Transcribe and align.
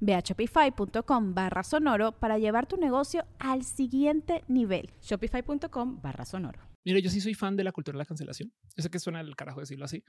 Ve 0.00 0.14
a 0.14 0.20
shopify.com 0.20 1.34
barra 1.34 1.62
sonoro 1.62 2.12
para 2.12 2.38
llevar 2.38 2.66
tu 2.66 2.76
negocio 2.76 3.26
al 3.38 3.64
siguiente 3.64 4.44
nivel. 4.48 4.90
Shopify.com 5.02 6.00
barra 6.00 6.24
sonoro. 6.24 6.60
Mire, 6.84 7.02
yo 7.02 7.10
sí 7.10 7.20
soy 7.20 7.34
fan 7.34 7.56
de 7.56 7.64
la 7.64 7.72
cultura 7.72 7.96
de 7.96 7.98
la 7.98 8.06
cancelación. 8.06 8.52
Yo 8.76 8.82
sé 8.82 8.90
que 8.90 8.98
suena 8.98 9.20
el 9.20 9.36
carajo 9.36 9.60
decirlo 9.60 9.84
así, 9.84 10.04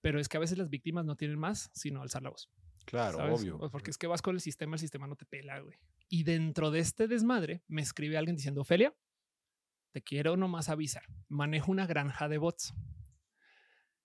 pero 0.00 0.18
es 0.18 0.28
que 0.28 0.36
a 0.36 0.40
veces 0.40 0.58
las 0.58 0.68
víctimas 0.68 1.04
no 1.04 1.16
tienen 1.16 1.38
más 1.38 1.70
sino 1.72 2.02
alzar 2.02 2.22
la 2.22 2.30
voz. 2.30 2.50
Claro, 2.84 3.18
obvio. 3.32 3.58
Pues 3.58 3.70
porque 3.70 3.90
es 3.90 3.98
que 3.98 4.06
vas 4.06 4.22
con 4.22 4.34
el 4.34 4.40
sistema, 4.40 4.74
el 4.74 4.80
sistema 4.80 5.06
no 5.06 5.14
te 5.14 5.26
pela, 5.26 5.60
güey. 5.60 5.78
Y 6.08 6.24
dentro 6.24 6.70
de 6.70 6.80
este 6.80 7.06
desmadre 7.06 7.62
me 7.68 7.82
escribe 7.82 8.16
alguien 8.16 8.34
diciendo, 8.34 8.62
Ophelia, 8.62 8.92
te 9.92 10.02
quiero 10.02 10.36
nomás 10.36 10.68
avisar. 10.68 11.04
Manejo 11.28 11.70
una 11.70 11.86
granja 11.86 12.28
de 12.28 12.38
bots 12.38 12.74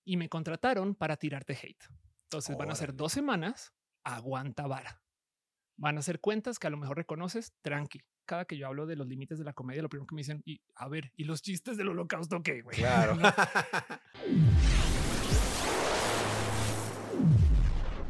y 0.04 0.18
me 0.18 0.30
contrataron 0.30 0.96
para 0.96 1.18
tirarte 1.18 1.54
hate. 1.54 1.84
Entonces 2.26 2.58
van 2.58 2.72
a 2.72 2.76
ser 2.76 2.96
dos 2.96 3.12
semanas 3.12 3.74
aguanta 4.06 4.68
vara. 4.68 5.02
Van 5.78 5.98
a 5.98 6.02
ser 6.02 6.22
cuentas 6.22 6.58
que 6.58 6.68
a 6.68 6.70
lo 6.70 6.78
mejor 6.78 6.98
reconoces, 6.98 7.54
tranqui. 7.62 8.02
Cada 8.26 8.46
que 8.46 8.58
yo 8.58 8.68
hablo 8.68 8.86
de 8.86 8.96
los 8.96 9.08
límites 9.08 9.38
de 9.38 9.44
la 9.44 9.54
comedia, 9.54 9.82
lo 9.82 9.90
primero 9.90 10.08
que 10.08 10.16
me 10.16 10.22
dicen, 10.22 10.42
y 10.46 10.62
a 10.76 10.88
ver, 10.88 11.12
¿y 11.16 11.26
los 11.26 11.42
chistes 11.42 11.76
del 11.78 11.90
holocausto 11.90 12.42
qué, 12.42 12.62
güey? 12.62 12.78
Claro. 12.78 13.18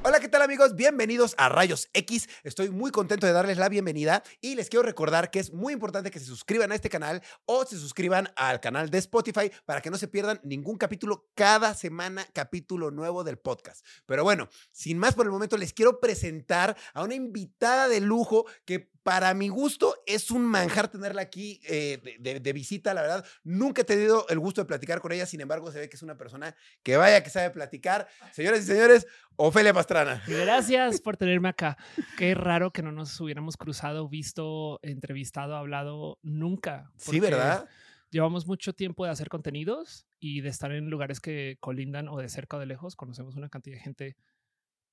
Hola, 0.07 0.19
¿qué 0.19 0.29
tal 0.29 0.43
amigos? 0.43 0.75
Bienvenidos 0.75 1.33
a 1.39 1.49
Rayos 1.49 1.89
X. 1.93 2.29
Estoy 2.43 2.69
muy 2.69 2.91
contento 2.91 3.25
de 3.25 3.33
darles 3.33 3.57
la 3.57 3.69
bienvenida 3.69 4.21
y 4.39 4.53
les 4.53 4.69
quiero 4.69 4.83
recordar 4.83 5.31
que 5.31 5.39
es 5.39 5.51
muy 5.51 5.73
importante 5.73 6.11
que 6.11 6.19
se 6.19 6.27
suscriban 6.27 6.71
a 6.71 6.75
este 6.75 6.91
canal 6.91 7.23
o 7.45 7.65
se 7.65 7.79
suscriban 7.79 8.31
al 8.35 8.59
canal 8.59 8.91
de 8.91 8.99
Spotify 8.99 9.51
para 9.65 9.81
que 9.81 9.89
no 9.89 9.97
se 9.97 10.07
pierdan 10.07 10.39
ningún 10.43 10.77
capítulo 10.77 11.31
cada 11.33 11.73
semana, 11.73 12.23
capítulo 12.33 12.91
nuevo 12.91 13.23
del 13.23 13.39
podcast. 13.39 13.83
Pero 14.05 14.23
bueno, 14.23 14.47
sin 14.71 14.99
más 14.99 15.15
por 15.15 15.25
el 15.25 15.31
momento, 15.31 15.57
les 15.57 15.73
quiero 15.73 15.99
presentar 15.99 16.77
a 16.93 17.03
una 17.03 17.15
invitada 17.15 17.87
de 17.87 17.99
lujo 17.99 18.45
que 18.63 18.91
para 19.05 19.35
mi 19.35 19.49
gusto 19.49 19.93
es 20.07 20.31
un 20.31 20.43
manjar 20.43 20.87
tenerla 20.87 21.21
aquí 21.21 21.61
eh, 21.69 22.17
de, 22.19 22.53
visita, 22.53 22.91
la 22.91 23.03
verdad. 23.03 23.25
Nunca 23.43 23.83
he 23.83 23.85
tenido 23.85 24.27
el 24.29 24.39
gusto 24.39 24.61
de 24.61 24.65
platicar 24.65 24.99
con 24.99 25.11
ella, 25.11 25.27
sin 25.27 25.41
embargo, 25.41 25.71
se 25.71 25.77
ve 25.77 25.87
que 25.87 25.95
es 25.95 26.01
una 26.01 26.17
persona 26.17 26.55
que 26.81 26.97
vaya, 26.97 27.21
que 27.21 27.29
sabe 27.29 27.51
platicar. 27.51 28.07
Señoras 28.31 28.61
y 28.61 28.63
señores, 28.63 29.05
Ofelia 29.35 29.75
Pastrana. 29.75 30.23
Gracias 30.25 31.01
por 31.01 31.17
tenerme 31.17 31.49
acá. 31.49 31.77
Qué 32.17 32.33
raro 32.33 32.71
que 32.71 32.81
no 32.81 32.91
nos 32.91 33.21
hubiéramos 33.21 33.57
cruzado, 33.57 34.09
visto, 34.09 34.79
entrevistado, 34.81 35.55
hablado 35.55 36.17
nunca. 36.23 36.91
Sí, 36.97 37.19
¿verdad? 37.19 37.69
Llevamos 38.09 38.47
mucho 38.47 38.73
tiempo 38.73 39.05
de 39.05 39.11
hacer 39.11 39.29
contenidos 39.29 40.07
y 40.19 40.41
de 40.41 40.49
estar 40.49 40.71
en 40.71 40.89
lugares 40.89 41.19
que 41.19 41.57
colindan 41.59 42.07
o 42.07 42.17
de 42.17 42.27
cerca 42.27 42.57
o 42.57 42.59
de 42.59 42.65
lejos. 42.65 42.95
Conocemos 42.95 43.35
una 43.35 43.49
cantidad 43.49 43.75
de 43.75 43.83
gente 43.83 44.17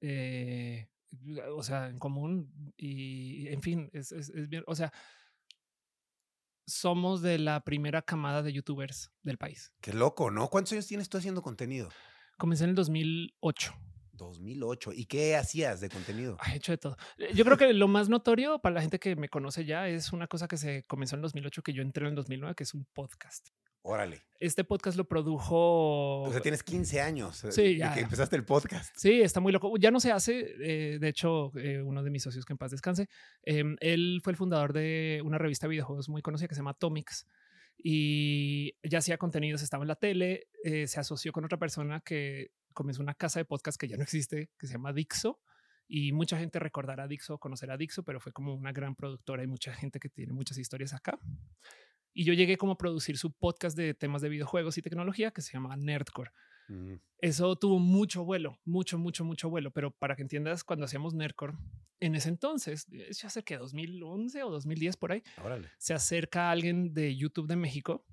eh, 0.03 0.89
o 1.55 1.63
sea, 1.63 1.89
en 1.89 1.99
común 1.99 2.73
y 2.77 3.49
en 3.49 3.63
fin, 3.63 3.91
es, 3.93 4.13
es, 4.13 4.49
bien, 4.49 4.65
o 4.67 4.75
sea, 4.75 4.93
somos 6.67 7.23
de 7.23 7.39
la 7.39 7.65
primera 7.65 8.03
camada 8.03 8.43
de 8.43 8.53
youtubers 8.53 9.11
del 9.23 9.39
país. 9.39 9.73
Qué 9.81 9.93
loco, 9.93 10.31
¿no? 10.31 10.49
¿Cuántos 10.49 10.73
años 10.73 10.87
tienes 10.87 11.09
tú 11.09 11.19
haciendo 11.19 11.43
contenido? 11.43 11.89
Comencé 12.39 12.65
en 12.65 12.71
el 12.71 12.77
2008. 12.77 13.75
2008. 14.13 14.93
¿Y 14.95 15.07
qué 15.07 15.37
hacías 15.37 15.81
de 15.81 15.89
contenido? 15.89 16.37
He 16.47 16.57
hecho 16.57 16.73
de 16.73 16.79
todo. 16.79 16.97
Eh, 17.19 17.33
yo 17.35 17.45
creo 17.45 17.57
que 17.57 17.73
lo 17.73 17.89
más 17.89 18.09
notorio 18.09 18.61
para 18.61 18.75
la 18.75 18.81
gente 18.81 18.99
que 18.99 19.17
me 19.17 19.29
conoce 19.29 19.65
ya 19.65 19.89
es 19.89 20.13
una 20.13 20.27
cosa 20.27 20.49
que 20.49 20.57
se 20.57 20.85
comenzó 20.85 21.17
en 21.17 21.23
2008, 21.23 21.63
que 21.63 21.73
yo 21.73 21.83
entré 21.83 22.09
en 22.09 22.15
2009, 22.15 22.55
que 22.55 22.65
es 22.65 22.75
un 22.75 22.87
podcast. 22.93 23.49
Órale. 23.85 24.23
Este 24.39 24.63
podcast 24.63 24.97
lo 24.97 25.09
produjo. 25.09 26.23
O 26.23 26.31
sea, 26.31 26.41
tienes 26.41 26.63
15 26.63 27.01
años. 27.01 27.43
Eh, 27.45 27.53
sí, 27.53 27.77
ya. 27.77 27.95
que 27.95 28.01
empezaste 28.01 28.37
el 28.37 28.45
podcast. 28.45 28.95
Sí, 28.97 29.21
está 29.21 29.41
muy 29.41 29.53
loco. 29.53 29.77
Ya 29.77 29.91
no 29.91 29.99
se 29.99 30.13
hace. 30.13 30.55
Eh, 30.61 30.99
de 31.01 31.09
hecho, 31.09 31.51
eh, 31.59 31.83
uno 31.83 32.03
de 32.05 32.11
mis 32.11 32.23
socios 32.23 32.45
que 32.45 32.53
en 32.53 32.59
paz 32.59 32.71
descanse, 32.71 33.09
em, 33.43 33.77
él 33.81 34.21
fue 34.23 34.33
el 34.33 34.37
fundador 34.37 34.73
de 34.73 35.21
una 35.25 35.37
revista 35.37 35.67
de 35.67 35.73
videojuegos 35.73 36.09
muy 36.09 36.23
conocida 36.23 36.47
que 36.47 36.55
se 36.55 36.61
llama 36.61 36.71
Atomics 36.73 37.27
y 37.77 38.77
ya 38.89 38.99
hacía 38.99 39.19
contenidos, 39.19 39.63
estaba 39.63 39.83
en 39.83 39.89
la 39.89 39.97
tele, 39.97 40.47
se 40.63 41.01
asoció 41.01 41.33
con 41.33 41.45
otra 41.45 41.59
persona 41.59 42.01
que 42.01 42.53
comenzó 42.73 43.03
una 43.03 43.15
casa 43.15 43.41
de 43.41 43.45
podcast 43.45 43.81
que 43.81 43.89
ya 43.89 43.97
no 43.97 44.05
existe, 44.05 44.51
que 44.59 44.67
se 44.69 44.75
llama 44.75 44.93
Dixo. 44.93 45.41
Y 45.89 46.13
mucha 46.13 46.39
gente 46.39 46.59
recordará 46.61 47.05
a 47.05 47.09
Dixo, 47.09 47.39
conocerá 47.39 47.75
a 47.75 47.77
Dixo, 47.77 48.05
pero 48.05 48.21
fue 48.21 48.33
como 48.33 48.55
una 48.55 48.73
gran 48.73 48.95
productora 48.95 49.43
y 49.43 49.47
mucha 49.49 49.75
gente 49.75 49.99
que 49.99 50.09
tiene 50.09 50.33
muchas 50.33 50.59
historias 50.59 50.95
acá. 50.95 51.19
Y 52.15 52.25
yo 52.25 52.35
llegué 52.35 52.57
como 52.57 52.73
a 52.73 52.79
producir 52.79 53.17
su 53.17 53.33
podcast 53.33 53.77
de 53.77 53.95
temas 53.95 54.23
de 54.23 54.29
videojuegos 54.29 54.77
y 54.79 54.83
tecnología 54.83 55.31
que 55.31 55.43
se 55.43 55.53
llama 55.53 55.77
Nerdcore. 55.77 56.31
Mm. 56.69 56.95
Eso 57.19 57.57
tuvo 57.57 57.79
mucho 57.79 58.25
vuelo, 58.25 58.59
mucho, 58.65 58.99
mucho, 58.99 59.25
mucho 59.25 59.49
vuelo. 59.49 59.71
Pero 59.71 59.91
para 59.91 60.17
que 60.17 60.23
entiendas, 60.23 60.65
cuando 60.65 60.85
hacíamos 60.85 61.15
Nerdcore, 61.15 61.55
en 62.01 62.15
ese 62.15 62.29
entonces, 62.29 62.87
ya 62.89 63.31
sé 63.31 63.45
que 63.45 63.57
2011 63.57 64.43
o 64.43 64.51
2010 64.51 64.97
por 64.97 65.13
ahí, 65.13 65.23
se 65.79 65.95
acerca 65.95 66.51
alguien 66.51 66.93
de 66.93 67.17
YouTube 67.17 67.47
de 67.47 67.57
México 67.57 68.05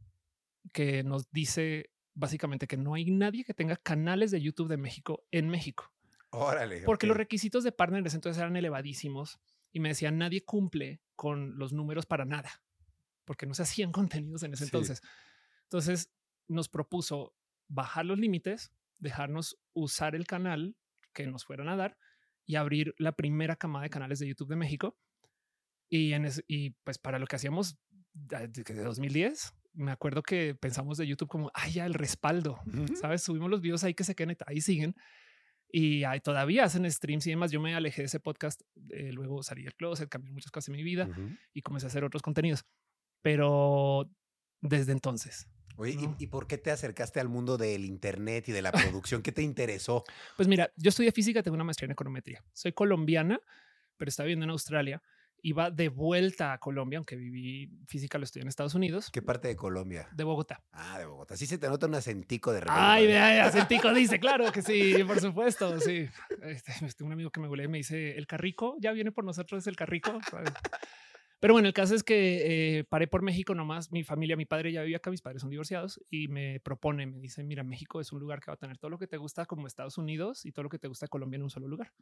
que 0.74 1.04
nos 1.04 1.32
dice 1.32 1.92
básicamente 2.14 2.68
que 2.68 2.78
no 2.78 2.94
hay 2.94 3.10
nadie 3.10 3.44
que 3.44 3.54
tenga 3.54 3.78
canales 3.78 4.30
de 4.32 4.42
YouTube 4.42 4.68
de 4.68 4.78
México 4.78 5.26
en 5.32 5.50
México. 5.50 5.92
Órale. 6.32 6.84
Porque 6.84 7.08
los 7.08 7.18
requisitos 7.18 7.64
de 7.64 7.72
partners 7.72 8.14
entonces 8.14 8.40
eran 8.40 8.56
elevadísimos 8.56 9.40
y 9.72 9.80
me 9.80 9.90
decían 9.90 10.18
nadie 10.18 10.44
cumple 10.44 11.02
con 11.16 11.58
los 11.58 11.74
números 11.74 12.06
para 12.06 12.26
nada 12.26 12.62
porque 13.30 13.46
no 13.46 13.54
se 13.54 13.62
hacían 13.62 13.92
contenidos 14.26 14.42
en 14.42 14.54
ese 14.54 14.64
entonces. 14.64 15.04
Entonces 15.66 16.12
nos 16.48 16.68
propuso 16.68 17.36
bajar 17.68 18.04
los 18.08 18.18
límites, 18.18 18.72
dejarnos 18.98 19.56
usar 19.74 20.16
el 20.16 20.26
canal 20.26 20.76
que 21.14 21.28
nos 21.28 21.46
fueran 21.46 21.70
a 21.70 21.76
dar 21.76 21.96
y 22.48 22.56
abrir 22.56 22.96
la 22.98 23.12
primera 23.12 23.56
camada 23.56 23.84
de 23.84 23.92
canales 23.92 24.18
de 24.18 24.28
YouTube 24.28 24.50
de 24.50 24.56
México. 24.56 24.98
Y, 25.90 26.14
en 26.14 26.28
y 26.48 26.72
pues 26.84 26.98
para 26.98 27.20
lo 27.20 27.28
que 27.28 27.36
hacíamos 27.36 27.78
de 28.14 28.48
2010, 28.84 29.54
me 29.74 29.92
acuerdo 29.92 30.24
que 30.24 30.56
pensamos 30.56 30.98
de 30.98 31.06
YouTube 31.06 31.30
como, 31.30 31.52
ay, 31.54 31.74
ya 31.74 31.86
el 31.86 31.94
respaldo, 31.94 32.60
¿sabes? 33.00 33.22
Subimos 33.22 33.52
los 33.52 33.62
videos 33.62 33.84
ahí 33.84 33.94
que 33.94 34.04
se 34.04 34.16
queden, 34.16 34.36
ahí 34.48 34.60
siguen. 34.60 34.96
Y 35.72 36.04
ahí 36.04 36.20
todavía 36.20 36.64
hacen 36.64 36.90
streams 36.90 37.28
y 37.28 37.30
demás. 37.30 37.52
Yo 37.52 37.62
me 37.62 37.76
alejé 37.76 38.02
de 38.02 38.08
ese 38.08 38.20
podcast, 38.20 38.64
eh, 38.90 39.12
luego 39.14 39.44
salí 39.44 39.62
del 39.62 39.76
closet, 39.76 40.10
cambié 40.10 40.32
muchas 40.32 40.50
cosas 40.50 40.70
en 40.70 40.78
mi 40.78 40.84
vida 40.84 41.08
y 41.54 41.62
comencé 41.62 41.86
a 41.86 41.90
hacer 41.90 42.04
otros 42.04 42.24
contenidos 42.24 42.66
pero 43.22 44.10
desde 44.62 44.92
entonces. 44.92 45.48
Oye, 45.80 45.98
¿y, 46.18 46.28
por 46.28 46.46
qué 46.46 46.58
te 46.58 46.72
acercaste 46.72 47.22
al 47.22 47.30
mundo 47.30 47.58
del 47.58 47.86
Internet 47.86 48.50
y 48.50 48.52
de 48.52 48.62
la 48.62 48.72
producción? 49.02 49.22
¿Qué 49.22 49.32
te 49.32 49.42
interesó? 49.42 50.04
Pues 50.36 50.50
mira, 50.50 50.70
yo 50.76 50.90
estudié 50.90 51.14
física, 51.14 51.42
tengo 51.42 51.56
una 51.56 51.64
maestría 51.64 51.86
en 51.86 51.92
econometría. 51.92 52.44
Soy 52.52 52.74
colombiana, 52.74 53.40
pero 53.96 54.10
estaba 54.10 54.26
viviendo 54.26 54.44
en 54.44 54.50
Australia. 54.50 55.02
Iba 55.42 55.72
de 55.72 55.88
vuelta 55.88 56.52
a 56.52 56.58
Colombia, 56.58 56.98
aunque 56.98 57.16
viví 57.16 57.72
física, 57.88 58.18
lo 58.18 58.26
estudié 58.26 58.42
en 58.42 58.50
Estados 58.50 58.76
Unidos. 58.76 59.10
¿Qué 59.10 59.22
parte 59.22 59.48
de 59.48 59.56
Colombia? 59.56 60.10
De 60.12 60.26
Bogotá. 60.26 60.62
Ah, 60.74 61.00
de 61.00 61.06
Bogotá. 61.06 61.38
Sí 61.38 61.46
se 61.46 61.58
te 61.58 61.70
nota 61.70 61.88
un 61.88 61.96
acentico 61.96 62.52
de 62.52 62.60
repente. 62.60 62.82
Ay, 62.82 63.08
vea, 63.08 63.46
acentico 63.46 63.94
dice, 63.94 64.20
claro 64.20 64.52
que 64.52 64.62
sí, 64.62 65.02
por 65.08 65.22
supuesto, 65.22 65.80
sí. 65.80 66.10
Este, 66.42 66.74
este, 66.86 67.06
un 67.06 67.14
amigo 67.14 67.32
que 67.32 67.40
me 67.40 67.48
huele 67.48 67.70
me 67.70 67.78
dice, 67.78 68.18
el 68.18 68.28
carrico 68.28 68.76
ya 68.82 68.92
viene 68.92 69.14
por 69.14 69.24
nosotros, 69.24 69.60
es 69.60 69.68
el 69.68 69.78
carrico. 69.78 70.20
Pero 71.40 71.54
bueno, 71.54 71.68
el 71.68 71.74
caso 71.74 71.96
es 71.96 72.04
que 72.04 72.80
eh, 72.80 72.84
paré 72.84 73.08
por 73.08 73.22
México 73.22 73.56
nomás. 73.56 73.92
Mi 73.92 74.04
familia, 74.04 74.36
mi 74.36 74.46
padre 74.46 74.72
ya 74.72 74.82
vivía 74.82 74.98
acá, 74.98 75.10
mis 75.10 75.22
padres 75.22 75.42
son 75.42 75.50
divorciados 75.50 76.02
y 76.10 76.28
me 76.28 76.60
propone, 76.60 77.06
me 77.06 77.20
dice, 77.20 77.44
mira, 77.44 77.64
México 77.64 78.02
es 78.02 78.12
un 78.12 78.20
lugar 78.20 78.42
que 78.42 78.52
va 78.52 78.56
a 78.56 78.58
tener 78.58 78.78
todo 78.78 78.90
lo 78.90 78.98
que 78.98 79.08
te 79.08 79.18
gusta 79.18 79.46
como 79.46 79.66
Estados 79.66 79.98
Unidos 79.98 80.46
y 80.46 80.52
todo 80.52 80.64
lo 80.64 80.70
que 80.70 80.80
te 80.80 80.88
gusta 80.90 81.08
Colombia 81.08 81.38
en 81.38 81.44
un 81.44 81.50
solo 81.50 81.68
lugar. 81.68 81.94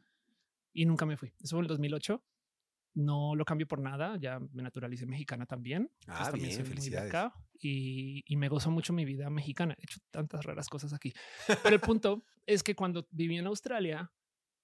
Y 0.72 0.86
nunca 0.86 1.06
me 1.06 1.16
fui. 1.16 1.32
Eso 1.40 1.56
fue 1.56 1.60
en 1.60 1.64
el 1.64 1.68
2008. 1.68 2.22
no 2.94 3.36
lo 3.36 3.44
cambio 3.44 3.68
por 3.68 3.80
nada. 3.80 4.16
Ya 4.20 4.40
me 4.40 4.62
naturalicé 4.62 5.06
mexicana 5.06 5.46
también. 5.46 5.90
Ah, 6.08 6.30
también 6.30 6.48
bien, 6.48 6.58
de 6.58 6.64
felicidades. 6.64 7.08
acá 7.08 7.34
y, 7.60 8.24
y 8.26 8.36
me 8.36 8.48
gozo 8.48 8.70
mucho 8.70 8.92
mi 8.92 9.04
vida 9.04 9.30
mexicana. 9.30 9.74
He 9.78 9.84
hecho 9.84 10.00
tantas 10.10 10.44
raras 10.44 10.68
cosas 10.68 10.92
aquí. 10.92 11.12
Pero 11.62 11.74
el 11.74 11.80
punto 11.80 12.24
es 12.46 12.62
que 12.62 12.74
cuando 12.74 13.06
viví 13.10 13.36
en 13.38 13.46
Australia, 13.46 14.10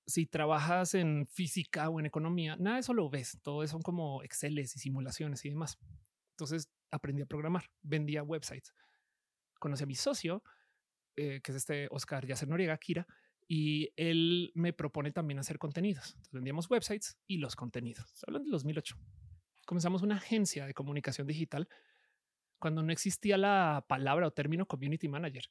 si 0.06 0.26
trabajas 0.26 0.94
en 0.94 1.26
física 1.26 1.88
o 1.88 1.98
en 2.00 2.06
economía, 2.06 2.56
nada 2.56 2.76
de 2.76 2.80
eso 2.80 2.94
lo 2.94 3.08
ves. 3.08 3.38
Todo 3.42 3.66
son 3.66 3.82
como 3.82 4.22
Exceles 4.22 4.76
y 4.76 4.78
simulaciones 4.78 5.44
y 5.44 5.50
demás. 5.50 5.78
Entonces 6.30 6.70
aprendí 6.90 7.22
a 7.22 7.26
programar, 7.26 7.70
vendía 7.82 8.22
websites. 8.22 8.74
Conocí 9.58 9.84
a 9.84 9.86
mi 9.86 9.94
socio, 9.94 10.42
eh, 11.16 11.40
que 11.42 11.52
es 11.52 11.56
este 11.56 11.88
Oscar 11.90 12.26
Yacer 12.26 12.48
Noriega, 12.48 12.76
Kira, 12.76 13.06
y 13.46 13.90
él 13.96 14.50
me 14.54 14.72
propone 14.72 15.12
también 15.12 15.38
hacer 15.38 15.58
contenidos. 15.58 16.16
Vendíamos 16.32 16.68
websites 16.70 17.16
y 17.26 17.38
los 17.38 17.56
contenidos. 17.56 18.22
Hablando 18.26 18.46
del 18.46 18.52
2008. 18.52 18.96
Comenzamos 19.66 20.02
una 20.02 20.16
agencia 20.16 20.66
de 20.66 20.74
comunicación 20.74 21.26
digital 21.26 21.68
cuando 22.58 22.82
no 22.82 22.92
existía 22.92 23.38
la 23.38 23.84
palabra 23.88 24.26
o 24.26 24.30
término 24.32 24.66
community 24.66 25.08
manager. 25.08 25.44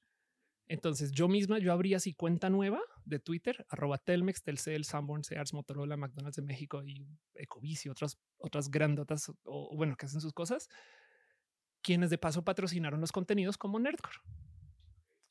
Entonces 0.67 1.11
yo 1.11 1.27
misma, 1.27 1.59
yo 1.59 1.71
abría 1.71 1.97
así 1.97 2.13
cuenta 2.13 2.49
nueva 2.49 2.79
de 3.05 3.19
Twitter, 3.19 3.65
arroba 3.69 3.97
Telmex, 3.97 4.43
Telcel, 4.43 4.85
Sanborn, 4.85 5.23
Sears, 5.23 5.53
Motorola, 5.53 5.97
McDonald's 5.97 6.35
de 6.35 6.41
México 6.41 6.83
y 6.83 7.07
Ecobici, 7.35 7.89
otras, 7.89 8.19
otras 8.37 8.69
grandotas 8.69 9.31
o, 9.43 9.75
bueno, 9.75 9.95
que 9.95 10.05
hacen 10.05 10.21
sus 10.21 10.33
cosas, 10.33 10.69
quienes 11.81 12.09
de 12.09 12.17
paso 12.17 12.43
patrocinaron 12.43 13.01
los 13.01 13.11
contenidos 13.11 13.57
como 13.57 13.79
Nerdcore. 13.79 14.17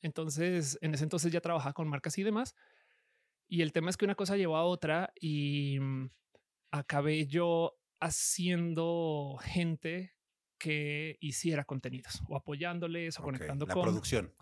Entonces, 0.01 0.77
en 0.81 0.93
ese 0.93 1.03
entonces 1.03 1.31
ya 1.31 1.41
trabajaba 1.41 1.73
con 1.73 1.87
marcas 1.87 2.17
y 2.17 2.23
demás. 2.23 2.55
Y 3.47 3.61
el 3.61 3.71
tema 3.71 3.89
es 3.89 3.97
que 3.97 4.05
una 4.05 4.15
cosa 4.15 4.37
llevó 4.37 4.57
a 4.57 4.65
otra 4.65 5.13
y 5.19 5.79
mm, 5.79 6.09
acabé 6.71 7.25
yo 7.27 7.77
haciendo 7.99 9.37
gente 9.41 10.13
que 10.57 11.17
hiciera 11.19 11.65
contenidos 11.65 12.21
o 12.27 12.35
apoyándoles 12.35 13.17
o 13.19 13.21
Ok, 13.21 13.25
conectando 13.25 13.65
La 13.65 13.73
con 13.73 13.83
producción. 13.83 14.33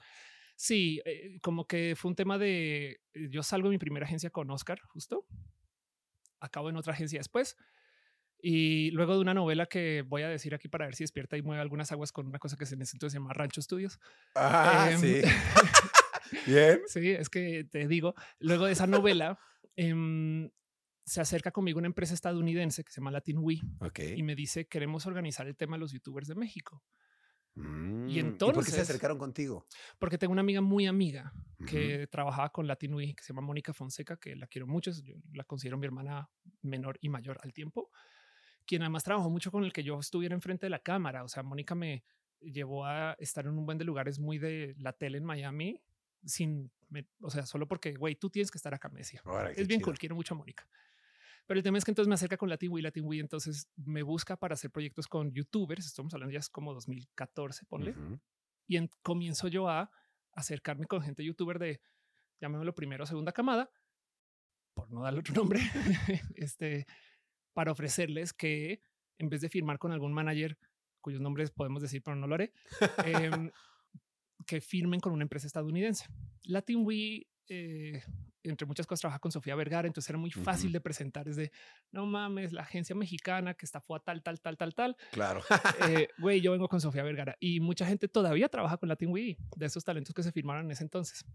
Sí, 0.62 1.02
eh, 1.06 1.40
como 1.42 1.66
que 1.66 1.96
fue 1.98 2.10
un 2.10 2.16
tema 2.16 2.38
de 2.38 3.02
eh, 3.16 3.30
yo 3.32 3.42
salgo 3.42 3.70
de 3.70 3.72
mi 3.74 3.80
primera 3.80 4.06
agencia 4.06 4.30
con 4.30 4.52
Oscar, 4.52 4.80
justo. 4.82 5.26
Acabo 6.40 6.70
en 6.70 6.78
otra 6.78 6.94
agencia 6.94 7.20
después. 7.20 7.58
Y 8.40 8.92
luego 8.92 9.16
de 9.16 9.22
una 9.22 9.34
novela 9.34 9.66
que 9.66 10.04
voy 10.08 10.22
a 10.22 10.30
decir 10.30 10.54
aquí 10.54 10.68
para 10.68 10.86
ver 10.86 10.94
si 10.94 11.04
despierta 11.04 11.36
y 11.36 11.42
mueve 11.42 11.64
algunas 11.64 11.92
aguas 11.92 12.12
con 12.12 12.28
una 12.28 12.38
cosa 12.38 12.58
que 12.58 12.68
se 12.68 12.76
entonces 12.76 13.12
se 13.12 13.18
llama 13.18 13.34
Rancho 13.34 13.60
Studios. 13.60 14.00
Ah, 14.36 14.90
Em, 14.92 15.00
sí. 15.00 15.22
Bien. 16.46 16.82
Sí, 16.86 17.10
es 17.10 17.30
que 17.30 17.64
te 17.64 17.88
digo, 17.88 18.14
luego 18.38 18.68
de 18.68 18.74
esa 18.74 18.86
novela 18.86 19.40
em, 19.76 20.52
se 21.06 21.22
acerca 21.22 21.50
conmigo 21.50 21.80
una 21.80 21.88
empresa 21.88 22.14
estadounidense 22.14 22.84
que 22.84 22.92
se 22.92 23.02
llama 23.02 23.10
Latin 23.10 23.40
We 23.40 23.62
y 24.16 24.22
me 24.22 24.36
dice 24.36 24.68
queremos 24.68 25.08
organizar 25.08 25.48
el 25.48 25.58
tema 25.58 25.78
de 25.78 25.80
los 25.80 25.92
youtubers 25.92 26.28
de 26.28 26.36
México. 26.36 26.84
Mm, 27.56 28.08
y 28.10 28.14
¿Por 28.14 28.14
qué 28.14 28.22
se 28.22 28.28
entonces- 28.30 28.80
acercaron 28.80 29.18
contigo? 29.18 29.66
Porque 30.00 30.18
tengo 30.18 30.32
una 30.32 30.42
amiga 30.42 30.62
muy 30.62 30.88
amiga 30.88 31.34
que 31.68 32.08
trabajaba 32.08 32.52
con 32.52 32.66
Latinui, 32.66 33.14
que 33.14 33.24
se 33.24 33.34
llama 33.34 33.46
Mónica 33.46 33.74
Fonseca, 33.74 34.18
que 34.18 34.36
la 34.36 34.48
quiero 34.48 34.66
mucho. 34.68 34.92
Yo 35.04 35.16
la 35.34 35.44
considero 35.44 35.78
mi 35.78 35.86
hermana 35.86 36.30
menor 36.62 36.98
y 37.02 37.10
mayor 37.10 37.40
al 37.44 37.54
tiempo, 37.54 37.92
quien 38.66 38.82
además 38.82 39.04
trabajó 39.04 39.30
mucho 39.30 39.52
con 39.52 39.64
el 39.64 39.72
que 39.74 39.84
yo 39.84 40.00
estuviera 40.00 40.34
enfrente 40.34 40.66
de 40.66 40.70
la 40.72 40.80
cámara. 40.80 41.24
O 41.24 41.28
sea, 41.28 41.44
Mónica 41.44 41.76
me 41.76 42.04
llevó 42.40 42.86
a 42.86 43.16
estar 43.20 43.46
en 43.46 43.58
un 43.58 43.66
buen 43.66 43.78
de 43.78 43.86
lugares 43.86 44.18
muy 44.20 44.40
de 44.40 44.74
la 44.80 44.94
tele 44.94 45.20
en 45.20 45.24
Miami, 45.26 45.80
sin, 46.26 46.72
me- 46.90 47.06
o 47.22 47.30
sea, 47.30 47.46
solo 47.46 47.68
porque, 47.68 47.94
güey, 47.94 48.16
tú 48.16 48.30
tienes 48.32 48.50
que 48.50 48.58
estar 48.58 48.74
acá, 48.74 48.90
me 48.90 49.00
decía. 49.00 49.22
Es 49.52 49.68
bien 49.68 49.80
chido. 49.82 49.86
cool, 49.86 49.98
quiero 50.00 50.16
mucho 50.16 50.34
a 50.34 50.38
Mónica. 50.38 50.68
Pero 51.48 51.58
el 51.60 51.64
tema 51.64 51.78
es 51.78 51.84
que 51.86 51.92
entonces 51.92 52.08
me 52.08 52.16
acerca 52.16 52.38
con 52.38 52.50
Latinui, 52.50 52.82
Latinui, 52.82 53.20
entonces 53.20 53.68
me 53.76 54.04
busca 54.04 54.38
para 54.38 54.54
hacer 54.54 54.72
proyectos 54.72 55.08
con 55.08 55.32
youtubers. 55.34 55.86
Estamos 55.86 56.14
hablando 56.14 56.32
ya 56.34 56.40
es 56.40 56.50
como 56.50 56.74
2014, 56.74 57.66
ponle 57.66 57.94
y 58.68 58.78
en- 58.78 58.90
comienzo 59.02 59.48
yo 59.50 59.68
a 59.68 59.92
acercarme 60.34 60.86
con 60.86 61.02
gente 61.02 61.24
youtuber 61.26 61.60
de, 61.60 61.82
llamémoslo 62.40 62.74
primero 62.74 63.04
o 63.04 63.08
segunda 63.08 63.32
camada, 63.34 63.70
por 64.74 64.90
no 64.92 65.02
darle 65.02 65.20
otro 65.20 65.34
nombre, 65.36 65.60
este, 66.36 66.86
para 67.54 67.72
ofrecerles 67.74 68.32
que 68.34 68.82
en 69.18 69.30
vez 69.30 69.42
de 69.42 69.50
firmar 69.50 69.78
con 69.78 69.92
algún 69.92 70.14
manager 70.14 70.58
cuyos 71.02 71.20
nombres 71.20 71.52
podemos 71.52 71.82
decir, 71.82 72.02
pero 72.02 72.16
no 72.16 72.28
lo 72.28 72.36
haré, 72.36 72.54
em, 73.06 73.52
que 74.46 74.62
firmen 74.62 75.00
con 75.00 75.12
una 75.12 75.24
empresa 75.24 75.48
estadounidense. 75.48 76.06
LatinWe, 76.44 77.28
eh, 77.54 78.02
entre 78.44 78.66
muchas 78.66 78.88
cosas, 78.88 79.02
trabaja 79.02 79.20
con 79.20 79.30
Sofía 79.30 79.56
Vergara, 79.56 79.86
entonces 79.86 80.10
era 80.10 80.18
muy 80.18 80.32
fácil 80.32 80.72
de 80.72 80.80
presentar. 80.80 81.28
Es 81.28 81.36
de, 81.36 81.52
no 81.92 82.06
mames, 82.06 82.54
la 82.54 82.62
agencia 82.62 82.96
mexicana 82.96 83.56
que 83.56 83.66
está 83.66 83.82
fue 83.82 83.98
a 83.98 84.00
tal, 84.00 84.24
tal, 84.24 84.40
tal, 84.40 84.56
tal, 84.58 84.74
tal 84.74 84.98
Claro. 85.12 85.42
eh, 85.90 86.08
güey, 86.18 86.40
yo 86.40 86.54
vengo 86.54 86.70
con 86.70 86.80
Sofía 86.80 87.04
Vergara 87.04 87.36
y 87.42 87.60
mucha 87.60 87.86
gente 87.86 88.08
todavía 88.08 88.48
trabaja 88.48 88.78
con 88.78 88.88
Latin 88.88 89.10
Wii 89.12 89.38
de 89.58 89.66
esos 89.66 89.84
talentos 89.84 90.16
que 90.16 90.24
se 90.24 90.32
firmaron 90.32 90.66
en 90.66 90.72
ese 90.72 90.84
entonces. 90.84 91.26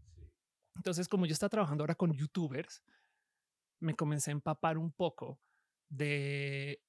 Entonces, 0.75 1.07
como 1.07 1.27
yo 1.27 1.35
estaba 1.35 1.51
trabajando 1.51 1.83
ahora 1.83 1.95
con 1.95 2.13
youtubers, 2.15 2.83
me 3.79 3.95
comencé 3.95 4.31
a 4.31 4.33
empapar 4.33 4.79
un 4.79 4.91
poco 4.91 5.39
de 5.91 6.81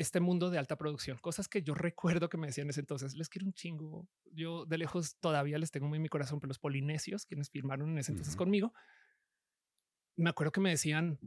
este 0.00 0.20
mundo 0.20 0.50
de 0.50 0.58
alta 0.58 0.76
producción, 0.76 1.18
cosas 1.18 1.48
que 1.48 1.62
yo 1.62 1.74
recuerdo 2.20 2.28
que 2.28 2.36
me 2.38 2.46
decían 2.46 2.66
en 2.66 2.70
ese 2.70 2.80
entonces. 2.80 3.14
Les 3.16 3.28
quiero 3.28 3.46
un 3.46 3.52
chingo. 3.52 4.08
Yo 4.32 4.64
de 4.66 4.78
lejos 4.78 5.16
todavía 5.20 5.58
les 5.58 5.70
tengo 5.70 5.88
muy 5.88 5.96
en 5.96 6.02
mi 6.02 6.08
corazón, 6.08 6.40
pero 6.40 6.48
los 6.48 6.58
polinesios, 6.58 7.26
quienes 7.26 7.50
firmaron 7.50 7.90
en 7.90 7.98
ese 7.98 8.12
entonces 8.12 8.36
conmigo, 8.36 8.72
me 10.16 10.30
acuerdo 10.30 10.52
que 10.52 10.60
me 10.60 10.70
decían, 10.70 11.18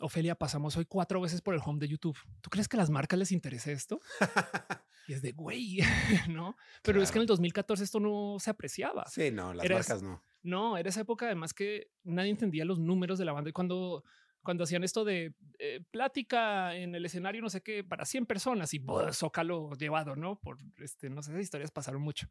Ofelia, 0.00 0.34
pasamos 0.36 0.76
hoy 0.76 0.84
cuatro 0.84 1.20
veces 1.20 1.42
por 1.42 1.54
el 1.54 1.60
home 1.64 1.80
de 1.80 1.88
YouTube. 1.88 2.16
¿Tú 2.40 2.50
crees 2.50 2.68
que 2.68 2.76
a 2.76 2.78
las 2.80 2.90
marcas 2.90 3.18
les 3.18 3.32
interese 3.32 3.72
esto? 3.72 4.00
Y 5.08 5.14
es 5.14 5.22
de 5.22 5.32
güey, 5.32 5.78
no? 6.28 6.54
Pero 6.82 7.00
es 7.00 7.10
que 7.10 7.16
en 7.16 7.22
el 7.22 7.26
2014 7.26 7.82
esto 7.82 7.98
no 7.98 8.36
se 8.38 8.50
apreciaba. 8.50 9.06
sí, 9.06 9.30
no, 9.30 9.54
las 9.54 9.64
Eras- 9.64 9.88
marcas 9.88 10.02
no. 10.02 10.22
No, 10.42 10.76
era 10.76 10.90
esa 10.90 11.00
época 11.00 11.24
además 11.24 11.54
que 11.54 11.90
nadie 12.04 12.28
entendía 12.30 12.66
los 12.66 12.78
números 12.78 13.18
de 13.18 13.24
la 13.24 13.32
banda 13.32 13.48
y 13.48 13.54
cuando 13.54 14.04
cuando 14.42 14.64
hacían 14.64 14.84
esto 14.84 15.04
de 15.04 15.34
eh, 15.58 15.80
plática 15.90 16.74
en 16.74 16.94
el 16.94 17.04
escenario, 17.04 17.42
no 17.42 17.50
sé 17.50 17.62
qué, 17.62 17.84
para 17.84 18.04
100 18.04 18.26
personas 18.26 18.72
y 18.74 18.78
¡buah! 18.78 19.12
zócalo 19.12 19.72
llevado, 19.74 20.16
¿no? 20.16 20.40
Por 20.40 20.58
este, 20.78 21.10
no 21.10 21.22
sé, 21.22 21.32
esas 21.32 21.42
historias 21.42 21.70
pasaron 21.70 22.02
mucho. 22.02 22.28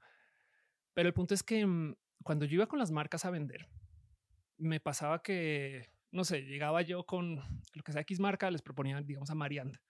Pero 0.94 1.07
el 1.07 1.13
punto 1.13 1.33
es 1.33 1.44
que 1.44 1.65
mm, 1.65 1.95
cuando 2.24 2.45
yo 2.45 2.56
iba 2.56 2.68
con 2.68 2.80
las 2.80 2.92
marcas 2.92 3.25
a 3.25 3.30
vender, 3.30 3.68
me 4.57 4.80
pasaba 4.80 5.21
que, 5.21 5.89
no 6.12 6.24
sé, 6.24 6.42
llegaba 6.42 6.81
yo 6.81 7.06
con 7.06 7.36
lo 7.36 7.83
que 7.83 7.92
sea 7.92 8.01
X 8.01 8.19
marca, 8.19 8.50
les 8.50 8.62
proponía, 8.62 9.00
digamos, 9.01 9.30
a 9.30 9.36
Marianda. 9.36 9.81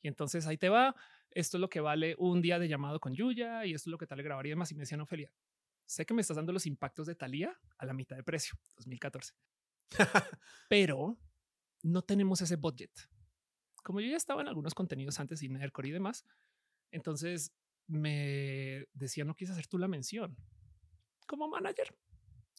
Y 0.00 0.08
entonces 0.08 0.46
ahí 0.46 0.56
te 0.56 0.68
va, 0.68 0.94
esto 1.30 1.56
es 1.56 1.60
lo 1.60 1.68
que 1.68 1.80
vale 1.80 2.14
un 2.18 2.40
día 2.40 2.58
de 2.58 2.68
llamado 2.68 3.00
con 3.00 3.14
Yuya 3.14 3.66
y 3.66 3.74
esto 3.74 3.90
es 3.90 3.92
lo 3.92 3.98
que 3.98 4.06
tal 4.06 4.18
le 4.18 4.24
grabaría 4.24 4.50
y 4.50 4.52
demás. 4.52 4.70
Y 4.72 4.74
me 4.74 4.80
decían, 4.80 5.00
Ofelia, 5.00 5.32
sé 5.84 6.06
que 6.06 6.14
me 6.14 6.22
estás 6.22 6.36
dando 6.36 6.52
los 6.52 6.66
impactos 6.66 7.06
de 7.06 7.14
Thalía 7.14 7.58
a 7.76 7.86
la 7.86 7.92
mitad 7.92 8.16
de 8.16 8.22
precio, 8.22 8.58
2014. 8.76 9.34
Pero 10.68 11.18
no 11.82 12.02
tenemos 12.02 12.40
ese 12.40 12.56
budget. 12.56 12.90
Como 13.82 14.00
yo 14.00 14.08
ya 14.08 14.16
estaba 14.16 14.42
en 14.42 14.48
algunos 14.48 14.74
contenidos 14.74 15.18
antes 15.20 15.42
y 15.42 15.48
Nerdcore 15.48 15.88
y 15.88 15.92
demás, 15.92 16.24
entonces 16.90 17.52
me 17.86 18.86
decía, 18.92 19.24
no 19.24 19.34
quieres 19.34 19.52
hacer 19.52 19.66
tú 19.66 19.78
la 19.78 19.88
mención 19.88 20.36
como 21.26 21.48
manager. 21.48 21.94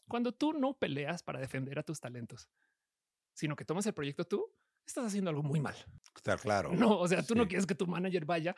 Cuando 0.08 0.32
tú 0.32 0.54
no 0.54 0.78
peleas 0.78 1.22
para 1.24 1.40
defender 1.40 1.78
a 1.80 1.84
tus 1.84 2.00
talentos, 2.00 2.50
sino 3.34 3.56
que 3.56 3.66
tomas 3.66 3.86
el 3.86 3.94
proyecto 3.94 4.26
tú, 4.26 4.46
estás 4.86 5.06
haciendo 5.06 5.30
algo 5.30 5.44
muy 5.44 5.60
mal. 5.60 5.76
Está 6.16 6.38
claro. 6.38 6.74
No, 6.74 7.00
o 7.00 7.08
sea, 7.08 7.22
tú 7.24 7.36
no 7.36 7.48
quieres 7.48 7.66
que 7.68 7.76
tu 7.76 7.86
manager 7.88 8.26
vaya 8.26 8.56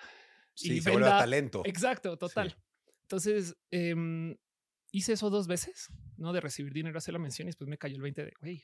Sí, 0.54 0.74
y 0.74 0.82
se 0.82 0.92
venda- 0.92 1.18
talento. 1.20 1.62
Exacto, 1.66 2.18
total. 2.18 2.58
Entonces 3.04 3.56
em, 3.70 4.36
hice 4.92 5.14
eso 5.14 5.30
dos 5.30 5.48
veces, 5.48 5.90
no 6.18 6.32
de 6.34 6.40
recibir 6.42 6.72
dinero 6.74 6.98
hacer 6.98 7.14
la 7.14 7.20
mención 7.20 7.48
y 7.48 7.50
después 7.50 7.68
me 7.70 7.78
cayó 7.78 7.96
el 7.96 8.02
20 8.02 8.26
de 8.26 8.34
güey, 8.40 8.64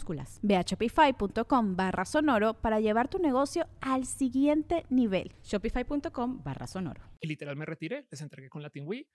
Ve 0.41 0.55
a 0.55 0.61
shopify.com 0.61 1.75
barra 1.75 2.05
sonoro 2.05 2.53
para 2.53 2.79
llevar 2.79 3.07
tu 3.07 3.19
negocio 3.19 3.67
al 3.81 4.05
siguiente 4.05 4.85
nivel. 4.89 5.33
Shopify.com 5.43 6.43
barra 6.43 6.67
sonoro. 6.67 7.01
Y 7.19 7.27
literal 7.27 7.55
me 7.55 7.65
retiré, 7.65 8.07
les 8.09 8.21
entregué 8.21 8.49
con 8.49 8.61
Latin 8.61 8.85
Wii 8.87 9.07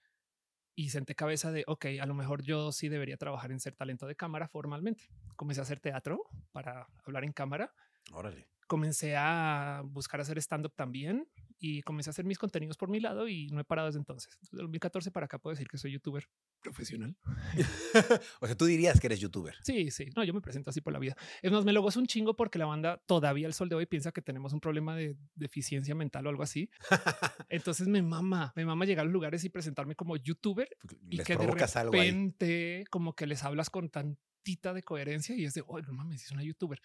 y 0.76 0.90
senté 0.90 1.14
cabeza 1.14 1.50
de, 1.50 1.64
ok, 1.66 1.87
a 2.00 2.07
lo 2.07 2.14
mejor 2.14 2.43
yo 2.43 2.71
sí 2.71 2.88
debería 2.88 3.16
trabajar 3.16 3.50
en 3.50 3.61
ser 3.61 3.75
talento 3.75 4.07
de 4.07 4.14
cámara 4.14 4.47
formalmente. 4.47 5.09
Comencé 5.35 5.61
a 5.61 5.62
hacer 5.62 5.81
teatro 5.81 6.21
para 6.52 6.87
hablar 7.05 7.25
en 7.25 7.33
cámara. 7.33 7.73
Órale. 8.12 8.49
Comencé 8.66 9.16
a 9.16 9.83
buscar 9.85 10.21
hacer 10.21 10.38
stand-up 10.38 10.75
también 10.75 11.26
y 11.59 11.83
comencé 11.83 12.11
a 12.11 12.13
hacer 12.13 12.25
mis 12.25 12.39
contenidos 12.39 12.77
por 12.77 12.89
mi 12.89 13.01
lado 13.01 13.29
y 13.29 13.49
no 13.49 13.61
he 13.61 13.65
parado 13.65 13.87
desde 13.87 13.99
entonces. 13.99 14.39
Desde 14.41 14.59
2014 14.59 15.11
para 15.11 15.27
acá 15.27 15.39
puedo 15.39 15.55
decir 15.55 15.69
que 15.69 15.79
soy 15.79 15.93
youtuber 15.93 16.29
profesional. 16.61 17.17
o 18.41 18.47
sea, 18.47 18.57
tú 18.57 18.67
dirías 18.67 19.01
que 19.01 19.07
eres 19.07 19.21
youtuber. 19.21 19.55
Sí, 19.63 19.91
sí. 19.91 20.07
No, 20.17 20.25
yo 20.25 20.35
me 20.35 20.41
presento 20.41 20.71
así 20.71 20.81
por 20.81 20.93
la 20.93 20.99
vida. 20.99 21.17
Es 21.43 21.51
más, 21.51 21.65
me 21.65 21.73
lo 21.73 21.83
gozo 21.83 22.01
un 22.01 22.07
chingo 22.07 22.37
porque 22.37 22.59
la 22.59 22.67
banda 22.67 23.03
todavía 23.07 23.47
al 23.47 23.55
sol 23.55 23.69
de 23.69 23.77
hoy 23.77 23.87
piensa 23.87 24.13
que 24.13 24.23
tenemos 24.23 24.53
un 24.53 24.61
problema 24.61 24.97
de 24.97 25.17
deficiencia 25.35 25.95
mental 25.95 26.27
o 26.27 26.31
algo 26.31 26.43
así. 26.43 26.71
Entonces 27.49 27.89
me 27.89 28.03
mama, 28.03 28.53
me 28.57 28.65
mama 28.65 28.85
llegar 28.85 29.03
a 29.03 29.05
los 29.05 29.13
lugares 29.13 29.45
y 29.45 29.49
presentarme 29.49 29.95
como 29.95 30.17
youtuber 30.17 30.69
y 31.09 31.19
que 31.19 31.37
de 31.37 31.47
repente 31.47 32.85
como 32.91 33.15
que 33.15 33.27
les 33.27 33.43
hablas 33.45 33.71
con 33.71 33.89
tantita 33.89 34.75
de 34.75 34.83
coherencia 34.83 35.35
y 35.37 35.45
es 35.45 35.55
de, 35.55 35.65
oh, 35.67 35.81
no 35.81 35.93
mames, 35.93 36.25
es 36.25 36.31
una 36.31 36.43
youtuber 36.43 36.81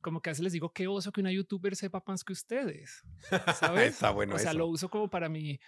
como 0.00 0.20
que 0.20 0.30
a 0.30 0.32
veces 0.32 0.44
les 0.44 0.52
digo 0.52 0.72
qué 0.72 0.86
oso 0.86 1.12
que 1.12 1.20
una 1.20 1.32
youtuber 1.32 1.76
sepa 1.76 2.02
más 2.06 2.24
que 2.24 2.32
ustedes. 2.32 3.02
¿Sabes? 3.58 3.94
Está 3.94 4.10
bueno. 4.10 4.36
O 4.36 4.38
sea, 4.38 4.52
lo 4.52 4.66
uso 4.66 4.88
como 4.88 5.08
para 5.08 5.28
mi 5.28 5.60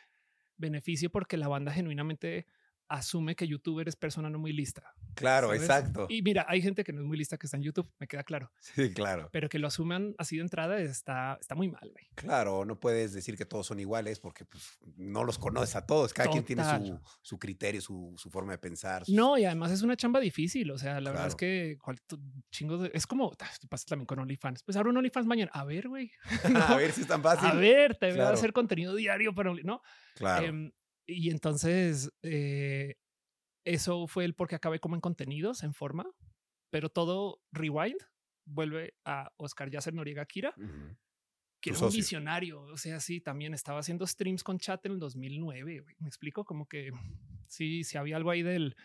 beneficio 0.57 1.11
porque 1.11 1.37
la 1.37 1.49
banda 1.49 1.73
genuinamente 1.73 2.47
asume 2.91 3.37
que 3.37 3.47
youtuber 3.47 3.89
es 3.89 3.97
persona 3.97 4.29
no 4.29 4.39
muy 4.39 4.53
lista. 4.53 4.95
Claro, 5.15 5.55
exacto. 5.55 6.07
Y 6.09 6.23
mira, 6.23 6.45
hay 6.49 6.61
gente 6.61 6.83
que 6.85 6.93
no 6.93 7.01
es 7.01 7.07
muy 7.07 7.17
lista 7.17 7.39
que 7.39 7.47
está 7.47 7.57
en 7.57 7.63
YouTube, 7.63 7.91
me 7.99 8.07
queda 8.07 8.25
claro. 8.25 8.51
Sí, 8.61 8.93
claro. 8.93 9.29
Pero 9.33 9.49
que 9.49 9.59
lo 9.59 9.69
asuman 9.69 10.15
así 10.19 10.37
de 10.37 10.43
entrada 10.43 10.81
está, 10.81 11.39
está 11.41 11.55
muy 11.55 11.69
mal. 11.69 11.89
Güey. 11.91 12.09
Claro, 12.17 12.65
no 12.65 12.79
puedes 12.81 13.13
decir 13.13 13.37
que 13.37 13.47
todos 13.47 13.67
son 13.67 13.79
iguales 13.79 14.19
porque 14.19 14.45
pues, 14.45 14.79
no 14.97 15.25
los 15.25 15.39
conoces 15.39 15.77
a 15.77 15.87
todos. 15.87 16.13
Cada 16.13 16.31
quien 16.31 16.45
tiene 16.45 16.65
su, 16.65 17.01
su 17.23 17.39
criterio, 17.39 17.81
su, 17.81 18.15
su, 18.17 18.29
forma 18.29 18.53
de 18.53 18.59
pensar. 18.59 19.05
No, 19.09 19.39
y 19.39 19.45
además 19.45 19.71
es 19.71 19.83
una 19.83 19.97
chamba 19.97 20.19
difícil. 20.19 20.71
O 20.73 20.79
sea, 20.79 21.01
la 21.01 21.11
verdad 21.11 21.29
es 21.29 21.37
que 21.37 21.79
chingo 22.51 22.85
es 22.87 23.07
como 23.07 23.33
pasa 23.69 23.87
también 23.87 24.07
con 24.07 24.19
OnlyFans. 24.19 24.65
Pues 24.65 24.77
ahora 24.77 24.91
un 24.91 24.97
OnlyFans 24.97 25.27
mañana. 25.27 25.51
A 25.55 25.65
ver, 25.65 25.89
güey. 25.89 26.11
a 26.69 26.77
ver 26.77 26.91
si 26.91 27.03
es 27.03 27.07
tan 27.07 27.23
fácil. 27.23 27.49
A 27.49 27.55
ver, 27.55 27.97
te 27.97 28.11
voy 28.11 28.21
a 28.21 28.31
hacer 28.31 28.53
contenido 28.53 28.95
diario, 28.97 29.33
pero 29.35 29.55
no. 29.63 29.81
Claro. 30.15 30.47
Em, 30.47 30.73
y 31.11 31.31
entonces 31.31 32.11
eh, 32.23 32.97
eso 33.65 34.07
fue 34.07 34.25
el 34.25 34.35
por 34.35 34.49
qué 34.49 34.55
acabé 34.55 34.81
como 34.81 34.95
en 34.95 35.01
contenidos, 35.01 35.63
en 35.63 35.75
forma, 35.75 36.07
pero 36.71 36.89
todo 36.89 37.43
rewind 37.53 38.01
vuelve 38.47 38.95
a 39.05 39.33
Oscar 39.37 39.71
Yasser 39.71 39.95
Noriega 39.95 40.25
Kira, 40.25 40.55
que 41.61 41.71
era 41.71 41.79
un 41.79 41.93
visionario. 41.93 42.63
O 42.63 42.77
sea, 42.77 43.01
sí, 43.01 43.21
también 43.21 43.55
estaba 43.55 43.81
haciendo 43.81 44.07
streams 44.07 44.43
con 44.43 44.59
chat 44.59 44.85
en 44.87 44.93
el 44.93 44.99
2009. 44.99 45.85
Me 45.99 46.09
explico 46.09 46.45
como 46.45 46.67
que 46.67 46.91
sí, 47.47 47.85
si 47.85 47.99
había 47.99 48.17
algo 48.17 48.31
ahí 48.31 48.43
del 48.43 48.77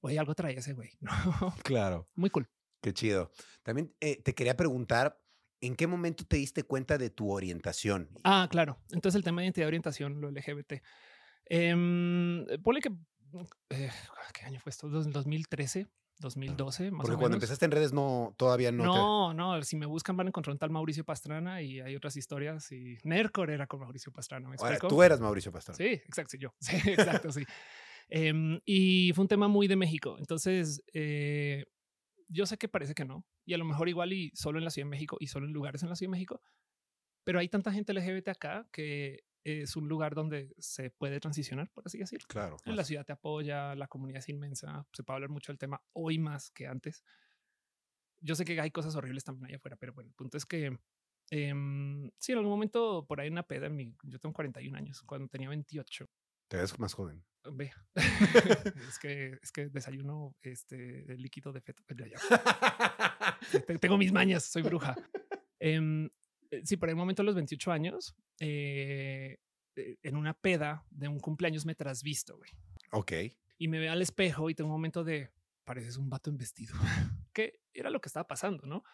güey, 0.00 0.18
algo 0.18 0.34
traía 0.34 0.58
ese 0.58 0.74
güey. 0.74 0.90
Claro. 1.64 2.08
Muy 2.14 2.30
cool. 2.30 2.48
Qué 2.82 2.92
chido. 2.92 3.30
También 3.62 3.94
eh, 4.00 4.20
te 4.20 4.34
quería 4.34 4.56
preguntar, 4.56 5.20
¿en 5.60 5.76
qué 5.76 5.86
momento 5.86 6.24
te 6.24 6.36
diste 6.36 6.64
cuenta 6.64 6.98
de 6.98 7.10
tu 7.10 7.30
orientación? 7.30 8.10
Ah, 8.24 8.48
claro. 8.50 8.82
Entonces 8.90 9.16
el 9.16 9.24
tema 9.24 9.40
de 9.40 9.46
identidad 9.46 9.66
de 9.66 9.68
orientación, 9.68 10.20
lo 10.20 10.30
LGBT. 10.30 10.82
Eh, 11.54 12.58
pone 12.62 12.80
que 12.80 12.88
eh, 12.88 13.90
¿qué 14.32 14.44
año 14.46 14.58
fue 14.58 14.70
esto? 14.70 14.88
2013. 14.88 15.86
2012, 16.20 16.90
más 16.92 17.02
Porque 17.02 17.16
o 17.16 17.18
cuando 17.18 17.36
empezaste 17.36 17.64
en 17.64 17.72
redes 17.72 17.92
no, 17.92 18.32
todavía 18.36 18.70
no. 18.70 18.84
No, 18.84 19.34
no, 19.34 19.62
si 19.64 19.76
me 19.76 19.86
buscan 19.86 20.16
van 20.16 20.28
a 20.28 20.30
encontrar 20.30 20.52
un 20.52 20.58
tal 20.58 20.70
Mauricio 20.70 21.04
Pastrana 21.04 21.62
y 21.62 21.80
hay 21.80 21.96
otras 21.96 22.16
historias 22.16 22.70
y 22.70 22.96
Nercor 23.02 23.50
era 23.50 23.66
con 23.66 23.80
Mauricio 23.80 24.12
Pastrana. 24.12 24.48
¿me 24.48 24.54
explico? 24.54 24.86
tú 24.86 25.02
eras 25.02 25.20
Mauricio 25.20 25.50
Pastrana. 25.50 25.76
Sí, 25.76 25.86
exacto, 25.86 26.30
sí, 26.30 26.38
yo. 26.38 26.54
Sí, 26.60 26.76
exacto, 26.90 27.32
sí. 27.32 27.44
Em, 28.08 28.60
y 28.64 29.12
fue 29.14 29.22
un 29.22 29.28
tema 29.28 29.48
muy 29.48 29.66
de 29.66 29.74
México. 29.74 30.16
Entonces, 30.18 30.82
eh, 30.92 31.66
yo 32.28 32.46
sé 32.46 32.56
que 32.56 32.68
parece 32.68 32.94
que 32.94 33.04
no. 33.04 33.26
Y 33.44 33.54
a 33.54 33.58
lo 33.58 33.64
mejor 33.64 33.88
igual 33.88 34.12
y 34.12 34.30
solo 34.34 34.58
en 34.58 34.64
la 34.64 34.70
Ciudad 34.70 34.86
de 34.86 34.90
México 34.90 35.16
y 35.18 35.26
solo 35.26 35.46
en 35.46 35.52
lugares 35.52 35.82
en 35.82 35.88
la 35.88 35.96
Ciudad 35.96 36.10
de 36.10 36.18
México. 36.18 36.40
Pero 37.24 37.40
hay 37.40 37.48
tanta 37.48 37.72
gente 37.72 37.92
LGBT 37.94 38.28
acá 38.28 38.68
que 38.70 39.24
es 39.44 39.76
un 39.76 39.88
lugar 39.88 40.14
donde 40.14 40.54
se 40.58 40.90
puede 40.90 41.20
transicionar, 41.20 41.70
por 41.70 41.84
así 41.86 41.98
decirlo. 41.98 42.26
Claro. 42.28 42.56
En 42.64 42.76
la 42.76 42.84
ciudad 42.84 43.04
te 43.04 43.12
apoya, 43.12 43.74
la 43.74 43.88
comunidad 43.88 44.18
es 44.20 44.28
inmensa, 44.28 44.86
se 44.92 45.02
puede 45.02 45.16
hablar 45.16 45.30
mucho 45.30 45.52
del 45.52 45.58
tema 45.58 45.82
hoy 45.92 46.18
más 46.18 46.50
que 46.50 46.66
antes. 46.66 47.04
Yo 48.20 48.34
sé 48.34 48.44
que 48.44 48.60
hay 48.60 48.70
cosas 48.70 48.94
horribles 48.94 49.24
también 49.24 49.46
allá 49.46 49.56
afuera, 49.56 49.76
pero 49.76 49.92
bueno, 49.92 50.08
el 50.08 50.14
punto 50.14 50.36
es 50.36 50.46
que 50.46 50.78
eh, 51.30 51.54
sí, 52.18 52.32
en 52.32 52.38
algún 52.38 52.50
momento 52.50 53.06
por 53.06 53.20
ahí 53.20 53.28
una 53.28 53.42
peda, 53.42 53.66
en 53.66 53.76
mi, 53.76 53.94
yo 54.02 54.18
tengo 54.18 54.34
41 54.34 54.76
años, 54.76 55.02
cuando 55.02 55.28
tenía 55.28 55.48
28. 55.48 56.08
Te 56.48 56.56
ves 56.58 56.78
más 56.78 56.94
joven. 56.94 57.24
Ve, 57.50 57.72
es 58.88 58.98
que 59.00 59.38
es 59.42 59.50
que 59.50 59.68
desayuno 59.68 60.36
este 60.42 61.16
líquido 61.16 61.52
de 61.52 61.60
feto. 61.60 61.82
tengo 63.80 63.98
mis 63.98 64.12
mañas, 64.12 64.44
soy 64.44 64.62
bruja. 64.62 64.94
Eh, 65.58 66.10
sí, 66.64 66.76
por 66.76 66.88
el 66.88 66.96
momento, 66.96 67.22
a 67.22 67.24
los 67.24 67.34
28 67.34 67.72
años, 67.72 68.14
eh, 68.40 69.38
eh, 69.76 69.96
en 70.02 70.16
una 70.16 70.34
peda 70.34 70.86
de 70.90 71.08
un 71.08 71.20
cumpleaños 71.20 71.66
me 71.66 71.74
trasvisto, 71.74 72.36
güey. 72.36 72.50
Ok. 72.92 73.12
Y 73.58 73.68
me 73.68 73.78
veo 73.78 73.92
al 73.92 74.02
espejo 74.02 74.50
y 74.50 74.54
tengo 74.54 74.68
un 74.68 74.74
momento 74.74 75.04
de, 75.04 75.30
pareces 75.64 75.96
un 75.96 76.10
vato 76.10 76.30
en 76.30 76.36
vestido, 76.36 76.74
que 77.32 77.60
era 77.72 77.90
lo 77.90 78.00
que 78.00 78.08
estaba 78.08 78.26
pasando, 78.26 78.66
¿no? 78.66 78.84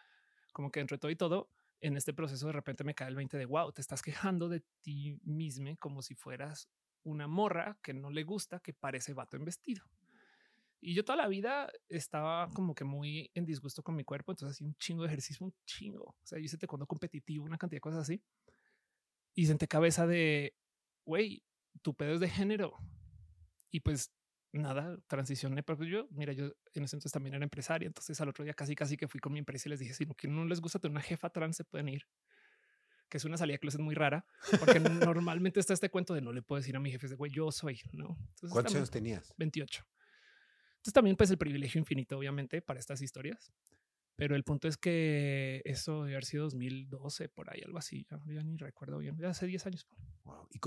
Como 0.53 0.71
que 0.71 0.81
entre 0.81 0.99
todo 0.99 1.11
y 1.11 1.17
todo, 1.17 1.51
en 1.81 1.97
este 1.97 2.13
proceso 2.13 2.47
de 2.47 2.53
repente 2.53 2.85
me 2.85 2.95
cae 2.95 3.09
el 3.09 3.17
20 3.17 3.39
de, 3.39 3.47
wow, 3.47 3.73
te 3.73 3.81
estás 3.81 4.03
quejando 4.03 4.49
de 4.49 4.63
ti 4.83 5.19
mismo 5.23 5.77
como 5.79 6.03
si 6.03 6.15
fueras 6.15 6.69
una 7.05 7.29
morra 7.29 7.79
que 7.83 7.95
no 7.95 8.11
le 8.11 8.25
gusta, 8.25 8.61
que 8.61 8.75
parece 8.75 9.15
vato 9.15 9.37
en 9.37 9.45
vestido. 9.45 9.85
Y 10.81 10.95
yo 10.95 11.05
toda 11.05 11.17
la 11.17 11.29
vida 11.29 11.71
estaba 11.89 12.49
como 12.51 12.75
que 12.75 12.85
muy 12.85 13.31
en 13.35 13.45
disgusto 13.45 13.83
con 13.83 13.97
mi 13.97 14.05
cuerpo, 14.05 14.33
entonces 14.33 14.57
hacía 14.57 14.67
un 14.67 14.77
chingo 14.77 15.03
de 15.03 15.09
ejercicio, 15.09 15.45
un 15.45 15.55
chingo. 15.67 16.05
O 16.05 16.27
sea, 16.27 16.39
yo 16.39 16.45
hice 16.45 16.57
taekwondo 16.57 16.87
competitivo, 16.87 17.45
una 17.45 17.59
cantidad 17.59 17.79
de 17.79 17.81
cosas 17.81 18.03
así. 18.03 18.23
Y 19.35 19.47
senté 19.47 19.67
cabeza 19.67 20.07
de, 20.07 20.55
güey, 21.05 21.43
tu 21.83 21.95
pedo 21.95 22.15
es 22.15 22.21
de 22.21 22.29
género. 22.29 22.75
Y 23.71 23.81
pues 23.81 24.13
nada, 24.53 24.99
transicioné, 25.07 25.63
pero 25.63 25.85
yo, 25.85 26.07
mira, 26.11 26.33
yo 26.33 26.47
en 26.75 26.85
ese 26.85 26.97
entonces 26.97 27.13
también 27.13 27.35
era 27.35 27.45
empresaria, 27.45 27.87
entonces 27.87 28.19
al 28.21 28.29
otro 28.29 28.45
día 28.45 28.55
casi 28.55 28.75
casi 28.75 28.97
que 28.97 29.09
fui 29.09 29.21
con 29.21 29.33
mi 29.33 29.39
empresa 29.39 29.69
y 29.69 29.71
les 29.71 29.81
dije, 29.81 29.95
si 29.95 30.07
no, 30.07 30.15
que 30.15 30.29
no 30.29 30.45
les 30.45 30.61
gusta 30.61 30.79
tener 30.79 30.93
una 30.93 31.03
jefa 31.03 31.31
trans, 31.31 31.57
se 31.57 31.65
pueden 31.65 31.89
ir. 31.89 32.07
Que 33.09 33.17
es 33.17 33.25
una 33.25 33.37
salida 33.37 33.55
de 33.55 33.61
clases 33.61 33.81
muy 33.81 33.95
rara, 33.95 34.27
porque 34.61 34.81
normalmente 35.15 35.61
está 35.61 35.75
este 35.75 35.91
cuento 35.91 36.15
de 36.15 36.21
no 36.21 36.33
le 36.33 36.43
puedo 36.43 36.59
decir 36.61 36.77
a 36.77 36.81
mi 36.81 36.91
jefe 36.91 37.09
de 37.09 37.15
güey, 37.15 37.33
yo 37.33 37.51
soy, 37.51 37.81
¿no? 37.93 38.19
¿Cuántos 38.51 38.75
años 38.75 38.91
tenías? 38.91 39.35
28. 39.39 39.85
Entonces 40.79 40.95
también 40.95 41.17
pues 41.17 41.31
el 41.31 41.39
privilegio 41.39 41.79
infinito, 41.79 42.19
obviamente, 42.19 42.63
para 42.63 42.81
estas 42.81 43.03
historias. 43.03 43.53
Pero 44.19 44.35
el 44.35 44.43
punto 44.43 44.67
es 44.67 44.77
que 44.77 45.63
eso 45.65 46.03
debe 46.03 46.15
haber 46.15 46.25
sido 46.25 46.43
2012, 46.45 47.29
por 47.29 47.53
ahí, 47.53 47.63
algo 47.65 47.79
así. 47.79 48.05
Ya, 48.27 48.43
ni 48.43 48.57
recuerdo 48.57 48.99
bien. 48.99 49.17
Ya 49.17 49.29
hace 49.29 49.47
10 49.47 49.67
años. 49.67 49.87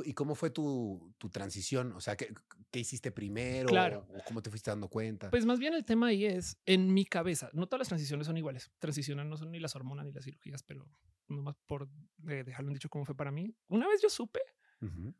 ¿Y, 0.05 0.13
cómo 0.13 0.35
fue 0.35 0.51
tu, 0.51 1.13
tu, 1.17 1.29
transición? 1.29 1.91
O 1.91 1.99
sea, 1.99 2.15
¿qué, 2.15 2.33
¿qué, 2.71 2.79
hiciste 2.79 3.11
primero? 3.11 3.67
Claro. 3.67 4.07
¿O 4.07 4.23
cómo 4.25 4.41
te 4.41 4.49
fuiste 4.49 4.71
dando 4.71 4.87
cuenta? 4.87 5.29
Pues 5.29 5.45
más 5.45 5.59
bien 5.59 5.73
el 5.73 5.83
tema 5.83 6.07
ahí 6.07 6.25
es 6.25 6.57
en 6.65 6.93
mi 6.93 7.03
cabeza. 7.03 7.49
No 7.51 7.67
todas 7.67 7.81
las 7.81 7.87
transiciones 7.89 8.25
son 8.25 8.37
iguales. 8.37 8.71
Transicionan 8.79 9.29
no 9.29 9.35
son 9.35 9.51
ni 9.51 9.59
las 9.59 9.75
hormonas 9.75 10.05
ni 10.05 10.13
las 10.13 10.23
cirugías, 10.23 10.63
pero 10.63 10.87
nomás 11.27 11.57
por 11.67 11.89
eh, 12.29 12.43
dejarlo 12.45 12.71
dicho 12.71 12.87
cómo 12.87 13.03
fue 13.03 13.17
para 13.17 13.31
mí. 13.31 13.53
Una 13.67 13.85
vez 13.87 14.01
yo 14.01 14.09
supe, 14.09 14.39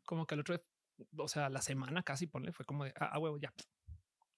como 0.06 0.26
que 0.26 0.34
al 0.34 0.40
otro, 0.40 0.58
o 1.18 1.28
sea, 1.28 1.50
la 1.50 1.60
semana 1.60 2.02
casi, 2.02 2.26
ponle, 2.26 2.52
fue 2.52 2.64
como 2.64 2.84
de, 2.84 2.94
ah, 2.96 3.18
huevo, 3.18 3.36
ya, 3.36 3.52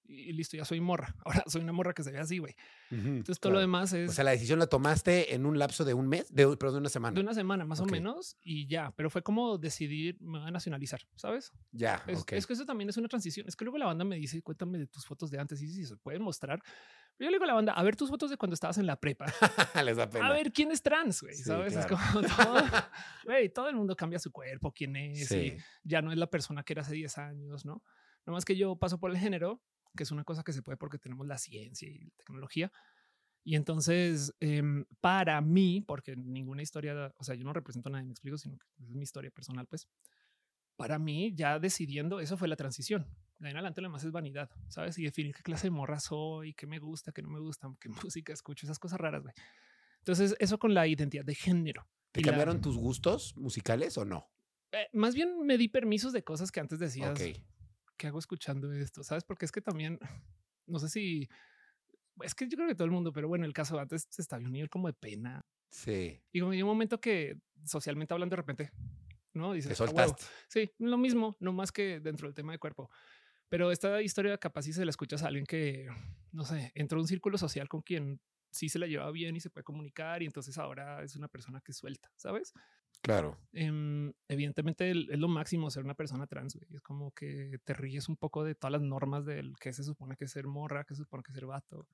y 0.07 0.33
listo, 0.33 0.55
ya 0.57 0.65
soy 0.65 0.79
morra. 0.79 1.15
Ahora 1.25 1.43
soy 1.47 1.61
una 1.61 1.71
morra 1.73 1.93
que 1.93 2.03
se 2.03 2.11
ve 2.11 2.19
así, 2.19 2.37
güey. 2.37 2.55
Entonces 2.91 3.39
todo 3.39 3.53
lo 3.53 3.59
demás 3.59 3.91
es 3.93 4.09
O 4.09 4.13
sea, 4.13 4.23
la 4.23 4.31
decisión 4.31 4.59
la 4.59 4.67
tomaste 4.67 5.33
en 5.33 5.45
un 5.45 5.57
lapso 5.57 5.83
de 5.83 5.93
un 5.93 6.07
mes, 6.07 6.33
de, 6.33 6.55
pero 6.57 6.71
de 6.71 6.77
una 6.77 6.89
semana. 6.89 7.15
de 7.15 7.21
una 7.21 7.33
semana 7.33 7.65
más 7.65 7.79
o 7.79 7.85
menos 7.85 8.37
y 8.41 8.67
ya, 8.67 8.91
pero 8.95 9.09
fue 9.09 9.21
como 9.23 9.57
decidir, 9.57 10.17
me 10.21 10.39
voy 10.39 10.47
a 10.47 10.51
nacionalizar, 10.51 11.01
¿sabes? 11.15 11.51
Ya, 11.71 12.03
Es, 12.07 12.23
que 12.23 12.53
eso 12.53 12.65
también 12.65 12.89
es 12.89 12.97
una 12.97 13.07
transición. 13.07 13.47
Es 13.47 13.55
que 13.55 13.65
luego 13.65 13.77
la 13.77 13.87
banda 13.87 14.05
me 14.05 14.15
dice, 14.17 14.41
cuéntame 14.41 14.77
de 14.77 14.87
tus 14.87 15.05
fotos 15.05 15.31
de 15.31 15.39
antes 15.39 15.61
y 15.61 15.67
si 15.67 15.85
se 15.85 15.97
pueden 15.97 16.21
mostrar. 16.21 16.61
Yo 17.17 17.27
le 17.27 17.31
digo 17.31 17.45
a 17.45 17.47
la 17.47 17.53
banda, 17.53 17.71
a 17.73 17.81
ver 17.83 17.95
tus 17.95 18.09
fotos 18.09 18.29
de 18.29 18.37
cuando 18.37 18.53
estabas 18.55 18.77
en 18.77 18.85
la 18.85 18.99
prepa. 18.99 19.25
Les 19.85 19.95
da 19.97 20.09
pena. 20.09 20.27
A 20.27 20.33
ver 20.33 20.51
quién 20.51 20.71
es 20.71 20.81
trans, 20.81 21.21
güey. 21.21 21.33
Sí, 21.35 21.43
¿Sabes? 21.43 21.75
Es 21.75 21.85
como 21.85 22.21
todo, 22.21 22.55
güey, 23.25 23.49
todo 23.49 23.69
el 23.69 23.75
mundo 23.75 23.95
cambia 23.95 24.19
su 24.19 24.31
cuerpo, 24.31 24.71
quién 24.73 24.95
es, 24.97 25.27
Sí. 25.27 25.55
y 25.55 25.89
ya 25.89 26.01
no 26.01 26.11
es 26.11 26.17
la 26.17 26.27
persona 26.29 26.63
que 26.63 26.73
era 26.73 26.81
hace 26.81 26.93
10 26.93 27.17
años, 27.17 27.65
¿no? 27.65 27.81
No 28.25 28.33
más 28.33 28.43
que 28.43 28.55
yo 28.57 28.75
paso 28.75 28.99
por 28.99 29.11
el 29.11 29.17
género, 29.17 29.61
que 29.95 30.03
es 30.03 30.11
una 30.11 30.23
cosa 30.23 30.43
que 30.43 30.53
se 30.53 30.61
puede 30.61 30.77
porque 30.77 30.97
tenemos 30.99 31.27
la 31.27 31.37
ciencia 31.37 31.89
y 31.89 31.99
la 31.99 32.11
tecnología. 32.17 32.71
Y 33.43 33.55
entonces, 33.55 34.33
em, 34.39 34.85
para 35.01 35.39
mí, 35.41 35.81
porque 35.81 36.15
ninguna 36.15 36.61
historia, 36.63 37.13
o 37.17 37.23
sea, 37.23 37.35
yo 37.35 37.43
no 37.45 37.53
represento 37.53 37.89
a 37.89 37.93
nadie, 37.93 38.05
me 38.05 38.11
explico, 38.13 38.37
sino 38.37 38.57
que 38.57 38.65
es 38.83 38.89
mi 38.95 39.03
historia 39.03 39.31
personal, 39.31 39.67
pues, 39.67 39.87
para 40.75 40.99
mí, 40.99 41.33
ya 41.35 41.59
decidiendo, 41.59 42.19
eso 42.19 42.37
fue 42.37 42.47
la 42.47 42.55
transición. 42.55 43.07
De 43.39 43.47
ahí 43.47 43.51
en 43.51 43.57
adelante, 43.57 43.81
lo 43.81 43.87
demás 43.87 44.03
es 44.03 44.11
vanidad, 44.11 44.49
¿sabes? 44.69 44.97
Y 44.97 45.03
definir 45.03 45.33
qué 45.35 45.43
clase 45.43 45.67
de 45.67 45.71
morra 45.71 45.99
soy, 45.99 46.53
qué 46.53 46.67
me 46.67 46.79
gusta, 46.79 47.11
qué 47.11 47.21
no 47.21 47.29
me 47.29 47.39
gusta, 47.39 47.69
qué 47.79 47.89
música 48.11 48.33
escucho, 48.33 48.65
esas 48.65 48.79
cosas 48.79 48.99
raras, 48.99 49.23
güey. 49.23 49.33
Entonces, 49.99 50.35
eso 50.39 50.57
con 50.59 50.73
la 50.73 50.87
identidad 50.87 51.25
de 51.25 51.35
género. 51.35 51.87
¿Te 52.11 52.21
la- 52.21 52.27
cambiaron 52.27 52.61
tus 52.61 52.77
gustos 52.77 53.35
musicales 53.37 53.97
o 53.97 54.05
no? 54.05 54.29
eh, 54.71 54.87
más 54.93 55.15
bien 55.15 55.45
me 55.45 55.57
di 55.57 55.67
permisos 55.69 56.13
de 56.13 56.23
cosas 56.23 56.51
que 56.51 56.59
antes 56.59 56.79
decías, 56.79 57.19
Ok. 57.19 57.37
¿Qué 57.97 58.07
hago 58.07 58.19
escuchando 58.19 58.71
esto? 58.73 59.03
¿Sabes? 59.03 59.23
Porque 59.23 59.45
es 59.45 59.51
que 59.51 59.61
también, 59.61 59.99
no 60.67 60.79
sé 60.79 60.89
si, 60.89 61.29
es 62.21 62.35
que 62.35 62.47
yo 62.47 62.55
creo 62.57 62.67
que 62.69 62.75
todo 62.75 62.85
el 62.85 62.91
mundo, 62.91 63.11
pero 63.13 63.27
bueno, 63.27 63.45
el 63.45 63.53
caso 63.53 63.79
antes 63.79 64.07
estaba 64.17 64.39
en 64.41 64.47
un 64.47 64.53
nivel 64.53 64.69
como 64.69 64.87
de 64.87 64.93
pena. 64.93 65.41
Sí. 65.69 66.23
Y 66.33 66.39
como 66.41 66.51
hay 66.53 66.61
un 66.63 66.69
momento 66.69 66.99
que 67.01 67.37
socialmente 67.65 68.13
hablando 68.13 68.33
de 68.35 68.37
repente, 68.41 68.71
¿no? 69.33 69.53
Dices, 69.53 69.69
Te 69.69 69.75
"Ah, 69.85 69.91
huevo". 69.91 70.17
soltaste. 70.17 70.25
Sí, 70.49 70.71
lo 70.79 70.97
mismo, 70.97 71.37
no 71.39 71.53
más 71.53 71.71
que 71.71 71.99
dentro 72.01 72.27
del 72.27 72.35
tema 72.35 72.53
de 72.53 72.59
cuerpo. 72.59 72.89
Pero 73.49 73.71
esta 73.71 74.01
historia 74.01 74.37
capaz 74.37 74.63
si 74.63 74.73
se 74.73 74.85
la 74.85 74.91
escuchas 74.91 75.23
a 75.23 75.27
alguien 75.27 75.45
que, 75.45 75.87
no 76.31 76.45
sé, 76.45 76.71
entró 76.75 76.99
a 76.99 77.03
un 77.03 77.07
círculo 77.07 77.37
social 77.37 77.69
con 77.69 77.81
quien 77.81 78.21
sí 78.51 78.69
se 78.69 78.79
la 78.79 78.87
lleva 78.87 79.11
bien 79.11 79.35
y 79.35 79.41
se 79.41 79.49
puede 79.51 79.63
comunicar 79.65 80.23
y 80.23 80.27
entonces 80.27 80.57
ahora 80.57 81.03
es 81.03 81.15
una 81.17 81.27
persona 81.29 81.61
que 81.61 81.73
suelta, 81.73 82.11
¿sabes? 82.17 82.53
Claro. 83.05 83.37
Em, 83.53 84.11
evidentemente 84.27 84.89
es 84.89 85.19
lo 85.19 85.27
máximo 85.27 85.69
ser 85.69 85.83
una 85.83 85.93
persona 85.93 86.25
trans, 86.25 86.55
güey. 86.55 86.65
Es 86.73 86.81
como 86.81 87.11
que 87.11 87.59
te 87.63 87.75
ríes 87.75 88.09
un 88.09 88.17
poco 88.17 88.43
de 88.43 88.55
todas 88.55 88.71
las 88.71 88.81
normas 88.81 89.25
del 89.25 89.53
que 89.59 89.71
se 89.73 89.83
supone 89.83 90.15
que 90.17 90.25
es 90.25 90.31
ser 90.31 90.47
morra, 90.47 90.85
que 90.85 90.95
se 90.95 91.03
supone 91.03 91.21
que 91.21 91.31
es 91.31 91.35
ser 91.35 91.45
vato. 91.45 91.87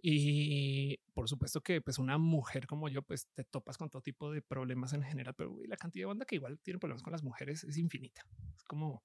Y 0.00 0.96
por 1.12 1.28
supuesto 1.28 1.60
que 1.60 1.82
pues 1.82 1.98
una 1.98 2.16
mujer 2.16 2.66
como 2.66 2.88
yo 2.88 3.02
pues 3.02 3.28
te 3.34 3.44
topas 3.44 3.76
con 3.76 3.90
todo 3.90 4.00
tipo 4.00 4.32
de 4.32 4.40
problemas 4.40 4.94
en 4.94 5.02
general, 5.02 5.34
pero 5.36 5.50
güey, 5.50 5.66
la 5.66 5.76
cantidad 5.76 6.04
de 6.04 6.06
banda 6.06 6.24
que 6.24 6.36
igual 6.36 6.58
tiene 6.60 6.78
problemas 6.80 7.02
con 7.02 7.12
las 7.12 7.22
mujeres 7.22 7.62
es 7.64 7.76
infinita. 7.76 8.22
Es 8.56 8.64
como 8.64 9.02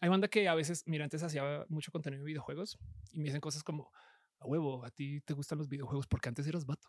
hay 0.00 0.08
banda 0.08 0.28
que 0.28 0.48
a 0.48 0.54
veces, 0.54 0.84
mira, 0.86 1.04
antes 1.04 1.22
hacía 1.22 1.66
mucho 1.68 1.92
contenido 1.92 2.24
de 2.24 2.28
videojuegos 2.28 2.78
y 3.12 3.18
me 3.18 3.24
dicen 3.24 3.42
cosas 3.42 3.62
como 3.62 3.92
a 4.40 4.46
huevo, 4.46 4.86
a 4.86 4.90
ti 4.90 5.20
te 5.20 5.34
gustan 5.34 5.58
los 5.58 5.68
videojuegos 5.68 6.06
porque 6.06 6.30
antes 6.30 6.46
eras 6.46 6.64
vato. 6.64 6.88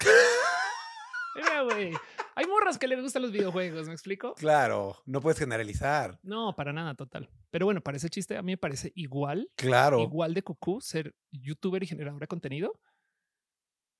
Mira, 1.36 1.62
güey, 1.62 1.92
hay 2.36 2.46
morras 2.46 2.78
que 2.78 2.88
les 2.88 3.00
gustan 3.00 3.22
los 3.22 3.32
videojuegos, 3.32 3.86
¿me 3.86 3.92
explico? 3.94 4.34
Claro. 4.34 4.96
No 5.06 5.20
puedes 5.20 5.38
generalizar. 5.38 6.18
No, 6.22 6.54
para 6.54 6.72
nada, 6.72 6.94
total. 6.94 7.30
Pero 7.50 7.66
bueno, 7.66 7.80
para 7.80 7.96
ese 7.96 8.10
chiste 8.10 8.36
a 8.36 8.42
mí 8.42 8.52
me 8.52 8.58
parece 8.58 8.92
igual, 8.94 9.50
Claro. 9.56 10.00
igual 10.00 10.34
de 10.34 10.42
cucú 10.42 10.80
ser 10.80 11.14
youtuber 11.30 11.82
y 11.82 11.86
generador 11.86 12.20
de 12.20 12.26
contenido 12.26 12.80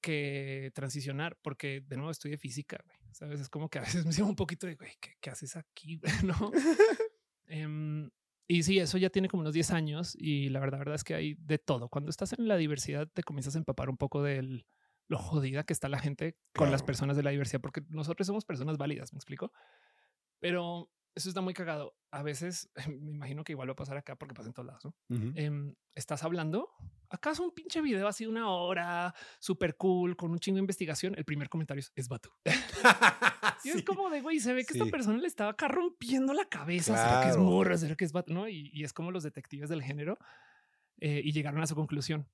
que 0.00 0.70
transicionar, 0.74 1.38
porque 1.42 1.80
de 1.86 1.96
nuevo 1.96 2.10
estudié 2.10 2.36
física, 2.36 2.78
güey. 2.84 2.98
Sabes, 3.12 3.40
es 3.40 3.48
como 3.48 3.68
que 3.70 3.78
a 3.78 3.82
veces 3.82 4.04
me 4.04 4.12
siento 4.12 4.28
un 4.30 4.36
poquito 4.36 4.66
de, 4.66 4.74
güey, 4.74 4.90
¿qué, 5.00 5.14
qué 5.20 5.30
haces 5.30 5.56
aquí? 5.56 5.96
güey?", 5.98 6.12
¿No? 6.24 6.50
Em, 7.46 8.10
y 8.48 8.62
sí, 8.62 8.78
eso 8.78 8.96
ya 8.98 9.10
tiene 9.10 9.28
como 9.28 9.42
unos 9.42 9.52
10 9.54 9.70
años 9.70 10.14
y 10.18 10.48
la 10.48 10.60
verdad, 10.60 10.78
verdad 10.78 10.94
es 10.94 11.04
que 11.04 11.14
hay 11.14 11.34
de 11.38 11.58
todo. 11.58 11.88
Cuando 11.90 12.10
estás 12.10 12.32
en 12.32 12.48
la 12.48 12.56
diversidad 12.56 13.06
te 13.12 13.22
comienzas 13.22 13.54
a 13.54 13.58
empapar 13.58 13.90
un 13.90 13.96
poco 13.98 14.22
del 14.22 14.66
lo 15.08 15.18
jodida 15.18 15.64
que 15.64 15.72
está 15.72 15.88
la 15.88 15.98
gente 15.98 16.36
con 16.54 16.70
las 16.70 16.82
personas 16.82 17.16
de 17.16 17.22
la 17.22 17.30
diversidad, 17.30 17.60
porque 17.60 17.82
nosotros 17.88 18.26
somos 18.26 18.44
personas 18.44 18.78
válidas, 18.78 19.12
¿me 19.12 19.18
explico? 19.18 19.52
Pero 20.40 20.90
eso 21.14 21.28
está 21.28 21.40
muy 21.40 21.54
cagado. 21.54 21.96
A 22.10 22.22
veces 22.22 22.70
me 22.88 23.12
imagino 23.12 23.44
que 23.44 23.52
igual 23.52 23.68
va 23.68 23.72
a 23.72 23.76
pasar 23.76 23.96
acá 23.96 24.16
porque 24.16 24.34
pasa 24.34 24.48
en 24.48 24.54
todos 24.54 24.66
lados, 24.66 24.84
¿no? 24.84 24.94
Em, 25.36 25.74
estás 25.94 26.24
hablando, 26.24 26.70
acaso 27.08 27.42
un 27.42 27.52
pinche 27.52 27.80
video 27.80 28.08
así 28.08 28.26
una 28.26 28.50
hora, 28.50 29.14
súper 29.38 29.76
cool, 29.76 30.16
con 30.16 30.30
un 30.30 30.38
chingo 30.38 30.56
de 30.56 30.60
investigación. 30.60 31.14
El 31.16 31.24
primer 31.24 31.48
comentario 31.48 31.80
es, 31.80 31.92
es 31.94 32.08
vato. 32.08 32.32
Y 33.62 33.70
es 33.70 33.82
como 33.82 34.10
de 34.10 34.20
güey, 34.20 34.40
se 34.40 34.52
ve 34.52 34.64
que 34.64 34.74
esta 34.74 34.90
persona 34.90 35.18
le 35.18 35.26
estaba 35.26 35.50
acá 35.50 35.68
rompiendo 35.68 36.34
la 36.34 36.44
cabeza. 36.46 36.96
¿Será 36.96 37.22
que 37.22 37.30
es 37.30 37.38
morra? 37.38 37.78
¿Será 37.78 37.94
que 37.94 38.04
es 38.04 38.12
vato? 38.12 38.32
¿No? 38.32 38.46
Y, 38.46 38.70
y 38.74 38.84
es 38.84 38.92
como 38.92 39.10
los 39.10 39.22
detectives 39.22 39.70
del 39.70 39.82
género 39.82 40.18
eh, 41.00 41.22
y 41.24 41.32
llegaron 41.32 41.62
a 41.62 41.66
su 41.66 41.74
conclusión. 41.74 42.28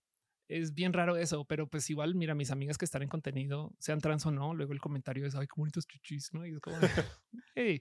Es 0.50 0.75
bien 0.75 0.92
raro 0.92 1.16
eso, 1.16 1.45
pero 1.45 1.69
pues 1.69 1.88
igual, 1.90 2.14
mira, 2.16 2.35
mis 2.35 2.50
amigas 2.50 2.76
que 2.76 2.85
están 2.85 3.02
en 3.02 3.09
contenido, 3.09 3.73
sean 3.78 4.00
trans 4.00 4.26
o 4.26 4.33
no, 4.33 4.52
luego 4.52 4.73
el 4.73 4.80
comentario 4.80 5.25
es, 5.26 5.35
ay, 5.37 5.47
qué 5.47 5.54
bonitos 5.57 5.87
chichis, 5.87 6.35
¿no? 6.35 6.45
Y 6.45 6.50
es 6.54 6.61
como, 6.61 6.76
de, 6.78 6.88
hey, 7.54 7.80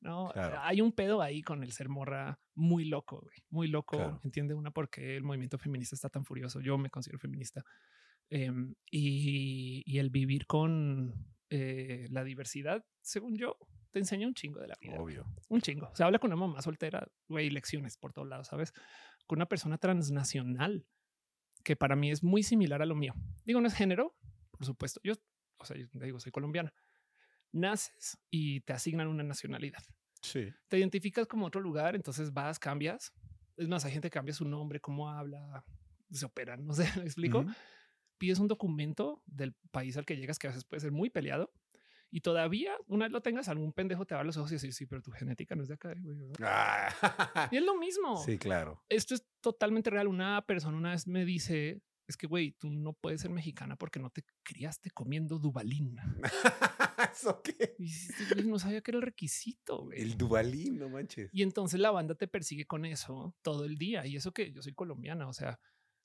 no, 0.00 0.30
Claro. 0.32 0.58
hay 0.62 0.80
un 0.80 0.92
pedo 0.92 1.20
ahí 1.20 1.42
con 1.42 1.62
el 1.62 1.72
ser 1.72 1.88
morra 1.88 2.40
muy 2.54 2.86
loco, 2.86 3.20
güey, 3.20 3.36
muy 3.50 3.68
loco. 3.68 3.96
Claro. 3.98 4.20
Entiende 4.24 4.54
una 4.54 4.70
por 4.70 4.88
qué 4.88 5.16
el 5.16 5.22
movimiento 5.24 5.58
feminista 5.58 5.94
está 5.96 6.08
tan 6.08 6.24
furioso. 6.24 6.60
Yo 6.60 6.78
me 6.78 6.88
considero 6.88 7.18
feminista. 7.18 7.62
Em, 8.30 8.74
y, 8.90 9.82
y 9.86 9.98
el 9.98 10.10
vivir 10.10 10.46
con 10.46 11.14
eh, 11.50 12.06
la 12.10 12.24
diversidad, 12.24 12.84
según 13.02 13.36
yo, 13.36 13.56
te 13.90 13.98
enseña 13.98 14.26
un 14.26 14.34
chingo 14.34 14.60
de 14.60 14.68
la 14.68 14.76
vida. 14.80 15.00
Obvio. 15.00 15.26
Un 15.48 15.60
chingo. 15.60 15.90
Se 15.94 16.04
habla 16.04 16.18
con 16.18 16.32
una 16.32 16.40
mamá 16.40 16.62
soltera, 16.62 17.06
güey, 17.26 17.50
lecciones 17.50 17.96
por 17.96 18.12
todos 18.12 18.28
lados, 18.28 18.46
¿sabes? 18.48 18.72
Con 19.26 19.38
una 19.38 19.46
persona 19.46 19.78
transnacional, 19.78 20.86
que 21.64 21.76
para 21.76 21.96
mí 21.96 22.10
es 22.10 22.22
muy 22.22 22.42
similar 22.42 22.82
a 22.82 22.86
lo 22.86 22.94
mío. 22.94 23.14
Digo, 23.44 23.60
no 23.60 23.68
es 23.68 23.74
género, 23.74 24.16
por 24.50 24.64
supuesto. 24.64 25.00
Yo, 25.04 25.14
o 25.58 25.64
sea, 25.64 25.76
yo 25.76 25.86
digo, 25.92 26.20
soy 26.20 26.32
colombiana. 26.32 26.72
Naces 27.52 28.18
y 28.30 28.60
te 28.60 28.72
asignan 28.72 29.08
una 29.08 29.22
nacionalidad. 29.22 29.82
Sí. 30.22 30.52
Te 30.68 30.78
identificas 30.78 31.26
como 31.26 31.46
otro 31.46 31.60
lugar, 31.60 31.94
entonces 31.94 32.32
vas, 32.32 32.58
cambias. 32.58 33.12
Es 33.56 33.68
más, 33.68 33.84
hay 33.84 33.92
gente 33.92 34.08
que 34.08 34.14
cambia 34.14 34.34
su 34.34 34.44
nombre, 34.44 34.80
cómo 34.80 35.08
habla, 35.08 35.64
se 36.10 36.26
operan, 36.26 36.64
no 36.66 36.74
sé, 36.74 36.88
¿me 36.96 37.04
explico? 37.04 37.44
Pides 38.18 38.38
un 38.38 38.48
documento 38.48 39.22
del 39.26 39.54
país 39.70 39.96
al 39.96 40.04
que 40.04 40.16
llegas, 40.16 40.38
que 40.38 40.48
a 40.48 40.50
veces 40.50 40.64
puede 40.64 40.80
ser 40.80 40.92
muy 40.92 41.10
peleado, 41.10 41.52
y 42.10 42.20
todavía, 42.20 42.72
una 42.86 43.04
vez 43.06 43.12
lo 43.12 43.20
tengas, 43.20 43.48
algún 43.48 43.72
pendejo 43.72 44.06
te 44.06 44.14
va 44.14 44.22
a 44.22 44.24
los 44.24 44.36
ojos 44.36 44.50
y 44.52 44.54
decir, 44.54 44.72
sí, 44.72 44.86
pero 44.86 45.02
tu 45.02 45.10
genética 45.10 45.54
no 45.54 45.62
es 45.62 45.68
de 45.68 45.74
acá. 45.74 45.94
güey, 45.98 46.16
¿no?". 46.16 46.32
Ah. 46.42 47.48
Y 47.50 47.56
es 47.56 47.62
lo 47.62 47.76
mismo. 47.78 48.16
Sí, 48.24 48.38
claro. 48.38 48.82
Esto 48.88 49.14
es 49.14 49.26
totalmente 49.40 49.90
real. 49.90 50.08
Una 50.08 50.42
persona 50.46 50.76
una 50.76 50.90
vez 50.90 51.06
me 51.06 51.24
dice, 51.24 51.82
es 52.06 52.16
que, 52.16 52.26
güey, 52.26 52.52
tú 52.52 52.70
no 52.70 52.94
puedes 52.94 53.20
ser 53.20 53.30
mexicana 53.30 53.76
porque 53.76 54.00
no 54.00 54.10
te 54.10 54.24
criaste 54.42 54.90
comiendo 54.90 55.38
dubalín. 55.38 55.96
¿Eso 57.12 57.42
qué? 57.42 57.76
Y 57.78 57.84
dices, 57.84 58.34
"Güey, 58.34 58.46
no 58.46 58.58
sabía 58.58 58.80
que 58.80 58.90
era 58.90 58.98
el 58.98 59.02
requisito. 59.02 59.84
güey". 59.84 60.00
El 60.00 60.16
Dubalín, 60.16 60.78
no 60.78 60.88
manches. 60.88 61.30
Y 61.32 61.42
entonces 61.42 61.78
la 61.78 61.90
banda 61.90 62.14
te 62.14 62.26
persigue 62.26 62.66
con 62.66 62.84
eso 62.84 63.36
todo 63.42 63.64
el 63.64 63.76
día. 63.76 64.06
Y 64.06 64.16
eso 64.16 64.32
que 64.32 64.52
yo 64.52 64.62
soy 64.62 64.74
colombiana, 64.74 65.28
o 65.28 65.32
sea, 65.32 65.60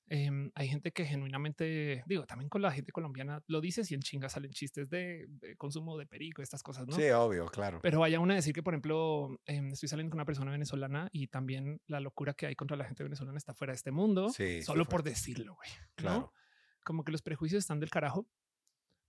em, 0.06 0.50
hay 0.54 0.68
gente 0.68 0.92
que 0.92 1.04
genuinamente, 1.04 2.02
digo, 2.06 2.26
también 2.26 2.48
con 2.48 2.62
la 2.62 2.70
gente 2.70 2.92
colombiana 2.92 3.42
lo 3.46 3.60
dices 3.60 3.90
y 3.90 3.94
en 3.94 4.00
chinga 4.00 4.28
salen 4.28 4.52
chistes 4.52 4.90
de, 4.90 5.26
de 5.28 5.56
consumo 5.56 5.96
de 5.96 6.06
perico, 6.06 6.42
estas 6.42 6.62
cosas, 6.62 6.86
¿no? 6.86 6.94
Sí, 6.94 7.08
obvio, 7.10 7.46
claro. 7.46 7.80
Pero 7.82 8.00
vaya 8.00 8.20
una 8.20 8.34
a 8.34 8.36
decir 8.36 8.54
que, 8.54 8.62
por 8.62 8.74
ejemplo, 8.74 9.40
em, 9.46 9.72
estoy 9.72 9.88
saliendo 9.88 10.10
con 10.10 10.18
una 10.18 10.26
persona 10.26 10.50
venezolana 10.50 11.08
y 11.12 11.28
también 11.28 11.80
la 11.86 12.00
locura 12.00 12.34
que 12.34 12.46
hay 12.46 12.54
contra 12.54 12.76
la 12.76 12.84
gente 12.84 13.02
venezolana 13.02 13.38
está 13.38 13.54
fuera 13.54 13.72
de 13.72 13.76
este 13.76 13.90
mundo, 13.90 14.30
Sí, 14.30 14.62
solo 14.62 14.84
por 14.84 15.02
decirlo, 15.02 15.54
güey. 15.54 15.70
¿no? 15.70 15.94
Claro. 15.94 16.32
Como 16.84 17.04
que 17.04 17.12
los 17.12 17.22
prejuicios 17.22 17.60
están 17.60 17.80
del 17.80 17.90
carajo 17.90 18.28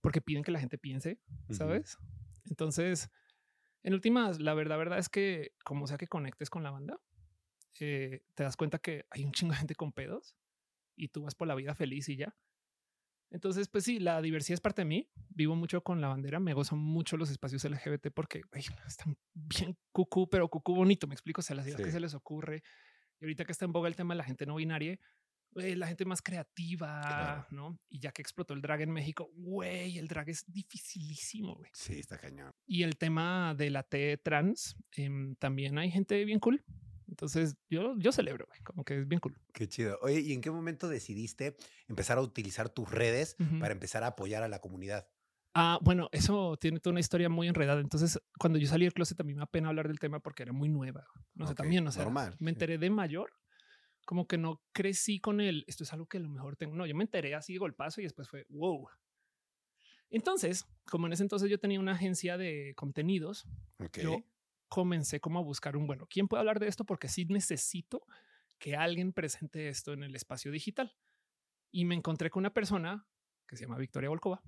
porque 0.00 0.20
piden 0.20 0.44
que 0.44 0.52
la 0.52 0.60
gente 0.60 0.78
piense. 0.78 1.20
¿sabes? 1.50 1.98
Entonces, 2.44 3.10
en 3.82 3.94
últimas, 3.94 4.40
la 4.40 4.54
verdad, 4.54 4.78
verdad 4.78 4.98
es 4.98 5.08
que 5.08 5.52
como 5.64 5.86
sea 5.86 5.98
que 5.98 6.06
conectes 6.06 6.50
con 6.50 6.62
la 6.62 6.70
banda, 6.70 7.00
eh, 7.80 8.22
te 8.34 8.42
das 8.42 8.56
cuenta 8.56 8.78
que 8.78 9.04
hay 9.10 9.24
un 9.24 9.32
chingo 9.32 9.52
de 9.52 9.58
gente 9.58 9.74
con 9.74 9.92
pedos 9.92 10.34
y 10.96 11.08
tú 11.08 11.22
vas 11.22 11.34
por 11.34 11.46
la 11.48 11.54
vida 11.54 11.74
feliz 11.74 12.08
y 12.08 12.16
ya. 12.16 12.34
Entonces, 13.30 13.68
pues 13.68 13.84
sí, 13.84 13.98
la 13.98 14.22
diversidad 14.22 14.54
es 14.54 14.60
parte 14.60 14.82
de 14.82 14.86
mí. 14.86 15.10
Vivo 15.30 15.56
mucho 15.56 15.82
con 15.82 16.00
la 16.00 16.08
bandera, 16.08 16.38
me 16.38 16.54
gozo 16.54 16.76
mucho 16.76 17.16
los 17.16 17.30
espacios 17.30 17.64
LGBT 17.64 18.10
porque 18.14 18.42
están 18.86 19.16
bien 19.34 19.76
cucú, 19.92 20.28
pero 20.30 20.48
cucú 20.48 20.74
bonito. 20.76 21.06
Me 21.06 21.14
explico, 21.14 21.40
o 21.40 21.42
sea, 21.42 21.56
las 21.56 21.66
ideas 21.66 21.78
que 21.80 21.86
Sí. 21.86 21.92
se 21.92 22.00
les 22.00 22.14
ocurre. 22.14 22.62
Y 23.20 23.24
ahorita 23.24 23.44
que 23.44 23.52
está 23.52 23.64
en 23.64 23.72
boga 23.72 23.88
el 23.88 23.96
tema 23.96 24.14
de 24.14 24.18
la 24.18 24.24
gente 24.24 24.46
no 24.46 24.54
binaria, 24.56 24.98
la 25.52 25.86
gente 25.86 26.04
más 26.04 26.20
creativa, 26.22 27.00
Claro. 27.00 27.46
¿no? 27.50 27.80
Y 27.88 27.98
ya 27.98 28.12
que 28.12 28.20
explotó 28.22 28.52
el 28.54 28.60
drag 28.60 28.82
en 28.82 28.90
México, 28.92 29.30
güey, 29.34 29.96
el 29.98 30.06
drag 30.06 30.28
es 30.28 30.44
dificilísimo, 30.46 31.54
güey. 31.56 31.70
Sí, 31.72 31.98
está 31.98 32.18
cañón. 32.18 32.52
Y 32.66 32.82
el 32.82 32.96
tema 32.98 33.54
de 33.56 33.70
la 33.70 33.82
T 33.82 34.18
trans, 34.18 34.76
em, 34.92 35.34
también 35.36 35.78
hay 35.78 35.90
gente 35.90 36.24
bien 36.26 36.38
cool. 36.40 36.62
Entonces 37.08 37.56
yo, 37.70 37.94
yo 37.98 38.12
celebro, 38.12 38.46
güey, 38.46 38.60
como 38.60 38.84
que 38.84 39.00
es 39.00 39.08
bien 39.08 39.20
cool. 39.20 39.38
Qué 39.52 39.68
chido. 39.68 39.98
Oye, 40.02 40.20
¿y 40.20 40.32
en 40.32 40.40
qué 40.40 40.50
momento 40.50 40.88
decidiste 40.88 41.56
empezar 41.88 42.18
a 42.18 42.22
utilizar 42.22 42.68
tus 42.68 42.90
redes 42.90 43.36
para 43.60 43.72
empezar 43.72 44.02
a 44.02 44.08
apoyar 44.08 44.42
a 44.42 44.48
la 44.48 44.60
comunidad? 44.60 45.08
Ah, 45.54 45.78
bueno, 45.80 46.08
eso 46.12 46.56
tiene 46.58 46.80
toda 46.80 46.92
una 46.92 47.00
historia 47.00 47.30
muy 47.30 47.48
enredada. 47.48 47.80
Entonces, 47.80 48.20
cuando 48.38 48.58
yo 48.58 48.66
salí 48.66 48.84
del 48.84 48.92
closet, 48.92 49.18
a 49.20 49.24
mí 49.24 49.32
me 49.32 49.40
da 49.40 49.46
pena 49.46 49.68
hablar 49.68 49.88
del 49.88 49.98
tema 49.98 50.20
porque 50.20 50.42
era 50.42 50.52
muy 50.52 50.68
nueva. 50.68 51.06
No 51.34 51.46
sé, 51.46 51.54
también, 51.54 51.86
o 51.86 51.92
sea, 51.92 52.04
normal, 52.04 52.36
me 52.38 52.50
enteré 52.50 52.76
de 52.76 52.90
mayor, 52.90 53.32
como 54.04 54.26
que 54.26 54.36
no 54.36 54.60
crecí 54.72 55.18
con 55.18 55.40
él. 55.40 55.64
Esto 55.66 55.84
es 55.84 55.92
algo 55.94 56.06
que 56.06 56.18
a 56.18 56.20
lo 56.20 56.28
mejor 56.28 56.56
tengo. 56.56 56.76
No, 56.76 56.84
yo 56.86 56.94
me 56.94 57.04
enteré 57.04 57.34
así 57.34 57.54
de 57.54 57.58
golpazo 57.58 58.02
y 58.02 58.04
después 58.04 58.28
fue 58.28 58.44
wow. 58.50 58.86
Entonces, 60.10 60.66
como 60.90 61.06
en 61.06 61.14
ese 61.14 61.22
entonces 61.22 61.50
yo 61.50 61.58
tenía 61.58 61.80
una 61.80 61.92
agencia 61.92 62.36
de 62.36 62.74
contenidos, 62.76 63.46
Ok. 63.78 63.98
yo 63.98 64.24
comencé 64.68 65.20
como 65.20 65.38
a 65.38 65.42
buscar 65.42 65.76
un 65.76 65.86
bueno, 65.86 66.06
¿quién 66.08 66.28
puede 66.28 66.40
hablar 66.40 66.58
de 66.60 66.68
esto? 66.68 66.84
Porque 66.84 67.08
sí 67.08 67.24
necesito 67.26 68.06
que 68.58 68.76
alguien 68.76 69.12
presente 69.12 69.68
esto 69.68 69.92
en 69.92 70.02
el 70.02 70.14
espacio 70.14 70.50
digital. 70.50 70.96
Y 71.70 71.84
me 71.84 71.94
encontré 71.94 72.30
con 72.30 72.40
una 72.40 72.54
persona 72.54 73.06
que 73.46 73.56
se 73.56 73.64
llama 73.64 73.78
Victoria 73.78 74.08
Volkova, 74.08 74.42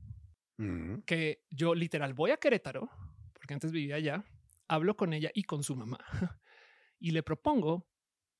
Ujú. 0.58 1.02
que 1.04 1.44
yo 1.50 1.74
literal 1.74 2.14
voy 2.14 2.30
a 2.32 2.36
Querétaro, 2.38 2.90
porque 3.32 3.54
antes 3.54 3.70
vivía 3.70 3.96
allá, 3.96 4.24
hablo 4.66 4.96
con 4.96 5.12
ella 5.12 5.30
y 5.34 5.44
con 5.44 5.62
su 5.62 5.76
mamá 5.76 5.98
y 6.98 7.12
le 7.12 7.22
propongo 7.22 7.88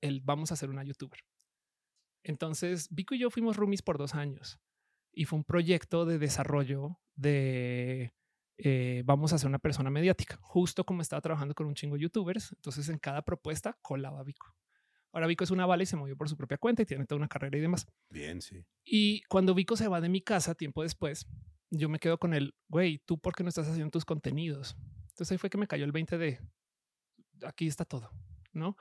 el 0.01 0.21
vamos 0.21 0.51
a 0.51 0.55
hacer 0.55 0.71
una 0.71 0.85
youtuber. 0.85 1.21
Entonces, 2.25 2.89
Vico 2.91 3.15
y 3.15 3.19
yo 3.21 3.31
fuimos 3.31 3.57
roomies 3.57 3.83
por 3.83 3.99
dos 3.99 4.15
años 4.15 4.59
y 5.13 5.25
fue 5.25 5.39
un 5.39 5.45
proyecto 5.45 6.05
de 6.05 6.19
desarrollo 6.19 7.01
de 7.15 8.13
eh, 8.59 9.03
vamos 9.07 9.33
a 9.33 9.39
ser 9.39 9.49
una 9.49 9.61
persona 9.61 9.89
mediática, 9.89 10.37
justo 10.43 10.85
como 10.85 11.01
estaba 11.01 11.23
trabajando 11.23 11.55
con 11.55 11.67
un 11.67 11.75
chingo 11.75 11.95
de 11.95 12.03
youtubers. 12.03 12.53
Entonces, 12.53 12.89
en 12.89 12.99
cada 12.99 13.23
propuesta 13.23 13.79
colaba 13.83 14.23
Vico. 14.25 14.55
Ahora 15.13 15.27
Vico 15.27 15.45
es 15.45 15.51
una 15.51 15.65
bala 15.65 15.85
y 15.85 15.87
se 15.87 15.97
movió 15.97 16.17
por 16.17 16.29
su 16.29 16.37
propia 16.37 16.59
cuenta 16.59 16.83
y 16.83 16.87
tiene 16.87 17.07
toda 17.07 17.19
una 17.19 17.29
carrera 17.29 17.57
y 17.57 17.61
demás. 17.61 17.87
Bien, 18.11 18.43
sí. 18.43 18.65
Y 18.85 19.23
cuando 19.23 19.55
Vico 19.55 19.77
se 19.77 19.89
va 19.89 20.01
de 20.01 20.09
mi 20.09 20.21
casa 20.21 20.55
tiempo 20.55 20.83
después, 20.83 21.27
yo 21.71 21.89
me 21.89 21.99
quedo 21.99 22.19
con 22.19 22.35
el 22.35 22.55
güey, 22.69 22.99
tú 22.99 23.19
por 23.19 23.35
qué 23.35 23.43
no 23.43 23.49
estás 23.49 23.69
haciendo 23.69 23.91
tus 23.91 24.05
contenidos. 24.05 24.77
Entonces 25.09 25.33
ahí 25.33 25.39
fue 25.39 25.51
que 25.51 25.59
me 25.59 25.67
cayó 25.67 25.85
el 25.85 25.93
20 25.93 26.19
de 26.19 26.41
aquí 27.47 27.69
está 27.69 27.85
todo, 27.85 28.11
no? 28.53 28.77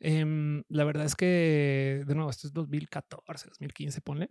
Em, 0.00 0.62
la 0.68 0.84
verdad 0.84 1.06
es 1.06 1.16
que 1.16 2.04
de 2.06 2.14
nuevo, 2.14 2.30
esto 2.30 2.46
es 2.46 2.52
2014, 2.52 3.48
2015, 3.48 4.00
ponle 4.02 4.30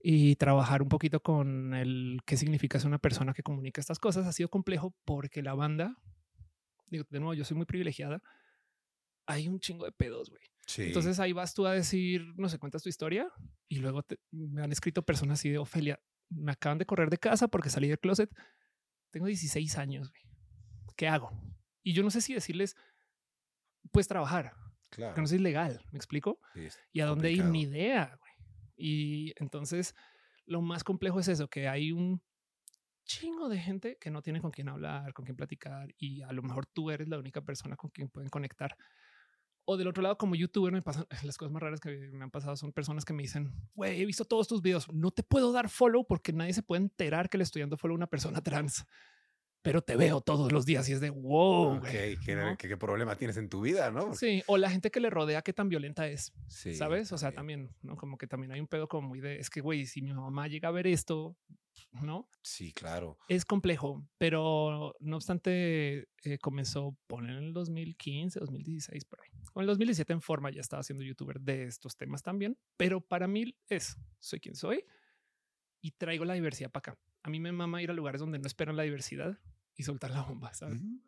y 0.00 0.36
trabajar 0.36 0.82
un 0.82 0.88
poquito 0.88 1.20
con 1.20 1.74
el 1.74 2.20
qué 2.24 2.36
significa 2.36 2.78
ser 2.78 2.88
una 2.88 2.98
persona 2.98 3.32
que 3.34 3.42
comunica 3.42 3.80
estas 3.80 3.98
cosas 3.98 4.26
ha 4.26 4.32
sido 4.32 4.48
complejo 4.48 4.94
porque 5.04 5.42
la 5.42 5.54
banda, 5.54 5.96
digo, 6.86 7.04
de 7.10 7.18
nuevo, 7.20 7.34
yo 7.34 7.44
soy 7.44 7.56
muy 7.56 7.66
privilegiada. 7.66 8.22
Hay 9.26 9.48
un 9.48 9.58
chingo 9.60 9.84
de 9.84 9.92
pedos, 9.92 10.30
güey. 10.30 10.42
Sí. 10.66 10.82
Entonces 10.84 11.18
ahí 11.18 11.32
vas 11.32 11.52
tú 11.54 11.66
a 11.66 11.72
decir, 11.72 12.32
no 12.36 12.48
sé, 12.48 12.58
cuentas 12.58 12.82
tu 12.82 12.88
historia 12.88 13.28
y 13.68 13.78
luego 13.78 14.02
te- 14.02 14.18
me 14.30 14.62
han 14.62 14.72
escrito 14.72 15.02
personas 15.02 15.40
así 15.40 15.50
de 15.50 15.58
Ofelia, 15.58 15.98
me 16.30 16.52
acaban 16.52 16.78
de 16.78 16.86
correr 16.86 17.10
de 17.10 17.18
casa 17.18 17.48
porque 17.48 17.70
salí 17.70 17.88
del 17.88 17.98
closet. 17.98 18.30
Tengo 19.10 19.26
16 19.26 19.76
años. 19.78 20.10
güey. 20.10 20.22
¿Qué 20.96 21.08
hago? 21.08 21.30
Y 21.82 21.92
yo 21.94 22.02
no 22.02 22.10
sé 22.10 22.20
si 22.20 22.34
decirles, 22.34 22.76
pues 23.92 24.06
trabajar, 24.08 24.52
claro. 24.90 25.14
que 25.14 25.20
no 25.20 25.24
es 25.24 25.32
legal. 25.32 25.82
¿Me 25.92 25.96
explico? 25.98 26.40
Sí, 26.54 26.68
Y 26.92 27.00
a 27.00 27.06
dónde 27.06 27.32
ir, 27.32 27.44
ni 27.46 27.62
idea. 27.62 28.18
Y 28.78 29.34
entonces 29.36 29.94
lo 30.46 30.62
más 30.62 30.84
complejo 30.84 31.20
es 31.20 31.28
eso, 31.28 31.48
que 31.48 31.68
hay 31.68 31.92
un 31.92 32.22
chingo 33.04 33.48
de 33.48 33.58
gente 33.58 33.96
que 34.00 34.10
no 34.10 34.22
tiene 34.22 34.40
con 34.40 34.50
quién 34.50 34.68
hablar, 34.68 35.12
con 35.12 35.24
quién 35.24 35.36
platicar 35.36 35.94
y 35.98 36.22
a 36.22 36.32
lo 36.32 36.42
mejor 36.42 36.66
tú 36.66 36.90
eres 36.90 37.08
la 37.08 37.18
única 37.18 37.40
persona 37.40 37.76
con 37.76 37.90
quien 37.90 38.08
pueden 38.08 38.28
conectar. 38.28 38.76
O 39.64 39.76
del 39.76 39.88
otro 39.88 40.02
lado, 40.02 40.16
como 40.16 40.34
youtuber, 40.34 40.72
me 40.72 40.80
pasan 40.80 41.06
las 41.24 41.36
cosas 41.36 41.52
más 41.52 41.62
raras 41.62 41.80
que 41.80 41.90
me 42.12 42.24
han 42.24 42.30
pasado 42.30 42.56
son 42.56 42.72
personas 42.72 43.04
que 43.04 43.12
me 43.12 43.22
dicen, 43.22 43.52
güey, 43.74 44.00
he 44.00 44.06
visto 44.06 44.24
todos 44.24 44.48
tus 44.48 44.62
videos, 44.62 44.90
no 44.92 45.10
te 45.10 45.22
puedo 45.22 45.52
dar 45.52 45.68
follow 45.68 46.06
porque 46.06 46.32
nadie 46.32 46.52
se 46.54 46.62
puede 46.62 46.82
enterar 46.82 47.28
que 47.28 47.38
le 47.38 47.44
estoy 47.44 47.60
dando 47.60 47.76
follow 47.76 47.94
a 47.94 47.98
una 47.98 48.06
persona 48.06 48.40
trans, 48.42 48.86
pero 49.62 49.82
te 49.82 49.96
veo 49.96 50.20
todos 50.20 50.52
los 50.52 50.64
días 50.66 50.88
y 50.88 50.92
es 50.92 51.00
de 51.00 51.10
wow. 51.10 51.76
Ok, 51.76 51.80
güey", 51.80 52.16
¿qué, 52.18 52.34
¿no? 52.36 52.56
qué- 52.56 52.68
qué 52.68 52.76
problema 52.76 53.16
tienes 53.16 53.36
en 53.36 53.48
tu 53.48 53.60
vida, 53.62 53.90
no? 53.90 54.14
Sí, 54.14 54.42
o 54.46 54.56
la 54.56 54.70
gente 54.70 54.90
que 54.90 55.00
le 55.00 55.10
rodea, 55.10 55.42
qué 55.42 55.52
tan 55.52 55.68
violenta 55.68 56.06
es. 56.08 56.32
Sí, 56.48 56.74
¿Sabes? 56.74 57.12
O 57.12 57.18
sea, 57.18 57.32
también, 57.32 57.70
¿no? 57.82 57.96
Como 57.96 58.16
que 58.18 58.26
también 58.26 58.52
hay 58.52 58.60
un 58.60 58.68
pedo 58.68 58.88
como 58.88 59.08
muy 59.08 59.20
de, 59.20 59.38
es 59.38 59.50
que, 59.50 59.60
güey, 59.60 59.86
si 59.86 60.02
mi 60.02 60.12
mamá 60.12 60.46
llega 60.48 60.68
a 60.68 60.72
ver 60.72 60.86
esto, 60.86 61.36
¿no? 62.02 62.28
Sí, 62.42 62.72
claro. 62.72 63.18
Es 63.28 63.44
complejo, 63.44 64.04
pero 64.18 64.94
no 65.00 65.16
obstante, 65.16 66.08
eh, 66.24 66.38
comenzó, 66.40 66.96
poner 67.06 67.36
en 67.38 67.44
el 67.44 67.52
2015, 67.52 68.40
2016, 68.40 69.04
por 69.04 69.20
ahí. 69.20 69.28
Con 69.52 69.62
el 69.62 69.66
2017 69.66 70.12
en 70.12 70.20
forma 70.22 70.50
ya 70.50 70.60
estaba 70.60 70.82
siendo 70.82 71.04
youtuber 71.04 71.40
de 71.40 71.64
estos 71.64 71.96
temas 71.96 72.22
también, 72.22 72.56
pero 72.76 73.00
para 73.00 73.26
mí 73.28 73.54
es, 73.68 73.96
soy 74.20 74.40
quien 74.40 74.54
soy 74.54 74.84
y 75.80 75.92
traigo 75.92 76.24
la 76.24 76.34
diversidad 76.34 76.70
para 76.70 76.92
acá. 76.92 77.00
A 77.28 77.30
mí 77.30 77.40
me 77.40 77.52
mama 77.52 77.82
ir 77.82 77.90
a 77.90 77.92
lugares 77.92 78.22
donde 78.22 78.38
no 78.38 78.46
esperan 78.46 78.74
la 78.74 78.84
diversidad 78.84 79.38
y 79.76 79.82
soltar 79.82 80.10
la 80.10 80.22
bomba, 80.22 80.50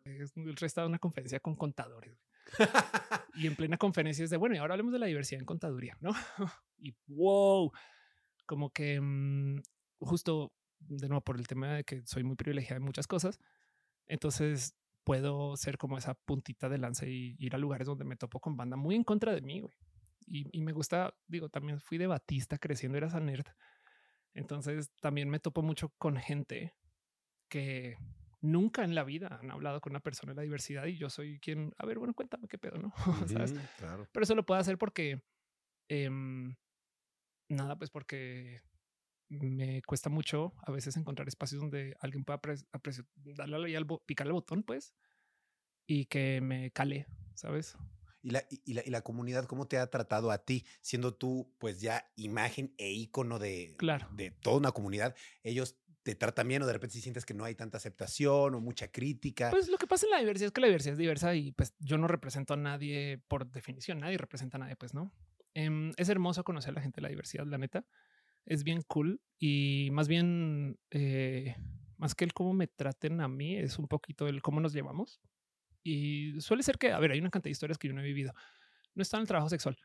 el 0.05 0.55
resto 0.55 0.81
de 0.81 0.87
una 0.87 0.99
conferencia 0.99 1.39
con 1.39 1.55
contadores. 1.55 2.15
y 3.33 3.47
en 3.47 3.55
plena 3.55 3.77
conferencia 3.77 4.23
es 4.23 4.29
de 4.29 4.37
bueno, 4.37 4.53
y 4.53 4.59
ahora 4.59 4.75
hablemos 4.75 4.93
de 4.93 4.99
la 4.99 5.07
diversidad 5.07 5.39
en 5.39 5.47
contaduría, 5.47 5.97
¿no? 5.99 6.11
y 6.77 6.93
wow, 7.07 7.71
como 8.45 8.69
que 8.69 9.01
mm, 9.01 9.63
justo 9.97 10.53
de 10.77 11.07
nuevo 11.07 11.23
por 11.23 11.39
el 11.39 11.47
tema 11.47 11.73
de 11.73 11.83
que 11.85 12.05
soy 12.05 12.23
muy 12.23 12.35
privilegiada 12.35 12.77
en 12.77 12.83
muchas 12.83 13.07
cosas, 13.07 13.39
entonces 14.05 14.75
puedo 15.03 15.57
ser 15.57 15.79
como 15.79 15.97
esa 15.97 16.13
puntita 16.13 16.69
de 16.69 16.77
lanza 16.77 17.07
y 17.07 17.35
ir 17.39 17.55
a 17.55 17.57
lugares 17.57 17.87
donde 17.87 18.05
me 18.05 18.15
topo 18.15 18.39
con 18.39 18.57
banda 18.57 18.77
muy 18.77 18.93
en 18.93 19.03
contra 19.03 19.33
de 19.33 19.41
mí, 19.41 19.61
güey. 19.61 19.73
Y, 20.27 20.55
y 20.55 20.61
me 20.61 20.71
gusta, 20.71 21.15
digo, 21.25 21.49
también 21.49 21.79
fui 21.79 21.97
de 21.97 22.05
Batista 22.05 22.59
creciendo, 22.59 22.99
era 22.99 23.07
esa 23.07 23.19
nerd. 23.19 23.47
Entonces 24.33 24.91
también 25.01 25.29
me 25.29 25.39
topo 25.39 25.61
mucho 25.61 25.89
con 25.97 26.17
gente 26.17 26.73
que 27.49 27.97
nunca 28.41 28.83
en 28.83 28.95
la 28.95 29.03
vida 29.03 29.39
han 29.41 29.51
hablado 29.51 29.81
con 29.81 29.91
una 29.91 29.99
persona 29.99 30.31
de 30.31 30.37
la 30.37 30.41
diversidad 30.43 30.85
y 30.85 30.97
yo 30.97 31.09
soy 31.09 31.39
quien, 31.39 31.73
a 31.77 31.85
ver, 31.85 31.99
bueno, 31.99 32.13
cuéntame 32.13 32.47
qué 32.47 32.57
pedo, 32.57 32.77
¿no? 32.79 32.93
¿Sabes? 33.27 33.51
Ujú, 33.51 33.61
Claro. 33.77 34.07
Pero 34.11 34.23
eso 34.23 34.35
lo 34.35 34.45
puedo 34.45 34.59
hacer 34.59 34.77
porque 34.77 35.21
em, 35.89 36.55
nada, 37.49 37.75
pues 37.77 37.89
porque 37.89 38.61
me 39.29 39.81
cuesta 39.83 40.09
mucho 40.09 40.53
a 40.65 40.71
veces 40.71 40.97
encontrar 40.97 41.27
espacios 41.27 41.61
donde 41.61 41.95
alguien 41.99 42.23
pueda 42.25 42.41
apre- 42.41 42.65
apreci- 42.73 43.07
darle 43.15 43.77
al 43.77 43.87
picar 44.05 44.27
el 44.27 44.33
botón, 44.33 44.63
pues, 44.63 44.93
y 45.87 46.05
que 46.05 46.41
me 46.41 46.71
cale, 46.71 47.05
¿sabes? 47.35 47.77
¿Y 48.23 48.29
la, 48.31 48.43
y, 48.49 48.73
la, 48.73 48.83
y 48.85 48.89
la 48.91 49.01
comunidad 49.01 49.45
cómo 49.45 49.67
te 49.67 49.77
ha 49.77 49.89
tratado 49.89 50.29
a 50.31 50.45
ti, 50.45 50.65
siendo 50.81 51.13
tú 51.15 51.51
pues 51.57 51.81
ya 51.81 52.11
imagen 52.15 52.73
e 52.77 52.91
ícono 52.91 53.39
de, 53.39 53.75
Claro. 53.77 54.07
de 54.11 54.29
toda 54.31 54.57
una 54.57 54.71
comunidad? 54.71 55.15
Ellos 55.43 55.77
te 56.03 56.15
tratan 56.15 56.47
bien 56.47 56.61
o 56.61 56.65
de 56.67 56.73
repente 56.73 56.93
si 56.95 57.01
sientes 57.01 57.25
que 57.25 57.33
no 57.33 57.43
hay 57.45 57.55
tanta 57.55 57.77
aceptación 57.77 58.55
o 58.55 58.59
mucha 58.59 58.91
crítica. 58.91 59.49
Pues 59.51 59.67
lo 59.69 59.77
que 59.77 59.87
pasa 59.87 60.05
en 60.05 60.11
la 60.11 60.19
diversidad 60.19 60.47
es 60.47 60.51
que 60.51 60.61
la 60.61 60.67
diversidad 60.67 60.93
es 60.93 60.97
diversa 60.99 61.35
y 61.35 61.51
pues 61.51 61.73
yo 61.79 61.97
no 61.97 62.07
represento 62.07 62.53
a 62.53 62.57
nadie 62.57 63.21
por 63.27 63.49
definición, 63.51 63.99
nadie 63.99 64.17
representa 64.17 64.57
a 64.57 64.59
nadie, 64.61 64.75
pues 64.75 64.93
no. 64.93 65.11
Em, 65.53 65.91
es 65.97 66.09
hermoso 66.09 66.43
conocer 66.43 66.71
a 66.71 66.73
la 66.75 66.81
gente 66.81 66.97
de 66.97 67.03
la 67.03 67.09
diversidad, 67.09 67.45
la 67.45 67.57
neta. 67.57 67.85
Es 68.45 68.63
bien 68.63 68.81
cool 68.87 69.21
y 69.37 69.89
más 69.91 70.07
bien, 70.07 70.79
eh, 70.89 71.55
más 71.97 72.15
que 72.15 72.23
el 72.23 72.33
cómo 72.33 72.53
me 72.53 72.67
traten 72.67 73.21
a 73.21 73.27
mí, 73.27 73.55
es 73.57 73.77
un 73.77 73.87
poquito 73.87 74.27
el 74.27 74.41
cómo 74.41 74.59
nos 74.59 74.73
llevamos. 74.73 75.21
Y 75.83 76.39
suele 76.41 76.63
ser 76.63 76.77
que, 76.77 76.91
a 76.91 76.99
ver, 76.99 77.11
hay 77.11 77.19
una 77.19 77.29
cantidad 77.29 77.49
de 77.49 77.51
historias 77.51 77.77
que 77.77 77.87
yo 77.87 77.93
no 77.93 78.01
he 78.01 78.05
vivido. 78.05 78.33
No 78.93 79.01
está 79.01 79.17
en 79.17 79.21
el 79.21 79.27
trabajo 79.27 79.49
sexual. 79.49 79.77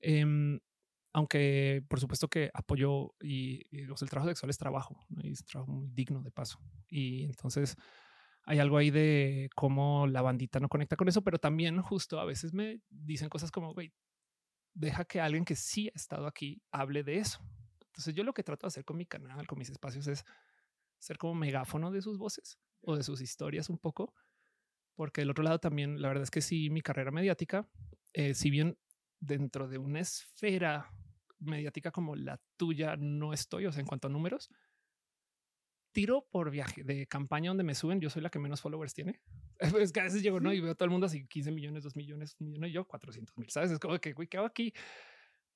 Em, 0.00 0.58
aunque 1.14 1.84
por 1.88 2.00
supuesto 2.00 2.28
que 2.28 2.50
apoyo 2.52 3.14
y, 3.20 3.62
el 3.70 4.10
trabajo 4.10 4.28
sexual 4.28 4.50
es 4.50 4.58
trabajo 4.58 4.98
es 5.22 5.44
trabajo 5.44 5.70
muy 5.70 5.88
digno 5.88 6.22
de 6.22 6.32
paso. 6.32 6.58
Y 6.88 7.24
entonces 7.24 7.76
hay 8.44 8.58
algo 8.58 8.76
ahí 8.76 8.90
de 8.90 9.48
cómo 9.54 10.06
la 10.06 10.22
bandita 10.22 10.60
no 10.60 10.68
conecta 10.68 10.96
con 10.96 11.08
eso, 11.08 11.22
pero 11.22 11.38
también 11.38 11.80
justo 11.80 12.20
a 12.20 12.24
veces 12.24 12.52
me 12.52 12.80
dicen 12.90 13.28
cosas 13.28 13.50
como, 13.50 13.72
güey, 13.72 13.94
deja 14.74 15.04
que 15.04 15.20
alguien 15.20 15.44
que 15.44 15.54
sí 15.54 15.88
ha 15.88 15.96
estado 15.96 16.26
aquí 16.26 16.60
hable 16.72 17.04
de 17.04 17.18
eso. 17.18 17.40
Entonces 17.86 18.12
yo 18.14 18.24
lo 18.24 18.34
que 18.34 18.42
trato 18.42 18.66
de 18.66 18.68
hacer 18.68 18.84
con 18.84 18.96
mi 18.96 19.06
canal, 19.06 19.46
con 19.46 19.58
mis 19.58 19.70
espacios 19.70 20.08
es 20.08 20.24
ser 20.98 21.16
como 21.16 21.34
megáfono 21.34 21.92
de 21.92 22.02
sus 22.02 22.18
voces 22.18 22.58
o 22.80 22.96
de 22.96 23.04
sus 23.04 23.20
historias 23.20 23.70
un 23.70 23.78
poco, 23.78 24.14
porque 24.94 25.20
del 25.22 25.30
otro 25.30 25.44
lado 25.44 25.58
también 25.58 26.00
la 26.00 26.08
verdad 26.08 26.22
es 26.24 26.30
que 26.30 26.40
sí, 26.40 26.70
mi 26.70 26.80
carrera 26.80 27.10
mediática, 27.10 27.68
eh, 28.12 28.34
si 28.34 28.50
bien 28.50 28.78
dentro 29.20 29.68
de 29.68 29.78
una 29.78 30.00
esfera 30.00 30.90
mediática 31.38 31.90
como 31.90 32.14
la 32.16 32.40
tuya 32.56 32.96
no 32.96 33.32
estoy, 33.32 33.66
o 33.66 33.72
sea, 33.72 33.80
en 33.80 33.86
cuanto 33.86 34.08
a 34.08 34.10
números, 34.10 34.50
tiro 35.92 36.26
por 36.30 36.50
viaje 36.50 36.82
de 36.82 37.06
campaña 37.06 37.50
donde 37.50 37.62
me 37.64 37.74
suben, 37.74 38.00
yo 38.00 38.10
soy 38.10 38.22
la 38.22 38.30
que 38.30 38.38
menos 38.38 38.60
followers 38.60 38.94
tiene. 38.94 39.20
Es 39.88 39.92
que 39.92 40.00
a 40.00 40.04
veces 40.04 40.22
llego, 40.22 40.40
¿no? 40.40 40.52
Y 40.52 40.60
veo 40.60 40.72
a 40.72 40.74
todo 40.74 40.84
el 40.86 40.90
mundo 40.90 41.06
así 41.06 41.26
15 41.26 41.52
millones, 41.52 41.84
2 41.84 41.94
millones, 41.96 42.36
1 42.40 42.50
millón 42.50 42.68
y 42.68 42.72
yo 42.72 42.84
400 42.86 43.36
mil, 43.38 43.48
¿sabes? 43.50 43.70
Es 43.70 43.78
como 43.78 43.98
que, 43.98 44.12
güey, 44.12 44.26
¿qué 44.28 44.36
hago 44.38 44.46
aquí? 44.46 44.72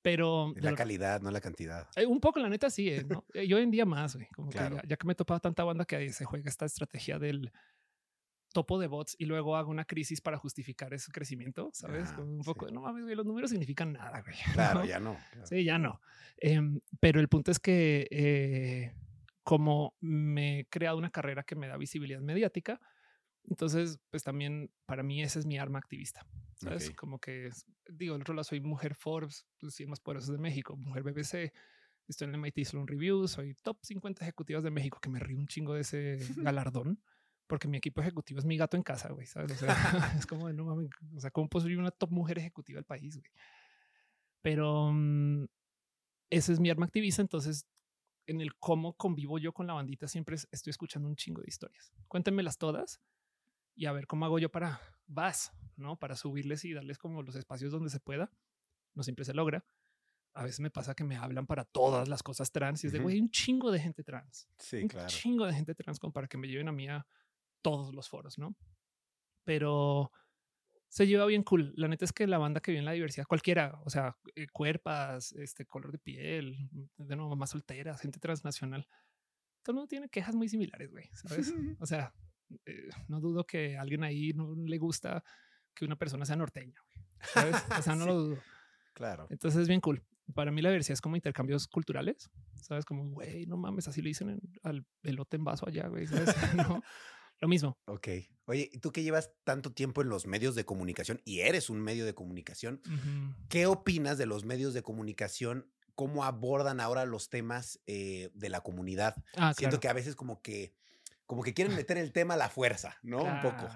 Pero 0.01 0.55
la 0.57 0.75
calidad, 0.75 1.21
no 1.21 1.31
la 1.33 1.41
cantidad. 1.41 1.89
eh, 1.97 2.07
un 2.07 2.21
poco, 2.21 2.39
la 2.39 2.49
neta, 2.49 2.71
sí. 2.71 2.89
eh, 2.89 3.05
¿no? 3.05 3.27
Eh, 3.35 3.49
Yo 3.49 3.57
hoy 3.57 3.65
en 3.65 3.71
día 3.73 3.85
más, 3.85 4.15
güey, 4.15 4.29
como 4.29 4.49
Claro. 4.51 4.77
que 4.77 4.83
ya, 4.83 4.89
ya 4.91 4.97
que 4.97 5.07
me 5.09 5.13
he 5.13 5.17
topado 5.17 5.41
tanta 5.41 5.65
banda 5.65 5.85
que 5.85 5.97
ahí 5.97 6.09
se 6.11 6.25
juega 6.25 6.49
esta 6.49 6.67
estrategia 6.67 7.19
del 7.19 7.51
topo 8.59 8.81
de 8.81 8.89
bots 8.89 9.15
y 9.21 9.27
luego 9.27 9.55
hago 9.57 9.71
una 9.71 9.85
crisis 9.85 10.21
para 10.21 10.37
justificar 10.37 10.93
ese 10.93 11.13
crecimiento, 11.13 11.71
¿sabes? 11.73 12.09
Ah, 12.13 12.21
un 12.23 12.43
poco 12.43 12.65
sí. 12.65 12.71
de, 12.71 12.75
no 12.75 12.81
mames, 12.81 13.05
güey, 13.05 13.15
los 13.15 13.25
números 13.25 13.51
significan 13.51 13.93
nada, 13.93 14.21
güey. 14.21 14.35
Claro, 14.53 14.81
¿no? 14.81 14.85
ya 14.85 14.99
no. 14.99 15.17
claro. 15.31 15.47
Sí, 15.47 15.63
ya 15.63 15.79
no. 15.79 16.01
Em, 16.39 16.81
pero 16.99 17.21
el 17.21 17.29
punto 17.29 17.53
es 17.53 17.61
que 17.61 18.09
eh, 18.11 18.95
como 19.45 19.95
me 20.01 20.61
he 20.61 20.65
creado 20.67 20.99
una 20.99 21.11
carrera 21.11 21.45
que 21.45 21.55
me 21.55 21.69
da 21.69 21.77
visibilidad 21.77 22.21
mediática, 22.21 22.81
entonces, 23.45 24.01
pues 24.11 24.25
también 24.25 24.73
para 24.87 25.05
mí 25.05 25.23
esa 25.23 25.39
es 25.39 25.47
mi 25.47 25.57
arma 25.57 25.79
activista. 25.79 26.27
¿sabes? 26.57 26.91
Como 26.91 27.21
que, 27.21 27.51
digo, 27.89 28.15
del 28.15 28.23
otro 28.23 28.35
lado 28.35 28.43
soy 28.43 28.61
mujer 28.61 28.97
Forbes, 28.97 29.47
pues, 29.61 29.75
sí, 29.75 29.87
más 29.87 30.01
poderosos 30.01 30.33
de 30.33 30.39
México, 30.39 30.77
mujer 30.77 31.05
BBC, 31.05 31.53
estoy 32.09 32.27
en 32.27 32.35
el 32.35 32.41
MIT 32.41 32.65
Sloan 32.65 32.89
Review, 32.89 33.29
soy 33.29 33.55
top 33.55 33.79
50 33.83 34.25
ejecutivas 34.25 34.65
de 34.65 34.73
México, 34.73 34.99
que 35.01 35.11
me 35.11 35.21
río 35.21 35.39
un 35.39 35.47
chingo 35.47 35.75
de 35.75 35.83
ese 35.83 36.19
galardón, 36.37 37.01
porque 37.49 37.67
mi 37.67 37.79
equipo 37.79 38.01
ejecutivo 38.01 38.39
es 38.39 38.45
mi 38.45 38.57
gato 38.57 38.77
en 38.77 38.85
casa, 38.85 39.09
güey, 39.11 39.27
¿sabes? 39.27 39.51
O 39.51 39.57
sea, 39.57 39.69
es 40.17 40.27
como 40.27 40.47
de, 40.47 40.55
no 40.55 40.65
mames, 40.67 40.89
o 41.17 41.21
sea, 41.21 41.31
¿cómo 41.33 41.49
puedo 41.49 41.67
ser 41.67 41.77
una 41.77 41.91
top 41.91 42.13
mujer 42.13 42.39
ejecutiva 42.39 42.77
del 42.77 42.85
país, 42.85 43.17
güey? 43.17 43.31
Pero 44.43 44.91
mm, 44.93 45.47
ese 46.31 46.53
es 46.53 46.61
mi 46.61 46.71
arma 46.71 46.87
activista, 46.87 47.23
entonces 47.23 47.67
en 48.27 48.41
el 48.41 48.55
cómo 48.57 48.95
convivo 48.95 49.39
yo 49.39 49.53
con 49.53 49.67
la 49.67 49.73
bandita 49.73 50.07
siempre 50.07 50.37
es- 50.37 50.47
estoy 50.51 50.71
escuchando 50.71 51.09
un 51.09 51.17
chingo 51.17 51.41
de 51.41 51.49
historias. 51.49 51.93
Cuéntenmelas 52.09 52.59
todas 52.59 53.01
y 53.75 53.87
a 53.87 53.93
ver 53.93 54.07
cómo 54.07 54.27
hago 54.27 54.39
yo 54.39 54.51
para 54.51 54.81
vas, 55.07 55.53
¿no? 55.77 55.99
Para 55.99 56.15
subirles 56.17 56.65
y 56.67 56.75
darles 56.75 56.99
como 56.99 57.23
los 57.23 57.35
espacios 57.37 57.73
donde 57.73 57.89
se 57.89 58.01
pueda. 58.01 58.31
No 58.95 59.03
siempre 59.03 59.25
se 59.25 59.33
logra. 59.33 59.65
A 60.35 60.45
veces 60.45 60.61
me 60.61 60.71
pasa 60.71 60.95
que 60.95 61.05
me 61.05 61.17
hablan 61.17 61.47
para 61.47 61.65
todas 61.65 62.07
las 62.07 62.23
cosas 62.23 62.53
trans 62.53 62.85
y 62.85 62.89
es 62.89 62.93
de, 62.93 62.99
güey, 62.99 63.19
un 63.19 63.31
chingo 63.31 63.71
de 63.73 63.81
gente 63.81 64.05
trans. 64.05 64.47
Sí, 64.59 64.83
un 64.83 64.89
claro. 64.89 65.09
chingo 65.09 65.47
de 65.47 65.55
gente 65.55 65.75
trans 65.75 65.99
como 65.99 66.13
para 66.13 66.29
que 66.29 66.37
me 66.37 66.47
lleven 66.49 66.69
a 66.69 66.73
mí 66.73 66.87
a 66.89 67.07
todos 67.63 67.95
los 67.95 68.09
foros, 68.09 68.39
¿no? 68.39 68.55
Pero 69.45 70.13
se 70.89 71.07
lleva 71.07 71.27
bien 71.27 71.43
cool. 71.43 71.73
La 71.77 71.89
neta 71.89 72.05
es 72.05 72.13
que 72.13 72.27
la 72.27 72.39
banda 72.39 72.61
que 72.61 72.71
viene 72.71 72.81
en 72.81 72.87
la 72.87 72.93
diversidad, 72.93 73.27
cualquiera, 73.27 73.79
o 73.85 73.91
sea, 73.91 74.17
eh, 74.35 74.47
cuerpas, 74.53 75.33
este 75.33 75.67
color 75.67 75.93
de 75.93 75.99
piel, 75.99 76.69
de 76.97 77.17
nuevo, 77.17 77.31
mamás 77.31 77.51
solteras, 77.51 78.01
gente 78.01 78.19
transnacional, 78.19 78.87
todo 79.63 79.73
el 79.73 79.75
mundo 79.77 79.89
tiene 79.89 80.09
quejas 80.09 80.35
muy 80.35 80.49
similares, 80.49 80.91
güey, 80.91 81.09
¿sabes? 81.15 81.53
O 81.81 81.87
sea, 81.87 82.15
eh, 82.67 82.89
no 83.09 83.21
dudo 83.21 83.45
que 83.45 83.77
a 83.77 83.83
alguien 83.83 84.03
ahí 84.05 84.33
no 84.33 84.55
le 84.55 84.79
gusta 84.79 85.23
que 85.75 85.85
una 85.85 85.97
persona 85.97 86.25
sea 86.25 86.37
norteña, 86.37 86.81
güey, 86.87 87.07
¿sabes? 87.23 87.57
O 87.79 87.83
sea, 87.83 87.95
no 87.97 88.05
Sí. 88.05 88.09
lo 88.09 88.15
dudo. 88.15 88.39
Claro. 88.95 89.27
Entonces 89.31 89.63
es 89.63 89.69
bien 89.69 89.81
cool. 89.81 90.03
Para 90.35 90.51
mí 90.51 90.61
la 90.61 90.71
diversidad 90.71 90.95
es 90.95 91.01
como 91.01 91.17
intercambios 91.17 91.69
culturales, 91.69 92.31
¿sabes? 92.61 92.85
Como, 92.85 93.09
güey, 93.11 93.47
no 93.47 93.57
mames, 93.57 93.87
así 93.89 94.03
le 94.03 94.09
dicen 94.09 94.31
en- 94.31 94.41
al 94.63 94.85
elote 95.03 95.37
en 95.37 95.45
vaso 95.45 95.67
allá, 95.69 95.87
güey, 95.89 96.07
¿sabes? 96.07 96.35
No, 96.79 96.83
lo 97.41 97.49
mismo. 97.49 97.79
Ok. 97.87 98.09
Oye, 98.47 98.71
¿y 98.73 98.79
tú 98.79 98.93
que 98.93 99.03
llevas 99.03 99.31
tanto 99.45 99.73
tiempo 99.73 100.03
en 100.03 100.09
los 100.09 100.27
medios 100.27 100.55
de 100.55 100.65
comunicación 100.65 101.21
y 101.25 101.41
eres 101.41 101.71
un 101.71 101.81
medio 101.81 102.05
de 102.05 102.15
comunicación. 102.15 102.81
¿qué 103.49 103.67
opinas 103.67 104.19
de 104.19 104.27
los 104.27 104.45
medios 104.45 104.75
de 104.75 104.83
comunicación? 104.83 105.71
¿Cómo 105.95 106.25
abordan 106.25 106.81
ahora 106.81 107.05
los 107.05 107.29
temas 107.29 107.81
eh, 107.87 108.31
de 108.35 108.49
la 108.49 108.61
comunidad? 108.63 109.17
Ah, 109.37 109.53
Siento 109.53 109.77
claro. 109.77 109.81
que 109.81 109.89
a 109.89 109.93
veces 109.93 110.17
como 110.17 110.41
que, 110.43 110.75
como 111.27 111.43
que 111.43 111.55
quieren 111.55 111.75
meter 111.87 111.99
el 111.99 112.13
tema 112.13 112.35
a 112.35 112.39
la 112.39 112.49
fuerza, 112.49 112.97
¿no? 113.03 113.23
Un 113.23 113.41
poco. 113.43 113.69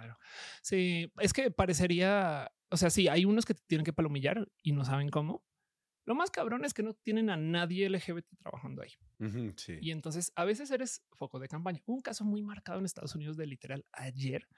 Sí, 0.63 1.13
es 1.19 1.33
que 1.33 1.51
parecería, 1.51 2.51
o 2.71 2.77
sea, 2.77 2.91
sí, 2.91 3.09
hay 3.09 3.25
unos 3.25 3.45
que 3.45 3.55
te 3.55 3.63
tienen 3.67 3.85
que 3.85 3.93
palomillar 3.93 4.49
y 4.63 4.73
no 4.73 4.85
saben 4.85 5.11
cómo. 5.11 5.45
Lo 6.05 6.15
más 6.15 6.31
cabrón 6.31 6.65
es 6.65 6.75
que 6.75 6.83
no 6.83 6.95
tienen 6.95 7.31
a 7.31 7.37
nadie 7.37 7.89
LGBT 7.89 8.27
trabajando 8.39 8.83
ahí. 8.83 8.91
Sí. 9.57 9.79
Y 9.81 9.93
entonces 9.93 10.33
a 10.35 10.45
veces 10.45 10.71
eres 10.71 11.05
foco 11.13 11.39
de 11.39 11.47
campaña. 11.49 11.81
Un 11.87 12.01
caso 12.01 12.25
muy 12.25 12.43
marcado 12.43 12.79
en 12.79 12.85
Estados 12.85 13.15
Unidos 13.15 13.37
de 13.37 13.47
literal 13.47 13.87
ayer. 13.93 14.49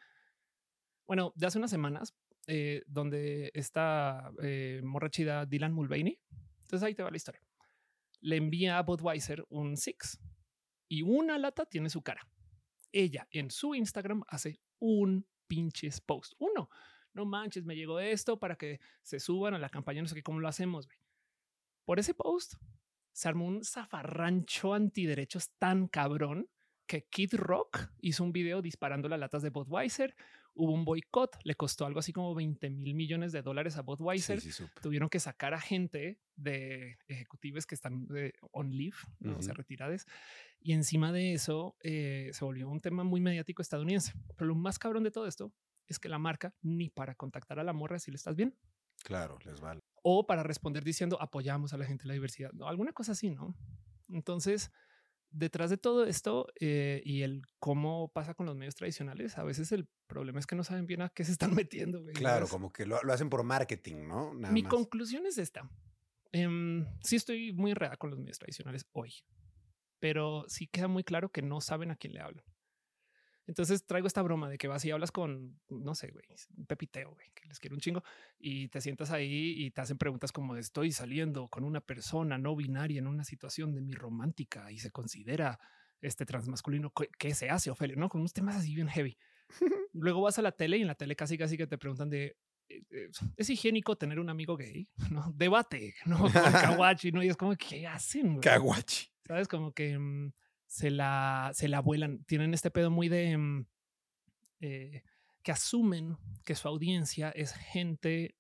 Bueno, 1.07 1.33
de 1.37 1.47
hace 1.47 1.59
unas 1.59 1.71
semanas, 1.71 2.15
eh, 2.47 2.83
donde 2.87 3.51
esta 3.55 4.33
eh, 4.43 4.81
morra 4.85 5.11
chida 5.11 5.45
Dylan 5.45 5.73
Mulvaney. 5.73 6.19
Entonces 6.63 6.83
ahí 6.83 6.95
te 6.95 7.03
va 7.03 7.11
la 7.11 7.17
historia. 7.17 7.43
Le 8.21 8.37
envía 8.37 8.79
a 8.79 8.83
Budweiser 8.83 9.45
un 9.51 9.77
Six 9.77 10.19
y 10.89 11.03
una 11.03 11.39
lata 11.39 11.67
tiene 11.67 11.91
su 11.91 12.03
cara. 12.03 12.27
Ella 12.91 13.29
en 13.31 13.51
su 13.51 13.75
Instagram 13.75 14.23
hace 14.29 14.61
un 14.79 15.27
pinches 15.47 16.01
post. 16.01 16.33
Uno, 16.39 16.71
no 17.13 17.25
manches, 17.27 17.65
me 17.65 17.77
llegó 17.77 18.01
esto 18.01 18.39
para 18.39 18.57
que 18.57 18.81
se 19.03 19.21
suban 19.21 19.55
a 19.55 19.59
la 19.59 19.69
campaña. 19.69 20.01
No 20.01 20.09
sé 20.09 20.15
qué, 20.15 20.23
cómo 20.23 20.41
lo 20.41 20.49
hacemos. 20.49 20.87
güey. 20.87 20.99
Por 21.85 21.99
ese 21.99 22.15
post 22.15 22.55
se 23.13 23.29
armó 23.29 23.47
un 23.47 23.65
zafarrancho 23.65 24.75
antiderechos 24.75 25.51
tan 25.59 25.87
cabrón 25.89 26.49
que 26.87 27.07
Kid 27.07 27.35
Rock 27.35 27.91
hizo 28.01 28.25
un 28.25 28.33
video 28.33 28.61
disparando 28.61 29.09
las 29.09 29.19
latas 29.19 29.43
de 29.43 29.51
Budweiser. 29.51 30.15
Hubo 30.55 30.73
un 30.73 30.85
boicot, 30.85 31.37
le 31.43 31.55
costó 31.55 31.87
algo 31.87 32.01
así 32.01 32.13
como 32.13 32.35
20 32.35 32.71
mil 32.71 32.95
millones 32.95 33.33
de 33.33 33.43
dólares 33.43 33.77
a 33.77 33.83
Budweiser. 33.83 34.41
Sí, 34.41 34.53
sí, 34.53 34.65
supe. 34.65 34.81
Tuvieron 34.81 35.09
que 35.09 35.19
sacar 35.19 35.55
a 35.55 35.61
gente 35.61 36.21
de 36.37 36.99
ejecutivos 37.09 37.67
que 37.67 37.75
están 37.75 38.07
de 38.07 38.35
on 38.53 38.71
leave, 38.71 38.97
¿no? 39.21 39.39
o 39.39 39.43
sea, 39.43 39.53
Ujú. 39.53 39.59
retiradas. 39.59 40.07
Y 40.61 40.73
encima 40.73 41.13
de 41.13 41.33
eso 41.33 41.77
eh, 41.83 42.31
se 42.33 42.45
volvió 42.45 42.69
un 42.69 42.81
tema 42.81 43.03
muy 43.03 43.21
mediático 43.21 43.63
estadounidense. 43.63 44.13
Pero 44.37 44.49
lo 44.49 44.55
más 44.55 44.79
cabrón 44.79 45.03
de 45.05 45.11
todo 45.11 45.27
esto 45.27 45.53
es 45.87 45.99
que 45.99 46.09
la 46.09 46.19
marca 46.19 46.55
ni 46.63 46.89
para 46.91 47.15
contactar 47.15 47.59
a 47.59 47.65
la 47.65 47.73
morra 47.73 47.99
si 47.99 48.11
le 48.11 48.17
estás 48.17 48.37
bien 48.37 48.57
Claro, 49.03 49.39
les 49.45 49.61
vale. 49.61 49.83
O 50.07 50.27
para 50.27 50.43
responder 50.43 50.85
diciendo 50.85 51.21
apoyamos 51.21 51.73
a 51.73 51.79
la 51.79 51.87
gente 51.87 52.03
de 52.03 52.09
la 52.09 52.15
diversidad, 52.15 52.53
¿no? 52.53 52.69
alguna 52.69 52.93
cosa 52.93 53.13
así, 53.13 53.31
¿no? 53.31 53.57
Entonces, 54.09 54.71
detrás 55.31 55.71
de 55.71 55.79
todo 55.79 56.05
esto 56.05 56.47
eh, 56.61 57.01
y 57.05 57.23
el 57.23 57.43
cómo 57.59 58.13
pasa 58.13 58.35
con 58.35 58.45
los 58.45 58.55
medios 58.55 58.75
tradicionales, 58.75 59.39
a 59.39 59.45
veces 59.45 59.73
el 59.73 59.89
problema 60.07 60.39
es 60.39 60.47
que 60.47 60.57
no 60.57 60.63
saben 60.63 60.87
bien 60.87 61.01
a 61.01 61.09
qué 61.09 61.25
se 61.25 61.33
están 61.33 61.55
metiendo. 61.55 62.05
Claro, 62.13 62.47
como 62.49 62.71
que 62.71 62.85
lo, 62.85 63.03
lo 63.03 63.13
hacen 63.15 63.31
por 63.31 63.43
marketing, 63.45 64.07
¿no? 64.07 64.35
Nada 64.35 64.53
Mi 64.53 64.63
más. 64.63 64.71
conclusión 64.71 65.25
es 65.27 65.39
esta. 65.39 65.71
Em, 66.33 66.85
sí 67.03 67.17
estoy 67.17 67.53
muy 67.53 67.71
enredada 67.71 67.97
con 67.97 68.11
los 68.11 68.19
medios 68.19 68.39
tradicionales 68.39 68.87
hoy, 68.93 69.15
pero 70.01 70.45
sí 70.49 70.67
queda 70.67 70.87
muy 70.87 71.03
claro 71.03 71.31
que 71.31 71.43
no 71.43 71.63
saben 71.63 71.91
a 71.91 71.97
quién 71.97 72.13
le 72.13 72.21
hablan. 72.21 72.45
Entonces 73.47 73.85
traigo 73.87 74.07
esta 74.07 74.23
broma 74.23 74.49
de 74.49 74.57
que 74.59 74.69
vas 74.69 74.85
y 74.85 74.91
hablas 74.91 75.11
con, 75.13 75.61
no 75.69 75.95
sé, 75.95 76.11
güey, 76.11 76.25
un 76.57 76.67
pepiteo, 76.67 77.11
güey, 77.13 77.27
que 77.35 77.47
les 77.47 77.59
quiero 77.61 77.77
un 77.77 77.81
chingo, 77.81 78.03
y 78.39 78.69
te 78.69 78.81
sientas 78.81 79.11
ahí 79.11 79.55
y 79.65 79.71
te 79.71 79.81
hacen 79.83 79.99
preguntas 79.99 80.33
como 80.33 80.57
estoy 80.57 80.93
saliendo 80.93 81.49
con 81.49 81.65
una 81.65 81.81
persona 81.81 82.39
no 82.39 82.57
binaria 82.57 82.99
en 82.99 83.07
una 83.07 83.25
situación 83.25 83.75
de 83.75 83.81
mi 83.83 83.93
romántica 83.95 84.73
y 84.73 84.79
se 84.79 84.91
considera 84.91 85.59
este 86.01 86.25
transmasculino. 86.27 86.91
¿Qué- 86.91 87.09
¿Qué 87.19 87.35
se 87.35 87.51
hace, 87.51 87.71
Ofelia? 87.71 87.97
No, 87.97 88.09
con 88.09 88.21
unos 88.21 88.33
temas 88.33 88.57
así 88.57 88.75
bien 88.75 88.89
heavy. 88.89 89.19
Luego 89.93 90.23
vas 90.23 90.39
a 90.39 90.43
la 90.43 90.53
tele 90.53 90.79
y 90.79 90.81
en 90.83 90.87
la 90.89 90.95
tele 90.95 91.15
casi 91.17 91.37
casi 91.39 91.57
que 91.57 91.67
te 91.67 91.79
preguntan 91.79 92.09
de, 92.11 92.37
eh, 92.69 92.83
eh, 92.91 93.11
¿es 93.37 93.51
higiénico 93.51 93.97
tener 93.97 94.19
un 94.21 94.31
amigo 94.31 94.57
gay? 94.57 94.89
No, 95.13 95.33
debate, 95.35 95.95
no, 96.07 96.17
con 96.19 96.33
kawachi, 96.33 97.13
no, 97.13 97.23
y 97.23 97.29
es 97.29 97.37
como, 97.37 97.55
¿qué 97.57 97.87
hacen? 97.87 98.29
güey? 98.35 98.41
Caguachi. 98.41 99.09
¿Sabes? 99.27 99.49
Como 99.49 99.73
que 99.73 99.99
mm, 99.99 100.33
se 100.75 100.91
la, 100.91 101.53
se 101.55 101.69
la 101.69 101.79
vuelan. 101.79 102.25
Tienen 102.25 102.53
este 102.53 102.69
pedo 102.69 102.91
muy 102.91 103.09
de 103.09 103.39
mm, 103.39 103.67
eh, 104.59 105.03
que 105.45 105.53
asumen 105.53 106.17
que 106.45 106.57
su 106.57 106.67
audiencia 106.67 107.31
es 107.31 107.53
gente 107.53 108.37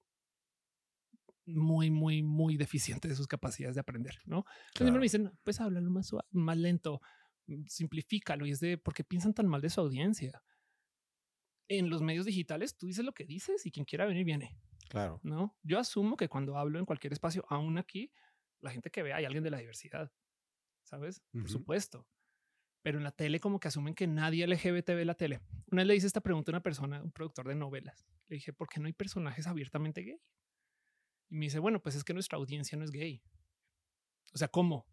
muy, 1.47 1.92
muy, 1.92 2.25
muy 2.25 2.57
deficiente 2.57 3.07
de 3.07 3.14
sus 3.14 3.29
capacidades 3.29 3.77
de 3.77 3.83
aprender, 3.83 4.18
¿no? 4.25 4.38
Entonces 4.38 4.73
Claro. 4.75 4.94
me 4.94 5.03
dicen, 5.03 5.38
pues 5.44 5.61
háblalo 5.61 5.88
más 5.92 6.11
más 6.33 6.57
lento, 6.57 7.01
mm, 7.47 7.66
simplifícalo. 7.68 8.47
Y 8.47 8.51
es 8.51 8.59
de, 8.59 8.79
¿por 8.79 8.94
qué 8.94 9.05
piensan 9.05 9.33
tan 9.33 9.47
mal 9.47 9.61
de 9.61 9.70
su 9.70 9.81
audiencia? 9.81 10.42
En 11.68 11.88
los 11.88 12.03
medios 12.03 12.27
digitales, 12.27 12.77
tú 12.77 12.88
dices 12.88 13.05
lo 13.05 13.12
que 13.12 13.27
dices 13.27 13.64
y 13.64 13.70
quien 13.70 13.85
quiera 13.87 14.07
venir, 14.07 14.25
viene. 14.25 14.59
Claro. 14.88 15.20
No, 15.23 15.57
yo 15.62 15.79
asumo 15.79 16.16
que 16.16 16.29
cuando 16.29 16.59
hablo 16.59 16.81
en 16.81 16.85
cualquier 16.85 17.12
espacio, 17.12 17.44
aún 17.49 17.79
aquí, 17.79 18.11
la 18.61 18.73
gente 18.73 18.90
que 18.90 19.05
vea 19.05 19.16
hay 19.18 19.25
alguien 19.25 19.44
de 19.44 19.51
la 19.51 19.59
diversidad, 19.59 20.11
¿sabes? 20.83 21.23
Por 21.31 21.49
supuesto. 21.49 22.09
Pero 22.85 22.99
en 22.99 23.05
la 23.05 23.12
tele 23.12 23.40
como 23.40 23.59
que 23.59 23.68
asumen 23.68 23.94
que 23.94 24.07
nadie 24.07 24.47
LGBT 24.47 24.90
ve 24.90 25.07
la 25.07 25.14
tele. 25.14 25.40
Una 25.73 25.81
vez 25.81 25.87
le 25.88 25.97
hice 25.97 26.07
esta 26.07 26.20
pregunta 26.20 26.51
a 26.51 26.53
una 26.53 26.62
persona, 26.62 27.03
un 27.03 27.12
productor 27.12 27.49
de 27.49 27.55
novelas. 27.55 28.05
Le 28.29 28.35
dije, 28.37 28.53
¿por 28.53 28.68
qué 28.68 28.79
no 28.79 28.87
hay 28.88 28.92
personajes 28.92 29.47
abiertamente 29.47 30.03
gay? 30.03 30.20
Y 31.31 31.37
me 31.37 31.47
dice, 31.47 31.59
bueno, 31.61 31.81
pues 31.81 31.94
es 31.94 32.05
que 32.05 32.12
nuestra 32.12 32.37
audiencia 32.37 32.77
no 32.77 32.85
es 32.85 32.90
gay. 32.90 33.23
O 34.35 34.38
sea, 34.38 34.49
¿cómo? 34.49 34.87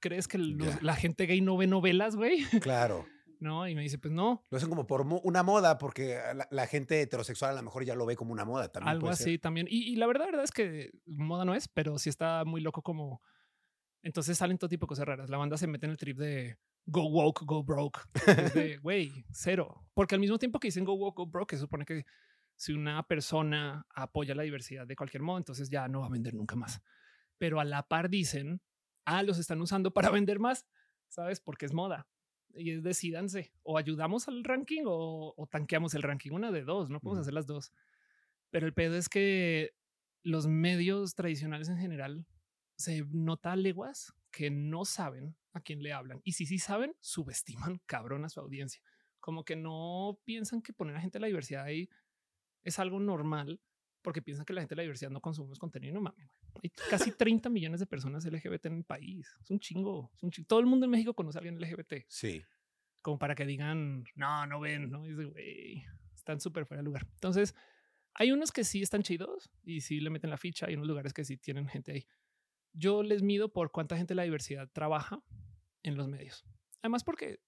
¿Crees 0.00 0.28
que 0.28 0.36
los- 0.36 0.82
la 0.82 0.94
gente 0.96 1.24
gay 1.24 1.40
no 1.40 1.56
ve 1.56 1.66
novelas, 1.66 2.14
güey? 2.14 2.38
Claro. 2.62 3.06
No, 3.40 3.66
y 3.66 3.74
me 3.74 3.82
dice, 3.82 3.98
pues 3.98 4.12
no, 4.12 4.42
Lo 4.50 4.56
hacen 4.58 4.68
como 4.68 4.86
por 4.86 5.04
mo- 5.04 5.20
una 5.24 5.42
moda, 5.42 5.76
porque 5.78 6.18
la, 6.34 6.46
la 6.50 6.66
gente 6.66 7.00
heterosexual 7.00 7.52
a 7.52 7.54
lo 7.54 7.62
mejor 7.62 7.84
ya 7.84 7.94
lo 7.94 8.06
ve 8.06 8.16
como 8.16 8.32
una 8.32 8.44
moda 8.44 8.70
también. 8.70 8.90
algo 8.90 9.00
puede 9.02 9.14
así 9.14 9.24
ser. 9.24 9.40
también. 9.40 9.66
Y, 9.68 9.92
y 9.92 9.96
la 9.96 10.06
verdad, 10.06 10.26
verdad 10.26 10.44
es 10.44 10.50
que 10.52 10.90
moda 11.06 11.44
no 11.44 11.54
es, 11.54 11.68
pero 11.68 11.98
sí 11.98 12.08
está 12.10 12.44
muy 12.44 12.60
loco 12.60 12.82
como. 12.82 13.22
Entonces 14.04 14.36
salen 14.36 14.58
todo 14.58 14.68
tipo 14.68 14.84
de 14.84 14.88
cosas 14.88 15.06
raras. 15.06 15.30
La 15.30 15.38
banda 15.38 15.56
se 15.56 15.66
mete 15.66 15.86
en 15.86 15.92
el 15.92 15.96
trip 15.96 16.18
de 16.18 16.58
go 16.84 17.08
woke, 17.08 17.42
go 17.46 17.64
broke. 17.64 18.00
De 18.54 18.76
güey, 18.76 19.24
cero. 19.32 19.82
Porque 19.94 20.14
al 20.14 20.20
mismo 20.20 20.38
tiempo 20.38 20.60
que 20.60 20.68
dicen 20.68 20.84
go 20.84 20.92
woke, 20.92 21.16
go 21.16 21.26
broke, 21.26 21.56
se 21.56 21.60
supone 21.60 21.86
que 21.86 22.04
si 22.54 22.74
una 22.74 23.02
persona 23.08 23.86
apoya 23.94 24.34
la 24.34 24.42
diversidad 24.42 24.86
de 24.86 24.94
cualquier 24.94 25.22
modo, 25.22 25.38
entonces 25.38 25.70
ya 25.70 25.88
no 25.88 26.00
va 26.00 26.06
a 26.06 26.10
vender 26.10 26.34
nunca 26.34 26.54
más. 26.54 26.82
Pero 27.38 27.60
a 27.60 27.64
la 27.64 27.88
par 27.88 28.10
dicen, 28.10 28.60
ah, 29.06 29.22
los 29.22 29.38
están 29.38 29.62
usando 29.62 29.94
para 29.94 30.10
vender 30.10 30.38
más, 30.38 30.66
sabes? 31.08 31.40
Porque 31.40 31.64
es 31.64 31.72
moda. 31.72 32.06
y 32.54 32.72
es 32.72 32.82
decidanse 32.82 33.54
o 33.62 33.78
ayudamos 33.78 34.28
al 34.28 34.44
ranking 34.44 34.82
o, 34.84 35.32
o 35.34 35.46
tanqueamos 35.46 35.94
el 35.94 36.02
ranking. 36.02 36.32
Una 36.32 36.52
de 36.52 36.62
dos, 36.62 36.90
no 36.90 37.00
podemos 37.00 37.22
hacer 37.22 37.32
las 37.32 37.46
dos. 37.46 37.72
Pero 38.50 38.66
el 38.66 38.74
pedo 38.74 38.96
es 38.96 39.08
que 39.08 39.74
los 40.22 40.46
medios 40.46 41.14
tradicionales 41.14 41.70
en 41.70 41.78
general 41.78 42.26
se 42.76 43.04
nota 43.10 43.52
a 43.52 43.56
leguas 43.56 44.12
que 44.30 44.50
no 44.50 44.84
saben 44.84 45.36
a 45.52 45.60
quién 45.60 45.82
le 45.82 45.92
hablan. 45.92 46.20
Y 46.24 46.32
si 46.32 46.46
sí 46.46 46.58
saben, 46.58 46.94
subestiman 47.00 47.80
cabrón 47.86 48.24
a 48.24 48.28
su 48.28 48.40
audiencia. 48.40 48.82
Como 49.20 49.44
que 49.44 49.56
no 49.56 50.18
piensan 50.24 50.60
que 50.62 50.72
poner 50.72 50.96
a 50.96 51.00
gente 51.00 51.16
de 51.18 51.20
la 51.20 51.26
diversidad 51.28 51.64
ahí 51.64 51.88
es 52.62 52.78
algo 52.78 52.98
normal 53.00 53.60
porque 54.02 54.20
piensan 54.20 54.44
que 54.44 54.52
la 54.52 54.60
gente 54.60 54.74
de 54.74 54.76
la 54.76 54.82
diversidad 54.82 55.10
no 55.10 55.20
consumimos 55.22 55.58
contenido. 55.58 55.94
No 55.94 56.00
mames. 56.02 56.30
Hay 56.62 56.70
casi 56.90 57.10
30 57.16 57.48
millones 57.48 57.80
de 57.80 57.86
personas 57.86 58.24
LGBT 58.26 58.66
en 58.66 58.76
el 58.78 58.84
país. 58.84 59.34
Es 59.40 59.50
un 59.50 59.60
chingo. 59.60 60.10
Es 60.14 60.22
un 60.22 60.30
chingo. 60.30 60.46
Todo 60.46 60.60
el 60.60 60.66
mundo 60.66 60.84
en 60.84 60.90
México 60.90 61.14
conoce 61.14 61.38
a 61.38 61.40
alguien 61.40 61.58
LGBT 61.58 62.04
Sí. 62.08 62.42
como 63.00 63.18
para 63.18 63.34
que 63.34 63.46
digan, 63.46 64.04
no, 64.14 64.46
no 64.46 64.60
ven, 64.60 64.90
no, 64.90 65.06
Y 65.06 65.14
güey, 65.14 65.84
están 66.14 66.40
súper 66.40 66.66
fuera 66.66 66.80
de 66.82 66.84
lugar. 66.84 67.06
Entonces, 67.14 67.54
hay 68.12 68.30
unos 68.32 68.52
que 68.52 68.62
sí 68.64 68.82
están 68.82 69.02
chidos 69.02 69.50
y 69.62 69.80
sí 69.80 70.00
le 70.00 70.10
meten 70.10 70.28
la 70.30 70.36
ficha, 70.36 70.66
hay 70.66 70.74
unos 70.74 70.86
lugares 70.86 71.12
que 71.14 71.24
sí 71.24 71.36
tienen 71.38 71.66
gente 71.68 71.92
ahí. 71.92 72.06
Yo 72.74 73.02
les 73.02 73.22
mido 73.22 73.52
por 73.52 73.70
cuánta 73.70 73.96
gente 73.96 74.12
de 74.12 74.16
la 74.16 74.22
diversidad 74.24 74.68
trabaja 74.72 75.22
en 75.82 75.96
los 75.96 76.08
medios. 76.08 76.44
Además, 76.82 77.04
porque 77.04 77.40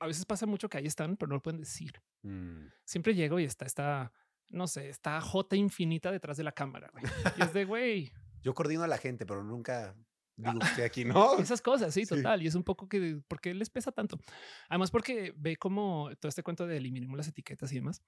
a 0.00 0.06
veces 0.06 0.24
pasa 0.26 0.46
mucho 0.46 0.68
que 0.68 0.78
ahí 0.78 0.86
están, 0.86 1.16
pero 1.16 1.28
no 1.30 1.36
lo 1.36 1.42
pueden 1.42 1.60
decir. 1.60 2.00
Mm. 2.22 2.66
Siempre 2.84 3.14
llego 3.14 3.40
y 3.40 3.44
está 3.44 3.64
esta, 3.64 4.12
no 4.50 4.66
sé, 4.66 4.88
está 4.88 5.20
J 5.20 5.56
infinita 5.56 6.12
detrás 6.12 6.36
de 6.36 6.44
la 6.44 6.52
cámara. 6.52 6.90
güey. 6.92 7.04
Y 7.38 7.42
es 7.42 7.52
de, 7.52 7.64
güey, 7.64 8.12
Yo 8.42 8.54
coordino 8.54 8.82
a 8.84 8.88
la 8.88 8.98
gente, 8.98 9.24
pero 9.26 9.42
nunca 9.42 9.96
digo 10.36 10.58
que 10.58 10.66
estoy 10.66 10.84
aquí, 10.84 11.04
¿no? 11.04 11.38
esas 11.38 11.62
cosas, 11.62 11.94
sí, 11.94 12.04
Sí. 12.04 12.16
total. 12.16 12.42
Y 12.42 12.46
es 12.46 12.54
un 12.54 12.64
poco 12.64 12.88
que, 12.88 13.20
¿por 13.26 13.40
qué 13.40 13.54
les 13.54 13.70
pesa 13.70 13.92
tanto? 13.92 14.18
Además, 14.68 14.90
porque 14.90 15.32
ve 15.36 15.56
como 15.56 16.10
todo 16.20 16.28
este 16.28 16.42
cuento 16.42 16.66
de 16.66 16.76
eliminemos 16.76 17.16
las 17.16 17.28
etiquetas 17.28 17.72
y 17.72 17.76
demás, 17.76 18.02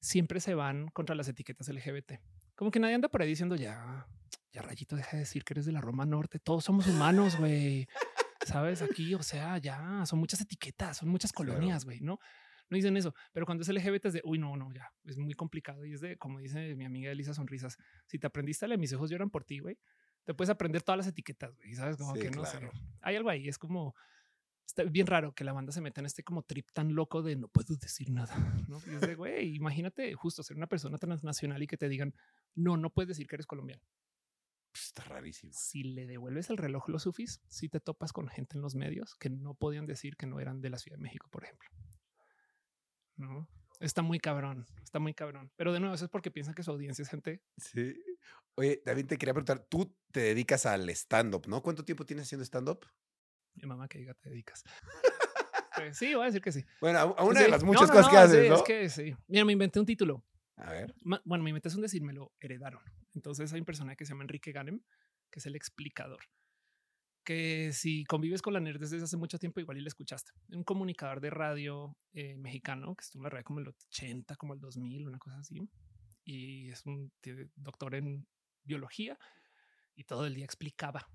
siempre 0.00 0.40
se 0.40 0.54
van 0.54 0.88
contra 0.88 1.14
las 1.16 1.28
etiquetas 1.28 1.68
LGBT. 1.68 2.20
Como 2.56 2.70
que 2.70 2.80
nadie 2.80 2.94
anda 2.94 3.08
por 3.08 3.22
ahí 3.22 3.28
diciendo 3.28 3.54
ya, 3.54 4.06
ya 4.50 4.62
rayito, 4.62 4.96
deja 4.96 5.12
de 5.12 5.18
decir 5.18 5.44
que 5.44 5.52
eres 5.54 5.66
de 5.66 5.72
la 5.72 5.80
Roma 5.80 6.06
Norte. 6.06 6.38
Todos 6.38 6.64
somos 6.64 6.86
humanos, 6.86 7.36
güey. 7.38 7.86
Sabes, 8.44 8.80
aquí, 8.82 9.14
o 9.14 9.22
sea, 9.22 9.58
ya 9.58 10.04
son 10.06 10.18
muchas 10.18 10.40
etiquetas, 10.40 10.96
son 10.98 11.08
muchas 11.08 11.32
colonias, 11.32 11.84
güey, 11.84 12.00
¿no? 12.00 12.18
No 12.68 12.76
dicen 12.76 12.96
eso, 12.96 13.14
pero 13.32 13.46
cuando 13.46 13.62
es 13.62 13.68
LGBT 13.68 14.06
es 14.06 14.12
de, 14.14 14.22
uy, 14.24 14.38
no, 14.38 14.56
no, 14.56 14.72
ya, 14.72 14.92
es 15.04 15.16
muy 15.18 15.34
complicado. 15.34 15.84
Y 15.84 15.92
es 15.92 16.00
de, 16.00 16.16
como 16.16 16.40
dice 16.40 16.74
mi 16.74 16.84
amiga 16.84 17.12
Elisa 17.12 17.32
Sonrisas, 17.34 17.76
si 18.06 18.18
te 18.18 18.26
aprendiste 18.26 18.64
a 18.64 18.68
leer 18.68 18.80
mis 18.80 18.92
ojos 18.92 19.10
lloran 19.10 19.30
por 19.30 19.44
ti, 19.44 19.60
güey, 19.60 19.78
te 20.24 20.34
puedes 20.34 20.50
aprender 20.50 20.82
todas 20.82 20.96
las 20.96 21.06
etiquetas, 21.06 21.54
güey, 21.56 21.74
¿sabes? 21.74 21.96
Como 21.96 22.14
Sí, 22.14 22.20
que 22.20 22.30
no 22.30 22.42
claro. 22.42 22.72
sé. 22.72 22.80
Hay 23.02 23.14
algo 23.16 23.30
ahí, 23.30 23.48
es 23.48 23.58
como, 23.58 23.94
está 24.66 24.82
bien 24.84 25.06
raro 25.06 25.34
que 25.34 25.44
la 25.44 25.52
banda 25.52 25.72
se 25.72 25.80
meta 25.80 26.00
en 26.00 26.06
este 26.06 26.22
como 26.22 26.42
trip 26.42 26.68
tan 26.72 26.94
loco 26.94 27.22
de 27.22 27.36
no 27.36 27.48
puedo 27.48 27.76
decir 27.76 28.10
nada, 28.10 28.34
¿no? 28.68 28.80
Y 28.86 28.94
es 28.94 29.00
de, 29.00 29.14
güey, 29.14 29.54
imagínate 29.54 30.12
justo 30.14 30.42
ser 30.42 30.56
una 30.56 30.66
persona 30.66 30.98
transnacional 30.98 31.62
y 31.62 31.66
que 31.66 31.76
te 31.76 31.88
digan, 31.88 32.14
no, 32.54 32.76
no 32.76 32.90
puedes 32.90 33.08
decir 33.08 33.26
que 33.26 33.36
eres 33.36 33.46
colombiano. 33.46 33.82
Pues, 34.72 34.86
Está 34.86 35.04
rarísimo. 35.04 35.52
Si 35.54 35.84
le 35.84 36.06
devuelves 36.06 36.50
el 36.50 36.58
reloj 36.58 36.88
los 36.88 37.04
sufis, 37.04 37.40
si 37.48 37.68
te 37.68 37.80
topas 37.80 38.12
con 38.12 38.28
gente 38.28 38.56
en 38.56 38.62
los 38.62 38.74
medios 38.74 39.14
que 39.14 39.30
no 39.30 39.54
podían 39.54 39.86
decir 39.86 40.16
que 40.16 40.26
no 40.26 40.40
eran 40.40 40.60
de 40.60 40.70
la 40.70 40.78
Ciudad 40.78 40.98
de 40.98 41.02
México, 41.02 41.28
por 41.30 41.44
ejemplo. 41.44 41.68
No, 43.16 43.48
está 43.80 44.02
muy 44.02 44.18
cabrón, 44.18 44.66
está 44.82 44.98
muy 44.98 45.14
cabrón. 45.14 45.50
Pero 45.56 45.72
de 45.72 45.80
nuevo, 45.80 45.94
eso 45.94 46.04
es 46.04 46.10
porque 46.10 46.30
piensan 46.30 46.54
que 46.54 46.62
su 46.62 46.70
audiencia 46.70 47.02
es 47.02 47.08
gente. 47.08 47.42
Sí. 47.56 47.94
Oye, 48.56 48.78
también 48.78 49.06
te 49.06 49.16
quería 49.16 49.32
preguntar, 49.32 49.60
tú 49.60 49.96
te 50.12 50.20
dedicas 50.20 50.66
al 50.66 50.88
stand-up, 50.90 51.46
¿no? 51.46 51.62
¿Cuánto 51.62 51.84
tiempo 51.84 52.04
tienes 52.04 52.26
haciendo 52.26 52.44
stand-up? 52.44 52.86
Mi 53.56 53.66
mamá 53.66 53.88
que 53.88 53.98
diga, 53.98 54.14
te 54.14 54.30
dedicas. 54.30 54.64
Pues 55.76 55.98
sí, 55.98 56.14
voy 56.14 56.22
a 56.22 56.26
decir 56.26 56.40
que 56.40 56.52
sí. 56.52 56.64
Bueno, 56.80 56.98
a, 56.98 57.22
una 57.22 57.38
de 57.38 57.48
las 57.48 57.62
No, 57.62 57.66
muchas 57.66 57.88
no, 57.88 57.94
cosas 57.96 58.08
que 58.08 58.16
no, 58.16 58.22
haces, 58.22 58.48
¿no? 58.48 58.56
Es 58.56 58.62
que 58.62 58.88
sí. 58.88 59.14
Mira, 59.28 59.44
me 59.44 59.52
inventé 59.52 59.78
un 59.78 59.84
título. 59.84 60.24
A 60.56 60.72
ver. 60.72 60.94
Bueno, 61.02 61.44
me 61.44 61.50
inventé 61.50 61.68
es 61.68 61.74
un 61.74 61.82
decir, 61.82 62.02
me 62.02 62.14
lo 62.14 62.32
heredaron. 62.40 62.80
Entonces 63.14 63.52
hay 63.52 63.60
un 63.60 63.66
personaje 63.66 63.96
que 63.96 64.06
se 64.06 64.12
llama 64.12 64.24
Enrique 64.24 64.52
Ganem, 64.52 64.80
que 65.30 65.38
es 65.38 65.46
el 65.46 65.54
explicador. 65.54 66.20
Que 67.24 67.72
si 67.72 68.04
convives 68.04 68.40
con 68.40 68.54
la 68.54 68.60
nerd 68.60 68.80
desde 68.80 69.02
hace 69.02 69.16
mucho 69.18 69.38
tiempo, 69.38 69.60
igual 69.60 69.76
y 69.76 69.82
le 69.82 69.88
escuchaste. 69.88 70.32
Un 70.48 70.64
comunicador 70.64 71.20
de 71.20 71.28
radio 71.28 71.96
eh, 72.14 72.36
mexicano 72.38 72.94
que 72.94 73.02
estuvo 73.02 73.20
en 73.20 73.24
la 73.24 73.30
radio 73.30 73.44
como 73.44 73.60
el 73.60 73.68
80, 73.68 74.36
como 74.36 74.54
el 74.54 74.60
2000, 74.60 75.08
una 75.08 75.18
cosa 75.18 75.38
así. 75.38 75.60
Y 76.24 76.70
es 76.70 76.86
un 76.86 77.12
doctor 77.54 77.96
en 77.96 78.26
biología 78.64 79.18
y 79.94 80.04
todo 80.04 80.26
el 80.26 80.34
día 80.34 80.44
explicaba. 80.44 81.06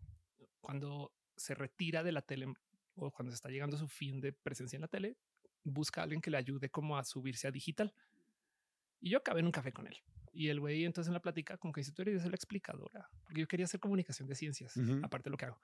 Cuando 0.59 1.13
se 1.35 1.55
retira 1.55 2.03
de 2.03 2.11
la 2.11 2.21
tele 2.21 2.47
o 2.95 3.11
cuando 3.11 3.31
se 3.31 3.35
está 3.35 3.49
llegando 3.49 3.75
a 3.75 3.79
su 3.79 3.87
fin 3.87 4.19
de 4.19 4.33
presencia 4.33 4.77
en 4.77 4.81
la 4.81 4.87
tele, 4.87 5.17
busca 5.63 6.01
a 6.01 6.03
alguien 6.03 6.21
que 6.21 6.31
le 6.31 6.37
ayude 6.37 6.69
como 6.69 6.97
a 6.97 7.03
subirse 7.03 7.47
a 7.47 7.51
digital. 7.51 7.93
Y 8.99 9.09
yo 9.09 9.17
acabé 9.17 9.39
en 9.39 9.47
un 9.47 9.51
café 9.51 9.71
con 9.71 9.87
él. 9.87 9.97
Y 10.33 10.47
el 10.49 10.59
güey 10.59 10.85
entonces 10.85 11.09
en 11.09 11.13
la 11.13 11.21
plática 11.21 11.57
como 11.57 11.73
que 11.73 11.81
dice, 11.81 11.91
tú 11.91 12.03
eres 12.03 12.25
la 12.25 12.35
explicadora, 12.35 13.09
porque 13.23 13.41
yo 13.41 13.47
quería 13.47 13.65
hacer 13.65 13.79
comunicación 13.79 14.27
de 14.27 14.35
ciencias, 14.35 14.77
aparte 15.03 15.25
de 15.25 15.31
lo 15.31 15.37
que 15.37 15.45
hago. 15.45 15.59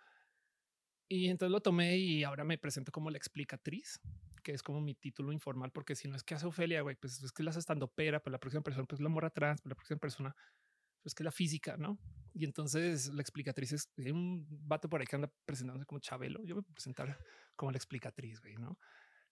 Y 1.09 1.29
entonces 1.29 1.51
lo 1.51 1.61
tomé 1.61 1.97
y 1.97 2.23
ahora 2.23 2.43
me 2.43 2.57
presento 2.57 2.91
como 2.91 3.09
la 3.09 3.17
explicatriz, 3.17 4.01
que 4.43 4.51
es 4.51 4.61
como 4.61 4.81
mi 4.81 4.93
título 4.93 5.31
informal, 5.31 5.71
porque 5.71 5.95
si 5.95 6.09
no 6.09 6.17
es 6.17 6.23
que 6.23 6.35
hace 6.35 6.47
Ofelia, 6.47 6.81
güey, 6.81 6.97
pues 6.97 7.23
es 7.23 7.31
que 7.31 7.43
la 7.43 7.51
estando 7.51 7.87
pera, 7.87 8.21
pero 8.21 8.33
la 8.33 8.39
próxima 8.39 8.61
persona, 8.61 8.85
pues 8.85 8.99
la 8.99 9.07
morra 9.07 9.29
trans, 9.29 9.61
pero 9.61 9.71
la 9.71 9.75
próxima 9.75 9.99
persona, 9.99 10.35
pues 11.01 11.15
que 11.15 11.23
la 11.23 11.31
física, 11.31 11.77
¿no? 11.77 11.97
Y 12.37 12.45
entonces 12.45 13.11
la 13.13 13.21
explicatriz 13.21 13.71
es 13.71 13.91
hay 13.97 14.11
un 14.11 14.45
vato 14.47 14.87
por 14.87 15.01
ahí 15.01 15.07
que 15.07 15.15
anda 15.15 15.33
presentándose 15.43 15.87
como 15.87 15.99
Chabelo. 15.99 16.43
Yo 16.43 16.55
me 16.55 16.61
puedo 16.61 16.75
presentar 16.75 17.17
como 17.55 17.71
la 17.71 17.77
explicatriz, 17.77 18.39
güey, 18.41 18.57
¿no? 18.57 18.77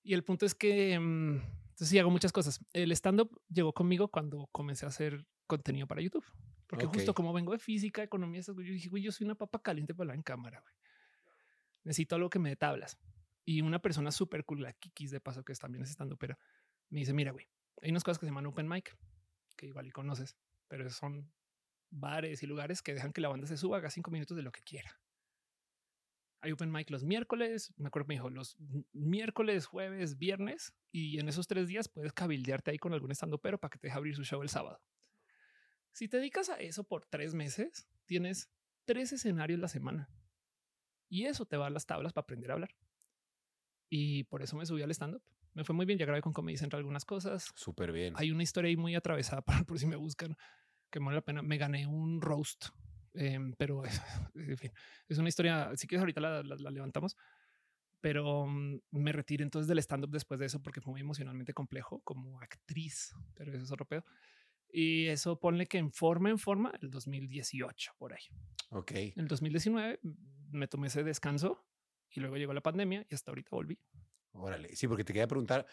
Y 0.02 0.16
el 0.16 0.24
punto 0.24 0.44
es 0.48 0.56
que 0.56 0.98
mm, 0.98 1.36
entonces 1.36 1.90
sí 1.90 2.00
hago 2.00 2.10
muchas 2.10 2.32
cosas. 2.32 2.66
El 2.74 2.92
stand-up 2.94 3.40
llegó 3.48 3.74
conmigo 3.74 4.08
cuando 4.08 4.48
comencé 4.52 4.88
a 4.88 4.90
hacer 4.90 5.28
contenido 5.46 5.86
para 5.86 6.02
YouTube. 6.02 6.26
Porque 6.66 6.88
justo 6.88 7.14
como 7.14 7.32
vengo 7.32 7.52
de 7.52 7.60
física, 7.60 8.02
economía, 8.02 8.42
yo 8.42 8.54
dije, 8.56 8.90
güey, 8.90 9.04
yo 9.04 9.12
soy 9.12 9.26
una 9.26 9.36
papa 9.36 9.62
caliente 9.62 9.94
para 9.94 10.06
hablar 10.06 10.16
en 10.16 10.24
cámara, 10.24 10.60
güey. 10.62 10.74
Necesito 11.84 12.16
algo 12.16 12.32
que 12.32 12.40
me 12.40 12.50
dé 12.50 12.56
tablas. 12.56 12.98
Y 13.46 13.62
una 13.62 13.80
persona 13.80 14.10
súper 14.10 14.46
cool, 14.46 14.64
la 14.64 14.74
Kikis 14.74 15.12
de 15.12 15.20
paso, 15.20 15.44
que 15.44 15.54
es 15.54 15.60
también 15.60 15.84
es 15.84 15.92
stand 15.92 16.16
pero 16.18 16.36
me 16.90 17.02
dice, 17.02 17.14
mira, 17.14 17.32
güey, 17.32 17.48
hay 17.84 17.92
unas 17.92 18.04
cosas 18.04 18.18
que 18.18 18.26
se 18.26 18.32
llaman 18.32 18.48
open 18.48 18.68
mic, 18.68 18.98
que 19.56 19.68
igual 19.68 19.86
y 19.86 19.92
conoces, 19.92 20.36
pero 20.68 20.90
son 20.90 21.32
bares 21.96 22.44
y 22.44 22.48
lugares 22.48 22.82
que 22.82 22.94
dejan 22.94 23.14
que 23.14 23.22
la 23.22 23.30
banda 23.30 23.48
se 23.48 23.58
suba, 23.58 23.78
haga 23.78 23.90
cinco 23.90 24.12
minutos 24.12 24.36
de 24.36 24.44
lo 24.44 24.52
que 24.52 24.62
quiera. 24.62 25.00
Hay 26.42 26.52
open 26.52 26.72
mic 26.72 26.92
los 26.92 27.04
miércoles, 27.04 27.74
me 27.78 27.88
acuerdo 27.88 28.06
que 28.06 28.10
me 28.10 28.16
dijo 28.16 28.30
los 28.30 28.58
miércoles, 28.94 29.66
jueves, 29.66 30.18
viernes, 30.18 30.74
y 30.92 31.20
en 31.20 31.28
esos 31.28 31.48
tres 31.48 31.68
días 31.68 31.88
puedes 31.88 32.14
cabildearte 32.14 32.72
ahí 32.72 32.78
con 32.78 32.94
algún 32.94 33.12
estando 33.12 33.40
pero 33.40 33.58
para 33.58 33.72
que 33.72 33.80
te 33.80 33.88
deje 33.88 33.98
abrir 33.98 34.16
su 34.16 34.24
show 34.24 34.42
el 34.44 34.50
sábado. 34.50 34.80
Si 35.92 36.08
te 36.08 36.18
dedicas 36.18 36.50
a 36.50 36.58
eso 36.58 36.84
por 36.84 37.06
tres 37.06 37.34
meses, 37.34 37.88
tienes 38.06 38.52
tres 38.84 39.14
escenarios 39.14 39.60
la 39.60 39.68
semana. 39.68 40.10
Y 41.10 41.26
eso 41.26 41.46
te 41.46 41.58
va 41.58 41.68
a 41.68 41.70
las 41.70 41.86
tablas 41.86 42.14
para 42.14 42.24
aprender 42.24 42.52
a 42.52 42.56
hablar. 42.56 42.76
Y 43.90 44.26
por 44.26 44.42
eso 44.42 44.58
me 44.58 44.66
subí 44.66 44.82
al 44.82 44.92
stand-up. 44.92 45.24
Me 45.54 45.64
fue 45.64 45.74
muy 45.74 45.86
bien, 45.86 45.98
ya 45.98 46.06
grabé 46.06 46.22
con 46.22 46.34
Comedy 46.34 46.58
Central 46.58 46.80
algunas 46.80 47.06
cosas. 47.06 47.52
Súper 47.56 47.94
bien. 47.94 48.14
Hay 48.18 48.30
una 48.30 48.44
historia 48.44 48.68
ahí 48.68 48.76
muy 48.76 48.94
atravesada 48.94 49.42
para 49.46 49.64
por 49.64 49.80
si 49.80 49.88
me 49.88 49.96
buscan, 49.96 50.36
que 51.00 51.06
vale 51.06 51.18
la 51.18 51.22
pena. 51.26 51.42
Me 51.42 51.58
gané 51.58 51.86
un 51.88 52.22
roast, 52.22 52.68
em, 53.14 53.54
pero 53.58 53.84
en 54.36 54.58
fin, 54.58 54.72
es 55.08 55.18
una 55.18 55.30
historia. 55.30 55.72
Si 55.76 55.88
quieres, 55.88 56.02
ahorita 56.02 56.22
la, 56.22 56.44
la- 56.44 56.56
la 56.56 56.72
levantamos, 56.72 57.16
pero 58.02 58.46
mm, 58.48 58.80
me 58.92 59.12
retiré 59.12 59.44
entonces 59.44 59.68
del 59.68 59.80
stand 59.80 60.06
up 60.06 60.12
después 60.12 60.40
de 60.40 60.46
eso 60.46 60.62
porque 60.62 60.82
fue 60.82 60.92
muy 60.92 61.02
emocionalmente 61.02 61.54
complejo 61.54 62.02
como 62.04 62.40
actriz, 62.42 63.14
pero 63.34 63.54
eso 63.54 63.64
es 63.64 63.72
otro 63.72 63.86
pedo. 63.86 64.06
Y 64.72 65.08
eso 65.08 65.40
ponle 65.40 65.68
que 65.68 65.78
en 65.78 65.92
forma, 65.92 66.30
en 66.30 66.38
forma, 66.40 66.74
el 66.82 66.90
2018 66.90 67.94
por 67.98 68.14
ahí. 68.14 68.24
Ok. 68.72 68.92
En 68.92 69.14
el 69.22 69.28
2019 69.28 70.00
mm, 70.02 70.12
me 70.58 70.68
tomé 70.68 70.88
ese 70.88 71.04
descanso 71.04 71.66
y 72.12 72.20
luego 72.20 72.38
llegó 72.38 72.54
la 72.54 72.62
pandemia 72.62 73.06
y 73.10 73.16
hasta 73.16 73.32
ahorita 73.32 73.50
volví. 73.52 73.80
Órale. 74.32 74.76
Sí, 74.76 74.88
porque 74.88 75.04
te 75.04 75.14
quería 75.14 75.28
preguntar 75.28 75.66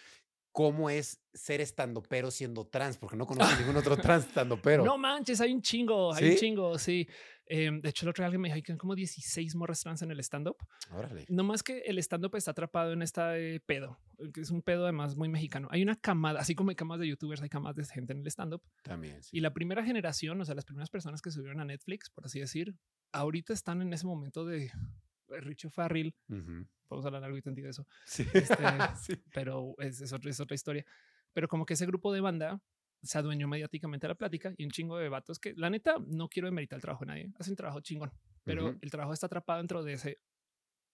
cómo 0.53 0.91
es 0.91 1.21
ser 1.33 1.61
estando 1.61 2.03
pero 2.03 2.31
siendo 2.31 2.67
trans, 2.67 2.99
porque 2.99 3.17
no 3.17 3.27
conozco 3.27 3.59
ningún 3.59 3.77
otro 3.77 3.97
trans 3.97 4.27
estando 4.27 4.61
pero. 4.61 4.85
No 4.85 4.99
manches, 4.99 5.41
hay 5.41 5.53
un 5.53 5.62
chingo, 5.62 6.15
hay 6.15 6.31
un 6.31 6.37
chingo, 6.37 6.79
sí. 6.79 7.09
Em, 7.47 7.81
de 7.81 7.88
hecho, 7.88 8.07
el 8.07 8.11
otro 8.11 8.23
día 8.23 8.27
alguien 8.27 8.41
me 8.41 8.49
dijo 8.49 8.55
"Ay, 8.55 8.62
que 8.62 8.73
hay 8.73 8.79
como 8.79 8.95
16 8.95 9.55
morras 9.57 9.81
trans 9.81 10.01
en 10.03 10.11
el 10.11 10.21
stand-up. 10.21 10.57
No 11.29 11.43
más 11.43 11.62
que 11.62 11.81
el 11.81 11.99
stand-up 11.99 12.37
está 12.37 12.53
atrapado 12.53 12.93
en 12.93 13.03
esta 13.03 13.37
eh, 13.37 13.61
pedo, 13.61 13.99
que 14.33 14.43
es 14.43 14.51
un 14.51 14.62
pedo 14.62 14.85
además 14.85 15.17
muy 15.17 15.29
mexicano. 15.29 15.69
Hay 15.71 15.83
una 15.83 15.97
camada, 15.97 16.41
así 16.41 16.55
como 16.55 16.71
hay 16.71 16.77
camas 16.77 17.01
de 17.01 17.09
youtubers, 17.09 17.43
hay 17.43 17.49
camas 17.49 17.75
de 17.75 17.85
gente 17.85 18.12
en 18.12 18.21
el 18.21 18.27
stand-up. 18.29 18.62
También. 18.83 19.23
Sí. 19.23 19.37
Y 19.37 19.41
la 19.41 19.53
primera 19.53 19.85
generación, 19.85 20.41
o 20.41 20.45
sea, 20.45 20.55
las 20.55 20.65
primeras 20.65 20.88
personas 20.88 21.21
que 21.21 21.31
subieron 21.31 21.61
a 21.61 21.65
Netflix, 21.65 22.11
por 22.11 22.25
así 22.27 22.41
decir, 22.41 22.75
ahorita 23.12 23.53
están 23.53 23.83
en 23.83 23.93
ese 23.93 24.07
momento 24.07 24.45
de 24.47 24.67
eh, 24.67 24.73
Richo 25.40 25.71
Farrell. 25.71 26.14
Ujú. 26.29 26.66
Vamos 26.88 27.05
a 27.05 27.09
hablar 27.09 27.25
algo 27.25 27.37
y 27.37 27.38
entendido 27.38 27.66
de 27.66 27.71
eso, 27.71 27.87
Sí. 28.05 28.27
Este, 28.35 28.57
Sí. 28.97 29.23
pero 29.33 29.75
es, 29.79 30.01
es 30.01 30.12
otra, 30.12 30.31
es 30.31 30.40
otra 30.40 30.55
historia. 30.55 30.85
Pero 31.33 31.49
como 31.49 31.64
que 31.64 31.75
ese 31.75 31.87
grupo 31.87 32.12
de 32.12 32.21
banda 32.21 32.61
se 33.03 33.18
adueñó 33.18 33.49
mediáticamente 33.49 34.07
a 34.07 34.11
la 34.11 34.14
plática 34.14 34.53
y 34.57 34.64
un 34.64 34.71
chingo 34.71 34.99
de 34.99 35.09
vatos 35.09 35.38
que 35.38 35.55
la 35.57 35.71
neta 35.71 35.97
no 36.07 36.29
quiero 36.29 36.47
demeritar 36.47 36.77
el 36.77 36.83
trabajo 36.83 37.05
de 37.05 37.07
nadie, 37.09 37.33
hacen 37.38 37.57
trabajo 37.57 37.81
chingón, 37.81 38.12
pero 38.45 38.77
el 38.81 38.90
trabajo 38.90 39.12
está 39.12 39.27
atrapado 39.27 39.59
dentro 39.59 39.83
de 39.83 39.95
ese 39.95 40.21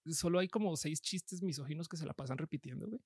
solo 0.07 0.38
hay 0.38 0.48
como 0.48 0.74
seis 0.77 1.01
chistes 1.03 1.42
misóginos 1.42 1.88
que 1.88 1.96
se 1.96 2.07
la 2.07 2.14
pasan 2.14 2.38
repitiendo, 2.38 2.87
güey. 2.88 3.01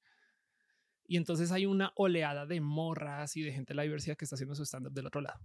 Y 1.05 1.17
entonces 1.17 1.51
hay 1.51 1.67
una 1.67 1.93
oleada 1.97 2.47
de 2.47 2.61
morras 2.61 3.37
y 3.37 3.43
de 3.43 3.53
gente 3.53 3.73
de 3.73 3.77
la 3.77 3.83
diversidad 3.83 4.17
que 4.17 4.25
está 4.25 4.37
haciendo 4.37 4.55
su 4.55 4.63
stand-up 4.65 4.93
del 4.93 5.07
otro 5.07 5.21
lado. 5.21 5.41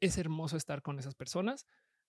Es 0.00 0.16
hermoso 0.16 0.56
estar 0.56 0.82
con 0.82 0.98
esas 0.98 1.14
personas. 1.14 1.66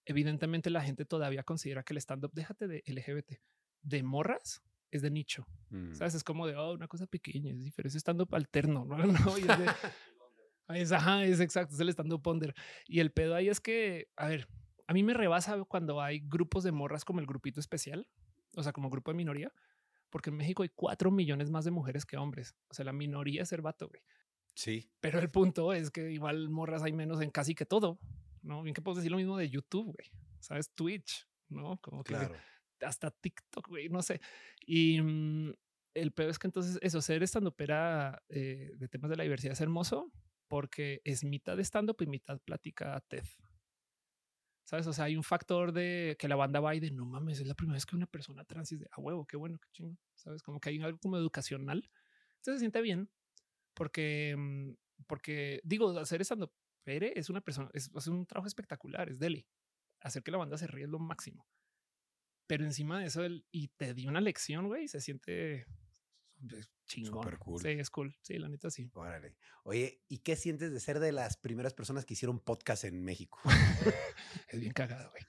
Evidentemente 0.09 0.69
la 0.69 0.81
gente 0.81 1.03
todavía 1.03 1.43
considera 1.43 1.83
que 1.83 1.93
el 1.93 1.97
stand-up, 1.97 2.31
déjate 2.33 2.67
de 2.69 2.81
LGBT, 2.87 3.41
de 3.81 4.03
morras, 4.03 4.63
es 4.89 5.01
de 5.01 5.11
nicho. 5.11 5.45
Mm. 5.69 5.93
¿Sabes? 5.93 6.15
Es 6.15 6.23
como 6.23 6.47
de 6.47 6.55
oh, 6.55 6.73
una 6.73 6.87
cosa 6.87 7.07
pequeña, 7.07 7.51
es 7.51 7.61
diferente, 7.61 7.89
es 7.89 8.01
stand-up 8.01 8.33
alterno, 8.33 8.85
¿no? 8.85 8.97
no 9.05 9.37
y 9.37 9.41
es, 9.41 9.47
de, 9.47 9.65
es, 10.81 10.91
ajá, 10.93 11.25
es 11.25 11.41
exacto, 11.41 11.75
es 11.75 11.81
el 11.81 11.89
stand-up 11.89 12.21
ponder. 12.21 12.55
Y 12.87 13.01
el 13.01 13.11
pedo 13.11 13.35
ahí 13.35 13.49
es 13.49 13.59
que, 13.59 14.07
a 14.15 14.29
ver, 14.29 14.47
a 14.87 14.93
mí 14.93 15.03
me 15.03 15.13
rebasa 15.13 15.61
cuando 15.65 16.01
hay 16.01 16.21
grupos 16.21 16.63
de 16.63 16.71
morras 16.71 17.03
como 17.03 17.19
el 17.19 17.25
grupito 17.25 17.59
especial, 17.59 18.07
o 18.55 18.63
sea, 18.63 18.71
como 18.71 18.89
grupo 18.89 19.11
de 19.11 19.17
minoría, 19.17 19.51
porque 20.09 20.29
en 20.29 20.37
México 20.37 20.63
hay 20.63 20.69
cuatro 20.73 21.11
millones 21.11 21.51
más 21.51 21.65
de 21.65 21.71
mujeres 21.71 22.05
que 22.05 22.15
hombres. 22.15 22.55
O 22.69 22.73
sea, 22.73 22.85
la 22.85 22.93
minoría 22.93 23.43
es 23.43 23.49
ser 23.49 23.61
vato, 23.61 23.89
güey. 23.89 24.01
Sí. 24.55 24.89
Pero 25.01 25.19
el 25.19 25.29
punto 25.29 25.73
es 25.73 25.91
que 25.91 26.11
igual 26.13 26.49
morras 26.49 26.81
hay 26.81 26.93
menos 26.93 27.21
en 27.21 27.29
casi 27.29 27.55
que 27.55 27.65
todo, 27.65 27.99
¿no? 28.47 28.63
Bien 28.63 28.73
que 28.73 28.81
puedo 28.81 28.95
decir 28.95 29.11
lo 29.11 29.17
mismo 29.17 29.37
de 29.37 29.49
YouTube, 29.49 29.85
güey. 29.93 30.11
¿Sabes? 30.39 30.71
Twitch, 30.73 31.27
¿no? 31.49 31.77
Como 31.81 32.03
que 32.03 32.13
Claro. 32.13 32.35
hasta 32.81 33.11
TikTok, 33.11 33.67
güey, 33.67 33.89
no 33.89 34.01
sé. 34.01 34.21
Y 34.65 35.01
mm, 35.01 35.53
el 35.93 36.11
peor 36.13 36.29
es 36.29 36.39
que 36.39 36.47
entonces 36.47 36.79
eso, 36.81 37.01
ser 37.01 37.23
estando 37.23 37.49
opera 37.49 38.21
eh, 38.29 38.71
de 38.75 38.87
temas 38.87 39.09
de 39.09 39.17
la 39.17 39.23
diversidad 39.23 39.53
es 39.53 39.61
hermoso 39.61 40.11
porque 40.47 41.01
es 41.03 41.23
mitad 41.23 41.59
stand-up 41.59 41.97
y 41.99 42.07
mitad 42.07 42.39
plática 42.39 42.99
TED. 43.07 43.25
¿Sabes? 44.63 44.85
O 44.87 44.93
sea, 44.93 45.05
hay 45.05 45.15
un 45.15 45.23
factor 45.23 45.71
de 45.71 46.17
que 46.19 46.27
la 46.27 46.35
banda 46.35 46.59
va 46.59 46.75
y 46.75 46.79
de 46.79 46.91
no 46.91 47.05
mames, 47.05 47.39
es 47.39 47.47
la 47.47 47.53
primera 47.53 47.75
vez 47.75 47.85
que 47.85 47.95
una 47.95 48.05
persona 48.05 48.43
trans 48.43 48.71
es 48.71 48.79
de 48.79 48.87
a 48.91 48.99
huevo, 48.99 49.25
qué 49.25 49.37
bueno, 49.37 49.57
qué 49.59 49.69
chingo. 49.71 49.97
¿Sabes? 50.15 50.43
Como 50.43 50.59
que 50.59 50.69
hay 50.69 50.81
algo 50.81 50.99
como 50.99 51.17
educacional. 51.17 51.89
Entonces 52.37 52.55
se 52.55 52.59
siente 52.59 52.81
bien 52.81 53.09
porque, 53.73 54.35
mm, 54.37 54.71
porque 55.07 55.61
digo, 55.63 55.97
hacer 55.97 56.21
stand-up 56.21 56.51
Pere 56.87 57.11
es 57.17 57.29
una 57.29 57.41
persona, 57.41 57.69
es, 57.73 57.89
un 58.07 58.25
trabajo 58.25 58.47
espectacular, 58.47 59.09
es 59.09 59.19
deli. 59.19 59.45
Hacer 59.99 60.23
que 60.23 60.31
la 60.31 60.37
banda 60.37 60.57
se 60.57 60.67
ríe 60.67 60.85
es 60.85 60.89
lo 60.89 60.99
máximo. 60.99 61.45
Pero 62.47 62.63
encima 62.63 63.01
de 63.01 63.07
eso, 63.07 63.25
el, 63.25 63.45
y 63.51 63.67
te 63.75 63.93
dio 63.93 64.09
una 64.09 64.21
lección, 64.21 64.67
güey, 64.67 64.87
se 64.87 65.01
siente 65.01 65.65
chingón. 66.85 67.23
Súper 67.23 67.39
cool. 67.39 67.61
Sí, 67.61 67.67
es 67.71 67.89
cool. 67.89 68.15
Sí, 68.21 68.37
la 68.37 68.47
neta 68.47 68.69
sí. 68.69 68.89
Órale. 68.93 69.35
Oye, 69.65 70.01
¿y 70.07 70.19
qué 70.19 70.37
sientes 70.37 70.71
de 70.71 70.79
ser 70.79 71.01
de 71.01 71.11
las 71.11 71.35
primeras 71.35 71.73
personas 71.73 72.05
que 72.05 72.13
hicieron 72.13 72.39
podcast 72.39 72.85
en 72.85 73.03
México? 73.03 73.37
Es 74.47 74.57
bien 74.57 74.71
cagado, 74.71 75.09
güey. 75.09 75.23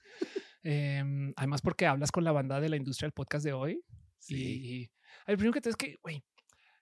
Em, 0.63 1.33
además, 1.35 1.61
porque 1.61 1.87
hablas 1.87 2.13
con 2.13 2.23
la 2.23 2.31
banda 2.31 2.61
de 2.61 2.69
la 2.69 2.77
industria 2.77 3.07
del 3.07 3.13
podcast 3.13 3.43
de 3.43 3.51
hoy. 3.51 3.83
Y 4.29 4.89
el 5.27 5.35
primero 5.35 5.51
que 5.51 5.59
te 5.59 5.69
es 5.69 5.75
que, 5.75 5.97
güey, 6.01 6.23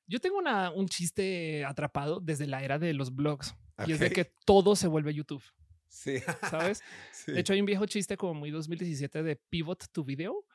yo 0.05 0.19
tengo 0.19 0.37
una, 0.37 0.69
un 0.69 0.87
chiste 0.87 1.65
atrapado 1.65 2.19
desde 2.19 2.45
la 2.45 2.61
era 2.61 2.77
de 2.77 2.93
los 2.93 3.15
blogs. 3.15 3.55
Y 3.85 3.91
es 3.91 3.99
de 3.99 4.09
que 4.11 4.25
todo 4.45 4.75
se 4.75 4.87
vuelve 4.87 5.13
YouTube, 5.13 5.43
Sí. 5.87 6.17
¿sabes? 6.75 6.81
Sí. 7.13 7.31
De 7.31 7.39
hecho, 7.39 7.53
hay 7.53 7.59
un 7.59 7.65
viejo 7.65 7.85
chiste 7.85 8.17
como 8.17 8.33
muy 8.33 8.51
2017 8.51 9.23
de 9.23 9.35
pivot 9.35 9.85
to 9.91 10.03
video, 10.03 10.45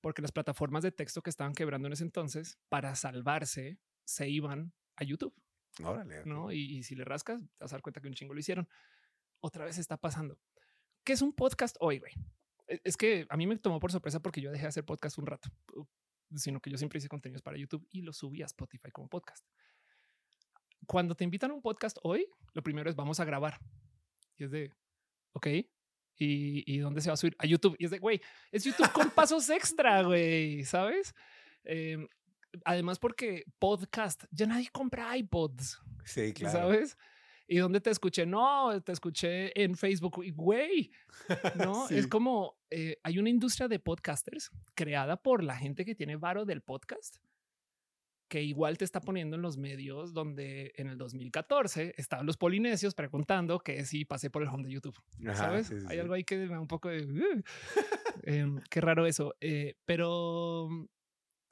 porque 0.00 0.20
las 0.22 0.32
plataformas 0.32 0.82
de 0.82 0.90
texto 0.92 1.22
que 1.22 1.30
estaban 1.30 1.54
quebrando 1.54 1.86
en 1.86 1.92
ese 1.92 2.02
entonces, 2.04 2.58
para 2.68 2.94
salvarse, 2.96 3.78
se 4.04 4.28
iban 4.28 4.72
a 4.96 5.04
YouTube, 5.04 5.34
Órale. 5.82 6.24
¿no? 6.26 6.50
Y, 6.52 6.78
y 6.78 6.82
si 6.82 6.94
le 6.96 7.04
rascas, 7.04 7.40
te 7.40 7.64
vas 7.64 7.72
a 7.72 7.76
dar 7.76 7.82
cuenta 7.82 8.00
que 8.00 8.08
un 8.08 8.14
chingo 8.14 8.34
lo 8.34 8.40
hicieron. 8.40 8.68
Otra 9.40 9.64
vez 9.64 9.78
está 9.78 9.96
pasando. 9.96 10.38
¿Qué 11.04 11.12
es 11.14 11.22
un 11.22 11.32
podcast 11.32 11.76
hoy, 11.80 11.98
güey? 12.00 12.12
E- 12.68 12.80
Es 12.84 12.96
que 12.96 13.26
a 13.28 13.36
mí 13.36 13.46
me 13.46 13.56
tomó 13.56 13.80
por 13.80 13.90
sorpresa 13.92 14.20
porque 14.20 14.40
yo 14.40 14.50
dejé 14.50 14.62
de 14.64 14.68
hacer 14.68 14.84
podcast 14.84 15.18
un 15.18 15.26
rato, 15.26 15.48
sino 16.34 16.60
que 16.60 16.70
yo 16.70 16.78
siempre 16.78 16.98
hice 16.98 17.08
contenidos 17.08 17.42
para 17.42 17.56
YouTube 17.56 17.86
y 17.90 18.02
los 18.02 18.16
subí 18.18 18.42
a 18.42 18.46
Spotify 18.46 18.90
como 18.90 19.08
podcast. 19.08 19.46
Cuando 20.86 21.14
te 21.14 21.24
invitan 21.24 21.50
a 21.50 21.54
un 21.54 21.62
podcast 21.62 21.98
hoy, 22.02 22.26
lo 22.52 22.62
primero 22.62 22.88
es 22.90 22.96
vamos 22.96 23.20
a 23.20 23.24
grabar. 23.24 23.58
Y 24.36 24.44
es 24.44 24.50
de, 24.50 24.72
ok, 25.32 25.46
¿y, 25.46 25.66
y 26.66 26.78
dónde 26.78 27.00
se 27.00 27.08
va 27.10 27.14
a 27.14 27.16
subir? 27.16 27.36
A 27.38 27.46
YouTube. 27.46 27.76
Y 27.78 27.84
es 27.84 27.90
de, 27.90 27.98
güey, 27.98 28.20
es 28.50 28.64
YouTube 28.64 28.90
con 28.92 29.10
pasos 29.14 29.48
extra, 29.50 30.02
güey, 30.02 30.64
¿sabes? 30.64 31.14
Em, 31.64 32.08
además 32.64 32.98
porque 32.98 33.44
podcast, 33.58 34.24
ya 34.30 34.46
nadie 34.46 34.68
compra 34.72 35.16
iPods. 35.16 35.80
Sí, 36.04 36.32
claro. 36.32 36.58
¿sabes? 36.58 36.96
¿Y 37.46 37.58
dónde 37.58 37.80
te 37.80 37.90
escuché? 37.90 38.24
No, 38.24 38.80
te 38.82 38.92
escuché 38.92 39.60
en 39.62 39.76
Facebook. 39.76 40.22
Güey, 40.34 40.90
no 41.56 41.88
es 41.88 42.04
Sí. 42.04 42.08
como 42.08 42.56
eh, 42.70 42.98
hay 43.02 43.18
una 43.18 43.28
industria 43.28 43.68
de 43.68 43.78
podcasters 43.78 44.50
creada 44.74 45.16
por 45.16 45.42
la 45.44 45.56
gente 45.56 45.84
que 45.84 45.94
tiene 45.94 46.16
varo 46.16 46.44
del 46.44 46.62
podcast 46.62 47.16
que 48.32 48.42
igual 48.42 48.78
te 48.78 48.86
está 48.86 48.98
poniendo 49.02 49.36
en 49.36 49.42
los 49.42 49.58
medios 49.58 50.14
donde 50.14 50.72
en 50.76 50.86
el 50.86 50.96
2014 50.96 51.92
estaban 51.98 52.24
los 52.24 52.38
polinesios 52.38 52.94
preguntando 52.94 53.58
que 53.58 53.84
si 53.84 54.06
pasé 54.06 54.30
por 54.30 54.40
el 54.40 54.48
home 54.48 54.64
de 54.64 54.70
YouTube. 54.70 54.98
Ajá, 55.26 55.34
¿Sabes? 55.36 55.66
sí, 55.66 55.78
sí, 55.78 55.86
Hay 55.90 55.98
algo 55.98 56.14
ahí 56.14 56.24
que 56.24 56.38
me 56.38 56.46
da 56.54 56.58
un 56.60 56.66
poco 56.66 56.88
de... 56.88 57.02
"Ugh". 57.04 57.44
Em, 58.24 58.58
qué 58.70 58.80
raro 58.80 59.04
eso. 59.06 59.34
Eh, 59.42 59.74
pero 59.84 60.66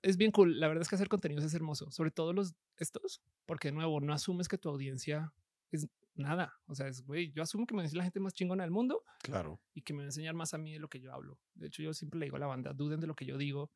es 0.01 0.17
bien 0.17 0.31
cool. 0.31 0.59
La 0.59 0.69
verdad 0.69 0.81
es 0.81 0.89
que 0.89 0.95
hacer 0.95 1.09
contenidos 1.11 1.45
es 1.45 1.53
hermoso. 1.53 1.91
Sobre 1.91 2.11
todo 2.11 2.33
los 2.33 2.55
estos. 2.79 3.21
Porque 3.45 3.69
de 3.69 3.73
nuevo, 3.73 4.01
no 4.01 4.15
asumes 4.15 4.49
que 4.49 4.57
tu 4.57 4.71
audiencia 4.71 5.35
es 5.73 5.87
nada. 6.15 6.55
O 6.67 6.75
sea, 6.75 6.87
es, 6.89 7.03
güey, 7.05 7.31
yo 7.33 7.43
asumo 7.43 7.67
que 7.67 7.75
me 7.75 7.83
decir 7.83 7.99
la 7.99 8.05
gente 8.05 8.21
más 8.21 8.33
chingona 8.33 8.63
del 8.65 8.71
mundo 8.73 9.05
Claro. 9.23 9.61
y 9.75 9.83
que 9.83 9.93
me 9.93 9.99
va 9.99 10.05
a 10.05 10.07
enseñar 10.09 10.35
más 10.35 10.55
a 10.55 10.59
mí 10.59 10.73
de 10.73 10.79
lo 10.79 10.89
que 10.89 10.99
yo 11.01 11.13
hablo. 11.13 11.39
De 11.53 11.67
hecho, 11.67 11.83
yo 11.83 11.93
siempre 11.93 12.19
le 12.21 12.25
digo 12.27 12.37
a 12.37 12.41
la 12.41 12.47
banda, 12.47 12.73
duden 12.73 13.01
de 13.01 13.07
lo 13.07 13.15
que 13.15 13.27
yo 13.27 13.37
digo, 13.37 13.71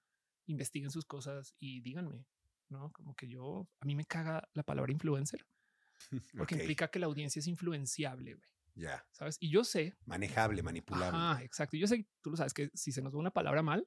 investiguen 0.47 0.91
sus 0.91 1.05
cosas 1.05 1.55
y 1.59 1.81
díganme, 1.83 2.25
¿no? 2.75 2.91
Como 2.93 3.14
que 3.14 3.29
yo, 3.29 3.68
a 3.81 3.87
mí 3.87 3.95
me 3.95 4.05
caga 4.05 4.49
la 4.53 4.62
palabra 4.64 4.93
influencer 4.93 5.47
porque 6.37 6.57
implica 6.57 6.89
que 6.89 6.99
la 6.99 7.07
audiencia 7.07 7.39
es 7.41 7.47
influenciable, 7.47 8.35
güey, 8.35 8.49
Ya. 8.75 9.07
¿sabes? 9.12 9.37
Y 9.41 9.49
yo 9.51 9.62
sé 9.64 9.95
Manejable, 10.05 10.62
manipulable. 10.62 11.16
Ajá, 11.16 11.43
exacto. 11.43 11.77
Yo 11.77 11.87
sé, 11.87 12.07
tú 12.20 12.31
lo 12.31 12.37
sabes 12.37 12.53
que 12.53 12.70
si 12.75 12.91
se 12.93 13.01
nos 13.01 13.14
va 13.14 13.18
una 13.18 13.31
palabra 13.31 13.62
mal, 13.62 13.87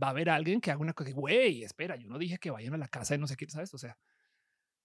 va 0.00 0.06
a 0.06 0.10
haber 0.10 0.30
alguien 0.30 0.60
que 0.60 0.70
haga 0.70 0.80
una 0.80 0.92
cosa, 0.92 1.10
güey, 1.10 1.64
espera, 1.64 1.96
yo 1.96 2.08
no 2.08 2.18
dije 2.18 2.38
que 2.38 2.50
vayan 2.50 2.74
a 2.74 2.78
la 2.78 2.88
casa 2.88 3.14
de 3.14 3.18
no 3.18 3.26
sé 3.26 3.36
qué, 3.36 3.50
¿sabes? 3.50 3.74
O 3.74 3.78
sea, 3.78 3.98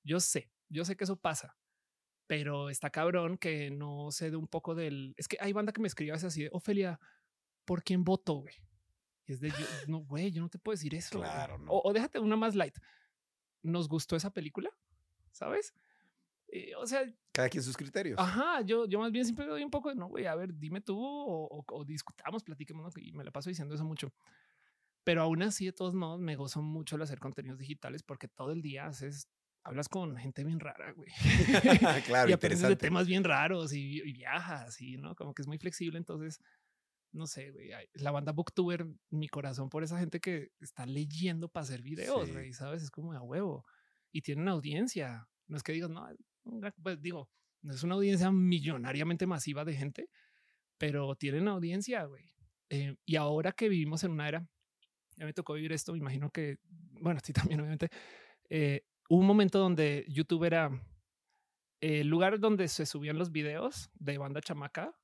yo 0.04 0.20
sé, 0.20 0.52
yo 0.70 0.84
sé 0.84 0.96
que 0.98 1.04
eso 1.04 1.18
pasa, 1.18 1.56
pero 2.26 2.70
está 2.72 2.90
cabrón 2.90 3.38
que 3.38 3.70
no 3.70 4.10
sé 4.12 4.32
de 4.32 4.38
un 4.38 4.48
poco 4.48 4.74
del... 4.74 5.14
Es 5.18 5.28
que 5.28 5.38
hay 5.40 5.54
banda 5.54 5.72
que 5.72 5.82
me 5.82 5.88
escribe 5.88 6.14
así 6.14 6.44
de, 6.44 6.50
Ofelia, 6.52 7.00
¿por 7.66 7.84
quién 7.84 8.04
voto, 8.04 8.34
güey? 8.34 8.56
Y 9.26 9.34
es 9.34 9.40
de, 9.40 9.50
yo, 9.52 9.66
no, 9.88 10.00
güey, 10.00 10.32
yo 10.32 10.42
no 10.42 10.50
te 10.50 10.58
puedo 10.58 10.74
decir 10.74 10.96
eso. 10.96 11.20
güey". 11.20 11.30
Claro, 11.30 11.58
no. 11.60 11.72
O, 11.72 11.90
o 11.90 11.94
déjate 11.94 12.20
una 12.20 12.36
más 12.36 12.56
light. 12.56 12.76
¿Nos 13.64 13.88
gustó 13.90 14.16
esa 14.16 14.32
película? 14.32 14.70
¿Sabes? 15.32 15.74
Eh, 16.50 16.76
o 16.76 16.86
sea, 16.86 17.04
Cada 17.32 17.50
quien 17.50 17.64
sus 17.64 17.76
criterios. 17.76 18.20
Ajá, 18.20 18.62
yo, 18.62 18.86
yo 18.86 19.00
más 19.00 19.12
bien 19.12 19.26
siempre 19.26 19.46
doy 19.48 19.64
un 19.64 19.72
poco 19.72 19.90
de 19.90 19.96
no, 19.96 20.08
güey, 20.08 20.28
a 20.28 20.36
ver, 20.36 20.54
dime 20.54 20.82
tú 20.82 21.00
o, 21.04 21.48
o- 21.48 21.66
o 21.68 21.86
discutamos, 21.86 22.44
platiquemos, 22.44 22.84
¿no? 22.96 23.02
y 23.02 23.12
me 23.14 23.24
la 23.24 23.32
paso 23.32 23.50
diciendo 23.50 23.74
eso 23.74 23.84
mucho. 23.84 24.14
Pero 25.04 25.22
aún 25.24 25.42
así, 25.44 25.66
de 25.66 25.74
todos 25.74 25.94
modos, 25.96 26.20
me 26.22 26.36
gozo 26.36 26.62
mucho 26.62 26.96
el 26.96 27.02
hacer 27.02 27.20
contenidos 27.20 27.58
digitales 27.60 28.04
porque 28.04 28.28
todo 28.28 28.52
el 28.52 28.62
día 28.62 28.86
haces, 28.86 29.28
hablas 29.64 29.90
con 29.90 30.16
gente 30.18 30.44
bien 30.44 30.60
rara, 30.60 30.92
güey. 30.94 31.10
claro, 32.06 32.30
y 32.30 32.34
aprendes 32.34 32.62
de 32.62 32.76
temas 32.76 33.08
bien 33.08 33.24
raros 33.24 33.74
y, 33.74 33.98
y 34.02 34.14
viajas 34.14 34.80
y, 34.80 34.98
¿no? 34.98 35.16
Como 35.16 35.34
que 35.34 35.42
es 35.42 35.48
muy 35.48 35.58
flexible, 35.58 35.98
entonces, 35.98 36.40
no 37.14 37.28
sé, 37.28 37.52
güey, 37.52 37.70
la 37.94 38.12
banda 38.12 38.32
Booktuber, 38.32 38.86
mi 39.10 39.28
corazón 39.30 39.70
por 39.70 39.84
esa 39.84 40.00
gente 40.00 40.20
que 40.20 40.52
está 40.60 40.86
leyendo 40.86 41.48
para 41.48 41.64
hacer 41.64 41.82
videos, 41.82 42.26
Sí. 42.28 42.34
güey, 42.34 42.54
¿sabes? 42.54 42.84
Es 42.84 42.92
como 42.92 43.14
a 43.14 43.22
huevo. 43.22 43.66
Y 44.12 44.22
tienen 44.22 44.48
audiencia. 44.48 45.28
No 45.48 45.56
es 45.58 45.64
que 45.64 45.72
digas, 45.74 45.90
no, 45.90 46.08
pues 46.82 47.02
digo, 47.02 47.30
no 47.62 47.74
es 47.74 47.84
una 47.84 47.96
audiencia 47.96 48.32
millonariamente 48.32 49.26
masiva 49.28 49.64
de 49.64 49.74
gente, 49.76 50.10
pero 50.78 51.16
tienen 51.16 51.48
audiencia, 51.48 52.04
güey. 52.06 52.34
Eh, 52.70 52.96
y 53.06 53.16
ahora 53.16 53.52
que 53.52 53.70
vivimos 53.70 54.04
en 54.04 54.12
una 54.12 54.28
era, 54.28 54.48
ya 55.16 55.26
me 55.26 55.34
tocó 55.34 55.54
vivir 55.54 55.72
esto, 55.72 55.92
me 55.94 56.00
imagino 56.00 56.32
que, 56.32 56.58
bueno, 57.00 57.20
a 57.20 57.22
ti 57.22 57.32
también, 57.56 57.60
obviamente, 57.62 57.90
eh, 58.50 58.86
hubo 59.10 59.20
un 59.20 59.28
momento 59.28 59.60
donde 59.60 60.06
YouTube 60.10 60.44
era 60.46 60.72
el 61.80 62.08
lugar 62.08 62.40
donde 62.40 62.68
se 62.70 62.86
subían 62.86 63.18
los 63.18 63.32
videos 63.32 63.92
de 63.96 64.18
banda 64.18 64.42
chamaca 64.42 64.96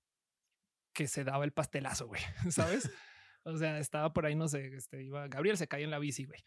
que 1.00 1.08
se 1.08 1.24
daba 1.24 1.46
el 1.46 1.54
pastelazo, 1.54 2.08
güey, 2.08 2.22
¿sabes? 2.50 2.92
O 3.44 3.56
sea, 3.58 3.80
estaba 3.80 4.12
por 4.12 4.26
ahí, 4.26 4.36
no 4.36 4.50
sé, 4.50 4.76
este, 4.76 5.02
iba, 5.02 5.30
Gabriel 5.30 5.56
se 5.56 5.66
cae 5.70 5.84
en 5.84 5.92
la 5.92 5.98
bici, 6.00 6.26
güey. 6.26 6.44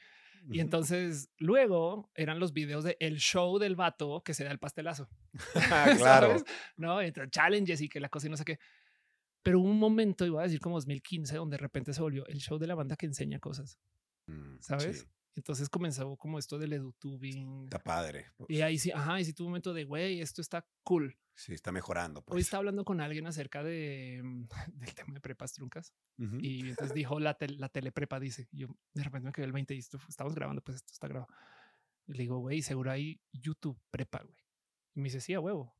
Y 0.51 0.61
entonces 0.61 1.31
luego 1.39 2.11
eran 2.15 2.39
los 2.39 2.53
videos 2.53 2.85
de 2.85 2.97
el 3.01 3.19
show 3.19 3.59
del 3.59 3.77
vato 3.77 4.23
que 4.25 4.35
se 4.35 4.45
da 4.45 4.51
el 4.51 4.59
pastelazo. 4.59 5.09
Ah, 5.73 5.95
claro. 5.97 6.27
¿sabes? 6.29 6.45
No, 6.77 7.01
Entonces, 7.01 7.31
challenges 7.31 7.81
y 7.81 7.89
que 7.89 7.99
la 7.99 8.11
cosa 8.11 8.27
y 8.27 8.31
no 8.31 8.37
sé 8.37 8.45
qué. 8.45 8.59
Pero 9.43 9.59
un 9.61 9.79
momento, 9.79 10.27
iba 10.27 10.41
a 10.41 10.45
decir 10.45 10.61
como 10.61 10.77
2015, 10.77 11.37
donde 11.37 11.55
de 11.55 11.63
repente 11.63 11.95
se 11.95 12.03
volvió 12.03 12.27
el 12.27 12.41
show 12.41 12.59
de 12.59 12.67
la 12.67 12.75
banda 12.75 12.97
que 12.97 13.07
enseña 13.07 13.39
cosas, 13.39 13.79
Mm, 14.27 14.59
¿sabes? 14.61 15.01
sí, 15.01 15.07
Entonces 15.35 15.69
comenzó 15.71 16.17
como 16.17 16.39
esto 16.39 16.59
del 16.59 16.75
edutubing. 16.75 17.65
Está 17.65 17.79
padre. 17.83 18.27
Y 18.49 18.61
ahí 18.61 18.79
sí, 18.79 18.91
ajá, 18.91 19.19
y 19.21 19.25
sí 19.25 19.33
tuvo 19.33 19.47
un 19.47 19.53
momento 19.53 19.73
de, 19.73 19.85
güey, 19.85 20.21
esto 20.21 20.41
está 20.43 20.67
cool. 20.85 21.17
Sí, 21.35 21.55
está 21.55 21.73
mejorando. 21.73 22.21
Hoy 22.21 22.25
Pues. 22.27 22.45
estaba 22.45 22.59
hablando 22.59 22.85
con 22.85 23.01
alguien 23.01 23.27
acerca 23.27 23.63
de, 23.63 24.21
mm, 24.23 24.45
del 24.75 24.95
tema 24.95 25.15
de 25.15 25.21
prepas 25.21 25.55
truncas 25.55 25.95
Ujú. 26.19 26.37
y 26.41 26.69
entonces 26.69 26.95
dijo 26.95 27.19
la, 27.19 27.39
tel- 27.39 27.59
la 27.59 27.71
teleprepa, 27.71 28.21
dice. 28.21 28.47
Y 28.53 28.59
yo 28.59 28.69
de 28.93 29.03
repente 29.05 29.27
me 29.29 29.33
quedé 29.33 29.47
el 29.47 29.53
20 29.53 29.75
y 29.75 29.79
esto, 29.79 29.99
estamos 30.09 30.35
grabando, 30.35 30.61
pues 30.63 30.77
esto 30.77 30.93
está 30.93 31.09
grabado. 31.09 31.33
Y 32.07 32.13
le 32.13 32.19
digo, 32.25 32.39
güey, 32.39 32.61
seguro 32.61 32.91
hay 32.91 33.19
YouTube 33.33 33.81
prepa, 33.91 34.23
güey. 34.23 34.37
Y 34.95 35.01
me 35.01 35.05
dice, 35.05 35.21
sí, 35.23 35.33
a 35.33 35.41
huevo. 35.41 35.75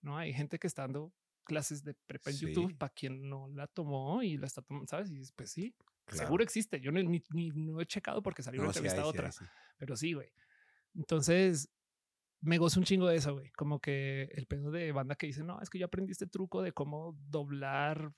No 0.00 0.16
hay 0.18 0.32
gente 0.32 0.58
que 0.58 0.66
está 0.66 0.82
dando 0.82 1.14
clases 1.44 1.84
de 1.84 1.94
prepa 1.94 2.30
en 2.30 2.36
Sí. 2.36 2.46
YouTube 2.46 2.76
para 2.76 2.92
quien 2.92 3.28
no 3.28 3.46
la 3.48 3.68
tomó 3.68 4.20
y 4.24 4.36
la 4.36 4.46
está 4.48 4.62
tomando, 4.62 4.88
¿sabes? 4.88 5.08
Y 5.10 5.14
dices, 5.14 5.30
pues 5.32 5.50
sí, 5.52 5.72
Claro. 6.06 6.24
seguro 6.26 6.42
existe. 6.44 6.80
Yo 6.80 6.92
no, 6.92 7.02
ni, 7.02 7.22
ni- 7.32 7.50
no 7.50 7.80
he 7.80 7.86
checado 7.86 8.22
porque 8.22 8.42
salió 8.42 8.60
una 8.60 8.68
No, 8.68 8.72
sí 8.72 8.78
entrevista 8.78 9.00
hay, 9.02 9.04
sí 9.04 9.10
otra, 9.10 9.26
hay, 9.26 9.32
sí. 9.32 9.44
pero 9.78 9.96
sí, 9.96 10.12
güey. 10.12 10.28
Entonces 10.94 11.68
me 12.40 12.58
gozo 12.58 12.78
un 12.80 12.84
chingo 12.86 13.06
de 13.08 13.16
eso, 13.16 13.34
güey. 13.34 13.50
Como 13.52 13.80
que 13.80 14.28
el 14.34 14.46
pedo 14.46 14.70
de 14.70 14.92
banda 14.92 15.16
que 15.16 15.26
dice, 15.26 15.42
no, 15.42 15.60
es 15.60 15.70
que 15.70 15.78
yo 15.78 15.86
aprendí 15.86 16.12
este 16.12 16.26
truco 16.26 16.62
de 16.62 16.72
cómo 16.72 17.16
doblar 17.28 18.12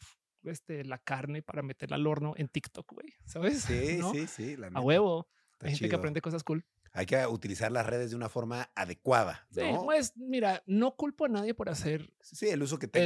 este, 0.44 0.84
la 0.84 0.98
carne 0.98 1.42
para 1.42 1.62
meterla 1.62 1.96
al 1.96 2.06
horno 2.06 2.34
en 2.36 2.48
TikTok, 2.48 2.92
güey. 2.92 3.14
¿Sabes? 3.24 3.64
Sí, 3.94 3.96
¿No? 3.98 4.12
sí, 4.12 4.26
sí. 4.26 4.56
la 4.56 4.68
A 4.68 4.80
huevo. 4.80 5.28
está 5.52 5.66
Hay 5.66 5.72
gente 5.74 5.88
que 5.88 5.96
aprende 5.96 6.20
cosas 6.20 6.44
cool. 6.44 6.64
Hay 6.92 7.06
que 7.06 7.26
utilizar 7.26 7.70
las 7.70 7.86
redes 7.86 8.10
de 8.10 8.16
una 8.16 8.28
forma 8.28 8.70
adecuada. 8.74 9.46
Sí, 9.50 9.60
¿no? 9.60 9.84
pues 9.84 10.14
mira, 10.16 10.62
no 10.66 10.96
culpo 10.96 11.26
a 11.26 11.28
nadie 11.28 11.54
por 11.54 11.68
hacer 11.68 12.12
Sí, 12.20 12.48
el 12.48 12.62
uso 12.62 12.78
que, 12.78 12.88
te. 12.88 13.04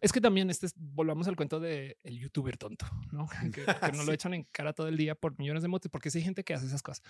Es 0.00 0.12
que 0.12 0.20
también 0.20 0.50
este 0.50 0.66
es- 0.66 0.74
volvamos 0.76 1.26
al 1.28 1.36
cuento 1.36 1.60
de 1.60 1.98
el 2.02 2.18
youtuber 2.18 2.56
tonto, 2.56 2.86
¿no? 3.12 3.28
Que, 3.54 3.64
que 3.64 3.92
no 3.96 4.04
lo 4.04 4.12
echan 4.12 4.34
en 4.34 4.44
cara 4.44 4.72
todo 4.72 4.88
el 4.88 4.96
día 4.96 5.14
por 5.14 5.38
millones 5.38 5.62
de 5.62 5.68
motos, 5.68 5.90
porque 5.90 6.10
sí 6.10 6.18
hay 6.18 6.24
gente 6.24 6.44
que 6.44 6.54
hace 6.54 6.66
esas 6.66 6.82
cosas. 6.82 7.02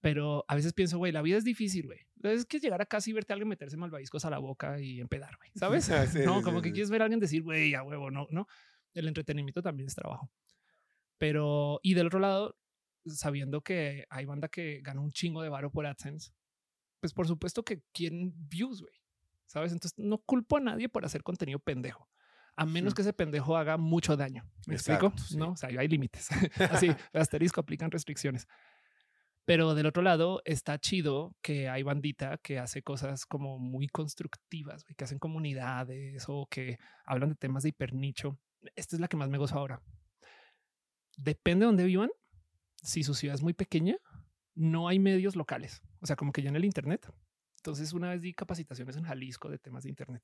Pero 0.00 0.44
a 0.48 0.54
veces 0.54 0.74
pienso, 0.74 0.98
güey, 0.98 1.12
la 1.12 1.22
vida 1.22 1.38
es 1.38 1.44
difícil, 1.44 1.86
güey. 1.86 2.00
Es 2.22 2.44
que 2.44 2.58
llegar 2.60 2.82
a 2.82 2.86
casa 2.86 3.08
y 3.08 3.14
verte 3.14 3.32
a 3.32 3.34
alguien 3.34 3.48
meterse 3.48 3.76
malvaviscos 3.78 4.24
a 4.26 4.30
la 4.30 4.38
boca 4.38 4.78
y 4.78 5.00
empedar, 5.00 5.36
güey. 5.38 5.50
¿Sabes? 5.56 5.86
Sí, 6.12 6.18
no, 6.24 6.42
como 6.42 6.60
que 6.60 6.72
quieres 6.72 6.90
ver 6.90 7.00
a 7.00 7.04
alguien 7.06 7.20
decir, 7.20 7.42
güey, 7.42 7.74
a 7.74 7.82
huevo, 7.82 8.10
no, 8.10 8.26
no. 8.30 8.46
El 8.92 9.08
entretenimiento 9.08 9.62
también 9.62 9.86
es 9.88 9.94
trabajo. 9.94 10.30
Pero, 11.16 11.80
y 11.82 11.94
del 11.94 12.08
otro 12.08 12.18
lado, 12.20 12.56
sabiendo 13.06 13.62
que 13.62 14.06
hay 14.10 14.24
banda 14.24 14.48
que 14.48 14.80
gana 14.82 15.00
un 15.00 15.10
chingo 15.10 15.42
de 15.42 15.48
varo 15.48 15.70
por 15.70 15.86
AdSense, 15.86 16.32
pues 17.00 17.12
por 17.12 17.26
supuesto 17.26 17.64
que 17.64 17.82
quieren 17.92 18.32
views, 18.48 18.80
güey. 18.80 18.94
¿Sabes? 19.46 19.72
Entonces 19.72 19.98
no 19.98 20.18
culpo 20.18 20.56
a 20.56 20.60
nadie 20.60 20.88
por 20.88 21.04
hacer 21.04 21.22
contenido 21.22 21.58
pendejo. 21.58 22.08
A 22.56 22.66
menos 22.66 22.94
que 22.94 23.02
ese 23.02 23.12
pendejo 23.12 23.56
haga 23.56 23.76
mucho 23.76 24.16
daño. 24.16 24.48
¿Me 24.66 24.74
explico? 24.74 25.12
Sí. 25.18 25.36
No, 25.36 25.50
o 25.50 25.56
sea, 25.56 25.68
hay 25.68 25.88
límites. 25.88 26.28
Así, 26.70 26.88
asterisco, 27.12 27.60
aplican 27.60 27.90
restricciones. 27.90 28.46
Pero 29.44 29.74
del 29.74 29.86
otro 29.86 30.02
lado 30.02 30.40
está 30.44 30.78
chido 30.78 31.36
que 31.42 31.68
hay 31.68 31.82
bandita 31.82 32.38
que 32.38 32.58
hace 32.58 32.82
cosas 32.82 33.26
como 33.26 33.58
muy 33.58 33.88
constructivas, 33.88 34.84
güey, 34.84 34.94
que 34.94 35.04
hacen 35.04 35.18
comunidades 35.18 36.24
o 36.28 36.46
que 36.50 36.78
hablan 37.04 37.30
de 37.30 37.34
temas 37.34 37.64
de 37.64 37.68
hipernicho. 37.70 38.38
Esta 38.76 38.96
es 38.96 39.00
la 39.00 39.08
que 39.08 39.18
más 39.18 39.28
me 39.28 39.36
gozo 39.36 39.58
ahora. 39.58 39.82
Depende 41.16 41.64
de 41.64 41.66
dónde 41.66 41.84
vivan. 41.84 42.10
Si 42.84 43.02
su 43.02 43.14
ciudad 43.14 43.34
es 43.34 43.42
muy 43.42 43.54
pequeña, 43.54 43.96
no 44.54 44.88
hay 44.88 44.98
medios 44.98 45.36
locales. 45.36 45.82
O 46.00 46.06
sea, 46.06 46.16
como 46.16 46.32
que 46.32 46.42
ya 46.42 46.50
en 46.50 46.56
el 46.56 46.64
Internet. 46.64 47.10
Entonces, 47.56 47.92
una 47.94 48.10
vez 48.10 48.20
di 48.20 48.34
capacitaciones 48.34 48.96
en 48.96 49.04
Jalisco 49.04 49.48
de 49.48 49.58
temas 49.58 49.84
de 49.84 49.88
Internet 49.88 50.22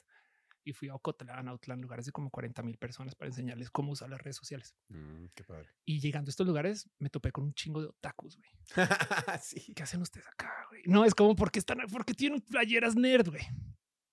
y 0.63 0.75
fui 0.75 0.89
a 0.89 0.95
Ocotlán, 0.95 1.49
a 1.49 1.53
Autlán, 1.53 1.81
lugares 1.81 2.05
de 2.05 2.13
como 2.13 2.29
40 2.29 2.63
mil 2.63 2.77
personas 2.77 3.15
para 3.15 3.31
enseñarles 3.31 3.71
cómo 3.71 3.93
usar 3.93 4.11
las 4.11 4.21
redes 4.21 4.37
sociales. 4.37 4.77
Mm, 4.89 5.27
qué 5.35 5.43
padre. 5.43 5.71
Y 5.87 6.01
llegando 6.01 6.29
a 6.29 6.33
estos 6.33 6.47
lugares, 6.47 6.89
me 6.99 7.09
topé 7.09 7.33
con 7.33 7.45
un 7.45 7.55
chingo 7.55 7.81
de 7.81 7.89
otakus, 7.89 8.37
güey. 8.37 8.51
sí. 9.43 9.73
¿Qué 9.75 9.83
hacen 9.83 10.03
ustedes 10.03 10.27
acá, 10.29 10.53
güey? 10.69 10.83
No, 10.85 11.07
es 11.07 11.15
como 11.15 11.35
porque 11.35 11.59
están, 11.59 11.79
porque 11.91 12.13
tienen 12.13 12.43
playeras 12.43 12.95
nerd, 12.95 13.31
güey. 13.31 13.43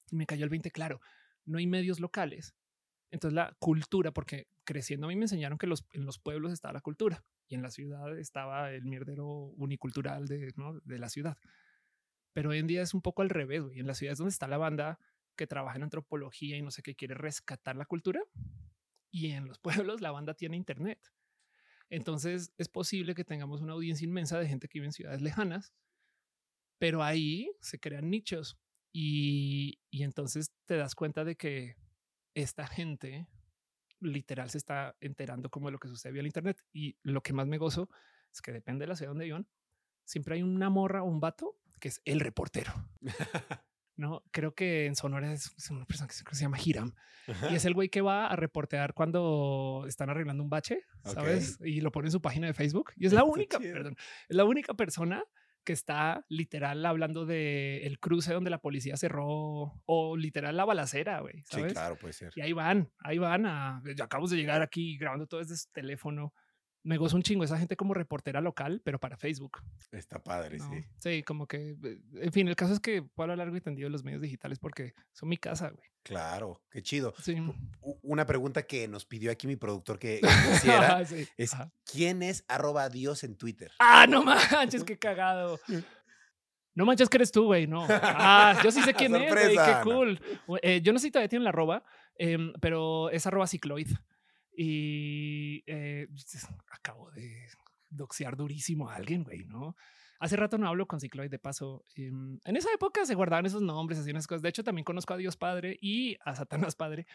Y 0.09 0.15
me 0.15 0.25
cayó 0.25 0.45
el 0.45 0.49
20, 0.49 0.71
claro. 0.71 1.01
No 1.43 1.57
hay 1.57 1.67
medios 1.67 1.99
locales. 1.99 2.55
Entonces 3.11 3.35
la 3.35 3.53
cultura, 3.59 4.11
porque 4.11 4.47
creciendo 4.63 5.07
a 5.07 5.09
mí 5.09 5.17
me 5.17 5.25
enseñaron 5.25 5.57
que 5.57 5.67
los, 5.67 5.85
en 5.91 6.05
los 6.05 6.17
pueblos 6.17 6.53
estaba 6.53 6.73
la 6.73 6.81
cultura 6.81 7.25
y 7.47 7.55
en 7.55 7.61
la 7.61 7.71
ciudad 7.71 8.17
estaba 8.17 8.71
el 8.71 8.85
mierdero 8.85 9.25
unicultural 9.27 10.27
de, 10.27 10.53
¿no? 10.55 10.79
de 10.81 10.99
la 10.99 11.09
ciudad. 11.09 11.37
Pero 12.33 12.51
hoy 12.51 12.59
en 12.59 12.67
día 12.67 12.81
es 12.81 12.93
un 12.93 13.01
poco 13.01 13.21
al 13.21 13.29
revés, 13.29 13.63
güey. 13.63 13.79
En 13.79 13.87
la 13.87 13.93
ciudad 13.93 14.13
es 14.13 14.19
donde 14.19 14.31
está 14.31 14.47
la 14.47 14.57
banda 14.57 14.99
que 15.35 15.47
trabaja 15.47 15.77
en 15.77 15.83
antropología 15.83 16.57
y 16.57 16.61
no 16.61 16.71
sé 16.71 16.81
qué 16.81 16.95
quiere 16.95 17.15
rescatar 17.15 17.75
la 17.75 17.85
cultura. 17.85 18.21
Y 19.11 19.31
en 19.31 19.47
los 19.47 19.59
pueblos 19.93 20.01
la 20.01 20.11
banda 20.11 20.33
tiene 20.33 20.57
internet. 20.57 20.99
Entonces 21.89 22.53
es 22.57 22.67
posible 22.67 23.15
que 23.15 23.23
tengamos 23.23 23.61
una 23.61 23.73
audiencia 23.73 24.05
inmensa 24.05 24.39
de 24.39 24.47
gente 24.47 24.67
que 24.67 24.79
vive 24.79 24.87
en 24.87 24.91
ciudades 24.91 25.21
lejanas, 25.21 25.73
pero 26.77 27.01
ahí 27.01 27.49
se 27.61 27.79
crean 27.79 28.09
nichos 28.09 28.57
y, 28.91 29.79
y 29.89 30.03
entonces 30.03 30.51
te 30.65 30.75
das 30.75 30.95
cuenta 30.95 31.23
de 31.23 31.37
que 31.37 31.77
esta 32.33 32.67
gente 32.67 33.27
literal 33.99 34.49
se 34.49 34.57
está 34.57 34.95
enterando 34.99 35.49
como 35.49 35.67
de 35.67 35.73
lo 35.73 35.79
que 35.79 35.87
sucede 35.87 36.13
vía 36.13 36.21
el 36.21 36.27
internet 36.27 36.63
y 36.73 36.97
lo 37.03 37.21
que 37.21 37.33
más 37.33 37.47
me 37.47 37.57
gozo 37.57 37.89
es 38.31 38.41
que 38.41 38.51
depende 38.51 38.83
de 38.83 38.87
la 38.87 38.95
ciudad 38.95 39.11
donde 39.11 39.25
vivan, 39.25 39.47
siempre 40.05 40.35
hay 40.35 40.43
una 40.43 40.69
morra 40.69 41.03
o 41.03 41.05
un 41.05 41.19
vato 41.19 41.57
que 41.79 41.89
es 41.89 42.01
el 42.05 42.19
reportero. 42.19 42.73
No, 43.97 44.23
creo 44.29 44.53
que 44.53 44.85
en 44.85 44.95
Sonora 44.95 45.33
es, 45.33 45.55
es 45.57 45.71
una 45.71 45.83
persona 45.85 46.07
que 46.07 46.13
se, 46.13 46.43
llama 46.43 46.59
Hiram 46.63 46.93
y 47.49 47.55
es 47.55 47.65
el 47.65 47.73
güey 47.73 47.89
que 47.89 48.01
va 48.01 48.27
a 48.27 48.35
reportear 48.35 48.93
cuando 48.93 49.85
están 49.87 50.11
arreglando 50.11 50.43
un 50.43 50.51
bache, 50.51 50.83
¿sabes? 51.03 51.57
Y 51.61 51.81
lo 51.81 51.91
pone 51.91 52.09
en 52.09 52.11
su 52.11 52.21
página 52.21 52.45
de 52.45 52.53
Facebook. 52.53 52.91
Y 52.95 53.07
es 53.07 53.13
la 53.13 53.23
única, 53.23 53.59
perdón, 53.59 53.97
es 54.29 54.37
la 54.37 54.45
única 54.45 54.75
persona 54.75 55.25
que 55.67 55.73
está 55.73 56.25
literal 56.29 56.85
hablando 56.85 57.25
de 57.25 57.85
el 57.85 57.99
cruce 57.99 58.33
donde 58.33 58.49
la 58.49 58.61
policía 58.61 58.95
cerró 58.95 59.73
o 59.85 60.15
literal 60.15 60.55
la 60.55 60.63
balacera, 60.63 61.19
güey, 61.19 61.43
Sí, 61.43 61.61
claro, 61.73 61.97
puede 61.97 62.13
ser. 62.13 62.31
Y 62.37 62.41
ahí 62.41 62.53
van, 62.53 62.89
ahí 62.99 63.17
van 63.17 63.45
a, 63.45 63.83
acabamos 64.01 64.31
de 64.31 64.37
llegar 64.37 64.61
aquí 64.61 64.97
grabando 64.97 65.27
todo 65.27 65.41
desde 65.41 65.57
su 65.57 65.69
teléfono. 65.73 66.33
Me 66.87 66.95
gozo 66.95 67.17
un 67.17 67.21
chingo 67.21 67.43
esa 67.43 67.57
gente 67.57 67.75
como 67.75 67.93
reportera 67.93 68.39
local, 68.39 68.81
pero 68.81 68.97
para 68.97 69.17
Facebook. 69.17 69.57
Está 69.91 70.23
padre, 70.23 70.57
¿no? 70.57 70.69
sí. 70.69 70.85
Sí, 70.99 71.21
como 71.23 71.45
que, 71.45 71.75
eh, 71.83 71.99
en 72.13 72.31
fin, 72.31 72.47
el 72.47 72.55
caso 72.55 72.71
es 72.71 72.79
que 72.79 73.01
puedo 73.01 73.25
hablar 73.25 73.39
largo 73.39 73.57
y 73.57 73.59
tendido 73.61 73.87
de 73.87 73.91
los 73.91 74.05
medios 74.05 74.21
digitales 74.21 74.57
porque 74.57 74.93
son 75.11 75.27
mi 75.27 75.35
casa, 75.35 75.69
güey. 75.69 75.85
Claro, 76.01 76.63
qué 76.71 76.81
chido. 76.81 77.13
Sí. 77.21 77.35
Una 78.03 78.25
pregunta 78.25 78.63
que 78.63 78.87
nos 78.87 79.05
pidió 79.05 79.31
aquí 79.31 79.47
mi 79.47 79.57
productor 79.57 79.99
que, 79.99 80.21
hiciera 80.53 81.05
Sí, 81.05 81.27
es 81.35 81.53
ajá. 81.53 81.73
¿quién 81.83 82.23
es 82.23 82.45
arroba 82.47 82.87
Dios 82.87 83.25
en 83.25 83.35
Twitter? 83.35 83.69
Ah, 83.79 84.07
no 84.07 84.23
manches, 84.23 84.85
qué 84.85 84.97
cagado. 84.97 85.59
No 86.73 86.85
manches 86.85 87.09
que 87.09 87.17
eres 87.17 87.33
tú, 87.33 87.47
güey. 87.47 87.67
No. 87.67 87.85
Ah, 87.89 88.61
yo 88.63 88.71
sí 88.71 88.81
sé 88.81 88.93
quién 88.93 89.13
es, 89.13 89.29
güey. 89.29 89.57
Qué 89.57 89.75
cool. 89.83 90.21
Eh, 90.61 90.79
yo 90.81 90.93
no 90.93 90.99
sé 90.99 91.07
si 91.07 91.11
todavía 91.11 91.27
tiene 91.27 91.43
la 91.43 91.49
arroba, 91.49 91.83
em, 92.15 92.53
pero 92.61 93.09
es 93.09 93.27
arroba 93.27 93.45
cicloid. 93.45 93.89
Y 94.59 95.63
eh, 95.67 96.07
acabo 96.71 97.11
de 97.11 97.47
doxear 97.91 98.35
durísimo 98.35 98.89
a 98.89 98.95
alguien, 98.95 99.23
güey, 99.23 99.45
¿no? 99.45 99.75
Hace 100.19 100.35
rato 100.35 100.57
no 100.57 100.67
hablo 100.67 100.87
con 100.87 100.99
Cicloid 100.99 101.29
de 101.29 101.37
paso. 101.37 101.85
em, 101.95 102.39
en 102.43 102.57
esa 102.57 102.73
época 102.73 103.05
se 103.05 103.13
guardaban 103.13 103.45
esos 103.45 103.61
nombres, 103.61 103.99
hacían 103.99 104.17
esas 104.17 104.25
cosas. 104.25 104.41
De 104.41 104.49
hecho, 104.49 104.63
también 104.63 104.83
conozco 104.83 105.13
a 105.13 105.17
Dios 105.17 105.37
Padre 105.37 105.77
y 105.79 106.17
a 106.25 106.35
Satanás 106.35 106.75
Padre. 106.75 107.05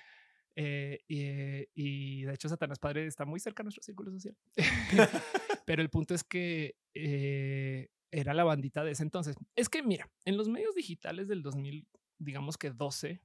Eh, 0.54 1.00
y, 1.08 2.22
de 2.22 2.32
hecho, 2.32 2.48
Satanás 2.48 2.78
Padre 2.78 3.06
está 3.06 3.24
muy 3.24 3.40
cerca 3.40 3.62
a 3.62 3.64
nuestro 3.64 3.82
círculo 3.82 4.12
social. 4.12 4.36
Pero 5.66 5.82
el 5.82 5.90
punto 5.90 6.14
es 6.14 6.22
que 6.22 6.76
eh, 6.94 7.88
era 8.12 8.34
la 8.34 8.44
bandita 8.44 8.84
de 8.84 8.92
ese 8.92 9.02
entonces. 9.02 9.34
Es 9.56 9.68
que 9.68 9.82
mira, 9.82 10.08
en 10.24 10.36
los 10.36 10.48
medios 10.48 10.76
digitales 10.76 11.26
del 11.26 11.42
2000, 11.42 11.88
digamos 12.18 12.56
que 12.56 12.70
12 12.70 13.20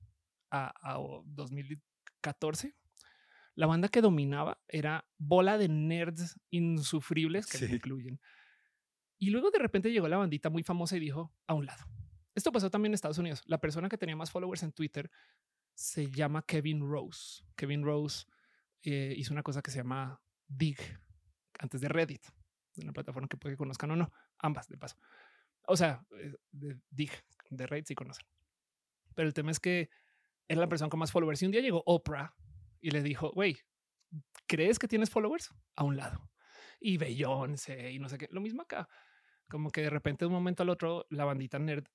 a, 0.49 0.69
a 0.69 0.99
o 0.99 1.23
2014, 1.27 2.75
la 3.57 3.65
banda 3.65 3.89
que 3.89 4.01
dominaba 4.01 4.61
era 4.67 5.09
bola 5.17 5.57
de 5.57 5.67
nerds 5.67 6.39
insufribles 6.51 7.47
que 7.47 7.67
me 7.67 7.73
incluyen. 7.73 8.21
Y 9.17 9.31
luego 9.31 9.49
de 9.49 9.57
repente 9.57 9.91
llegó 9.91 10.07
la 10.07 10.17
bandita 10.17 10.51
muy 10.51 10.61
famosa 10.61 10.95
y 10.95 10.99
dijo 10.99 11.33
a 11.47 11.55
un 11.55 11.65
lado. 11.65 11.83
Esto 12.35 12.51
pasó 12.51 12.69
también 12.69 12.91
en 12.91 12.93
Estados 12.93 13.17
Unidos. 13.17 13.41
La 13.47 13.59
persona 13.59 13.89
que 13.89 13.97
tenía 13.97 14.15
más 14.15 14.29
followers 14.29 14.61
en 14.61 14.73
Twitter 14.73 15.09
se 15.73 16.11
llama 16.11 16.45
Kevin 16.45 16.87
Rose. 16.87 17.43
Kevin 17.55 17.83
Rose 17.83 18.27
eh, 18.83 19.15
hizo 19.17 19.33
una 19.33 19.41
cosa 19.41 19.63
que 19.63 19.71
se 19.71 19.77
llama 19.77 20.21
Dig 20.47 20.77
antes 21.57 21.81
de 21.81 21.89
Reddit, 21.89 22.27
una 22.77 22.93
plataforma 22.93 23.27
que 23.27 23.37
puede 23.37 23.55
que 23.55 23.57
conozcan 23.57 23.89
o 23.89 23.95
no, 23.95 24.13
ambas 24.37 24.67
de 24.67 24.77
paso. 24.77 24.97
O 25.65 25.75
sea, 25.75 26.05
eh, 26.11 26.35
de 26.51 26.79
Dig, 26.91 27.11
de 27.49 27.65
Reddit 27.65 27.87
sí 27.87 27.95
conocen. 27.95 28.27
Pero 29.15 29.27
el 29.27 29.33
tema 29.33 29.49
es 29.49 29.59
que 29.59 29.89
era 30.47 30.61
la 30.61 30.69
persona 30.69 30.89
con 30.89 30.99
más 30.99 31.11
followers. 31.11 31.41
Y 31.41 31.47
un 31.47 31.51
día 31.51 31.61
llegó 31.61 31.81
Oprah 31.87 32.35
y 32.81 32.91
le 32.91 33.01
dijo, 33.01 33.31
güey, 33.31 33.57
¿crees 34.47 34.79
que 34.79 34.87
tienes 34.87 35.09
followers? 35.09 35.49
A 35.75 35.83
un 35.83 35.97
lado. 35.97 36.29
Y 36.79 36.97
Beyoncé 36.97 37.91
y 37.91 37.99
no 37.99 38.09
sé 38.09 38.17
qué. 38.17 38.27
Lo 38.31 38.41
mismo 38.41 38.61
acá. 38.61 38.87
Como 39.49 39.69
que 39.69 39.81
de 39.81 39.89
repente 39.89 40.25
de 40.25 40.27
un 40.27 40.33
momento 40.33 40.63
al 40.63 40.69
otro, 40.69 41.05
la 41.09 41.25
bandita 41.25 41.57
nerd 41.57 41.85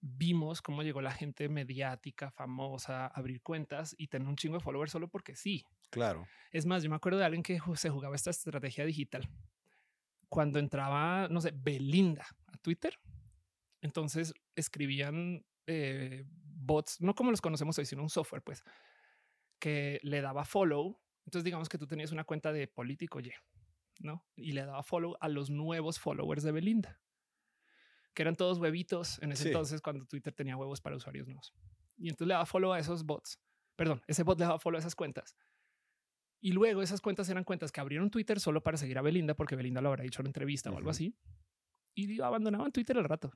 vimos 0.00 0.62
cómo 0.62 0.82
llegó 0.82 1.00
la 1.00 1.10
gente 1.10 1.48
mediática, 1.48 2.30
famosa, 2.30 3.06
a 3.06 3.08
abrir 3.08 3.42
cuentas 3.42 3.94
y 3.98 4.08
tener 4.08 4.28
un 4.28 4.36
chingo 4.36 4.58
de 4.58 4.62
followers 4.62 4.92
solo 4.92 5.08
porque 5.08 5.34
sí. 5.34 5.64
Claro. 5.90 6.26
Es 6.50 6.66
más, 6.66 6.82
yo 6.82 6.90
me 6.90 6.96
acuerdo 6.96 7.18
de 7.18 7.24
alguien 7.24 7.42
que 7.42 7.58
se 7.74 7.90
jugaba 7.90 8.14
esta 8.14 8.30
estrategia 8.30 8.84
digital. 8.84 9.28
Cuando 10.28 10.58
entraba, 10.58 11.28
no 11.28 11.40
sé, 11.40 11.52
Belinda 11.54 12.26
a 12.46 12.56
Twitter, 12.58 12.98
entonces 13.80 14.34
escribían 14.54 15.44
eh, 15.66 16.24
bots, 16.26 17.00
no 17.00 17.14
como 17.14 17.30
los 17.30 17.40
conocemos 17.40 17.78
hoy, 17.78 17.86
sino 17.86 18.02
un 18.02 18.10
software, 18.10 18.42
pues, 18.42 18.62
que 19.66 19.98
le 20.04 20.20
daba 20.20 20.44
follow. 20.44 21.02
Entonces, 21.24 21.42
digamos 21.42 21.68
que 21.68 21.76
tú 21.76 21.88
tenías 21.88 22.12
una 22.12 22.22
cuenta 22.22 22.52
de 22.52 22.68
político 22.68 23.18
Y, 23.18 23.32
¿no? 23.98 24.24
Y 24.36 24.52
le 24.52 24.64
daba 24.64 24.84
follow 24.84 25.16
a 25.20 25.28
los 25.28 25.50
nuevos 25.50 25.98
followers 25.98 26.44
de 26.44 26.52
Belinda, 26.52 27.00
que 28.14 28.22
eran 28.22 28.36
todos 28.36 28.60
huevitos 28.60 29.20
en 29.22 29.32
ese 29.32 29.42
Sí. 29.42 29.48
entonces 29.48 29.80
cuando 29.80 30.06
Twitter 30.06 30.32
tenía 30.32 30.56
huevos 30.56 30.80
para 30.80 30.94
usuarios 30.94 31.26
nuevos. 31.26 31.52
Y 31.96 32.10
entonces 32.10 32.28
le 32.28 32.34
daba 32.34 32.46
follow 32.46 32.74
a 32.74 32.78
esos 32.78 33.04
bots. 33.04 33.40
Perdón, 33.74 34.02
ese 34.06 34.22
bot 34.22 34.38
le 34.38 34.44
daba 34.44 34.60
follow 34.60 34.76
a 34.76 34.78
esas 34.78 34.94
cuentas. 34.94 35.36
Y 36.40 36.52
luego 36.52 36.80
esas 36.80 37.00
cuentas 37.00 37.28
eran 37.28 37.42
cuentas 37.42 37.72
que 37.72 37.80
abrieron 37.80 38.08
Twitter 38.08 38.38
solo 38.38 38.62
para 38.62 38.76
seguir 38.76 38.98
a 38.98 39.02
Belinda, 39.02 39.34
porque 39.34 39.56
Belinda 39.56 39.80
lo 39.80 39.88
habrá 39.88 40.04
dicho 40.04 40.22
en 40.22 40.26
una 40.26 40.28
entrevista 40.28 40.70
o 40.70 40.76
algo 40.76 40.90
así. 40.90 41.18
Y 41.92 42.20
abandonaban 42.20 42.70
Twitter 42.70 42.96
al 42.98 43.04
rato. 43.04 43.32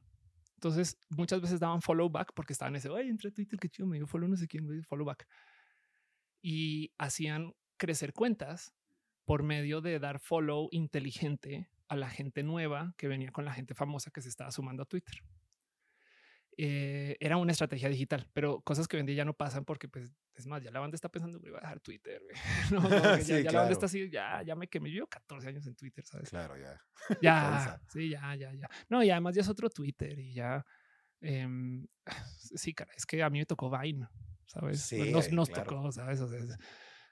Entonces 0.55 0.97
muchas 1.09 1.41
veces 1.41 1.59
daban 1.59 1.83
follow 1.83 2.09
back 2.09 2.35
porque 2.37 2.53
estaban 2.53 2.77
ese, 2.77 2.89
ay, 2.97 3.09
entré 3.09 3.31
a 3.31 3.33
Twitter, 3.33 3.59
qué 3.59 3.69
chido, 3.69 3.89
me 3.89 3.97
dio 3.97 4.07
follow 4.07 4.29
no 4.29 4.37
sé 4.37 4.47
quién, 4.47 4.65
me 4.65 4.75
dio 4.75 4.85
follow 4.85 5.05
back. 5.05 5.27
Y 6.43 6.93
hacían 6.99 7.55
crecer 7.77 8.13
cuentas 8.13 8.75
por 9.25 9.43
medio 9.43 9.81
de 9.81 9.99
dar 9.99 10.19
follow 10.19 10.69
inteligente 10.73 11.71
a 11.89 11.97
la 11.97 12.09
gente 12.09 12.43
nueva 12.43 12.95
que 12.97 13.09
venía 13.09 13.33
con 13.33 13.45
la 13.45 13.53
gente 13.53 13.75
famosa 13.75 14.11
que 14.11 14.23
se 14.23 14.29
estaba 14.29 14.51
sumando 14.53 14.83
a 14.83 14.87
Twitter. 14.87 15.23
Eh, 16.57 17.17
era 17.21 17.37
una 17.39 17.53
estrategia 17.53 17.89
digital, 17.89 18.29
pero 18.33 18.61
cosas 18.61 18.87
que 18.87 18.97
hoy 18.97 19.01
en 19.01 19.07
día 19.07 19.17
ya 19.17 19.25
no 19.25 19.33
pasan 19.35 19.65
porque, 19.65 19.89
pues, 19.89 20.13
es 20.35 20.47
más, 20.47 20.63
ya 20.63 20.71
la 20.71 20.81
banda 20.81 20.95
está 20.95 21.09
pensando, 21.09 21.39
voy 21.41 21.51
a 21.51 21.61
dejar 21.61 21.81
Twitter. 21.81 22.21
güey". 22.23 22.35
No, 22.73 22.83
ya, 23.19 23.21
Sí, 23.23 23.43
ya 23.43 23.51
la 23.53 23.61
banda 23.61 23.73
está 23.73 23.87
así, 23.87 24.11
ya, 24.11 24.43
ya 24.43 24.55
me 24.55 24.69
quemé. 24.69 24.91
Yo 24.91 24.95
llevo 24.95 25.07
14 25.07 25.49
años 25.49 25.67
en 25.67 25.75
Twitter, 25.75 26.05
¿sabes? 26.05 26.29
Claro, 26.29 26.57
ya. 26.59 26.79
Ya, 27.23 27.81
sí, 27.89 28.11
ya, 28.11 28.35
ya, 28.35 28.53
ya. 28.53 28.69
No, 28.89 29.03
y 29.03 29.11
además 29.11 29.35
ya 29.35 29.41
es 29.41 29.49
otro 29.49 29.71
Twitter 29.71 30.19
y 30.19 30.35
ya. 30.35 30.65
em, 31.21 31.87
sí, 32.55 32.75
cara, 32.75 32.93
es 32.97 33.07
que 33.07 33.23
a 33.23 33.31
mí 33.31 33.39
me 33.39 33.47
tocó 33.47 33.71
Vine, 33.71 34.07
¿sabes? 34.51 34.81
Sí, 34.81 35.11
nos 35.13 35.31
nos 35.33 35.49
claro. 35.49 35.65
tocó, 35.65 35.93
¿sabes? 35.93 36.21
O 36.21 36.29
sea, 36.29 36.39
es- 36.41 36.57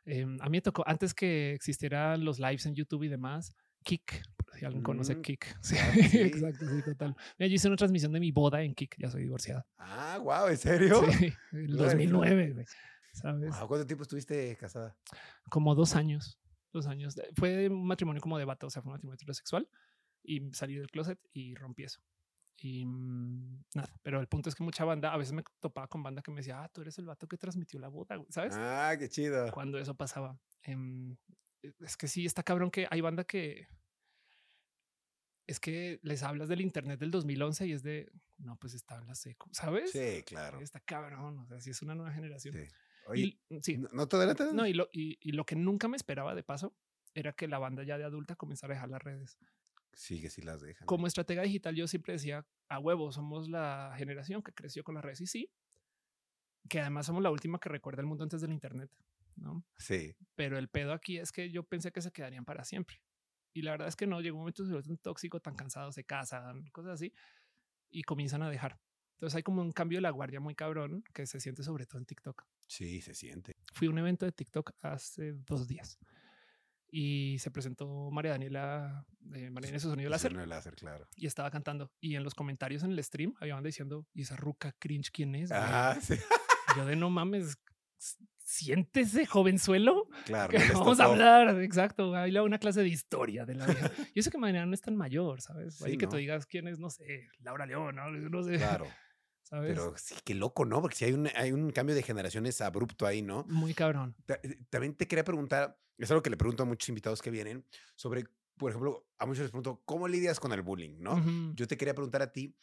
em, 0.05 0.39
a 0.41 0.45
mí 0.47 0.59
me 0.59 0.61
tocó, 0.63 0.83
antes 0.87 1.15
que 1.15 1.53
existieran 1.53 2.25
los 2.25 2.39
lives 2.39 2.67
en 2.67 2.75
YouTube 2.75 3.05
y 3.05 3.09
demás, 3.09 3.55
Kik, 3.85 4.23
por 4.37 4.55
si 4.59 4.65
alguien 4.65 4.83
conoce 4.83 5.15
Mm, 5.15 5.23
Kik. 5.23 5.47
Sí, 5.63 5.77
claro 5.77 5.93
que 5.93 6.03
sí. 6.09 6.19
exacto, 6.19 6.67
sí, 6.69 6.83
total. 6.83 7.15
Mira, 7.39 7.49
yo 7.49 7.55
hice 7.55 7.69
una 7.69 7.77
transmisión 7.77 8.13
de 8.13 8.21
mi 8.21 8.33
boda 8.33 8.63
en 8.63 8.75
Kik, 8.75 8.97
ya 8.99 9.09
soy 9.11 9.23
divorciada. 9.23 9.67
Ah, 9.79 10.19
wow, 10.23 10.49
¿en 10.49 10.57
serio? 10.59 11.01
Sí, 11.13 11.33
Órale. 11.53 11.77
2009, 11.77 12.53
güey, 12.55 12.67
¿sabes? 13.13 13.51
Guau, 13.51 13.69
¿Cuánto 13.69 13.87
tiempo 13.87 14.03
estuviste 14.03 14.57
casada? 14.57 14.97
como 15.49 15.75
dos 15.77 15.95
años, 15.95 16.39
dos 16.73 16.87
años. 16.89 17.15
Fue 17.37 17.69
un 17.69 17.87
matrimonio 17.87 18.21
como 18.21 18.37
de 18.39 18.45
vato, 18.45 18.67
o 18.67 18.71
sea, 18.71 18.83
fue 18.83 18.91
un 18.91 18.95
matrimonio 18.95 19.15
heterosexual 19.15 19.69
y 20.25 20.51
salí 20.53 20.75
del 20.75 20.91
closet 20.91 21.19
y 21.33 21.55
rompí 21.55 21.85
eso. 21.85 22.01
Y 22.61 22.85
mm, 22.85 23.65
nada, 23.75 23.89
pero 24.03 24.21
el 24.21 24.27
punto 24.27 24.49
es 24.49 24.55
que 24.55 24.65
mucha 24.65 24.85
banda, 24.85 25.13
a 25.13 25.17
veces 25.17 25.33
me 25.33 25.45
topaba 25.61 25.87
con 25.87 26.03
banda 26.03 26.23
que 26.23 26.31
me 26.31 26.39
decía, 26.39 26.63
ah, 26.63 26.69
tú 26.69 26.81
eres 26.83 26.99
el 26.99 27.07
vato 27.07 27.29
que 27.29 27.39
transmitió 27.39 27.79
la 27.79 27.89
boda, 27.89 28.17
güey", 28.17 28.31
¿sabes? 28.31 28.55
Ah, 28.57 28.97
qué 28.99 29.09
chido. 29.09 29.51
Cuando 29.53 29.79
eso 29.79 29.95
pasaba. 29.95 30.39
Em, 30.63 31.17
es 31.81 31.97
que 31.97 32.09
sí, 32.09 32.27
está 32.27 32.43
cabrón 32.43 32.71
que 32.71 32.87
hay 32.91 33.01
banda 33.01 33.25
que 33.25 33.69
es 35.47 35.61
que 35.61 35.99
les 36.03 36.23
hablas 36.23 36.49
del 36.49 36.61
internet 36.61 37.01
del 37.01 37.11
2011 37.11 37.67
y 37.67 37.73
es 37.73 37.83
de, 37.83 38.13
no, 38.37 38.57
pues 38.57 38.75
está 38.75 38.99
en 38.99 39.07
la 39.07 39.15
seco, 39.15 39.49
¿sabes? 39.53 39.91
Sí, 39.93 40.23
claro. 40.25 40.61
Está 40.61 40.79
cabrón, 40.81 41.39
o 41.39 41.47
sea, 41.47 41.59
sí 41.61 41.71
es 41.71 41.81
una 41.81 41.95
nueva 41.95 42.13
generación. 42.13 42.55
Sí. 42.55 42.71
Oye, 43.07 43.39
Y, 43.49 43.61
sí, 43.63 43.79
¿no, 43.79 43.89
¿no 43.93 44.07
te 44.07 44.17
adelantas? 44.17 44.53
no, 44.53 44.67
y 44.67 44.75
lo, 44.75 44.91
y, 44.93 45.19
y 45.23 45.33
lo 45.33 45.47
que 45.47 45.57
nunca 45.57 45.89
me 45.89 45.97
esperaba 45.97 46.35
de 46.35 46.43
paso 46.43 46.77
era 47.15 47.33
que 47.33 47.49
la 47.49 47.59
banda 47.59 47.83
ya 47.83 47.97
de 47.97 48.05
adulta 48.05 48.37
comenzara 48.37 48.75
a 48.75 48.77
dejar 48.77 48.91
las 48.91 49.03
redes. 49.03 49.39
Sí, 49.99 50.21
que 50.21 50.31
sí 50.31 50.43
las 50.43 50.61
dejan. 50.61 50.87
Como 50.87 51.09
estratega 51.09 51.43
digital, 51.43 51.75
yo 51.75 51.89
siempre 51.89 52.13
decía 52.13 52.47
a 52.69 52.79
huevo, 52.79 53.11
somos 53.11 53.49
la 53.49 53.93
generación 53.99 54.45
que 54.45 54.53
creció 54.53 54.85
con 54.85 54.95
las 54.95 55.05
redes 55.05 55.21
y 55.23 55.27
sí, 55.27 55.51
que 56.69 56.81
además 56.81 57.07
somos 57.07 57.21
la 57.21 57.33
última 57.33 57.59
que 57.59 57.69
recuerda 57.69 58.01
el 58.01 58.07
mundo 58.07 58.23
antes 58.23 58.41
del 58.41 58.53
Internet, 58.53 58.93
¿no? 59.35 59.67
Sí. 59.77 60.15
Pero 60.37 60.57
el 60.57 60.69
pedo 60.69 60.93
aquí 60.93 61.19
es 61.19 61.33
que 61.33 61.51
yo 61.51 61.65
pensé 61.65 61.91
que 61.91 62.01
se 62.01 62.13
quedarían 62.13 62.45
para 62.45 62.63
siempre. 62.63 63.03
Y 63.53 63.63
la 63.63 63.73
verdad 63.73 63.89
es 63.89 63.97
que 63.97 64.07
no, 64.07 64.21
llegó 64.21 64.37
un 64.37 64.43
momento 64.43 64.65
se 64.65 64.71
vuelven 64.71 64.95
tan 64.95 65.03
tóxico, 65.03 65.41
tan 65.41 65.57
cansado, 65.57 65.91
se 65.91 66.05
casan, 66.05 66.69
cosas 66.69 66.93
así, 66.93 67.13
y 67.91 68.05
comienzan 68.05 68.43
a 68.43 68.51
dejar. 68.51 68.79
Entonces 69.15 69.35
hay 69.35 69.43
como 69.43 69.63
un 69.63 69.73
cambio 69.73 69.97
de 69.97 70.03
la 70.03 70.11
guardia 70.11 70.39
muy 70.39 70.55
cabrón 70.55 71.03
que 71.13 71.27
se 71.27 71.41
siente 71.41 71.65
sobre 71.65 71.87
todo 71.87 71.99
en 71.99 72.07
TikTok. 72.07 72.47
Sí, 72.69 73.01
se 73.01 73.15
siente. 73.15 73.57
fui 73.75 73.89
a 73.89 73.91
un 73.91 73.99
evento 73.99 74.27
de 74.27 74.31
TikTok 74.31 74.71
hace 74.81 75.33
dos 75.33 75.67
días 75.67 75.99
y 76.91 77.39
se 77.39 77.51
presentó 77.51 78.11
María 78.11 78.33
Daniela, 78.33 79.07
eh, 79.35 79.51
María 79.51 79.71
Inés 79.71 79.83
Sonido 79.83 80.09
Láser, 80.11 80.33
láser, 80.47 80.75
claro. 80.75 81.07
y 81.17 81.27
estaba 81.27 81.51
cantando. 81.51 81.93
Y 82.01 82.17
en 82.17 82.25
los 82.25 82.35
comentarios 82.35 82.83
en 82.83 82.93
el 82.93 83.03
stream 83.05 83.35
había 83.41 83.55
banda 83.55 83.69
diciendo, 83.69 84.07
¿y 84.15 84.23
esa 84.23 84.37
ruca 84.37 84.75
cringe 84.79 85.11
quién 85.13 85.35
es? 85.35 85.51
güey?" 85.51 85.61
Ah, 85.63 85.97
sí. 86.01 86.15
Yo 86.77 86.85
de 86.87 86.97
no 86.97 87.11
mames, 87.11 87.59
siéntese, 88.39 89.27
jovenzuelo. 89.27 90.09
Claro. 90.25 90.59
no 90.73 90.81
vamos 90.81 91.01
a 91.01 91.05
hablar, 91.05 91.61
exacto. 91.63 92.15
Ahí 92.15 92.31
le 92.31 92.39
hago 92.39 92.47
una 92.47 92.59
clase 92.59 92.81
de 92.81 92.89
historia 92.89 93.45
de 93.45 93.55
la 93.55 93.67
vida. 93.67 93.93
Y 94.15 94.21
eso 94.21 94.31
que 94.31 94.39
María 94.39 94.65
no 94.65 94.73
es 94.75 94.81
tan 94.81 94.97
mayor, 94.97 95.41
¿sabes? 95.41 95.75
Sí, 95.79 95.85
Ahí 95.85 95.99
que 95.99 96.07
¿no? 96.07 96.13
tú 96.13 96.17
digas 96.17 96.47
quién 96.47 96.67
es, 96.69 96.79
no 96.79 96.91
sé, 96.91 97.29
Laura 97.41 97.67
León, 97.67 97.97
no, 97.97 98.11
no 98.11 98.43
sé, 98.43 98.57
Claro. 98.57 98.87
¿Sabes? 99.49 99.77
Pero 99.77 99.95
sí, 99.97 100.15
qué 100.25 100.35
loco, 100.35 100.65
¿no? 100.65 100.81
Porque 100.81 100.97
si 100.97 101.05
hay 101.05 101.13
un, 101.13 101.29
hay 101.35 101.53
un 101.53 101.71
cambio 101.71 101.95
de 101.95 102.03
generaciones 102.03 102.61
abrupto 102.61 103.07
ahí, 103.07 103.23
¿no? 103.23 103.45
Muy 103.49 103.75
cabrón. 103.75 104.15
Ta- 104.27 104.41
eh, 104.43 104.59
También 104.71 104.95
te 104.95 105.07
quería 105.07 105.25
preguntar, 105.25 105.79
es 105.99 106.11
algo 106.11 106.23
que 106.23 106.31
le 106.31 106.37
pregunto 106.37 106.63
a 106.63 106.67
muchos 106.67 106.89
invitados 106.89 107.23
que 107.23 107.31
vienen, 107.31 107.67
sobre, 107.97 108.25
por 108.57 108.71
ejemplo, 108.71 109.09
a 109.19 109.27
muchos 109.27 109.43
les 109.43 109.51
pregunto, 109.51 109.83
¿cómo 109.85 110.09
lidias 110.09 110.41
con 110.41 110.53
el 110.53 110.63
bullying, 110.63 110.97
no? 110.99 111.23
Yo 111.55 111.67
te 111.67 111.77
quería 111.77 111.95
preguntar 111.95 112.23
a 112.23 112.33
ti, 112.33 112.55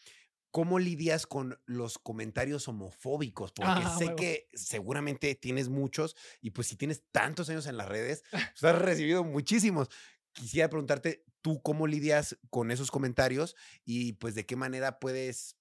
¿cómo 0.51 0.79
lidias 0.79 1.27
con 1.27 1.59
los 1.65 1.97
comentarios 1.99 2.67
homofóbicos? 2.67 3.51
Porque 3.51 3.81
Ah, 3.81 3.97
sé 3.97 4.05
huevo. 4.05 4.17
que 4.17 4.49
seguramente 4.53 5.35
tienes 5.35 5.69
muchos 5.69 6.15
y 6.41 6.51
pues 6.51 6.67
si 6.67 6.77
tienes 6.77 7.03
tantos 7.11 7.49
años 7.49 7.67
en 7.67 7.77
las 7.77 7.89
redes, 7.89 8.23
pues 8.59 8.63
has 8.63 8.81
recibido 8.81 9.23
muchísimos. 9.23 9.89
Quisiera 10.33 10.69
preguntarte, 10.69 11.23
¿tú 11.41 11.61
cómo 11.61 11.87
lidias 11.87 12.37
con 12.49 12.71
esos 12.71 12.91
comentarios 12.91 13.55
y 13.85 14.13
pues 14.13 14.35
de 14.35 14.45
qué 14.45 14.55
manera 14.55 14.99
puedes 14.99 15.57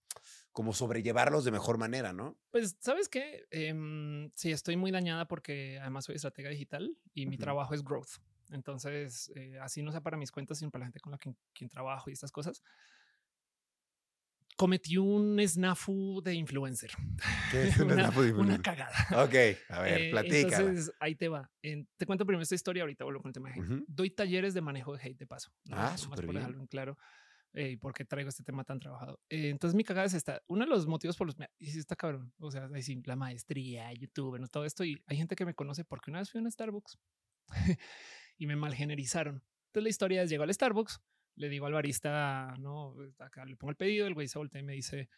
como 0.54 0.72
sobrellevarlos 0.72 1.44
de 1.44 1.50
mejor 1.50 1.78
manera, 1.78 2.12
¿no? 2.12 2.38
Pues, 2.52 2.76
¿sabes 2.80 3.08
qué? 3.08 3.44
Em, 3.50 4.30
sí, 4.36 4.52
estoy 4.52 4.76
muy 4.76 4.92
dañada 4.92 5.26
porque 5.26 5.78
además 5.80 6.04
soy 6.04 6.14
estratega 6.14 6.48
digital 6.48 6.96
y 7.12 7.26
mi 7.26 7.36
trabajo 7.36 7.74
es 7.74 7.82
growth. 7.82 8.20
Entonces, 8.50 9.32
eh, 9.34 9.58
así 9.60 9.82
no 9.82 9.90
sea 9.90 10.00
para 10.00 10.16
mis 10.16 10.30
cuentas, 10.30 10.58
sino 10.58 10.70
para 10.70 10.82
la 10.82 10.86
gente 10.86 11.00
con 11.00 11.10
la 11.10 11.18
que 11.18 11.34
quien 11.52 11.68
trabajo 11.68 12.08
y 12.08 12.12
estas 12.12 12.30
cosas. 12.30 12.62
Cometí 14.56 14.96
un 14.96 15.40
snafu 15.44 16.22
de 16.22 16.34
influencer. 16.34 16.92
¿Qué 17.50 17.64
es 17.64 17.76
un 17.80 17.86
una, 17.90 18.04
snafu 18.04 18.22
de 18.22 18.32
una 18.32 18.54
influencer? 18.54 18.62
cagada. 18.62 19.24
Ok, 19.24 19.34
a 19.70 19.80
ver, 19.80 20.00
Eh, 20.02 20.10
platícala. 20.12 20.56
Entonces, 20.58 20.92
ahí 21.00 21.16
te 21.16 21.28
va. 21.28 21.50
Te 21.96 22.06
cuento 22.06 22.24
primero 22.24 22.44
esta 22.44 22.54
historia, 22.54 22.84
ahorita 22.84 23.02
vuelvo 23.02 23.22
con 23.22 23.30
el 23.30 23.34
tema 23.34 23.48
de 23.50 23.56
hate. 23.60 23.84
Doy 23.88 24.10
talleres 24.10 24.54
de 24.54 24.60
manejo 24.60 24.96
de 24.96 25.02
hate 25.02 25.18
de 25.18 25.26
paso. 25.26 25.50
¿no? 25.64 25.76
Ah, 25.76 25.98
súper 25.98 26.26
bien. 26.26 26.36
dejarlo 26.36 26.60
en 26.60 26.66
claro. 26.68 26.96
Eh, 27.54 27.70
y 27.70 27.76
por 27.76 27.94
qué 27.94 28.04
traigo 28.04 28.28
este 28.28 28.42
tema 28.42 28.64
tan 28.64 28.80
trabajado. 28.80 29.20
Eh, 29.28 29.48
entonces, 29.48 29.76
mi 29.76 29.84
cagada 29.84 30.06
es 30.06 30.14
esta. 30.14 30.42
Uno 30.48 30.64
de 30.64 30.70
los 30.70 30.86
motivos 30.86 31.16
por 31.16 31.28
los 31.28 31.36
que 31.36 31.46
está 31.60 31.94
cabrón. 31.96 32.32
O 32.38 32.50
sea, 32.50 32.68
ahí 32.74 32.82
sí, 32.82 33.00
la 33.04 33.16
maestría, 33.16 33.92
YouTube, 33.92 34.38
¿no? 34.38 34.48
todo 34.48 34.64
esto. 34.64 34.84
Y 34.84 35.02
hay 35.06 35.16
gente 35.16 35.36
que 35.36 35.44
me 35.44 35.54
conoce 35.54 35.84
porque 35.84 36.10
una 36.10 36.18
vez 36.18 36.30
fui 36.30 36.40
a 36.40 36.42
un 36.42 36.50
Starbucks 36.50 36.98
y 38.38 38.46
me 38.46 38.56
malgenerizaron. 38.56 39.42
Entonces, 39.66 39.84
la 39.84 39.88
historia 39.88 40.22
es: 40.22 40.30
llego 40.30 40.42
al 40.42 40.52
Starbucks, 40.52 41.00
le 41.36 41.48
digo 41.48 41.66
al 41.66 41.72
barista, 41.72 42.54
no, 42.58 42.96
acá 43.18 43.44
le 43.44 43.56
pongo 43.56 43.70
el 43.70 43.76
pedido, 43.76 44.06
el 44.06 44.14
güey 44.14 44.26
se 44.28 44.38
voltea 44.38 44.60
y 44.60 44.64
me 44.64 44.72
dice, 44.72 45.08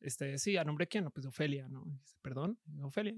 este, 0.00 0.38
sí, 0.38 0.56
a 0.56 0.64
nombre 0.64 0.84
de 0.84 0.88
quién, 0.88 1.04
no, 1.04 1.10
pues 1.10 1.26
Ofelia, 1.26 1.68
¿no? 1.68 1.84
Y 1.86 1.90
dice, 1.92 2.16
Perdón, 2.22 2.58
Ofelia. 2.82 3.14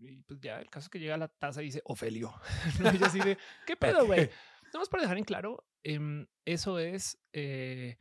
Y 0.00 0.22
pues 0.22 0.40
ya 0.40 0.60
el 0.60 0.68
caso 0.68 0.86
es 0.86 0.90
que 0.90 0.98
llega 0.98 1.14
a 1.14 1.18
la 1.18 1.28
taza 1.28 1.62
y 1.62 1.66
dice 1.66 1.82
Ofelio. 1.84 2.32
¿no? 2.80 2.92
Y 2.92 2.98
yo 2.98 3.06
así 3.06 3.18
de, 3.20 3.38
¿qué 3.66 3.76
pedo, 3.76 4.06
güey? 4.06 4.30
Estamos 4.68 4.90
para 4.90 5.02
dejar 5.02 5.16
en 5.16 5.24
claro, 5.24 5.66
em, 5.82 6.26
eso 6.44 6.78
es 6.78 7.18
eh, 7.32 7.96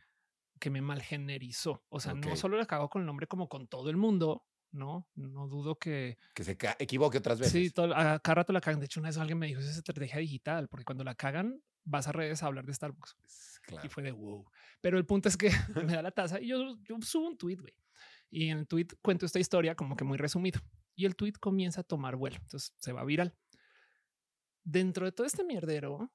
que 0.60 0.70
me 0.70 0.82
malgenerizó. 0.82 1.86
O 1.88 2.02
sea, 2.02 2.14
no 2.14 2.36
solo 2.36 2.58
le 2.58 2.68
cago 2.68 2.90
con 2.90 3.04
el 3.04 3.06
nombre 3.06 3.26
como 3.26 3.48
con 3.48 3.68
todo 3.68 3.90
el 3.90 3.96
mundo, 3.96 4.46
¿no? 4.72 5.08
No 5.16 5.48
dudo 5.48 5.80
que 5.80 6.18
Que 6.34 6.44
se 6.44 6.58
equivoque 6.80 7.20
otras 7.20 7.40
veces. 7.40 7.54
Sí, 7.54 7.70
todo, 7.72 7.96
a 7.96 8.20
cada 8.20 8.36
rato 8.36 8.52
la 8.52 8.60
cagan. 8.60 8.82
De 8.82 8.86
hecho, 8.88 9.00
una 9.00 9.08
vez 9.08 9.18
alguien 9.18 9.40
me 9.40 9.48
dijo, 9.48 9.62
esa 9.62 9.72
es 9.72 9.78
estrategia 9.78 10.20
digital, 10.20 10.68
porque 10.68 10.84
cuando 10.84 11.06
la 11.06 11.16
cagan, 11.16 11.62
vas 11.86 12.10
a 12.10 12.12
redes 12.12 12.44
a 12.44 12.48
hablar 12.48 12.66
de 12.66 12.74
Starbucks. 12.74 13.16
Claro. 13.64 13.86
Y 13.86 13.90
fue 13.90 14.04
de 14.04 14.12
wow. 14.12 14.46
Pero 14.82 14.98
el 14.98 15.06
punto 15.06 15.30
es 15.30 15.38
que 15.38 15.50
me 15.90 15.94
da 15.94 16.02
la 16.02 16.12
taza 16.12 16.42
y 16.42 16.48
yo, 16.48 16.78
yo 16.84 16.98
subo 17.02 17.28
un 17.28 17.38
tweet, 17.38 17.58
güey. 17.62 17.74
Y 18.30 18.50
en 18.50 18.58
el 18.58 18.68
tweet 18.68 18.88
cuento 19.02 19.26
esta 19.26 19.40
historia 19.40 19.74
como 19.74 19.96
que 19.96 20.04
muy 20.04 20.18
resumido. 20.18 20.60
Y 20.96 21.06
el 21.06 21.16
tweet 21.16 21.36
comienza 21.40 21.80
a 21.80 21.84
tomar 21.86 22.18
vuelo. 22.18 22.36
Entonces 22.42 22.74
se 22.78 22.92
va 22.92 23.06
viral. 23.06 23.34
Dentro 24.66 25.06
de 25.06 25.14
todo 25.14 25.26
este 25.26 25.46
mierdero, 25.46 26.12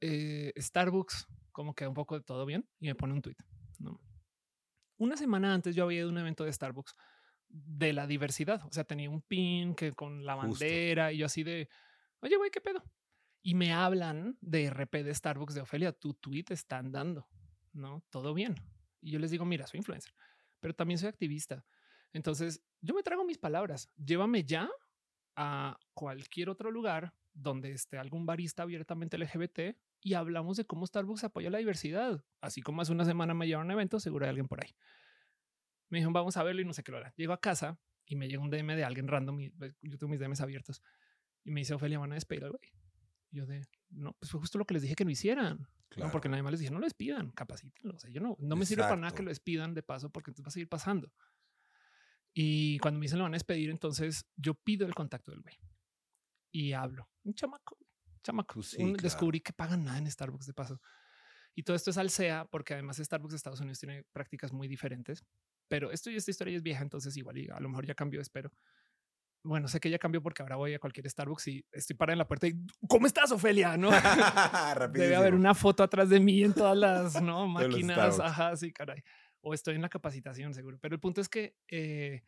eh, 0.00 0.52
Starbucks 0.56 1.26
como 1.52 1.74
que 1.74 1.86
un 1.86 1.94
poco 1.94 2.18
de 2.18 2.24
todo 2.24 2.44
bien 2.44 2.68
y 2.78 2.86
me 2.86 2.94
pone 2.94 3.14
un 3.14 3.22
tweet. 3.22 3.36
¿no? 3.78 4.00
Una 4.98 5.16
semana 5.16 5.54
antes 5.54 5.74
yo 5.74 5.84
había 5.84 5.98
ido 5.98 6.08
a 6.08 6.12
un 6.12 6.18
evento 6.18 6.44
de 6.44 6.52
Starbucks 6.52 6.94
de 7.48 7.92
la 7.92 8.06
diversidad. 8.06 8.64
O 8.66 8.72
sea, 8.72 8.84
tenía 8.84 9.10
un 9.10 9.22
pin 9.22 9.74
que 9.74 9.92
con 9.92 10.24
la 10.24 10.34
Justo. 10.34 10.50
bandera 10.64 11.12
y 11.12 11.18
yo 11.18 11.26
así 11.26 11.42
de, 11.42 11.68
oye, 12.20 12.36
güey, 12.36 12.50
¿qué 12.50 12.60
pedo? 12.60 12.82
Y 13.42 13.54
me 13.54 13.72
hablan 13.72 14.36
de 14.40 14.64
RP 14.70 15.04
de 15.04 15.14
Starbucks 15.14 15.54
de 15.54 15.60
Ofelia, 15.60 15.92
tu 15.92 16.14
tweet 16.14 16.46
está 16.50 16.78
andando, 16.78 17.28
¿no? 17.72 18.04
Todo 18.10 18.34
bien. 18.34 18.54
Y 19.00 19.12
yo 19.12 19.18
les 19.18 19.30
digo, 19.30 19.44
mira, 19.44 19.66
soy 19.66 19.78
influencer, 19.78 20.12
pero 20.60 20.74
también 20.74 20.98
soy 20.98 21.08
activista. 21.08 21.64
Entonces 22.12 22.62
yo 22.80 22.94
me 22.94 23.02
trago 23.02 23.24
mis 23.24 23.38
palabras. 23.38 23.88
Llévame 23.96 24.44
ya 24.44 24.68
a 25.36 25.78
cualquier 25.94 26.48
otro 26.48 26.70
lugar 26.70 27.14
donde 27.36 27.72
esté 27.72 27.98
algún 27.98 28.26
barista 28.26 28.62
abiertamente 28.62 29.18
LGBT 29.18 29.76
y 30.00 30.14
hablamos 30.14 30.56
de 30.56 30.64
cómo 30.64 30.86
Starbucks 30.86 31.24
apoya 31.24 31.50
la 31.50 31.58
diversidad. 31.58 32.24
Así 32.40 32.62
como 32.62 32.82
hace 32.82 32.92
una 32.92 33.04
semana 33.04 33.34
me 33.34 33.46
llevaron 33.46 33.70
a 33.70 33.74
un 33.74 33.78
evento, 33.78 34.00
seguro 34.00 34.24
hay 34.24 34.30
alguien 34.30 34.48
por 34.48 34.64
ahí. 34.64 34.74
Me 35.88 35.98
dijeron, 35.98 36.14
vamos 36.14 36.36
a 36.36 36.42
verlo 36.42 36.62
y 36.62 36.64
no 36.64 36.72
sé 36.72 36.82
qué 36.82 36.92
lo 36.92 36.98
hará. 36.98 37.12
Llego 37.16 37.32
a 37.32 37.40
casa 37.40 37.78
y 38.06 38.16
me 38.16 38.28
llega 38.28 38.42
un 38.42 38.50
DM 38.50 38.74
de 38.74 38.84
alguien 38.84 39.06
random. 39.06 39.40
Y 39.40 39.50
pues, 39.50 39.76
yo 39.82 39.98
tengo 39.98 40.10
mis 40.10 40.18
DMs 40.18 40.40
abiertos 40.40 40.82
y 41.44 41.50
me 41.50 41.60
dice, 41.60 41.74
Ofelia, 41.74 41.98
van 41.98 42.12
a 42.12 42.14
despedir 42.14 42.44
al 42.44 42.50
güey. 42.50 42.72
Yo 43.30 43.46
de, 43.46 43.62
no, 43.90 44.14
pues 44.14 44.30
fue 44.30 44.40
justo 44.40 44.58
lo 44.58 44.64
que 44.64 44.74
les 44.74 44.82
dije 44.82 44.94
que 44.94 45.04
no 45.04 45.10
hicieran. 45.10 45.68
No, 45.96 46.10
porque 46.10 46.28
nadie 46.28 46.42
más 46.42 46.52
les 46.52 46.60
dije, 46.60 46.72
no 46.72 46.78
lo 46.78 46.86
despidan, 46.86 47.30
capacítenlo. 47.30 47.94
O 47.94 47.98
sea, 47.98 48.10
yo 48.10 48.20
no, 48.20 48.36
no 48.40 48.56
me 48.56 48.66
sirve 48.66 48.82
para 48.82 48.96
nada 48.96 49.14
que 49.14 49.22
lo 49.22 49.28
despidan 49.28 49.74
de 49.74 49.82
paso 49.82 50.10
porque 50.10 50.30
entonces 50.30 50.46
va 50.46 50.48
a 50.48 50.52
seguir 50.52 50.68
pasando. 50.68 51.12
Y 52.34 52.78
cuando 52.78 52.98
me 52.98 53.04
dicen 53.04 53.18
lo 53.18 53.24
van 53.24 53.34
a 53.34 53.36
despedir, 53.36 53.70
entonces 53.70 54.26
yo 54.36 54.54
pido 54.54 54.86
el 54.86 54.94
contacto 54.94 55.30
del 55.30 55.40
güey 55.40 55.56
y 56.50 56.72
hablo. 56.72 57.08
Un 57.26 57.34
chamaco, 57.34 57.76
chamaco. 58.22 58.54
Pues 58.54 58.76
Descubrí 59.02 59.40
que 59.40 59.52
pagan 59.52 59.84
nada 59.84 59.98
en 59.98 60.08
Starbucks 60.08 60.46
de 60.46 60.54
paso. 60.54 60.80
Y 61.56 61.64
todo 61.64 61.74
esto 61.74 61.90
es 61.90 61.98
al 61.98 62.10
SEA 62.10 62.46
porque 62.50 62.74
además 62.74 62.98
Starbucks 62.98 63.32
de 63.32 63.36
Estados 63.36 63.60
Unidos 63.60 63.80
tiene 63.80 64.04
prácticas 64.12 64.52
muy 64.52 64.68
diferentes. 64.68 65.24
Pero 65.68 65.90
esto 65.90 66.08
y 66.10 66.16
esta 66.16 66.30
historia 66.30 66.56
es 66.56 66.62
vieja, 66.62 66.82
entonces 66.82 67.16
igual 67.16 67.38
y 67.38 67.48
a 67.50 67.58
lo 67.58 67.68
mejor 67.68 67.84
ya 67.84 67.94
cambió, 67.94 68.20
espero. 68.20 68.52
Bueno, 69.42 69.66
sé 69.66 69.80
que 69.80 69.90
ya 69.90 69.98
cambió 69.98 70.22
porque 70.22 70.42
ahora 70.42 70.56
voy 70.56 70.74
a 70.74 70.78
cualquier 70.78 71.08
Starbucks 71.10 71.48
y 71.48 71.64
estoy 71.72 71.96
parada 71.96 72.14
en 72.14 72.18
la 72.18 72.28
puerta 72.28 72.46
y 72.46 72.54
¿cómo 72.88 73.06
estás, 73.06 73.32
Ofelia? 73.32 73.76
No 73.76 73.90
debe 74.92 75.16
haber 75.16 75.34
una 75.34 75.54
foto 75.54 75.82
atrás 75.82 76.08
de 76.08 76.20
mí 76.20 76.44
en 76.44 76.54
todas 76.54 76.76
las 76.76 77.20
¿no? 77.20 77.48
máquinas. 77.48 78.20
Ajá, 78.20 78.54
sí, 78.54 78.72
caray. 78.72 79.02
O 79.40 79.52
estoy 79.52 79.74
en 79.74 79.82
la 79.82 79.88
capacitación, 79.88 80.54
seguro. 80.54 80.78
Pero 80.80 80.94
el 80.94 81.00
punto 81.00 81.20
es 81.20 81.28
que 81.28 81.56
eh, 81.68 82.22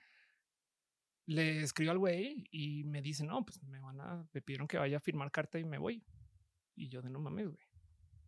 le 1.29 1.61
escribo 1.61 1.91
al 1.91 1.99
güey 1.99 2.49
y 2.51 2.85
me 2.85 3.03
dice, 3.03 3.22
no, 3.22 3.45
pues 3.45 3.62
me 3.62 3.81
van 3.81 4.01
a, 4.01 4.26
me 4.33 4.41
pidieron 4.41 4.66
que 4.66 4.79
vaya 4.79 4.97
a 4.97 5.01
firmar 5.01 5.31
carta 5.31 5.59
y 5.59 5.64
me 5.64 5.76
voy. 5.76 6.03
Y 6.74 6.89
yo 6.89 7.03
de 7.03 7.11
no 7.11 7.20
mames, 7.20 7.49
güey. 7.49 7.68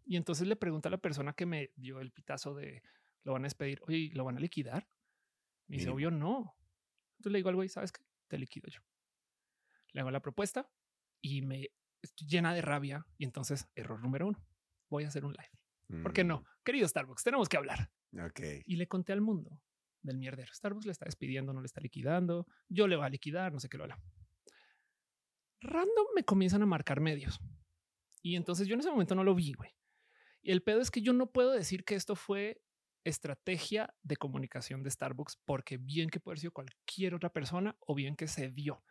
Y 0.05 0.17
entonces 0.17 0.47
le 0.47 0.55
pregunta 0.55 0.91
a 0.91 0.93
la 0.93 0.99
persona 0.99 1.33
que 1.33 1.47
me 1.47 1.73
dio 1.77 2.01
el 2.01 2.13
pitazo 2.13 2.55
de 2.55 2.83
lo 3.23 3.33
van 3.33 3.43
a 3.43 3.47
despedir, 3.47 3.81
oye, 3.87 4.11
¿lo 4.13 4.25
van 4.25 4.37
a 4.37 4.41
liquidar? 4.41 4.87
Me 5.67 5.79
dice, 5.79 5.89
obvio 5.89 6.11
no. 6.11 6.55
Entonces 7.13 7.33
le 7.33 7.39
digo 7.39 7.49
al 7.49 7.55
güey, 7.55 7.71
¿sabes 7.71 7.91
qué? 7.91 8.03
Te 8.29 8.37
liquido 8.37 8.69
yo. 8.69 8.81
Le 9.93 10.03
hago 10.03 10.11
la 10.11 10.21
propuesta 10.21 10.71
y 11.23 11.41
me 11.41 11.71
estoy 12.03 12.27
llena 12.27 12.53
de 12.53 12.61
rabia. 12.61 13.07
Y 13.17 13.25
entonces, 13.25 13.67
error 13.75 14.03
número 14.03 14.29
uno, 14.29 14.45
voy 14.91 15.05
a 15.05 15.09
hacer 15.09 15.25
un 15.25 15.33
live. 15.33 16.03
¿Por 16.03 16.13
qué 16.13 16.23
no? 16.23 16.41
Mm. 16.41 16.45
Querido 16.65 16.89
Starbucks, 16.89 17.25
tenemos 17.25 17.49
que 17.49 17.57
hablar. 17.57 17.91
Y 18.67 18.77
le 18.77 18.89
conté 18.89 19.13
al 19.13 19.23
mundo 19.23 19.59
del 20.03 20.19
mierdero. 20.19 20.53
Starbucks 20.53 20.87
le 20.87 20.93
está 20.93 21.05
despidiendo, 21.05 21.53
no 21.53 21.61
le 21.61 21.67
está 21.67 21.81
liquidando. 21.81 22.47
Yo 22.69 22.87
le 22.87 22.97
va 22.97 23.07
a 23.07 23.11
liquidar, 23.11 23.53
no 23.53 23.61
sé 23.61 23.69
qué 23.69 23.79
lo 23.79 23.85
habla. 23.85 24.01
Random 25.61 26.07
me 26.15 26.25
comienzan 26.25 26.63
a 26.63 26.67
marcar 26.67 27.01
medios. 27.01 27.41
Y 28.23 28.37
entonces 28.37 28.67
yo 28.67 28.75
en 28.75 28.81
ese 28.81 28.91
momento 28.91 29.15
no 29.15 29.25
lo 29.25 29.35
vi, 29.35 29.53
güey. 29.53 29.71
Y 30.43 30.53
el 30.53 30.63
pedo 30.63 30.81
es 30.81 30.91
que 30.91 31.03
yo 31.03 31.13
no 31.13 31.31
puedo 31.31 31.53
decir 31.53 31.85
que 31.85 31.95
esto 31.95 32.17
fue 32.17 32.63
estrategia 33.05 33.95
de 34.03 34.17
comunicación 34.17 34.83
de 34.83 34.91
Starbucks, 34.91 35.39
porque 35.45 35.79
bien 35.79 36.11
que 36.11 36.21
puede 36.21 36.39
ser 36.39 36.53
cualquier 36.53 37.15
otra 37.15 37.33
persona 37.33 37.77
o 37.81 37.95
bien 37.95 38.17
que 38.17 38.27
se 38.27 38.51
dio. 38.51 38.83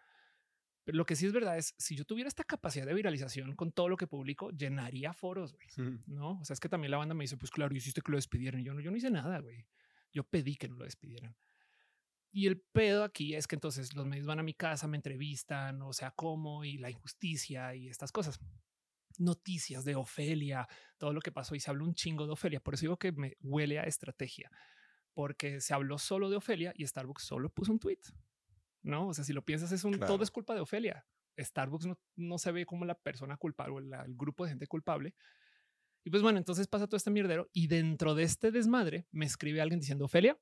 Pero 0.84 0.97
lo 0.97 1.05
que 1.05 1.16
sí 1.16 1.28
es 1.28 1.34
verdad 1.34 1.57
es, 1.57 1.76
si 1.78 1.95
yo 1.95 2.05
tuviera 2.05 2.28
esta 2.28 2.43
capacidad 2.43 2.86
de 2.86 2.93
viralización 2.93 3.55
con 3.55 3.72
todo 3.72 3.89
lo 3.89 3.97
que 3.97 4.07
publico, 4.07 4.49
llenaría 4.51 5.14
foros, 5.14 5.53
güey. 5.53 5.68
¿no? 6.07 6.39
O 6.39 6.45
sea, 6.45 6.55
es 6.55 6.60
que 6.60 6.70
también 6.70 6.91
la 6.91 6.97
banda 6.97 7.14
me 7.14 7.24
dice, 7.24 7.38
pues 7.38 7.51
claro, 7.51 7.76
hiciste 7.76 8.01
que 8.01 8.12
lo 8.12 8.18
despidieran. 8.18 8.62
Y 8.62 8.64
yo 8.64 8.74
no, 8.74 8.80
yo 8.80 8.89
no 8.89 8.97
hice 8.97 9.12
nada, 9.12 9.39
güey. 9.39 9.68
Yo 10.12 10.24
pedí 10.24 10.55
que 10.55 10.68
no 10.68 10.76
lo 10.76 10.86
despidieran. 10.86 11.36
Y 12.32 12.47
el 12.47 12.62
pedo 12.62 13.03
aquí 13.03 13.34
es 13.34 13.47
que 13.47 13.55
entonces 13.55 13.95
los 13.95 14.05
medios 14.05 14.28
van 14.28 14.39
a 14.39 14.43
mi 14.43 14.53
casa, 14.53 14.88
me 14.88 14.97
entrevistan, 14.97 15.82
o 15.82 15.93
sea, 15.93 16.12
cómo 16.12 16.64
y 16.64 16.78
la 16.78 16.91
injusticia 16.91 17.74
y 17.74 17.88
estas 17.88 18.12
cosas. 18.12 18.39
Noticias 19.18 19.84
de 19.84 19.95
Ofelia, 19.95 20.68
todo 20.97 21.12
lo 21.12 21.22
que 21.22 21.32
pasó 21.32 21.55
y 21.55 21.60
se 21.60 21.70
habló 21.72 21.86
un 21.86 21.95
chingo 21.95 22.28
de 22.28 22.34
Ofelia. 22.34 22.60
Por 22.60 22.76
eso 22.76 22.82
digo 22.82 22.97
que 22.97 23.12
me 23.12 23.36
huele 23.41 23.80
a 23.80 23.84
estrategia, 23.84 24.51
porque 25.14 25.60
se 25.60 25.74
habló 25.74 25.97
solo 25.97 26.30
de 26.30 26.38
Ofelia 26.38 26.72
y 26.76 26.86
Starbucks 26.86 27.24
solo 27.24 27.49
puso 27.49 27.72
un 27.72 27.80
tweet. 27.80 27.99
No, 28.84 29.07
o 29.07 29.14
sea, 29.14 29.24
si 29.24 29.34
lo 29.34 29.43
piensas, 29.43 29.72
es 29.72 29.84
un 29.84 29.99
todo 29.99 30.24
es 30.24 30.32
culpa 30.32 30.53
de 30.53 30.62
Ofelia. 30.62 31.05
Starbucks 31.38 31.88
no, 31.88 31.99
no 32.16 32.38
se 32.38 32.51
ve 32.51 32.66
como 32.66 32.86
la 32.86 32.95
persona 32.95 33.38
culpable 33.38 33.74
o 33.74 33.80
el 33.80 34.16
grupo 34.16 34.43
de 34.45 34.51
gente 34.51 34.68
culpable, 34.68 35.16
y 36.03 36.09
pues 36.09 36.23
bueno, 36.23 36.37
entonces 36.37 36.67
pasa 36.67 36.87
todo 36.87 36.97
este 36.97 37.11
mierdero 37.11 37.49
y 37.53 37.67
dentro 37.67 38.15
de 38.15 38.23
este 38.23 38.51
desmadre 38.51 39.07
me 39.11 39.25
escribe 39.25 39.61
alguien 39.61 39.79
diciendo, 39.79 40.05
Ofelia, 40.05 40.39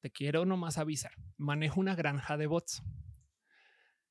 te 0.00 0.10
quiero 0.10 0.44
nomás 0.44 0.78
avisar, 0.78 1.12
manejo 1.36 1.80
una 1.80 1.94
granja 1.94 2.36
de 2.36 2.46
bots 2.46 2.82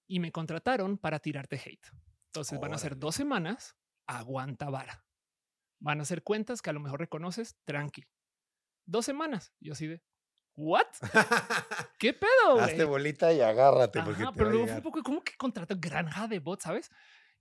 y 0.07 0.19
me 0.19 0.31
contrataron 0.31 0.97
para 0.97 1.19
tirarte 1.19 1.55
hate. 1.55 1.87
Entonces 2.27 2.59
van 2.59 2.73
a 2.73 2.77
ser 2.77 2.97
dos 2.97 3.15
semanas, 3.15 3.75
aguanta 4.07 4.69
vara. 4.69 5.05
Van 5.79 6.01
a 6.01 6.05
ser 6.05 6.23
cuentas 6.23 6.61
que 6.61 6.69
a 6.69 6.73
lo 6.73 6.79
mejor 6.79 6.99
reconoces, 6.99 7.57
tranqui. 7.65 8.05
Dos 8.85 9.05
semanas. 9.05 9.53
Yo 9.59 9.73
así 9.73 9.87
de, 9.87 10.01
¿what? 10.55 10.87
¿Qué 11.99 12.13
pedo? 12.13 12.59
Hazte 12.59 12.83
bolita 12.85 13.33
y 13.33 13.41
agárrate. 13.41 14.01
pero 14.35 14.49
luego 14.49 14.67
fue 14.67 14.77
un 14.77 14.83
poco 14.83 15.03
como 15.03 15.23
que 15.23 15.35
contrato 15.37 15.75
granja 15.77 16.27
de 16.27 16.39
bots, 16.39 16.63
¿sabes? 16.63 16.89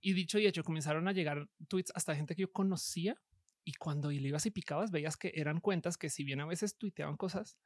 Y 0.05 0.11
dicho 0.11 0.37
y 0.37 0.45
hecho, 0.45 0.65
comenzaron 0.65 1.07
a 1.07 1.13
llegar 1.13 1.49
tweets 1.69 1.93
hasta 1.95 2.13
gente 2.13 2.35
que 2.35 2.41
yo 2.41 2.51
conocía. 2.51 3.15
Y 3.63 3.73
cuando 3.75 4.11
le 4.11 4.27
ibas 4.27 4.45
y 4.45 4.51
picabas, 4.51 4.91
veías 4.91 5.15
que 5.15 5.31
eran 5.33 5.61
cuentas 5.61 5.97
que, 5.97 6.09
si 6.09 6.25
bien 6.25 6.41
a 6.41 6.45
veces 6.45 6.77
tuiteaban 6.77 7.15
cosas, 7.15 7.57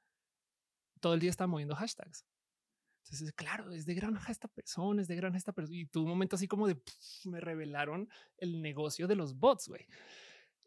todo 1.00 1.16
el 1.16 1.20
día 1.20 1.32
estaban 1.32 1.50
moviendo 1.50 1.76
hashtags. 1.76 2.28
Entonces, 3.04 3.34
claro, 3.34 3.72
es 3.72 3.88
de 3.88 3.96
granja 3.96 4.32
esta 4.32 4.48
persona, 4.48 5.02
es 5.02 5.08
de 5.08 5.16
granja 5.16 5.36
esta 5.36 5.52
persona. 5.52 5.80
Y 5.80 5.88
tuvo 5.88 6.04
un 6.04 6.12
momento 6.12 6.36
así 6.36 6.48
como 6.48 6.68
de 6.68 6.80
me 7.26 7.40
revelaron 7.40 8.08
el 8.38 8.62
negocio 8.62 9.08
de 9.08 9.16
los 9.16 9.40
bots, 9.40 9.68
güey. 9.68 9.88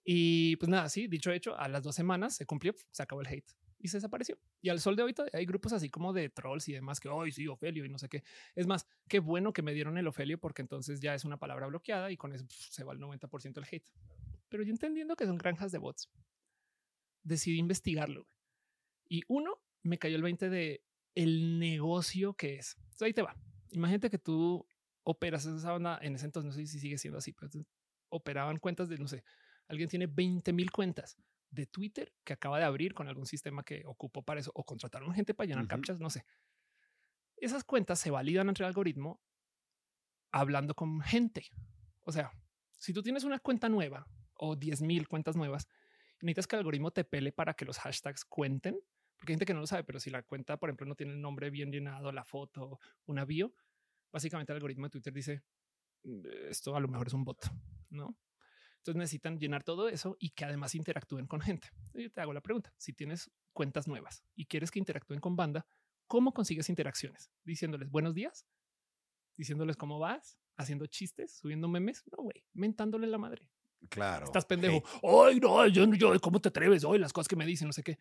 Y 0.02 0.56
pues 0.56 0.68
nada, 0.68 0.88
sí, 0.88 1.06
dicho 1.06 1.30
hecho, 1.30 1.56
a 1.56 1.68
las 1.68 1.84
dos 1.84 1.94
semanas 1.94 2.34
se 2.34 2.46
cumplió, 2.46 2.74
se 2.90 3.02
acabó 3.04 3.20
el 3.20 3.28
hate 3.28 3.59
y 3.80 3.88
se 3.88 3.96
desapareció. 3.96 4.38
Y 4.60 4.68
al 4.68 4.80
sol 4.80 4.94
de 4.94 5.02
hoy 5.02 5.14
hay 5.32 5.46
grupos 5.46 5.72
así 5.72 5.88
como 5.88 6.12
de 6.12 6.28
trolls 6.28 6.68
y 6.68 6.72
demás 6.72 7.00
que 7.00 7.08
hoy 7.08 7.32
sí, 7.32 7.48
Ofelio 7.48 7.84
y 7.84 7.88
no 7.88 7.98
sé 7.98 8.08
qué. 8.08 8.22
Es 8.54 8.66
más, 8.66 8.86
qué 9.08 9.18
bueno 9.18 9.52
que 9.52 9.62
me 9.62 9.72
dieron 9.72 9.96
el 9.98 10.06
Ofelio 10.06 10.38
porque 10.38 10.62
entonces 10.62 11.00
ya 11.00 11.14
es 11.14 11.24
una 11.24 11.38
palabra 11.38 11.66
bloqueada 11.66 12.10
y 12.10 12.16
con 12.16 12.32
eso 12.32 12.44
se 12.48 12.84
va 12.84 12.92
el 12.92 13.00
90% 13.00 13.54
del 13.54 13.64
hate. 13.70 13.88
Pero 14.48 14.62
yo 14.62 14.70
entendiendo 14.70 15.16
que 15.16 15.26
son 15.26 15.38
granjas 15.38 15.72
de 15.72 15.78
bots, 15.78 16.10
decidí 17.22 17.58
investigarlo. 17.58 18.28
Y 19.08 19.22
uno, 19.28 19.62
me 19.82 19.98
cayó 19.98 20.16
el 20.16 20.22
20 20.22 20.50
de 20.50 20.84
el 21.14 21.58
negocio 21.58 22.34
que 22.34 22.56
es. 22.56 22.76
ahí 23.00 23.14
te 23.14 23.22
va. 23.22 23.34
Imagínate 23.70 24.10
que 24.10 24.18
tú 24.18 24.66
operas 25.02 25.46
esa 25.46 25.72
banda 25.72 25.98
en 26.02 26.14
ese 26.14 26.26
entonces, 26.26 26.46
no 26.46 26.52
sé 26.52 26.66
si 26.66 26.78
sigue 26.78 26.98
siendo 26.98 27.18
así, 27.18 27.32
pero 27.32 27.50
operaban 28.10 28.58
cuentas 28.58 28.88
de, 28.88 28.98
no 28.98 29.08
sé, 29.08 29.24
alguien 29.68 29.88
tiene 29.88 30.06
20 30.06 30.52
mil 30.52 30.70
cuentas 30.70 31.16
de 31.50 31.66
Twitter 31.66 32.12
que 32.24 32.32
acaba 32.32 32.58
de 32.58 32.64
abrir 32.64 32.94
con 32.94 33.08
algún 33.08 33.26
sistema 33.26 33.64
que 33.64 33.82
ocupó 33.86 34.22
para 34.22 34.40
eso 34.40 34.52
o 34.54 34.64
contrataron 34.64 35.12
gente 35.12 35.34
para 35.34 35.48
llenar 35.48 35.66
captchas, 35.66 35.98
no 36.00 36.10
sé. 36.10 36.24
Esas 37.36 37.64
cuentas 37.64 37.98
se 37.98 38.10
validan 38.10 38.48
entre 38.48 38.64
el 38.64 38.68
algoritmo 38.68 39.20
hablando 40.30 40.74
con 40.74 41.00
gente. 41.00 41.50
O 42.02 42.12
sea, 42.12 42.30
si 42.78 42.92
tú 42.92 43.02
tienes 43.02 43.24
una 43.24 43.38
cuenta 43.38 43.68
nueva 43.68 44.06
o 44.34 44.56
10 44.56 44.82
mil 44.82 45.08
cuentas 45.08 45.36
nuevas, 45.36 45.68
necesitas 46.20 46.46
que 46.46 46.56
el 46.56 46.60
algoritmo 46.60 46.90
te 46.90 47.04
pele 47.04 47.32
para 47.32 47.54
que 47.54 47.64
los 47.64 47.78
hashtags 47.78 48.24
cuenten, 48.24 48.78
porque 49.16 49.32
hay 49.32 49.34
gente 49.34 49.46
que 49.46 49.54
no 49.54 49.60
lo 49.60 49.66
sabe, 49.66 49.84
pero 49.84 50.00
si 50.00 50.10
la 50.10 50.22
cuenta, 50.22 50.58
por 50.58 50.68
ejemplo, 50.68 50.86
no 50.86 50.94
tiene 50.94 51.12
el 51.12 51.20
nombre 51.20 51.50
bien 51.50 51.70
llenado, 51.70 52.12
la 52.12 52.24
foto, 52.24 52.78
una 53.06 53.24
bio, 53.24 53.54
básicamente 54.12 54.52
el 54.52 54.56
algoritmo 54.56 54.86
de 54.86 54.90
Twitter 54.90 55.12
dice 55.12 55.42
mm, 56.04 56.26
esto 56.48 56.76
a 56.76 56.80
lo 56.80 56.88
mejor 56.88 57.08
es 57.08 57.12
un 57.12 57.24
bot, 57.24 57.50
no? 57.90 58.16
Entonces 58.80 58.98
necesitan 58.98 59.38
llenar 59.38 59.62
todo 59.62 59.88
eso 59.88 60.16
y 60.18 60.30
que 60.30 60.46
además 60.46 60.74
interactúen 60.74 61.26
con 61.26 61.42
gente. 61.42 61.68
Yo 61.92 62.10
te 62.10 62.20
hago 62.22 62.32
la 62.32 62.40
pregunta, 62.40 62.72
si 62.78 62.94
tienes 62.94 63.30
cuentas 63.52 63.86
nuevas 63.86 64.24
y 64.34 64.46
quieres 64.46 64.70
que 64.70 64.78
interactúen 64.78 65.20
con 65.20 65.36
banda, 65.36 65.66
¿cómo 66.06 66.32
consigues 66.32 66.70
interacciones? 66.70 67.30
Diciéndoles 67.44 67.90
buenos 67.90 68.14
días, 68.14 68.46
diciéndoles 69.36 69.76
cómo 69.76 69.98
vas, 69.98 70.38
haciendo 70.56 70.86
chistes, 70.86 71.36
subiendo 71.36 71.68
memes, 71.68 72.04
no, 72.10 72.22
güey, 72.22 72.42
mentándole 72.54 73.06
la 73.06 73.18
madre. 73.18 73.50
Claro. 73.90 74.24
Estás 74.24 74.46
pendejo. 74.46 74.82
Ay, 75.02 75.40
no, 75.40 75.66
yo, 75.66 75.84
yo, 75.94 76.18
¿cómo 76.18 76.40
te 76.40 76.48
atreves? 76.48 76.82
Hoy 76.84 76.98
las 76.98 77.12
cosas 77.12 77.28
que 77.28 77.36
me 77.36 77.44
dicen, 77.44 77.66
no 77.66 77.72
sé 77.74 77.82
qué. 77.82 77.98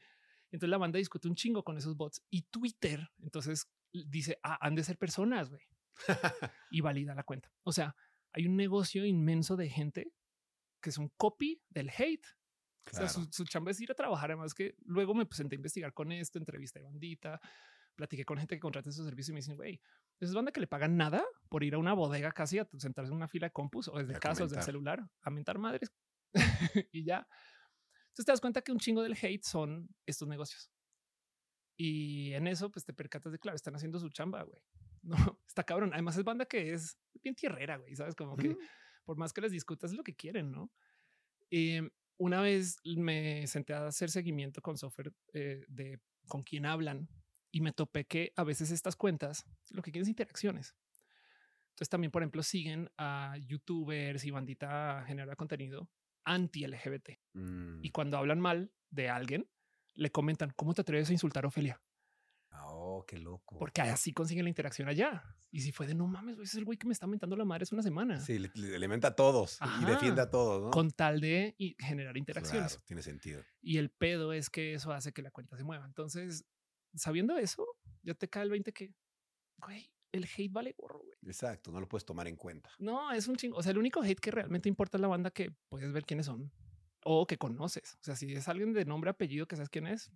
Entonces 0.49 0.69
la 0.69 0.77
banda 0.77 0.97
discute 0.97 1.27
un 1.27 1.35
chingo 1.35 1.63
con 1.63 1.77
esos 1.77 1.97
bots 1.97 2.23
y 2.29 2.43
Twitter, 2.43 3.11
entonces 3.19 3.69
dice, 3.91 4.39
ah, 4.43 4.57
han 4.61 4.75
de 4.75 4.83
ser 4.85 4.97
personas, 4.97 5.49
güey. 5.49 5.61
y 6.71 6.79
valida 6.79 7.13
la 7.15 7.23
cuenta. 7.23 7.51
O 7.63 7.73
sea, 7.73 7.97
hay 8.31 8.47
un 8.47 8.55
negocio 8.55 9.05
inmenso 9.05 9.57
de 9.57 9.69
gente 9.69 10.13
que 10.81 10.89
es 10.89 10.97
un 10.97 11.09
copy 11.09 11.61
del 11.69 11.89
hate. 11.89 12.25
O 12.91 12.95
sea, 12.95 13.07
su, 13.07 13.27
su, 13.31 13.45
chamba 13.45 13.71
es 13.71 13.79
ir 13.81 13.91
a 13.91 13.95
trabajar. 13.95 14.31
Además 14.31 14.53
que 14.53 14.75
luego 14.85 15.13
me 15.13 15.25
presenté 15.25 15.55
a 15.55 15.57
investigar 15.57 15.93
con 15.93 16.11
esto, 16.11 16.39
entrevisté 16.39 16.79
a 16.79 16.83
bandita, 16.83 17.39
platiqué 17.95 18.25
con 18.25 18.37
gente 18.37 18.55
que 18.55 18.59
contrata 18.59 18.89
esos 18.89 19.05
servicios 19.05 19.29
y 19.29 19.33
me 19.33 19.39
dicen, 19.39 19.55
güey, 19.55 19.79
es 20.19 20.33
banda 20.33 20.51
que 20.51 20.59
le 20.59 20.67
pagan 20.67 20.97
nada 20.97 21.23
por 21.49 21.63
ir 21.63 21.75
a 21.75 21.77
una 21.77 21.93
bodega 21.93 22.31
casi 22.31 22.57
a 22.57 22.67
sentarse 22.77 23.11
en 23.11 23.17
una 23.17 23.27
fila 23.27 23.47
de 23.47 23.51
compus 23.51 23.89
o 23.89 23.97
desde 23.97 24.17
casa 24.19 24.43
o 24.43 24.47
desde 24.47 24.57
el 24.57 24.63
celular 24.63 25.07
a 25.21 25.29
mentar 25.29 25.59
madres 25.59 25.91
y 26.91 27.03
ya. 27.03 27.27
Entonces 28.07 28.25
te 28.25 28.31
das 28.31 28.41
cuenta 28.41 28.61
que 28.61 28.71
un 28.71 28.79
chingo 28.79 29.03
del 29.03 29.17
hate 29.21 29.43
son 29.43 29.89
estos 30.05 30.27
negocios. 30.27 30.71
Y 31.77 32.33
en 32.33 32.47
eso, 32.47 32.69
pues 32.69 32.83
te 32.83 32.93
percatas 32.93 33.31
de, 33.31 33.39
claro, 33.39 33.55
están 33.55 33.75
haciendo 33.75 33.99
su 33.99 34.09
chamba, 34.09 34.43
güey. 34.43 34.61
No, 35.01 35.15
está 35.47 35.63
cabrón. 35.63 35.91
Además 35.93 36.17
es 36.17 36.23
banda 36.23 36.45
que 36.45 36.73
es 36.73 36.97
bien 37.23 37.35
tierrera, 37.35 37.77
güey, 37.77 37.95
¿sabes? 37.95 38.15
Como 38.15 38.35
que. 38.35 38.57
Por 39.09 39.17
más 39.17 39.33
que 39.33 39.41
les 39.41 39.51
discutas 39.51 39.89
es 39.89 39.97
lo 39.97 40.03
que 40.03 40.13
quieren, 40.13 40.51
¿no? 40.51 40.71
Y 41.49 41.79
una 42.17 42.41
vez 42.41 42.77
me 42.85 43.47
senté 43.47 43.73
a 43.73 43.87
hacer 43.87 44.11
seguimiento 44.11 44.61
con 44.61 44.77
software 44.77 45.11
eh, 45.33 45.65
de 45.67 45.99
con 46.27 46.43
quién 46.43 46.67
hablan 46.67 47.09
y 47.49 47.61
me 47.61 47.71
topé 47.71 48.05
que 48.05 48.31
a 48.35 48.43
veces 48.43 48.69
estas 48.69 48.95
cuentas 48.95 49.47
lo 49.71 49.81
que 49.81 49.91
quieren 49.91 50.03
es 50.03 50.09
interacciones. 50.09 50.75
Entonces 51.69 51.89
también, 51.89 52.11
por 52.11 52.21
ejemplo, 52.21 52.43
siguen 52.43 52.91
a 52.99 53.35
youtubers 53.47 54.23
y 54.25 54.29
bandita 54.29 55.03
genera 55.07 55.35
contenido 55.35 55.89
anti-LGBT. 56.23 57.09
Mm. 57.33 57.79
Y 57.83 57.89
cuando 57.89 58.15
hablan 58.15 58.39
mal 58.39 58.71
de 58.91 59.09
alguien, 59.09 59.49
le 59.95 60.11
comentan, 60.11 60.53
¿cómo 60.55 60.75
te 60.75 60.81
atreves 60.81 61.09
a 61.09 61.13
insultar 61.13 61.45
a 61.45 61.47
Ofelia? 61.47 61.81
Oh, 62.99 63.05
qué 63.05 63.17
loco. 63.17 63.57
Porque 63.57 63.81
así 63.81 64.13
consiguen 64.13 64.45
la 64.45 64.49
interacción 64.49 64.87
allá. 64.87 65.23
Y 65.51 65.61
si 65.61 65.71
fue 65.71 65.87
de 65.87 65.95
no 65.95 66.07
mames, 66.07 66.35
ese 66.35 66.43
es 66.43 66.55
el 66.55 66.65
güey 66.65 66.77
que 66.77 66.85
me 66.85 66.93
está 66.93 67.07
mentando 67.07 67.35
la 67.35 67.45
madre 67.45 67.63
hace 67.63 67.73
una 67.73 67.81
semana. 67.83 68.19
Sí, 68.19 68.37
le, 68.37 68.51
le 68.53 68.75
alimenta 68.75 69.09
a 69.09 69.15
todos 69.15 69.57
Ajá. 69.61 69.81
y 69.81 69.85
defiende 69.85 70.21
a 70.21 70.29
todos, 70.29 70.61
¿no? 70.63 70.69
Con 70.69 70.91
tal 70.91 71.21
de 71.21 71.55
generar 71.79 72.17
interacciones. 72.17 72.73
Claro, 72.73 72.83
tiene 72.85 73.01
sentido. 73.01 73.43
Y 73.61 73.77
el 73.77 73.89
pedo 73.89 74.33
es 74.33 74.49
que 74.49 74.73
eso 74.73 74.91
hace 74.91 75.11
que 75.11 75.21
la 75.21 75.31
cuenta 75.31 75.57
se 75.57 75.63
mueva. 75.63 75.85
Entonces, 75.85 76.45
sabiendo 76.93 77.37
eso, 77.37 77.65
ya 78.03 78.13
te 78.13 78.29
cae 78.29 78.43
el 78.43 78.51
20 78.51 78.73
que, 78.73 78.93
güey, 79.57 79.91
el 80.11 80.25
hate 80.25 80.51
vale 80.51 80.75
gorro, 80.77 80.99
güey. 80.99 81.17
Exacto, 81.25 81.71
no 81.71 81.79
lo 81.79 81.87
puedes 81.87 82.05
tomar 82.05 82.27
en 82.27 82.35
cuenta. 82.35 82.71
No, 82.77 83.11
es 83.11 83.27
un 83.27 83.35
chingo. 83.35 83.57
O 83.57 83.63
sea, 83.63 83.71
el 83.71 83.77
único 83.77 84.01
hate 84.01 84.19
que 84.19 84.31
realmente 84.31 84.69
importa 84.69 84.97
es 84.97 85.01
la 85.01 85.07
banda 85.07 85.31
que 85.31 85.51
puedes 85.69 85.91
ver 85.91 86.05
quiénes 86.05 86.25
son 86.25 86.51
o 87.03 87.25
que 87.25 87.37
conoces. 87.37 87.95
O 87.95 88.03
sea, 88.03 88.15
si 88.15 88.33
es 88.33 88.47
alguien 88.47 88.73
de 88.73 88.85
nombre, 88.85 89.09
apellido, 89.09 89.47
que 89.47 89.55
sabes 89.55 89.69
quién 89.69 89.87
es, 89.87 90.11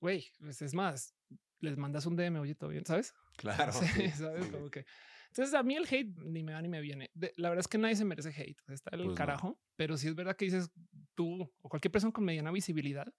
güey, 0.00 0.30
pues 0.38 0.62
es 0.62 0.74
más, 0.74 1.14
les 1.60 1.76
mandas 1.76 2.06
un 2.06 2.16
DM, 2.16 2.38
oye, 2.38 2.54
todo 2.54 2.70
bien, 2.70 2.84
¿sabes? 2.86 3.14
Claro. 3.36 3.72
Sí, 4.06 4.10
¿sabes? 4.10 4.44
sí, 4.46 4.50
Como 4.50 4.70
que... 4.70 4.84
Entonces 5.28 5.54
a 5.54 5.62
mí 5.62 5.76
el 5.76 5.84
hate 5.84 6.16
ni 6.24 6.42
me 6.42 6.52
va 6.54 6.62
ni 6.62 6.68
me 6.68 6.80
viene. 6.80 7.10
De- 7.12 7.32
la 7.36 7.50
verdad 7.50 7.60
es 7.60 7.68
que 7.68 7.76
nadie 7.78 7.94
se 7.96 8.04
merece 8.06 8.30
hate. 8.30 8.58
Está 8.68 8.90
el 8.92 9.00
Pues 9.00 9.08
no. 9.08 9.14
carajo, 9.14 9.60
pero 9.76 9.96
sí 9.98 10.08
es 10.08 10.14
verdad 10.14 10.34
que 10.36 10.46
dices 10.46 10.70
tú 11.14 11.52
o 11.60 11.68
cualquier 11.68 11.92
persona 11.92 12.12
con 12.12 12.24
mediana 12.24 12.50
visibilidad, 12.52 13.12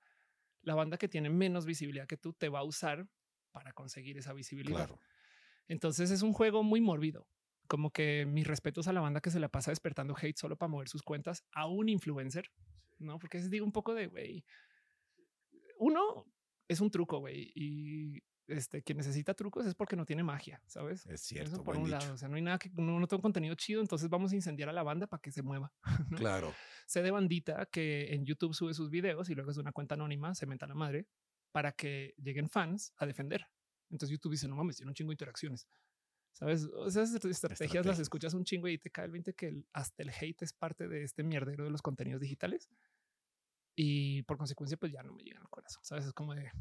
la 0.64 0.74
banda 0.74 0.98
que 0.98 1.08
tiene 1.08 1.30
menos 1.30 1.66
visibilidad 1.66 2.08
que 2.08 2.18
tú 2.18 2.34
te 2.34 2.50
va 2.50 2.60
a 2.60 2.64
usar 2.64 3.08
para 3.52 3.72
conseguir 3.74 4.18
esa 4.18 4.34
visibilidad. 4.34 4.88
Claro. 4.88 5.00
Entonces 5.68 6.10
es 6.10 6.22
un 6.24 6.34
juego 6.34 6.64
muy 6.64 6.82
mórbido. 6.82 7.28
Como 7.68 7.92
que 7.92 8.26
mis 8.26 8.48
respetos 8.48 8.88
a 8.88 8.94
la 8.94 9.02
banda 9.02 9.22
que 9.22 9.30
se 9.30 9.40
la 9.40 9.50
pasa 9.50 9.72
despertando 9.72 10.16
hate 10.20 10.38
solo 10.38 10.58
para 10.58 10.70
mover 10.70 10.88
sus 10.90 11.04
cuentas 11.04 11.44
a 11.52 11.68
un 11.68 11.88
influencer, 11.90 12.50
no? 12.98 13.20
Porque 13.20 13.38
es 13.38 13.50
digo 13.50 13.66
un 13.66 13.72
poco 13.74 13.94
de 13.94 14.08
güey. 14.08 14.44
Uno 15.78 16.26
es 16.68 16.82
un 16.82 16.92
truco, 16.92 17.20
güey, 17.20 17.52
y 17.56 18.22
este 18.48 18.82
quien 18.82 18.98
necesita 18.98 19.34
trucos 19.34 19.66
es 19.66 19.76
porque 19.76 19.96
no 19.96 20.06
tiene 20.06 20.24
magia, 20.24 20.62
sabes? 20.68 21.06
Es 21.08 21.22
cierto. 21.22 21.56
Eso 21.56 21.64
por 21.64 21.76
un 21.78 21.84
dicho. 21.86 21.98
lado. 21.98 22.14
O 22.14 22.18
sea, 22.18 22.30
no 22.30 22.36
hay 22.38 22.42
nada 22.42 22.58
que 22.58 22.70
no, 22.70 22.98
no 23.00 23.08
tengo 23.08 23.22
contenido 23.22 23.56
chido. 23.56 23.82
Entonces 23.82 24.10
vamos 24.10 24.32
a 24.32 24.36
incendiar 24.36 24.70
a 24.70 24.74
la 24.74 24.84
banda 24.84 25.06
para 25.08 25.20
que 25.22 25.32
se 25.32 25.42
mueva. 25.42 25.74
¿no? 26.12 26.18
Claro. 26.18 26.54
Sé 26.86 27.02
de 27.02 27.12
bandita 27.12 27.66
que 27.66 28.14
en 28.14 28.26
YouTube 28.26 28.54
sube 28.54 28.74
sus 28.74 28.90
videos 28.90 29.30
y 29.30 29.36
luego 29.36 29.52
es 29.52 29.58
una 29.58 29.72
cuenta 29.74 29.96
anónima, 29.96 30.34
se 30.34 30.46
menta 30.46 30.66
la 30.66 30.76
madre 30.76 31.08
para 31.52 31.74
que 31.74 32.14
lleguen 32.18 32.50
fans 32.50 32.94
a 32.98 33.06
defender. 33.06 33.46
Entonces 33.90 34.12
YouTube 34.14 34.32
dice: 34.32 34.48
No 34.48 34.56
mames, 34.56 34.78
tiene 34.78 34.90
un 34.92 34.96
chingo 34.96 35.10
de 35.12 35.16
interacciones. 35.16 35.68
Sabes, 36.34 36.66
O 36.66 36.90
sea, 36.92 37.04
esas 37.04 37.26
estrategias, 37.26 37.86
las 37.86 38.00
escuchas 38.00 38.34
un 38.36 38.44
chingo 38.44 38.68
y 38.68 38.78
te 38.78 38.92
cae 38.92 39.06
el 39.06 39.12
20 39.12 39.34
que 39.34 39.48
el- 39.48 39.68
hasta 39.74 40.04
el 40.04 40.10
hate 40.10 40.44
es 40.44 40.54
parte 40.54 40.88
de 40.88 41.04
este 41.04 41.24
mierdero 41.24 41.64
de 41.64 41.72
los 41.72 41.82
contenidos 41.82 42.22
digitales. 42.22 42.70
Y 43.80 44.24
por 44.24 44.38
consecuencia, 44.38 44.76
pues 44.76 44.92
ya 44.92 45.04
no 45.04 45.14
me 45.14 45.24
llegan 45.24 45.44
al 45.44 45.50
corazón. 45.50 45.84
Sabes, 45.86 46.06
es 46.08 46.14
como 46.14 46.34
de, 46.34 46.52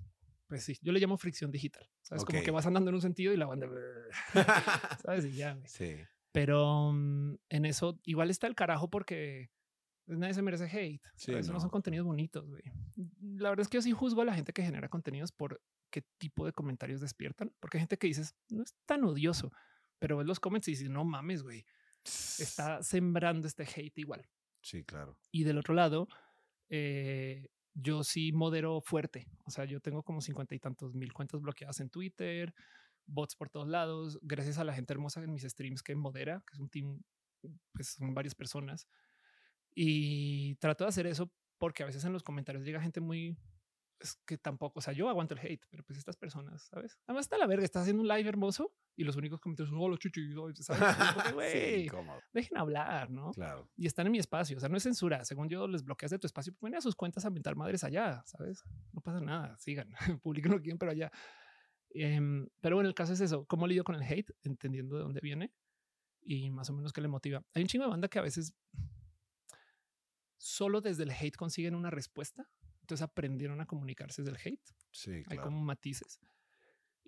pues 0.48 0.64
sí, 0.64 0.76
yo 0.82 0.92
le 0.92 1.00
llamo 1.00 1.16
fricción 1.16 1.50
digital. 1.50 1.88
Sabes, 2.02 2.26
como 2.26 2.42
que 2.42 2.50
vas 2.50 2.66
andando 2.66 2.90
en 2.90 2.96
un 2.96 3.00
sentido 3.00 3.32
y 3.32 3.38
la 3.38 3.46
banda, 3.46 3.68
sabes, 5.02 5.24
y 5.24 5.32
ya. 5.32 5.58
sí. 5.64 5.96
Pero 6.30 6.92
mm, 6.92 7.36
en 7.48 7.64
eso 7.64 7.98
igual 8.04 8.28
está 8.28 8.46
el 8.46 8.54
carajo 8.54 8.90
porque 8.90 9.50
nadie 10.04 10.34
se 10.34 10.42
merece 10.42 10.64
hate. 10.66 11.00
Sí, 11.16 11.32
¿sabes? 11.32 11.48
no. 11.48 11.54
no. 11.54 11.60
son 11.60 11.70
contenidos 11.70 12.06
bonitos. 12.06 12.46
güey. 12.46 12.62
La 13.22 13.48
verdad 13.48 13.62
es 13.62 13.68
que 13.68 13.78
yo 13.78 13.82
sí 13.82 13.92
juzgo 13.92 14.20
a 14.20 14.26
la 14.26 14.34
gente 14.34 14.52
que 14.52 14.62
genera 14.62 14.90
contenidos 14.90 15.32
por 15.32 15.62
qué 15.90 16.02
tipo 16.18 16.44
de 16.44 16.52
comentarios 16.52 17.00
despiertan, 17.00 17.54
porque 17.58 17.78
hay 17.78 17.82
gente 17.82 17.96
que 17.96 18.08
dices 18.08 18.36
no 18.50 18.62
es 18.62 18.76
tan 18.84 19.04
odioso, 19.04 19.50
pero 19.98 20.18
ves 20.18 20.26
los 20.26 20.38
comments 20.38 20.68
y 20.68 20.72
dices 20.72 20.90
no 20.90 21.06
mames, 21.06 21.42
güey, 21.42 21.64
está 22.04 22.82
sembrando 22.82 23.48
este 23.48 23.64
hate 23.64 23.98
igual. 23.98 24.28
Sí, 24.60 24.84
claro. 24.84 25.16
Y 25.30 25.44
del 25.44 25.58
otro 25.58 25.74
lado, 25.74 26.08
eh, 26.68 27.48
yo 27.74 28.04
sí 28.04 28.32
modero 28.32 28.80
fuerte. 28.80 29.26
O 29.44 29.50
sea, 29.50 29.64
yo 29.64 29.80
tengo 29.80 30.02
como 30.02 30.20
cincuenta 30.20 30.54
y 30.54 30.58
tantos 30.58 30.94
mil 30.94 31.12
cuentas 31.12 31.40
bloqueadas 31.40 31.80
en 31.80 31.90
Twitter, 31.90 32.54
bots 33.06 33.36
por 33.36 33.50
todos 33.50 33.68
lados, 33.68 34.18
gracias 34.22 34.58
a 34.58 34.64
la 34.64 34.74
gente 34.74 34.92
hermosa 34.92 35.22
en 35.22 35.32
mis 35.32 35.42
streams 35.42 35.82
que 35.82 35.94
modera, 35.94 36.42
que 36.46 36.54
es 36.54 36.60
un 36.60 36.68
team, 36.68 37.02
pues 37.72 37.88
son 37.90 38.14
varias 38.14 38.34
personas. 38.34 38.86
Y 39.74 40.56
trato 40.56 40.84
de 40.84 40.88
hacer 40.88 41.06
eso 41.06 41.30
porque 41.58 41.82
a 41.82 41.86
veces 41.86 42.04
en 42.04 42.12
los 42.12 42.22
comentarios 42.22 42.64
llega 42.64 42.80
gente 42.80 43.00
muy... 43.00 43.36
Es 43.98 44.16
que 44.26 44.36
tampoco, 44.36 44.78
o 44.78 44.82
sea, 44.82 44.92
yo 44.92 45.08
aguanto 45.08 45.34
el 45.34 45.40
hate, 45.40 45.64
pero 45.70 45.82
pues 45.84 45.98
estas 45.98 46.16
personas, 46.16 46.66
¿sabes? 46.66 46.98
Además 47.06 47.24
está 47.24 47.38
la 47.38 47.46
verga, 47.46 47.64
estás 47.64 47.82
haciendo 47.82 48.02
un 48.02 48.08
live 48.08 48.28
hermoso 48.28 48.74
y 48.96 49.04
los 49.04 49.14
únicos 49.16 49.40
comentarios 49.40 49.70
son, 49.70 49.78
hola, 49.78 49.98
sí, 50.00 51.32
güey, 51.34 51.84
incómodo. 51.84 52.20
dejen 52.32 52.56
hablar, 52.56 53.10
¿no? 53.10 53.30
Claro. 53.32 53.68
y 53.76 53.86
están 53.86 54.06
en 54.06 54.12
mi 54.12 54.18
espacio. 54.18 54.56
O 54.56 54.60
sea, 54.60 54.68
no 54.70 54.76
es 54.78 54.82
censura. 54.82 55.24
Según 55.24 55.48
yo, 55.48 55.68
les 55.68 55.84
bloqueas 55.84 56.10
de 56.10 56.18
tu 56.18 56.26
espacio. 56.26 56.54
Ponen 56.54 56.78
a 56.78 56.80
sus 56.80 56.96
cuentas 56.96 57.24
a 57.26 57.30
mentar 57.30 57.56
madres 57.56 57.84
allá, 57.84 58.22
sabes? 58.24 58.64
No 58.92 59.00
pasa 59.02 59.20
nada. 59.20 59.56
Sigan, 59.58 59.90
publiquen 60.22 60.50
lo 60.52 60.56
que 60.58 60.62
quieran, 60.64 60.78
pero 60.78 60.92
allá. 60.92 61.12
Em, 61.90 62.48
pero 62.60 62.76
bueno, 62.76 62.88
el 62.88 62.94
caso 62.94 63.12
es 63.12 63.20
eso. 63.20 63.44
¿Cómo 63.46 63.66
lidio 63.66 63.84
con 63.84 63.94
el 63.94 64.02
hate? 64.02 64.30
Entendiendo 64.42 64.96
de 64.96 65.02
dónde 65.02 65.20
viene 65.22 65.52
y 66.22 66.50
más 66.50 66.68
o 66.70 66.72
menos 66.72 66.92
qué 66.92 67.00
le 67.00 67.08
motiva. 67.08 67.42
Hay 67.54 67.62
un 67.62 67.68
chingo 67.68 67.84
de 67.84 67.90
banda 67.90 68.08
que 68.08 68.18
a 68.18 68.22
veces 68.22 68.54
solo 70.38 70.80
desde 70.80 71.02
el 71.04 71.10
hate 71.10 71.36
consiguen 71.36 71.74
una 71.74 71.90
respuesta. 71.90 72.48
Entonces 72.80 73.02
aprendieron 73.02 73.60
a 73.60 73.66
comunicarse 73.66 74.22
desde 74.22 74.36
el 74.36 74.40
hate. 74.54 74.74
Sí, 74.90 75.10
Hay 75.12 75.22
claro. 75.24 75.42
como 75.42 75.60
matices. 75.60 76.20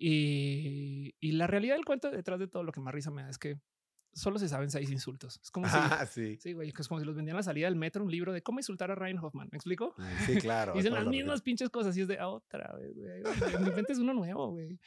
Y, 0.01 1.13
y 1.19 1.33
la 1.33 1.45
realidad 1.45 1.75
del 1.75 1.83
cuento 1.83 2.09
detrás 2.09 2.39
de 2.39 2.47
todo 2.47 2.63
lo 2.63 2.71
que 2.71 2.79
más 2.79 2.93
risa 2.93 3.11
me 3.11 3.21
da 3.21 3.29
es 3.29 3.37
que 3.37 3.59
solo 4.13 4.39
se 4.39 4.47
saben 4.47 4.71
seis 4.71 4.89
insultos. 4.89 5.39
Es 5.43 5.51
como 5.51 5.67
si 5.67 5.75
Ah, 5.75 6.05
sí. 6.05 6.37
Sí, 6.39 6.53
güey, 6.53 6.69
es 6.69 6.87
como 6.87 7.01
si 7.01 7.05
los 7.05 7.15
vendían 7.15 7.35
a 7.35 7.39
la 7.39 7.43
salida 7.43 7.67
del 7.67 7.75
metro 7.75 8.03
un 8.03 8.09
libro 8.09 8.31
de 8.31 8.41
cómo 8.41 8.59
insultar 8.59 8.91
a 8.91 8.95
Ryan 8.95 9.19
Hoffman. 9.19 9.49
¿Me 9.51 9.57
explico? 9.57 9.93
Sí, 10.25 10.37
claro. 10.37 10.73
Dicen 10.75 10.93
las 10.93 11.03
lo 11.03 11.09
mismas 11.09 11.41
pinches 11.41 11.69
cosas 11.69 11.97
y 11.97 12.01
es 12.01 12.07
de 12.07 12.17
ah, 12.17 12.29
otra 12.29 12.73
vez, 12.77 12.95
güey. 12.95 13.23
En 13.55 13.63
mi 13.63 13.71
mente 13.71 13.91
es 13.91 13.99
uno 13.99 14.13
nuevo, 14.13 14.51
güey. 14.51 14.79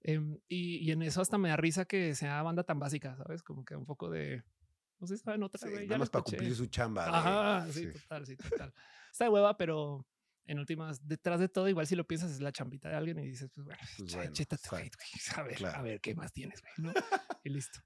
Em, 0.00 0.38
y, 0.48 0.88
y 0.88 0.90
en 0.90 1.02
eso 1.02 1.20
hasta 1.20 1.36
me 1.36 1.50
da 1.50 1.56
risa 1.56 1.84
que 1.84 2.14
sea 2.14 2.42
banda 2.42 2.64
tan 2.64 2.78
básica, 2.78 3.14
¿sabes? 3.16 3.42
Como 3.42 3.62
que 3.62 3.76
un 3.76 3.84
poco 3.84 4.08
de, 4.08 4.42
no 5.00 5.06
sé, 5.06 5.18
saben 5.18 5.42
otra, 5.42 5.58
Sí, 5.60 5.74
ya 5.74 5.82
nada 5.82 5.98
más 5.98 6.10
para 6.10 6.22
cumplir 6.22 6.54
su 6.54 6.66
chamba. 6.66 7.06
Ajá, 7.08 7.70
sí, 7.70 7.92
total, 7.92 8.24
sí, 8.24 8.36
total. 8.36 8.72
Está 9.12 9.24
de 9.24 9.30
hueva, 9.30 9.56
pero 9.56 10.06
en 10.46 10.58
últimas, 10.58 11.06
detrás 11.06 11.40
de 11.40 11.48
todo, 11.48 11.68
igual 11.68 11.86
si 11.86 11.96
lo 11.96 12.06
piensas, 12.06 12.30
es 12.32 12.40
la 12.40 12.52
champita 12.52 12.88
de 12.88 12.94
alguien 12.96 13.18
y 13.18 13.26
dices, 13.26 13.50
pues 13.54 13.64
bueno, 13.66 13.80
Pues 13.98 14.14
bueno, 14.14 14.32
chétate, 14.32 14.68
güey. 14.70 14.90
A 15.36 15.42
ver, 15.42 15.56
Claro. 15.56 15.78
a 15.78 15.82
ver, 15.82 16.00
¿qué 16.00 16.14
más 16.14 16.32
tienes, 16.32 16.60
güey? 16.62 16.72
¿No? 16.78 16.92
Y 17.44 17.50
listo. 17.50 17.80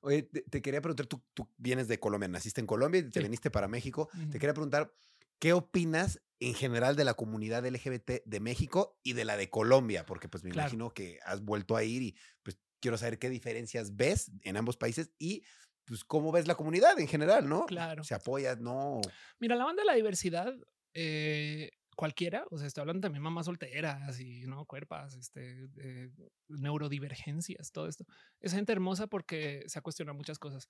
Oye, 0.00 0.22
te, 0.22 0.42
te 0.42 0.62
quería 0.62 0.80
preguntar, 0.80 1.06
tú, 1.06 1.22
tú 1.34 1.48
vienes 1.58 1.88
de 1.88 1.98
Colombia, 2.00 2.28
naciste 2.28 2.60
en 2.60 2.66
Colombia 2.66 3.00
y 3.00 3.10
te 3.10 3.20
Sí. 3.20 3.24
viniste 3.24 3.50
para 3.50 3.68
México. 3.68 4.08
Ujú. 4.14 4.30
Te 4.30 4.38
quería 4.38 4.54
preguntar, 4.54 4.94
¿qué 5.38 5.52
opinas 5.52 6.22
en 6.40 6.54
general 6.54 6.96
de 6.96 7.04
la 7.04 7.14
comunidad 7.14 7.64
LGBT 7.66 8.22
de 8.24 8.40
México 8.40 8.98
y 9.02 9.12
de 9.14 9.24
la 9.24 9.36
de 9.36 9.50
Colombia? 9.50 10.06
Porque 10.06 10.28
pues 10.28 10.44
me 10.44 10.50
Claro. 10.50 10.66
imagino 10.66 10.90
que 10.94 11.18
has 11.24 11.42
vuelto 11.42 11.76
a 11.76 11.84
ir 11.84 12.02
y 12.02 12.16
pues 12.42 12.58
quiero 12.80 12.96
saber 12.98 13.18
qué 13.18 13.28
diferencias 13.30 13.96
ves 13.96 14.30
en 14.42 14.56
ambos 14.56 14.76
países 14.76 15.10
y 15.18 15.44
pues 15.84 16.04
cómo 16.04 16.32
ves 16.32 16.46
la 16.46 16.54
comunidad 16.54 16.98
en 16.98 17.08
general, 17.08 17.48
¿no? 17.48 17.66
Claro. 17.66 18.02
¿Se 18.04 18.14
apoya? 18.14 18.56
¿No? 18.56 19.00
Mira, 19.40 19.56
la 19.56 19.64
banda 19.64 19.82
de 19.82 19.86
la 19.86 19.94
diversidad, 19.94 20.54
eh, 20.94 21.70
cualquiera, 21.96 22.44
o 22.50 22.58
sea, 22.58 22.66
estoy 22.66 22.82
hablando 22.82 23.00
también 23.02 23.22
mamás 23.22 23.46
solteras 23.46 24.20
y 24.20 24.46
no 24.46 24.64
cuerpas, 24.66 25.14
este, 25.16 25.68
eh, 25.78 26.10
neurodivergencias, 26.48 27.72
todo 27.72 27.88
esto. 27.88 28.04
Es 28.40 28.52
gente 28.54 28.72
hermosa 28.72 29.06
porque 29.06 29.64
se 29.66 29.78
ha 29.78 29.82
cuestionado 29.82 30.16
muchas 30.16 30.38
cosas. 30.38 30.68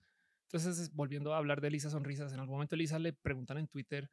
Entonces, 0.49 0.79
es- 0.79 0.93
volviendo 0.93 1.35
a 1.35 1.39
hablar 1.39 1.61
de 1.61 1.71
Lisa 1.71 1.91
Sonrisas, 1.91 2.33
en 2.33 2.41
algún 2.41 2.57
momento 2.57 2.77
Lisa 2.77 2.99
le 2.99 3.13
preguntan 3.13 3.59
en 3.59 3.69
Twitter, 3.69 4.11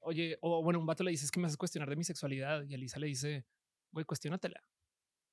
oye, 0.00 0.38
o 0.42 0.62
bueno, 0.62 0.80
un 0.80 0.86
vato 0.86 1.04
le 1.04 1.12
dice, 1.12 1.24
es 1.26 1.30
que 1.30 1.40
me 1.40 1.46
haces 1.46 1.56
cuestionar 1.58 1.88
de 1.90 1.96
mi 1.96 2.04
sexualidad 2.04 2.64
y 2.64 2.74
a 2.74 2.78
Lisa 2.78 2.98
le 3.00 3.06
dice, 3.08 3.46
güey, 3.92 4.04
cuestionatela. 4.06 4.60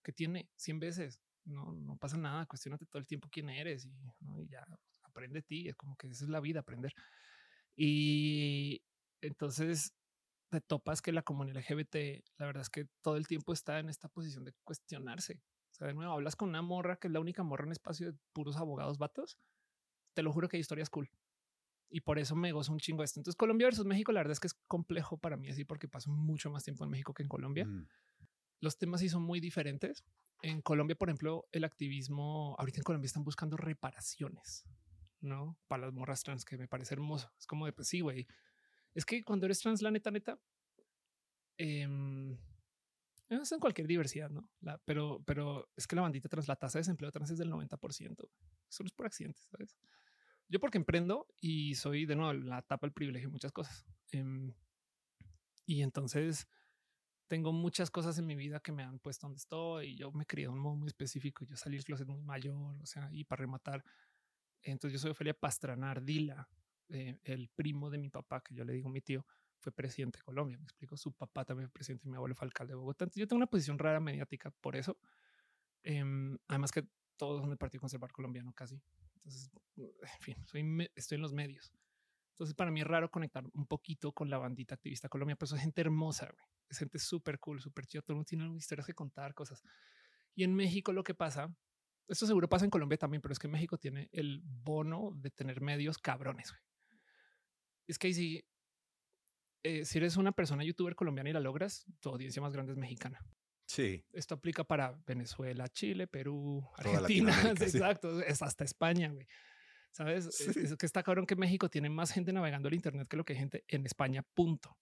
¿Qué 0.03 0.14
tiene? 0.14 0.49
100 0.55 0.80
veces. 0.80 1.20
No, 1.45 1.74
no 1.74 1.97
pasa 1.97 2.18
nada. 2.18 2.45
Cuestionate 2.45 2.86
todo 2.86 2.99
el 2.99 3.07
tiempo 3.07 3.30
quién 3.32 3.49
eres 3.49 3.86
y, 3.86 3.91
¿no? 4.22 4.41
y 4.41 4.47
ya 4.49 4.66
aprende 5.03 5.39
de 5.39 5.43
ti. 5.43 5.68
Es 5.70 5.76
como 5.76 5.95
que 5.97 6.07
esa 6.07 6.24
es 6.26 6.30
la 6.30 6.39
vida, 6.39 6.62
aprender. 6.62 6.93
Y 7.76 8.82
entonces 9.22 9.93
te 10.49 10.61
topas 10.61 11.01
que 11.01 11.11
la 11.11 11.21
comunidad 11.21 11.57
LGBT, 11.57 12.23
la 12.37 12.45
verdad 12.47 12.61
es 12.61 12.69
que 12.69 12.85
todo 13.01 13.17
el 13.17 13.27
tiempo 13.27 13.53
está 13.53 13.79
en 13.79 13.89
esta 13.89 14.09
posición 14.09 14.43
de 14.43 14.53
cuestionarse. 14.63 15.41
O 15.71 15.75
sea, 15.75 15.87
de 15.87 15.93
nuevo, 15.93 16.13
hablas 16.13 16.35
con 16.35 16.49
una 16.49 16.61
morra 16.61 16.97
que 16.97 17.07
es 17.07 17.13
la 17.13 17.19
única 17.19 17.43
morra 17.43 17.65
en 17.65 17.71
espacio 17.71 18.11
de 18.11 18.17
puros 18.33 18.57
abogados 18.57 18.97
vatos. 18.97 19.37
Te 20.13 20.23
lo 20.23 20.33
juro 20.33 20.49
que 20.49 20.57
hay 20.57 20.61
historias 20.61 20.89
cool. 20.89 21.09
Y 21.89 22.01
por 22.01 22.19
eso 22.19 22.35
me 22.35 22.51
gozo 22.51 22.71
un 22.71 22.79
chingo 22.79 23.03
esto. 23.03 23.19
Entonces, 23.19 23.37
Colombia 23.37 23.67
versus 23.67 23.85
México, 23.85 24.11
la 24.11 24.19
verdad 24.19 24.33
es 24.33 24.39
que 24.39 24.47
es 24.47 24.53
complejo 24.67 25.17
para 25.17 25.37
mí 25.37 25.49
así 25.49 25.65
porque 25.65 25.87
paso 25.87 26.11
mucho 26.11 26.51
más 26.51 26.63
tiempo 26.63 26.83
en 26.83 26.91
México 26.91 27.13
que 27.13 27.23
en 27.23 27.29
Colombia. 27.29 27.65
Mm, 27.65 27.87
los 28.61 28.77
temas 28.77 28.99
sí 28.99 29.09
son 29.09 29.23
muy 29.23 29.39
diferentes. 29.39 30.03
En 30.41 30.61
Colombia, 30.61 30.95
por 30.95 31.09
ejemplo, 31.09 31.47
el 31.51 31.63
activismo, 31.63 32.55
ahorita 32.59 32.79
en 32.79 32.83
Colombia 32.83 33.07
están 33.07 33.23
buscando 33.23 33.57
reparaciones, 33.57 34.65
¿no? 35.21 35.57
Para 35.67 35.85
las 35.85 35.93
morras 35.93 36.23
trans, 36.23 36.45
que 36.45 36.57
me 36.57 36.67
parece 36.67 36.93
hermoso. 36.93 37.31
Es 37.37 37.47
como 37.47 37.65
de, 37.65 37.73
pues 37.73 37.87
sí, 37.87 38.01
güey. 38.01 38.27
Es 38.93 39.05
que 39.05 39.23
cuando 39.23 39.45
eres 39.45 39.59
trans, 39.59 39.81
la 39.81 39.91
neta, 39.91 40.11
neta, 40.11 40.39
em, 41.57 42.37
es 43.29 43.51
en 43.51 43.59
cualquier 43.59 43.87
diversidad, 43.87 44.29
¿no? 44.29 44.49
Pero, 44.85 45.21
pero 45.25 45.69
es 45.75 45.85
que 45.85 45.95
la 45.95 46.01
bandita 46.01 46.29
trans, 46.29 46.47
la 46.47 46.55
tasa 46.55 46.79
de 46.79 46.81
desempleo 46.81 47.11
trans 47.11 47.31
es 47.31 47.37
del 47.37 47.51
90%. 47.51 48.29
Eso 48.69 48.83
no 48.83 48.87
es 48.87 48.93
por 48.93 49.05
accidente, 49.05 49.39
¿sabes? 49.41 49.77
Yo 50.47 50.59
porque 50.59 50.79
emprendo 50.79 51.27
y 51.39 51.75
soy 51.75 52.05
de 52.05 52.15
nuevo 52.15 52.33
la 52.33 52.63
tapa 52.63 52.87
el 52.87 52.93
privilegio 52.93 53.29
muchas 53.29 53.51
cosas. 53.51 53.85
Em, 54.11 54.53
y 55.65 55.83
entonces 55.83 56.47
tengo 57.27 57.53
muchas 57.53 57.91
cosas 57.91 58.17
en 58.17 58.25
mi 58.25 58.35
vida 58.35 58.59
que 58.59 58.71
me 58.71 58.81
han 58.81 58.97
puesto 58.97 59.27
donde 59.27 59.37
estoy 59.37 59.89
y 59.89 59.95
yo 59.95 60.11
me 60.11 60.25
crié 60.25 60.47
de 60.47 60.49
un 60.49 60.59
modo 60.59 60.75
muy 60.75 60.87
específico. 60.87 61.45
Yo 61.45 61.55
salí 61.55 61.77
del 61.77 61.85
closet 61.85 62.07
muy 62.07 62.21
mayor, 62.23 62.81
o 62.81 62.85
sea, 62.87 63.07
y 63.11 63.23
para 63.23 63.41
rematar. 63.41 63.85
Entonces 64.63 64.93
yo 64.93 64.99
soy 64.99 65.11
Ofelia 65.11 65.35
Pastrana 65.35 65.91
Ardila, 65.91 66.49
eh, 66.89 67.19
el 67.23 67.49
primo 67.49 67.89
de 67.89 67.97
mi 67.97 68.09
papá, 68.09 68.41
que 68.41 68.55
yo 68.55 68.63
le 68.63 68.73
digo 68.73 68.89
mi 68.89 69.01
tío, 69.01 69.25
fue 69.59 69.71
presidente 69.71 70.19
de 70.19 70.23
Colombia. 70.23 70.57
Me 70.57 70.63
explico. 70.63 70.97
Su 70.97 71.13
papá 71.13 71.45
también 71.45 71.67
fue 71.67 71.73
presidente 71.73 72.07
y 72.07 72.09
mi 72.09 72.15
abuelo 72.15 72.35
fue 72.35 72.45
alcalde 72.45 72.71
de 72.71 72.75
Bogotá. 72.75 73.05
Entonces 73.05 73.21
yo 73.21 73.27
tengo 73.27 73.37
una 73.37 73.47
posición 73.47 73.77
rara 73.77 73.99
mediática 73.99 74.51
por 74.61 74.75
eso. 74.75 74.97
Em, 75.83 76.37
además 76.47 76.71
que 76.71 76.87
todos 77.17 77.41
son 77.41 77.49
del 77.49 77.57
Partido 77.57 77.81
Conservador 77.81 78.13
Colombiano 78.13 78.53
casi. 78.53 78.81
Entonces, 79.15 79.51
en 79.77 80.19
fin, 80.21 80.87
estoy 80.95 81.15
en 81.15 81.21
los 81.21 81.33
medios. 81.33 81.71
Entonces, 82.31 82.55
para 82.55 82.71
mí 82.71 82.79
es 82.79 82.87
raro 82.87 83.11
conectar 83.11 83.43
un 83.51 83.67
poquito 83.67 84.13
con 84.13 84.29
la 84.29 84.37
bandita 84.37 84.75
activista 84.75 85.09
Colombia, 85.09 85.35
pero 85.35 85.53
es 85.53 85.61
gente 85.61 85.81
hermosa, 85.81 86.33
es 86.69 86.77
gente 86.77 86.97
súper 86.97 87.37
cool, 87.37 87.59
súper 87.59 87.85
chido. 87.85 88.01
Todo 88.01 88.13
el 88.13 88.15
mundo 88.15 88.27
tiene 88.27 88.55
historias 88.55 88.87
que 88.87 88.93
contar, 88.93 89.33
cosas. 89.33 89.61
Y 90.35 90.45
en 90.45 90.55
México 90.55 90.93
lo 90.93 91.03
que 91.03 91.13
pasa, 91.13 91.53
esto 92.07 92.25
seguro 92.25 92.47
pasa 92.47 92.63
en 92.63 92.71
Colombia 92.71 92.97
también, 92.97 93.21
pero 93.21 93.33
es 93.33 93.39
que 93.39 93.49
México 93.49 93.77
tiene 93.77 94.07
el 94.13 94.41
bono 94.41 95.11
de 95.15 95.31
tener 95.31 95.59
medios 95.59 95.97
cabrones. 95.97 96.53
Es 97.89 97.97
que 97.97 98.13
sí, 98.13 98.45
eh, 99.63 99.83
si 99.83 99.97
eres 99.97 100.15
una 100.15 100.31
persona 100.31 100.63
youtuber 100.63 100.95
colombiana 100.95 101.31
y 101.31 101.33
la 101.33 101.39
logras, 101.39 101.85
tu 101.99 102.09
audiencia 102.09 102.39
más 102.39 102.53
grande 102.53 102.73
es 102.73 102.77
mexicana. 102.77 103.19
Sí. 103.65 104.05
Esto 104.13 104.35
aplica 104.35 104.63
para 104.63 104.91
Venezuela, 105.07 105.67
Chile, 105.69 106.05
Perú, 106.05 106.63
Argentina. 106.77 107.31
Exacto. 107.59 108.21
Es 108.21 108.43
hasta 108.43 108.63
España, 108.63 109.09
güey. 109.09 109.27
¿Sabes? 109.91 110.27
Es, 110.39 110.75
que 110.77 110.85
está 110.85 111.01
cabrón 111.01 111.25
que 111.25 111.35
México 111.35 111.67
tiene 111.67 111.89
más 111.89 112.11
gente 112.11 112.31
navegando 112.31 112.67
el 112.67 112.75
Internet 112.75 113.07
que 113.07 113.17
lo 113.17 113.25
que 113.25 113.33
hay 113.33 113.39
gente 113.39 113.63
en 113.67 113.87
España, 113.87 114.23
punto. 114.35 114.77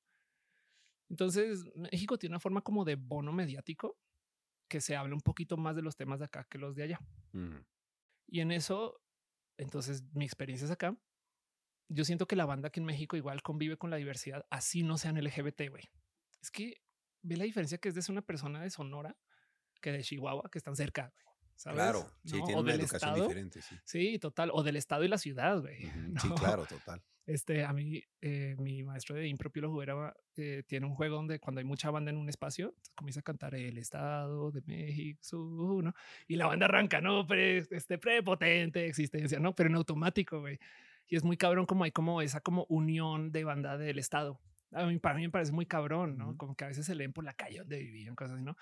Entonces, 1.10 1.64
México 1.76 2.18
tiene 2.18 2.34
una 2.34 2.42
forma 2.42 2.62
como 2.62 2.84
de 2.84 2.96
bono 2.96 3.32
mediático 3.32 3.98
que 4.70 4.82
se 4.82 4.98
habla 4.98 5.16
un 5.16 5.22
poquito 5.22 5.56
más 5.56 5.78
de 5.78 5.82
los 5.82 5.96
temas 5.96 6.20
de 6.20 6.26
acá 6.26 6.46
que 6.50 6.58
los 6.58 6.76
de 6.76 6.84
allá. 6.84 7.00
Y 8.28 8.42
en 8.42 8.52
eso, 8.52 9.00
entonces, 9.58 10.04
mi 10.12 10.26
experiencia 10.26 10.66
es 10.66 10.72
acá. 10.72 10.98
Yo 11.90 12.06
siento 12.06 12.28
que 12.28 12.36
la 12.36 12.46
banda 12.46 12.68
aquí 12.68 12.80
en 12.80 12.86
México 12.86 13.16
igual 13.16 13.42
convive 13.42 13.78
con 13.78 13.90
la 13.90 13.98
diversidad, 13.98 14.46
así 14.50 14.84
no 14.84 14.98
sean 14.98 15.22
LGBT, 15.24 15.70
güey. 15.70 15.84
Es 16.42 16.52
que 16.52 16.82
ve 17.22 17.38
la 17.38 17.46
diferencia 17.46 17.78
que 17.78 17.90
es 17.90 17.96
de 17.96 18.12
una 18.12 18.22
persona 18.22 18.62
de 18.62 18.70
Sonora 18.70 19.16
que 19.82 19.92
de 19.92 20.04
Chihuahua, 20.04 20.50
que 20.52 20.58
están 20.58 20.76
cerca. 20.76 21.14
Güey. 21.14 21.28
Claro, 21.76 22.08
sí, 22.24 22.40
tiene 22.46 22.62
una 22.62 22.74
educación 22.74 23.16
diferente. 23.16 23.62
Sí. 23.62 23.76
sí. 23.84 24.20
total. 24.20 24.52
O 24.54 24.64
del 24.64 24.76
estado 24.76 25.04
y 25.04 25.08
la 25.08 25.18
ciudad, 25.18 25.60
güey. 25.62 25.78
Sí, 26.22 26.30
claro, 26.38 26.66
total. 26.66 27.02
Este, 27.26 27.66
a 27.66 27.74
mí, 27.74 28.02
eh, 28.22 28.56
mi 28.58 28.84
maestro 28.84 29.16
de 29.16 29.28
impro 29.28 29.52
Pilo 29.52 29.70
Juguera 29.70 30.16
eh, 30.38 30.64
tiene 30.66 30.86
un 30.86 30.96
juego 30.96 31.18
donde 31.18 31.40
cuando 31.40 31.60
hay 31.60 31.66
mucha 31.66 31.92
banda 31.92 32.10
en 32.10 32.18
un 32.18 32.30
espacio, 32.30 32.74
comienza 32.96 33.20
a 33.20 33.24
cantar 33.24 33.54
el 33.56 33.78
estado 33.78 34.50
de 34.52 34.62
México, 34.62 35.20
¿no? 35.84 35.94
Y 36.26 36.38
la 36.38 36.48
banda 36.48 36.68
arranca, 36.68 37.02
¿no? 37.02 37.28
Pre, 37.28 37.66
este 37.70 37.98
prepotente 37.98 38.86
existencia, 38.86 39.40
¿no? 39.40 39.54
Pero 39.54 39.70
en 39.70 39.76
automático, 39.76 40.40
güey. 40.40 40.58
Y 41.08 41.16
es 41.16 41.24
muy 41.24 41.38
cabrón 41.38 41.66
como 41.66 41.84
hay 41.84 41.92
como 41.92 42.22
esa 42.22 42.42
como 42.42 42.66
unión 42.70 43.32
de 43.32 43.44
banda 43.44 43.78
del 43.78 44.00
estado. 44.00 44.42
A 44.72 44.86
mí, 44.86 45.00
para 45.00 45.16
mí 45.16 45.22
me 45.22 45.30
parece 45.30 45.54
muy 45.54 45.66
cabrón, 45.66 46.18
¿no? 46.18 46.36
Como 46.38 46.56
que 46.56 46.66
a 46.66 46.68
veces 46.68 46.86
se 46.86 46.96
leen 46.96 47.14
por 47.14 47.24
la 47.24 47.34
calle 47.34 47.60
donde 47.60 47.80
vivían, 47.80 48.16
cosas 48.16 48.36
así, 48.36 48.44
¿no? 48.44 48.58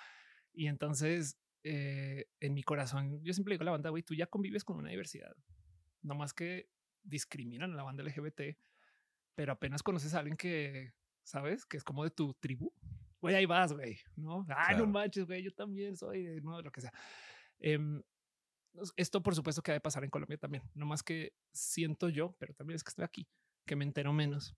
Y 0.54 0.68
entonces 0.68 1.40
eh, 1.68 2.28
en 2.42 2.54
mi 2.54 2.62
corazón, 2.62 3.24
yo 3.24 3.34
siempre 3.34 3.56
digo 3.56 3.64
a 3.64 3.66
la 3.66 3.72
banda, 3.72 3.90
güey, 3.90 4.04
tú 4.04 4.14
ya 4.14 4.28
convives 4.28 4.64
con 4.64 4.78
una 4.78 4.92
diversidad, 4.92 5.36
no 6.04 6.14
más 6.14 6.32
que 6.32 6.70
discriminan 7.02 7.74
a 7.74 7.76
la 7.76 7.82
banda 7.82 8.04
LGBT, 8.04 8.56
pero 9.34 9.54
apenas 9.54 9.82
conoces 9.82 10.14
a 10.14 10.20
alguien 10.20 10.38
que 10.38 10.94
sabes 11.24 11.66
que 11.66 11.78
es 11.78 11.84
como 11.84 12.04
de 12.04 12.12
tu 12.12 12.36
tribu, 12.36 12.72
güey, 13.20 13.34
ahí 13.34 13.48
vas, 13.48 13.74
güey, 13.74 13.98
no, 14.16 14.46
ah, 14.48 14.76
no 14.76 14.86
manches, 14.86 15.26
güey, 15.26 15.42
yo 15.42 15.52
también 15.56 15.98
soy, 15.98 16.40
no, 16.44 16.62
lo 16.62 16.72
que 16.72 16.82
sea. 16.82 16.94
Em, 17.58 18.04
esto, 18.96 19.22
por 19.22 19.36
supuesto, 19.36 19.62
que 19.62 19.72
ha 19.72 19.76
de 19.76 19.82
pasar 19.82 20.04
en 20.04 20.10
Colombia 20.10 20.38
también, 20.38 20.64
no 20.74 20.86
más 20.86 21.04
que 21.04 21.34
siento 21.52 22.10
yo, 22.10 22.36
pero 22.40 22.54
también 22.54 22.76
es 22.76 22.84
que 22.84 22.90
estoy 22.90 23.06
aquí, 23.06 23.28
que 23.66 23.76
me 23.76 23.86
entero 23.86 24.14
menos. 24.14 24.56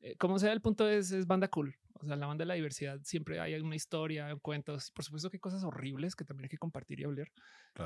Eh, 0.00 0.16
como 0.16 0.38
sea, 0.38 0.52
el 0.52 0.60
punto 0.60 0.88
es, 0.88 1.12
es 1.12 1.26
banda 1.26 1.48
cool. 1.48 1.76
O 1.94 2.06
sea, 2.06 2.16
la 2.16 2.26
banda 2.26 2.42
de 2.42 2.46
la 2.46 2.54
diversidad 2.54 2.98
siempre 3.02 3.40
hay 3.40 3.54
una 3.60 3.76
historia, 3.76 4.34
cuentos. 4.40 4.90
Por 4.92 5.04
supuesto 5.04 5.28
que 5.28 5.36
hay 5.36 5.40
cosas 5.40 5.62
horribles 5.64 6.16
que 6.16 6.24
también 6.24 6.44
hay 6.44 6.48
que 6.48 6.58
compartir 6.58 7.00
y 7.00 7.04
hablar 7.04 7.30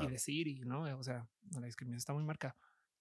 y 0.01 0.07
decir. 0.07 0.47
Y 0.47 0.61
no, 0.61 0.83
o 0.97 1.03
sea, 1.03 1.27
la 1.51 1.65
discriminación 1.65 1.97
está 1.97 2.13
muy 2.13 2.23
marcada. 2.23 2.55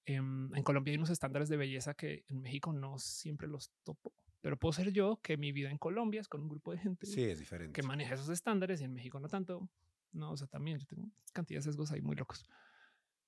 Em, 0.06 0.54
en 0.54 0.62
Colombia 0.62 0.92
hay 0.92 0.98
unos 0.98 1.10
estándares 1.10 1.48
de 1.48 1.56
belleza 1.56 1.94
que 1.94 2.24
en 2.28 2.42
México 2.42 2.72
no 2.72 2.98
siempre 2.98 3.48
los 3.48 3.70
topo, 3.84 4.12
pero 4.42 4.58
puedo 4.58 4.72
ser 4.74 4.92
yo 4.92 5.18
que 5.22 5.38
mi 5.38 5.50
vida 5.50 5.70
en 5.70 5.78
Colombia 5.78 6.20
es 6.20 6.28
con 6.28 6.42
un 6.42 6.48
grupo 6.48 6.72
de 6.72 6.78
gente 6.78 7.06
sí, 7.06 7.22
es 7.22 7.38
diferente. 7.38 7.72
que 7.72 7.86
maneja 7.86 8.14
esos 8.14 8.28
estándares 8.28 8.82
y 8.82 8.84
en 8.84 8.92
México 8.92 9.18
no 9.18 9.28
tanto. 9.28 9.70
No, 10.12 10.32
o 10.32 10.36
sea, 10.36 10.46
también 10.46 10.78
yo 10.78 10.86
tengo 10.86 11.10
cantidad 11.32 11.58
de 11.58 11.62
sesgos 11.62 11.90
ahí 11.90 12.02
muy 12.02 12.16
locos, 12.16 12.44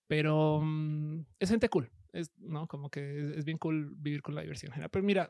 pero 0.07 0.61
mm, 0.63 1.27
es 1.39 1.51
gente 1.51 1.69
cool. 1.69 1.91
Es 2.13 2.31
no 2.39 2.67
como 2.67 2.91
que 2.91 3.35
es, 3.37 3.45
bien 3.45 3.59
cool 3.59 3.95
vivir 3.97 4.23
con 4.23 4.35
la 4.35 4.43
diversión 4.43 4.73
general. 4.73 4.91
Pero 4.91 5.05
mira, 5.05 5.29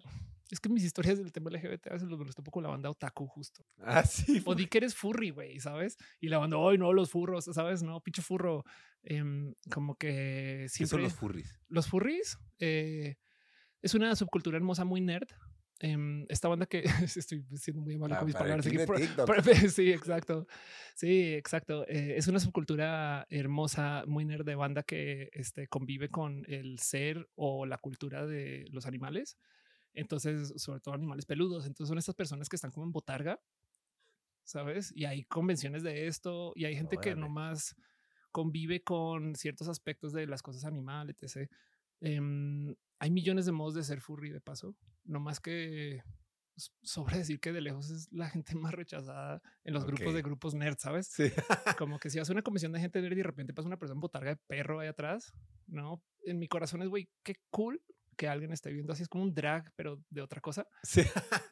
es 0.51 0.61
que 0.61 0.69
mis 0.69 0.85
historias 0.85 1.19
del 1.19 1.33
tema 1.33 1.51
LGBT 1.51 1.89
a 1.89 1.93
veces 1.95 2.09
los, 2.09 2.35
topo 2.35 2.51
con 2.51 2.63
la 2.63 2.69
banda 2.69 2.91
otaku 2.91 3.27
justo. 3.27 3.65
Ah, 3.79 4.05
sí. 4.05 4.43
O 4.45 4.55
di 4.55 4.67
que 4.67 4.79
eres 4.79 4.95
furry, 4.95 5.31
güey, 5.31 5.59
¿sabes? 5.59 5.97
Y 6.21 6.29
la 6.29 6.39
banda, 6.39 6.59
hoy 6.59 6.79
no, 6.79 6.93
los 6.93 7.11
furros, 7.11 7.47
¿sabes? 7.47 7.83
No, 7.83 8.01
pinche 8.01 8.23
furro. 8.23 8.65
Em, 9.03 9.55
como 9.71 9.97
que 9.97 10.67
siempre... 10.69 10.85
¿Qué 10.85 10.87
son 10.87 11.03
los 11.03 11.15
furries? 11.15 11.61
Los 11.69 11.89
furries 11.89 12.39
eh, 12.59 13.17
es 13.83 13.95
una 13.95 14.15
subcultura 14.15 14.57
hermosa 14.57 14.85
muy 14.85 15.01
nerd. 15.01 15.29
Em, 15.79 16.25
esta 16.31 16.49
banda 16.49 16.65
que 16.67 16.85
estoy 17.17 17.45
siendo 17.55 17.83
muy 17.83 17.99
malo 17.99 18.15
ah, 18.15 18.19
con 18.19 18.27
mis 18.27 18.35
palabras. 18.35 18.65
sí, 19.75 19.93
exacto. 19.93 20.47
Sí, 20.95 21.35
exacto. 21.35 21.87
Eh, 21.87 22.15
es 22.17 22.29
una 22.29 22.41
subcultura 22.41 23.27
hermosa, 23.29 24.05
muy 24.07 24.25
nerd 24.25 24.47
de 24.47 24.55
banda 24.55 24.83
que 24.83 25.29
este, 25.33 25.69
convive 25.69 26.09
con 26.09 26.45
el 26.49 26.79
ser 26.79 27.29
o 27.35 27.67
la 27.67 27.79
cultura 27.79 28.27
de 28.27 28.67
los 28.71 28.87
animales. 28.87 29.37
Entonces, 29.93 30.55
sobre 30.57 30.81
todo 30.81 30.95
animales 30.95 31.27
peludos. 31.27 31.67
Entonces 31.67 31.89
son 31.89 31.99
estas 31.99 32.15
personas 32.15 32.49
que 32.49 32.57
están 32.57 32.71
como 32.71 32.87
en 32.87 32.93
botarga, 32.93 33.41
¿sabes? 34.45 34.93
Y 34.95 35.05
hay 35.05 35.25
convenciones 35.25 35.83
de 35.83 36.07
esto 36.07 36.53
y 36.55 36.65
hay 36.65 36.77
gente 36.77 36.97
que 36.97 37.15
nomás 37.15 37.75
convive 38.33 38.83
con 38.83 39.35
ciertos 39.35 39.69
aspectos 39.69 40.13
de 40.13 40.27
las 40.27 40.43
cosas 40.43 40.65
animales, 40.65 41.17
etc. 41.21 41.51
Em, 42.01 42.75
hay 42.99 43.11
millones 43.11 43.47
de 43.47 43.53
modos 43.53 43.75
de 43.75 43.83
ser 43.83 44.01
furry 44.01 44.31
de 44.31 44.41
paso, 44.41 44.77
no 45.07 45.21
más 45.21 45.41
que 45.41 46.03
sobre 46.83 47.19
decir 47.19 47.39
que 47.39 47.53
de 47.53 47.61
lejos 47.61 47.91
es 47.91 48.11
la 48.13 48.29
gente 48.31 48.55
más 48.57 48.73
rechazada 48.73 49.43
en 49.65 49.75
los 49.75 49.85
grupos 49.85 50.15
de 50.15 50.23
grupos 50.23 50.55
nerd, 50.55 50.77
¿sabes? 50.79 51.09
Sí. 51.09 51.31
Como 51.79 51.99
que 51.99 52.11
si 52.11 52.19
hace 52.19 52.33
una 52.33 52.43
convención 52.43 52.73
de 52.73 52.81
gente 52.81 53.01
nerd 53.01 53.13
y 53.13 53.17
de 53.17 53.23
repente 53.23 53.55
pasa 53.55 53.69
una 53.69 53.79
persona 53.79 54.01
botarga 54.01 54.31
de 54.31 54.37
perro 54.47 54.81
ahí 54.81 54.89
atrás, 54.89 55.33
no, 55.67 56.03
en 56.25 56.39
mi 56.39 56.49
corazón 56.49 56.83
es 56.83 56.89
güey, 56.89 57.11
qué 57.23 57.37
cool 57.51 57.83
que 58.17 58.29
alguien 58.29 58.53
esté 58.53 58.73
viendo 58.73 58.93
así. 58.93 59.03
Es 59.03 59.09
como 59.09 59.25
un 59.25 59.35
drag, 59.35 59.71
pero 59.77 60.03
de 60.11 60.23
otra 60.23 60.41
cosa. 60.41 60.67
Sí. 60.83 61.03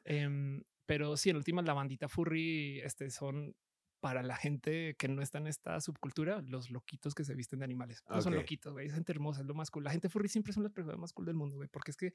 Em, 0.05 0.63
pero 0.87 1.17
sí, 1.17 1.31
en 1.31 1.37
última, 1.37 1.63
la 1.63 1.75
bandita 1.75 2.09
furry 2.09 2.81
este, 2.81 3.11
son 3.11 3.55
para 4.01 4.23
la 4.23 4.37
gente 4.37 4.97
que 4.99 5.09
no 5.09 5.23
está 5.23 5.39
en 5.39 5.47
esta 5.47 5.81
subcultura, 5.81 6.43
los 6.43 6.71
loquitos 6.71 7.15
que 7.15 7.25
se 7.25 7.35
visten 7.35 7.61
de 7.61 7.65
animales. 7.65 8.03
No 8.09 8.21
son 8.21 8.35
loquitos, 8.35 8.73
güey. 8.75 8.87
Es 8.87 8.93
gente 8.93 9.13
hermosa, 9.13 9.41
es 9.41 9.47
lo 9.47 9.55
más 9.55 9.71
cool. 9.71 9.85
La 9.85 9.93
gente 9.93 10.11
furry 10.11 10.29
siempre 10.29 10.53
son 10.53 10.63
las 10.63 10.73
personas 10.73 10.99
más 10.99 11.13
cool 11.15 11.25
del 11.25 11.37
mundo, 11.37 11.57
güey, 11.57 11.69
porque 11.69 11.91
es 11.91 11.97
que 11.97 12.13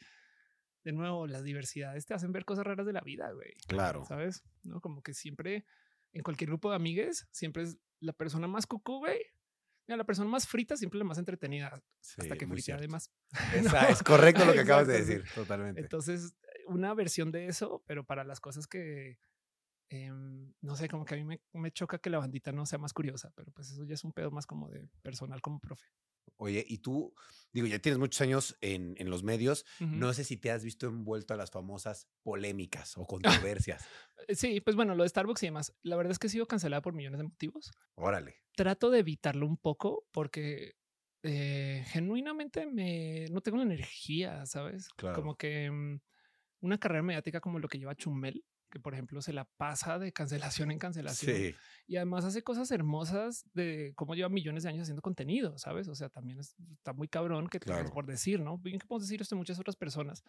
de 0.84 0.92
nuevo, 0.92 1.28
las 1.28 1.44
diversidades 1.44 2.06
te 2.06 2.14
hacen 2.14 2.32
ver 2.32 2.46
cosas 2.46 2.66
raras 2.66 2.86
de 2.86 2.94
la 2.94 3.02
vida, 3.02 3.32
güey. 3.32 3.54
Claro. 3.68 4.06
¿Sabes? 4.06 4.44
No, 4.64 4.82
como 4.82 5.02
que 5.02 5.14
siempre 5.14 5.66
en 6.14 6.24
cualquier 6.24 6.50
grupo 6.50 6.70
de 6.70 6.76
amigues, 6.76 7.28
siempre 7.32 7.64
es 7.64 7.78
la 8.00 8.14
persona 8.14 8.48
más 8.48 8.66
cucú, 8.66 9.00
güey, 9.00 9.20
la 9.98 10.04
persona 10.04 10.30
más 10.30 10.48
frita 10.48 10.78
siempre 10.78 11.00
la 11.00 11.06
más 11.06 11.18
entretenida, 11.18 11.82
hasta 12.18 12.36
que 12.36 12.48
frita 12.48 12.76
además. 12.76 13.12
Es 13.90 14.04
correcto 14.04 14.46
lo 14.46 14.54
que 14.54 14.60
acabas 14.62 14.88
de 14.88 15.00
decir, 15.00 15.24
totalmente. 15.34 15.82
Entonces, 15.82 16.36
una 16.68 16.94
versión 16.94 17.32
de 17.32 17.48
eso, 17.48 17.84
pero 17.88 18.06
para 18.06 18.24
las 18.24 18.40
cosas 18.40 18.68
que, 18.68 19.18
em, 19.90 20.54
no 20.62 20.76
sé, 20.76 20.88
como 20.88 21.06
que 21.06 21.16
a 21.16 21.18
mí 21.18 21.24
me, 21.24 21.42
me 21.54 21.72
choca 21.72 22.00
que 22.00 22.10
la 22.10 22.20
bandita 22.20 22.52
no 22.52 22.66
sea 22.66 22.80
más 22.80 22.94
curiosa, 22.94 23.32
pero 23.36 23.52
pues 23.52 23.72
eso 23.72 23.84
ya 23.86 23.94
es 23.96 24.04
un 24.04 24.14
pedo 24.14 24.32
más 24.32 24.46
como 24.46 24.70
de 24.70 24.88
personal 25.02 25.42
como 25.42 25.60
profe. 25.60 25.88
Oye, 26.38 26.64
y 26.68 26.78
tú, 26.78 27.14
digo, 27.52 27.68
ya 27.68 27.80
tienes 27.80 28.00
muchos 28.00 28.22
años 28.22 28.58
en, 28.62 28.96
en 28.98 29.10
los 29.10 29.24
medios. 29.24 29.66
No 29.80 30.14
sé 30.14 30.24
si 30.24 30.38
te 30.38 30.52
has 30.52 30.64
visto 30.64 30.88
envuelto 30.88 31.34
a 31.34 31.38
las 31.38 31.52
famosas 31.52 32.08
polémicas 32.24 32.98
o 32.98 33.06
controversias. 33.06 33.86
Eh, 34.28 34.36
Sí, 34.36 34.60
pues 34.62 34.76
bueno, 34.76 34.96
lo 34.96 35.04
de 35.04 35.10
Starbucks 35.10 35.44
y 35.44 35.48
demás. 35.48 35.74
La 35.82 35.96
verdad 35.96 36.12
es 36.12 36.20
que 36.20 36.28
he 36.28 36.30
sido 36.30 36.46
cancelada 36.46 36.82
por 36.82 36.94
millones 36.94 37.20
de 37.20 37.24
motivos. 37.24 37.72
Órale. 37.96 38.36
Trato 38.54 38.90
de 38.90 39.00
evitarlo 39.00 39.48
un 39.48 39.56
poco 39.58 40.06
porque 40.12 40.76
eh, 41.24 41.84
genuinamente 41.88 42.66
me 42.68 43.28
no 43.32 43.42
tengo 43.42 43.58
la 43.58 43.64
energía, 43.64 44.46
sabes? 44.46 44.90
Claro. 44.98 45.16
Como 45.16 45.36
que 45.36 45.72
mm, 45.72 46.00
una 46.62 46.78
carrera 46.78 47.02
mediática 47.02 47.40
como 47.40 47.60
lo 47.60 47.70
que 47.70 47.80
lleva 47.80 47.96
Chumel, 47.96 48.44
que 48.70 48.80
por 48.80 48.94
ejemplo 48.94 49.22
se 49.22 49.34
la 49.34 49.46
pasa 49.46 49.98
de 50.00 50.12
cancelación 50.14 50.72
en 50.72 50.80
cancelación 50.80 51.36
Sí, 51.36 51.56
y 51.88 51.96
además 51.98 52.24
hace 52.26 52.44
cosas 52.44 52.70
hermosas 52.72 53.46
de 53.54 53.94
cómo 53.96 54.16
lleva 54.16 54.30
millones 54.30 54.64
de 54.64 54.70
años 54.70 54.84
haciendo 54.84 55.02
contenido, 55.02 55.58
sabes? 55.58 55.88
O 55.88 55.96
sea, 55.96 56.10
también 56.10 56.40
es- 56.40 56.56
está 56.74 56.94
muy 56.94 57.08
cabrón 57.08 57.48
que 57.48 57.60
Claro. 57.60 57.92
por 57.92 58.06
decir, 58.06 58.40
no? 58.42 58.58
Bien 58.58 58.80
que 58.80 58.88
podemos 58.88 59.08
decir 59.08 59.22
esto 59.22 59.36
de 59.36 59.40
muchas 59.40 59.60
otras 59.60 59.76
personas. 59.76 60.24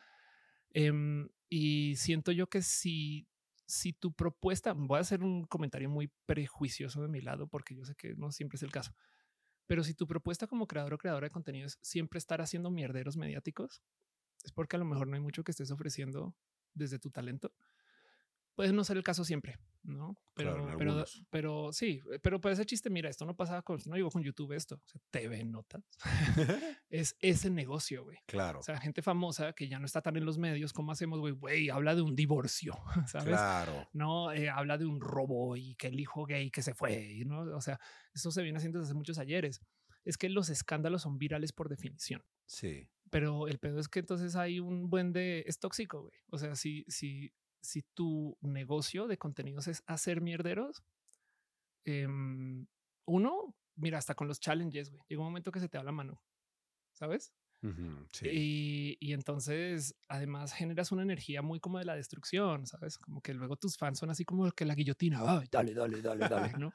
Em, 0.72 1.28
y 1.48 1.96
siento 1.96 2.32
yo 2.32 2.48
que 2.48 2.62
si, 2.62 3.28
si 3.66 3.92
tu 3.92 4.12
propuesta, 4.12 4.72
voy 4.72 4.98
a 4.98 5.00
hacer 5.00 5.22
un 5.22 5.44
comentario 5.44 5.90
muy 5.90 6.10
prejuicioso 6.26 7.02
de 7.02 7.08
mi 7.08 7.20
lado, 7.20 7.46
porque 7.48 7.74
yo 7.74 7.84
sé 7.84 7.94
que 7.94 8.14
no 8.14 8.30
siempre 8.30 8.56
es 8.56 8.62
el 8.62 8.70
caso, 8.72 8.94
pero 9.66 9.84
si 9.84 9.94
tu 9.94 10.06
propuesta 10.06 10.46
como 10.46 10.66
creador 10.66 10.94
o 10.94 10.98
creadora 10.98 11.26
de 11.26 11.30
contenido 11.30 11.66
es 11.66 11.78
siempre 11.82 12.18
estar 12.18 12.40
haciendo 12.40 12.70
mierderos 12.70 13.16
mediáticos, 13.16 13.82
es 14.44 14.52
porque 14.52 14.76
a 14.76 14.78
lo 14.78 14.84
mejor 14.84 15.06
no 15.08 15.14
hay 15.14 15.20
mucho 15.20 15.44
que 15.44 15.50
estés 15.52 15.70
ofreciendo 15.70 16.34
desde 16.74 16.98
tu 16.98 17.10
talento. 17.10 17.52
Puede 18.60 18.74
no 18.74 18.84
ser 18.84 18.98
el 18.98 19.02
caso 19.02 19.24
siempre, 19.24 19.58
¿no? 19.84 20.18
Pero, 20.34 20.76
Claro, 20.76 21.04
pero, 21.30 21.72
sí, 21.72 22.02
pero 22.22 22.42
para 22.42 22.52
ese 22.52 22.66
chiste, 22.66 22.90
mira, 22.90 23.08
esto 23.08 23.24
no 23.24 23.34
pasaba 23.34 23.62
con, 23.62 23.80
no 23.86 23.96
digo 23.96 24.10
con 24.10 24.22
YouTube 24.22 24.52
esto, 24.52 24.74
o 24.74 24.86
sea, 24.86 25.00
TV 25.10 25.46
notas, 25.46 25.82
es 26.90 27.16
ese 27.22 27.48
negocio, 27.48 28.04
güey. 28.04 28.18
claro. 28.26 28.58
O 28.58 28.62
sea, 28.62 28.78
gente 28.78 29.00
famosa 29.00 29.54
que 29.54 29.66
ya 29.66 29.78
no 29.78 29.86
está 29.86 30.02
tan 30.02 30.18
en 30.18 30.26
los 30.26 30.36
medios, 30.36 30.74
¿cómo 30.74 30.92
hacemos, 30.92 31.20
güey? 31.20 31.32
Güey, 31.32 31.70
habla 31.70 31.94
de 31.94 32.02
un 32.02 32.14
divorcio, 32.14 32.74
¿sabes? 33.08 33.28
Claro. 33.28 33.88
No, 33.94 34.30
eh, 34.30 34.50
habla 34.50 34.76
de 34.76 34.84
un 34.84 35.00
robo 35.00 35.56
y 35.56 35.74
que 35.76 35.86
el 35.86 35.98
hijo 35.98 36.26
gay 36.26 36.50
que 36.50 36.60
se 36.60 36.74
fue, 36.74 37.22
¿no? 37.24 37.56
O 37.56 37.62
sea, 37.62 37.80
eso 38.12 38.30
se 38.30 38.42
viene 38.42 38.58
haciendo 38.58 38.78
desde 38.78 38.90
hace 38.90 38.98
muchos 38.98 39.16
ayeres. 39.16 39.62
Es 40.04 40.18
que 40.18 40.28
los 40.28 40.50
escándalos 40.50 41.00
son 41.00 41.16
virales 41.16 41.52
por 41.52 41.70
definición. 41.70 42.22
Sí. 42.44 42.90
Pero 43.10 43.48
el 43.48 43.58
pedo 43.58 43.80
es 43.80 43.88
que 43.88 44.00
entonces 44.00 44.36
hay 44.36 44.60
un 44.60 44.90
buen 44.90 45.12
de... 45.12 45.44
Es 45.46 45.58
tóxico, 45.58 46.02
güey. 46.02 46.14
O 46.30 46.38
sea, 46.38 46.54
si, 46.54 46.84
si, 46.88 47.32
si 47.62 47.82
tu 47.94 48.36
negocio 48.40 49.06
de 49.06 49.18
contenidos 49.18 49.68
es 49.68 49.82
hacer 49.86 50.20
mierderos, 50.20 50.82
em, 51.84 52.66
uno, 53.06 53.56
mira, 53.76 53.98
hasta 53.98 54.14
con 54.14 54.28
los 54.28 54.40
challenges, 54.40 54.90
güey. 54.90 55.02
Llega 55.08 55.20
un 55.22 55.28
momento 55.28 55.52
que 55.52 55.60
se 55.60 55.68
te 55.68 55.78
da 55.78 55.84
la 55.84 55.92
mano, 55.92 56.22
¿sabes? 56.92 57.34
Sí. 58.12 58.28
Y, 58.30 58.98
y 59.00 59.12
entonces 59.12 59.94
además 60.08 60.52
generas 60.54 60.92
una 60.92 61.02
energía 61.02 61.42
muy 61.42 61.60
como 61.60 61.78
de 61.78 61.84
la 61.84 61.94
destrucción, 61.96 62.66
¿sabes? 62.66 62.98
Como 62.98 63.20
que 63.20 63.34
luego 63.34 63.56
tus 63.56 63.76
fans 63.76 63.98
son 63.98 64.10
así 64.10 64.24
como 64.24 64.50
que 64.52 64.64
la 64.64 64.74
guillotina, 64.74 65.20
Ay, 65.26 65.48
dale, 65.50 65.74
dale, 65.74 66.00
dale, 66.02 66.28
dale, 66.28 66.52
¿no? 66.58 66.74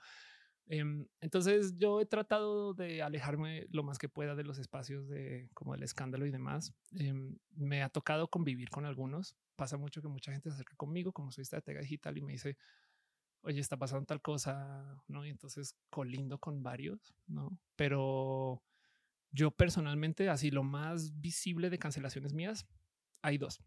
Em, 0.67 1.07
entonces 1.21 1.75
yo 1.77 2.01
he 2.01 2.05
tratado 2.05 2.73
de 2.73 3.01
alejarme 3.03 3.67
lo 3.69 3.83
más 3.83 3.99
que 3.99 4.09
pueda 4.09 4.35
de 4.35 4.43
los 4.43 4.57
espacios 4.57 5.07
de 5.07 5.49
como 5.53 5.75
el 5.75 5.83
escándalo 5.83 6.25
y 6.25 6.31
demás. 6.31 6.73
Em, 6.93 7.37
me 7.51 7.83
ha 7.83 7.89
tocado 7.89 8.27
convivir 8.29 8.69
con 8.69 8.85
algunos. 8.85 9.35
Pasa 9.55 9.77
mucho 9.77 10.01
que 10.01 10.07
mucha 10.07 10.31
gente 10.31 10.49
se 10.49 10.55
acerca 10.55 10.75
conmigo 10.75 11.13
como 11.13 11.31
soy 11.31 11.43
estratega 11.43 11.81
digital 11.81 12.17
y 12.17 12.21
me 12.21 12.33
dice, 12.33 12.57
oye, 13.41 13.59
está 13.59 13.77
pasando 13.77 14.05
tal 14.05 14.21
cosa, 14.21 15.01
¿no? 15.07 15.25
Y 15.25 15.29
entonces 15.29 15.75
colindo 15.89 16.39
con 16.39 16.63
varios, 16.63 17.13
¿no? 17.27 17.57
Pero 17.75 18.63
yo 19.31 19.51
personalmente, 19.51 20.29
así 20.29 20.51
lo 20.51 20.63
más 20.63 21.19
visible 21.19 21.69
de 21.69 21.79
cancelaciones 21.79 22.33
mías, 22.33 22.67
hay 23.21 23.37
dos. 23.37 23.61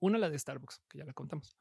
Una, 0.00 0.18
la 0.18 0.30
de 0.30 0.38
Starbucks, 0.38 0.82
que 0.88 0.98
ya 0.98 1.04
la 1.04 1.12
contamos. 1.12 1.56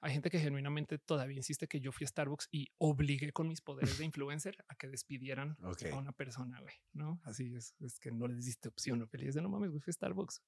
Hay 0.00 0.12
gente 0.12 0.30
que 0.30 0.38
genuinamente 0.38 0.98
todavía 0.98 1.36
insiste 1.36 1.66
que 1.66 1.80
yo 1.80 1.90
fui 1.90 2.04
a 2.04 2.08
Starbucks 2.08 2.48
y 2.52 2.68
obligué 2.78 3.32
con 3.32 3.48
mis 3.48 3.60
poderes 3.60 3.98
de 3.98 4.04
influencer 4.12 4.64
a 4.68 4.74
que 4.76 4.88
despidieran 4.88 5.56
Ok. 5.62 5.86
a 5.92 5.96
una 5.96 6.12
persona, 6.12 6.60
güey, 6.60 6.74
¿no? 6.92 7.20
Así 7.24 7.54
es, 7.54 7.74
es 7.80 7.98
que 7.98 8.10
no 8.12 8.28
les 8.28 8.44
diste 8.44 8.68
opción, 8.68 9.00
¿no? 9.00 9.06
Feliz 9.08 9.34
de 9.34 9.42
no 9.42 9.48
mames, 9.48 9.70
güey, 9.70 9.80
fui 9.80 9.90
a 9.90 9.94
Starbucks. 9.94 10.42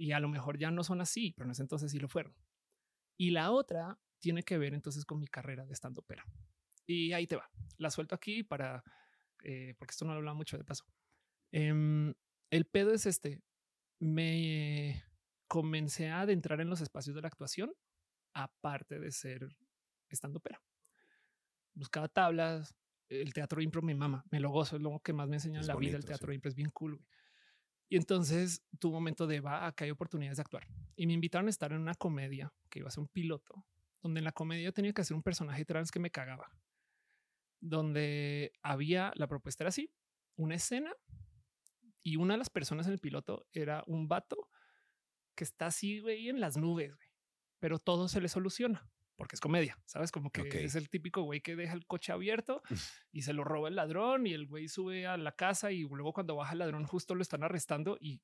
Y 0.00 0.12
a 0.12 0.20
lo 0.20 0.30
mejor 0.30 0.56
ya 0.56 0.70
no 0.70 0.82
son 0.82 1.02
así, 1.02 1.34
pero 1.36 1.46
en 1.46 1.50
ese 1.50 1.60
entonces 1.60 1.92
sí 1.92 1.98
lo 1.98 2.08
fueron. 2.08 2.34
Y 3.18 3.32
la 3.32 3.50
otra 3.50 4.00
tiene 4.18 4.42
que 4.42 4.56
ver 4.56 4.72
entonces 4.72 5.04
con 5.04 5.20
mi 5.20 5.28
carrera 5.28 5.66
de 5.66 5.74
estando 5.74 6.00
pera. 6.00 6.24
Y 6.86 7.12
ahí 7.12 7.26
te 7.26 7.36
va. 7.36 7.50
La 7.76 7.90
suelto 7.90 8.14
aquí 8.14 8.42
para, 8.42 8.82
eh, 9.44 9.74
porque 9.78 9.92
esto 9.92 10.06
no 10.06 10.12
lo 10.12 10.20
hablaba 10.20 10.34
mucho 10.34 10.56
de 10.56 10.64
paso. 10.64 10.86
Em, 11.52 12.14
el 12.48 12.64
pedo 12.64 12.94
es 12.94 13.04
este. 13.04 13.42
Me 13.98 15.04
comencé 15.46 16.08
a 16.08 16.22
adentrar 16.22 16.62
en 16.62 16.70
los 16.70 16.80
espacios 16.80 17.14
de 17.14 17.20
la 17.20 17.28
actuación, 17.28 17.70
aparte 18.32 18.98
de 18.98 19.12
ser 19.12 19.54
estando 20.08 20.40
pera. 20.40 20.62
Buscaba 21.74 22.08
tablas. 22.08 22.74
El 23.10 23.34
teatro 23.34 23.60
impro 23.60 23.82
me 23.82 23.94
mama, 23.94 24.24
me 24.30 24.40
lo 24.40 24.48
gozo, 24.48 24.76
es 24.76 24.82
lo 24.82 24.98
que 25.00 25.12
más 25.12 25.28
me 25.28 25.36
enseña 25.36 25.60
en 25.60 25.66
la 25.66 25.76
vida. 25.76 25.98
El 25.98 26.06
teatro 26.06 26.28
sí. 26.28 26.36
impro 26.36 26.48
es 26.48 26.54
bien 26.54 26.70
cool. 26.70 26.96
güey. 26.96 27.06
Y 27.90 27.96
entonces 27.96 28.62
tu 28.78 28.92
momento 28.92 29.26
de 29.26 29.40
va, 29.40 29.66
acá 29.66 29.84
hay 29.84 29.90
oportunidades 29.90 30.38
de 30.38 30.42
actuar. 30.42 30.68
Y 30.94 31.08
me 31.08 31.12
invitaron 31.12 31.48
a 31.48 31.50
estar 31.50 31.72
en 31.72 31.80
una 31.80 31.96
comedia 31.96 32.54
que 32.70 32.78
iba 32.78 32.88
a 32.88 32.92
ser 32.92 33.00
un 33.00 33.08
piloto, 33.08 33.66
donde 34.00 34.20
en 34.20 34.24
la 34.24 34.32
comedia 34.32 34.62
yo 34.62 34.72
tenía 34.72 34.92
que 34.92 35.02
hacer 35.02 35.16
un 35.16 35.24
personaje 35.24 35.64
trans 35.64 35.90
que 35.90 35.98
me 35.98 36.12
cagaba. 36.12 36.56
Donde 37.60 38.52
había, 38.62 39.10
la 39.16 39.26
propuesta 39.26 39.64
era 39.64 39.70
así, 39.70 39.92
una 40.36 40.54
escena 40.54 40.94
y 42.00 42.14
una 42.14 42.34
de 42.34 42.38
las 42.38 42.48
personas 42.48 42.86
en 42.86 42.92
el 42.92 43.00
piloto 43.00 43.48
era 43.52 43.82
un 43.88 44.06
vato 44.06 44.48
que 45.34 45.42
está 45.42 45.66
así, 45.66 46.00
en 46.06 46.40
las 46.40 46.56
nubes. 46.56 46.94
Pero 47.58 47.80
todo 47.80 48.06
se 48.06 48.20
le 48.20 48.28
soluciona 48.28 48.88
porque 49.20 49.36
es 49.36 49.40
comedia, 49.42 49.78
¿sabes? 49.84 50.10
Como 50.10 50.30
que 50.30 50.64
es 50.64 50.74
el 50.76 50.88
típico 50.88 51.20
güey 51.20 51.42
que 51.42 51.54
deja 51.54 51.74
el 51.74 51.86
coche 51.86 52.10
abierto 52.10 52.62
y 53.12 53.20
se 53.20 53.34
lo 53.34 53.44
roba 53.44 53.68
el 53.68 53.76
ladrón 53.76 54.26
y 54.26 54.32
el 54.32 54.46
güey 54.46 54.66
sube 54.66 55.06
a 55.06 55.18
la 55.18 55.32
casa 55.32 55.72
y 55.72 55.82
luego 55.82 56.14
cuando 56.14 56.36
baja 56.36 56.54
el 56.54 56.60
ladrón 56.60 56.86
justo 56.86 57.14
lo 57.14 57.20
están 57.20 57.42
arrestando 57.42 57.98
y 58.00 58.22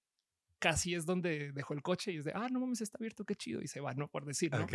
casi 0.58 0.94
es 0.94 1.04
donde 1.04 1.52
dejó 1.52 1.74
el 1.74 1.82
coche 1.82 2.12
y 2.12 2.16
es 2.16 2.24
de, 2.24 2.32
ah, 2.34 2.48
no 2.50 2.60
mames, 2.60 2.80
está 2.80 2.96
abierto, 2.96 3.26
qué 3.26 3.34
chido 3.34 3.60
y 3.60 3.68
se 3.68 3.80
va, 3.80 3.92
¿no? 3.92 4.08
Por 4.08 4.24
decir, 4.24 4.50
¿no? 4.52 4.64
Ok. 4.64 4.72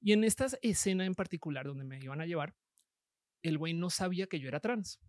Y 0.00 0.14
en 0.14 0.24
esta 0.24 0.46
escena 0.62 1.04
en 1.04 1.14
particular 1.14 1.66
donde 1.66 1.84
me 1.84 2.02
iban 2.02 2.22
a 2.22 2.24
llevar, 2.24 2.56
el 3.42 3.58
güey 3.58 3.74
no 3.74 3.90
sabía 3.90 4.28
que 4.28 4.40
yo 4.40 4.48
era 4.48 4.60
trans. 4.60 5.02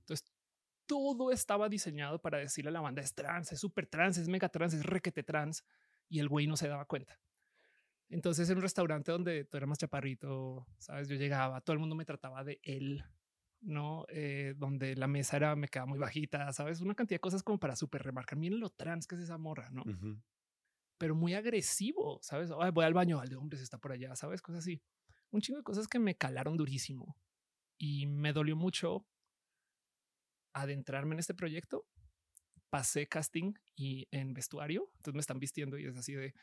Entonces, 0.00 0.30
todo 0.84 1.32
estaba 1.32 1.70
diseñado 1.70 2.20
para 2.20 2.36
decirle 2.36 2.68
a 2.68 2.72
la 2.72 2.82
banda, 2.82 3.00
es 3.00 3.14
trans, 3.14 3.50
es 3.50 3.60
súper 3.60 3.86
trans, 3.86 4.18
es 4.18 4.28
mega 4.28 4.50
trans, 4.50 4.74
es 4.74 4.84
requete 4.84 5.22
trans. 5.22 5.64
Y 6.06 6.18
el 6.18 6.28
güey 6.28 6.46
no 6.46 6.58
se 6.58 6.68
daba 6.68 6.84
cuenta. 6.84 7.18
Entonces, 8.10 8.50
en 8.50 8.56
un 8.56 8.62
restaurante 8.62 9.12
donde 9.12 9.44
tú 9.44 9.56
eras 9.56 9.68
más 9.68 9.78
chaparrito, 9.78 10.66
sabes, 10.78 11.08
yo 11.08 11.14
llegaba, 11.16 11.60
todo 11.60 11.74
el 11.74 11.80
mundo 11.80 11.94
me 11.94 12.04
trataba 12.04 12.44
de 12.44 12.60
él, 12.62 13.04
no 13.60 14.04
Eh, 14.08 14.54
donde 14.56 14.96
la 14.96 15.06
mesa 15.06 15.36
era, 15.36 15.54
me 15.54 15.68
quedaba 15.68 15.86
muy 15.86 15.98
bajita, 15.98 16.52
sabes, 16.52 16.80
una 16.80 16.94
cantidad 16.94 17.16
de 17.16 17.20
cosas 17.20 17.42
como 17.42 17.58
para 17.58 17.76
súper 17.76 18.02
remarcar. 18.02 18.38
Miren 18.38 18.58
lo 18.58 18.70
trans 18.70 19.06
que 19.06 19.14
es 19.14 19.22
esa 19.22 19.38
morra, 19.38 19.70
no? 19.70 19.84
Pero 20.98 21.14
muy 21.14 21.34
agresivo, 21.34 22.18
¿sabes? 22.22 22.50
Ay, 22.58 22.72
voy 22.72 22.84
al 22.84 22.94
baño, 22.94 23.20
al 23.20 23.28
de 23.28 23.36
hombres 23.36 23.60
está 23.60 23.78
por 23.78 23.92
allá, 23.92 24.16
¿sabes? 24.16 24.42
Cosas 24.42 24.60
así. 24.60 24.82
Un 25.30 25.40
chingo 25.40 25.58
de 25.58 25.64
cosas 25.64 25.86
que 25.86 25.98
me 25.98 26.16
calaron 26.16 26.56
durísimo 26.56 27.16
y 27.78 28.06
me 28.06 28.32
dolió 28.32 28.56
mucho 28.56 29.06
adentrarme 30.52 31.14
en 31.14 31.20
este 31.20 31.34
proyecto. 31.34 31.86
Pasé 32.70 33.06
casting 33.06 33.54
y 33.76 34.08
en 34.10 34.34
vestuario, 34.34 34.90
entonces 34.96 35.14
me 35.14 35.20
están 35.20 35.38
vistiendo 35.38 35.78
y 35.78 35.86
es 35.86 35.96
así 35.96 36.14
de, 36.14 36.34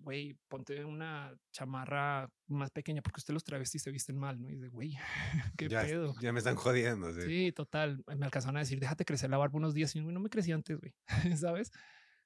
güey, 0.00 0.36
ponte 0.48 0.84
una 0.84 1.34
chamarra 1.52 2.30
más 2.48 2.70
pequeña 2.70 3.02
porque 3.02 3.20
usted 3.20 3.34
los 3.34 3.44
travestis 3.44 3.82
se 3.82 3.90
visten 3.90 4.16
mal, 4.18 4.40
¿no? 4.40 4.48
Y 4.50 4.56
de, 4.56 4.68
güey, 4.68 4.96
qué 5.56 5.68
ya, 5.68 5.82
pedo. 5.82 6.14
ya 6.20 6.32
me 6.32 6.38
están 6.38 6.56
jodiendo. 6.56 7.12
Sí. 7.12 7.22
Sí, 7.22 7.52
total. 7.52 8.02
Me 8.16 8.24
alcanzaron 8.24 8.56
a 8.56 8.60
decir, 8.60 8.80
déjate 8.80 9.04
crecer 9.04 9.30
la 9.30 9.36
barba 9.38 9.56
unos 9.58 9.74
días. 9.74 9.94
Y 9.94 9.98
yo, 9.98 10.04
"Güey, 10.04 10.14
no 10.14 10.20
me 10.20 10.30
crecí 10.30 10.52
antes, 10.52 10.78
güey. 10.78 10.94
¿Sabes? 11.36 11.70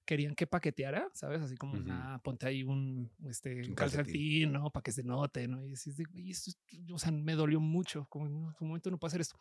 Querían 0.07 0.35
que 0.35 0.47
paqueteara, 0.47 1.09
¿sabes? 1.15 1.41
Así 1.41 1.57
como, 1.57 1.75
una, 1.79 2.19
ponte 2.23 2.47
ahí 2.47 2.63
un, 2.63 3.11
este, 3.27 3.63
Un 3.63 3.69
un 3.71 3.75
calcetín. 3.75 4.05
calcetín, 4.05 4.53
¿no? 4.53 4.71
Para 4.71 4.83
que 4.83 4.93
se 4.93 5.03
note, 5.03 5.49
¿no? 5.49 5.65
Y 5.65 5.73
así 5.73 5.89
es 5.91 5.97
de, 5.97 6.05
güey, 6.05 6.31
esto 6.31 6.51
es- 6.51 6.59
o 6.93 6.99
sea, 6.99 7.11
me 7.11 7.33
dolió 7.35 7.59
mucho. 7.59 8.07
Como 8.11 8.27
en 8.27 8.35
un 8.35 8.55
momento 8.61 8.91
no 8.91 8.99
puedo 8.99 9.09
hacer 9.09 9.23
esto. 9.23 9.41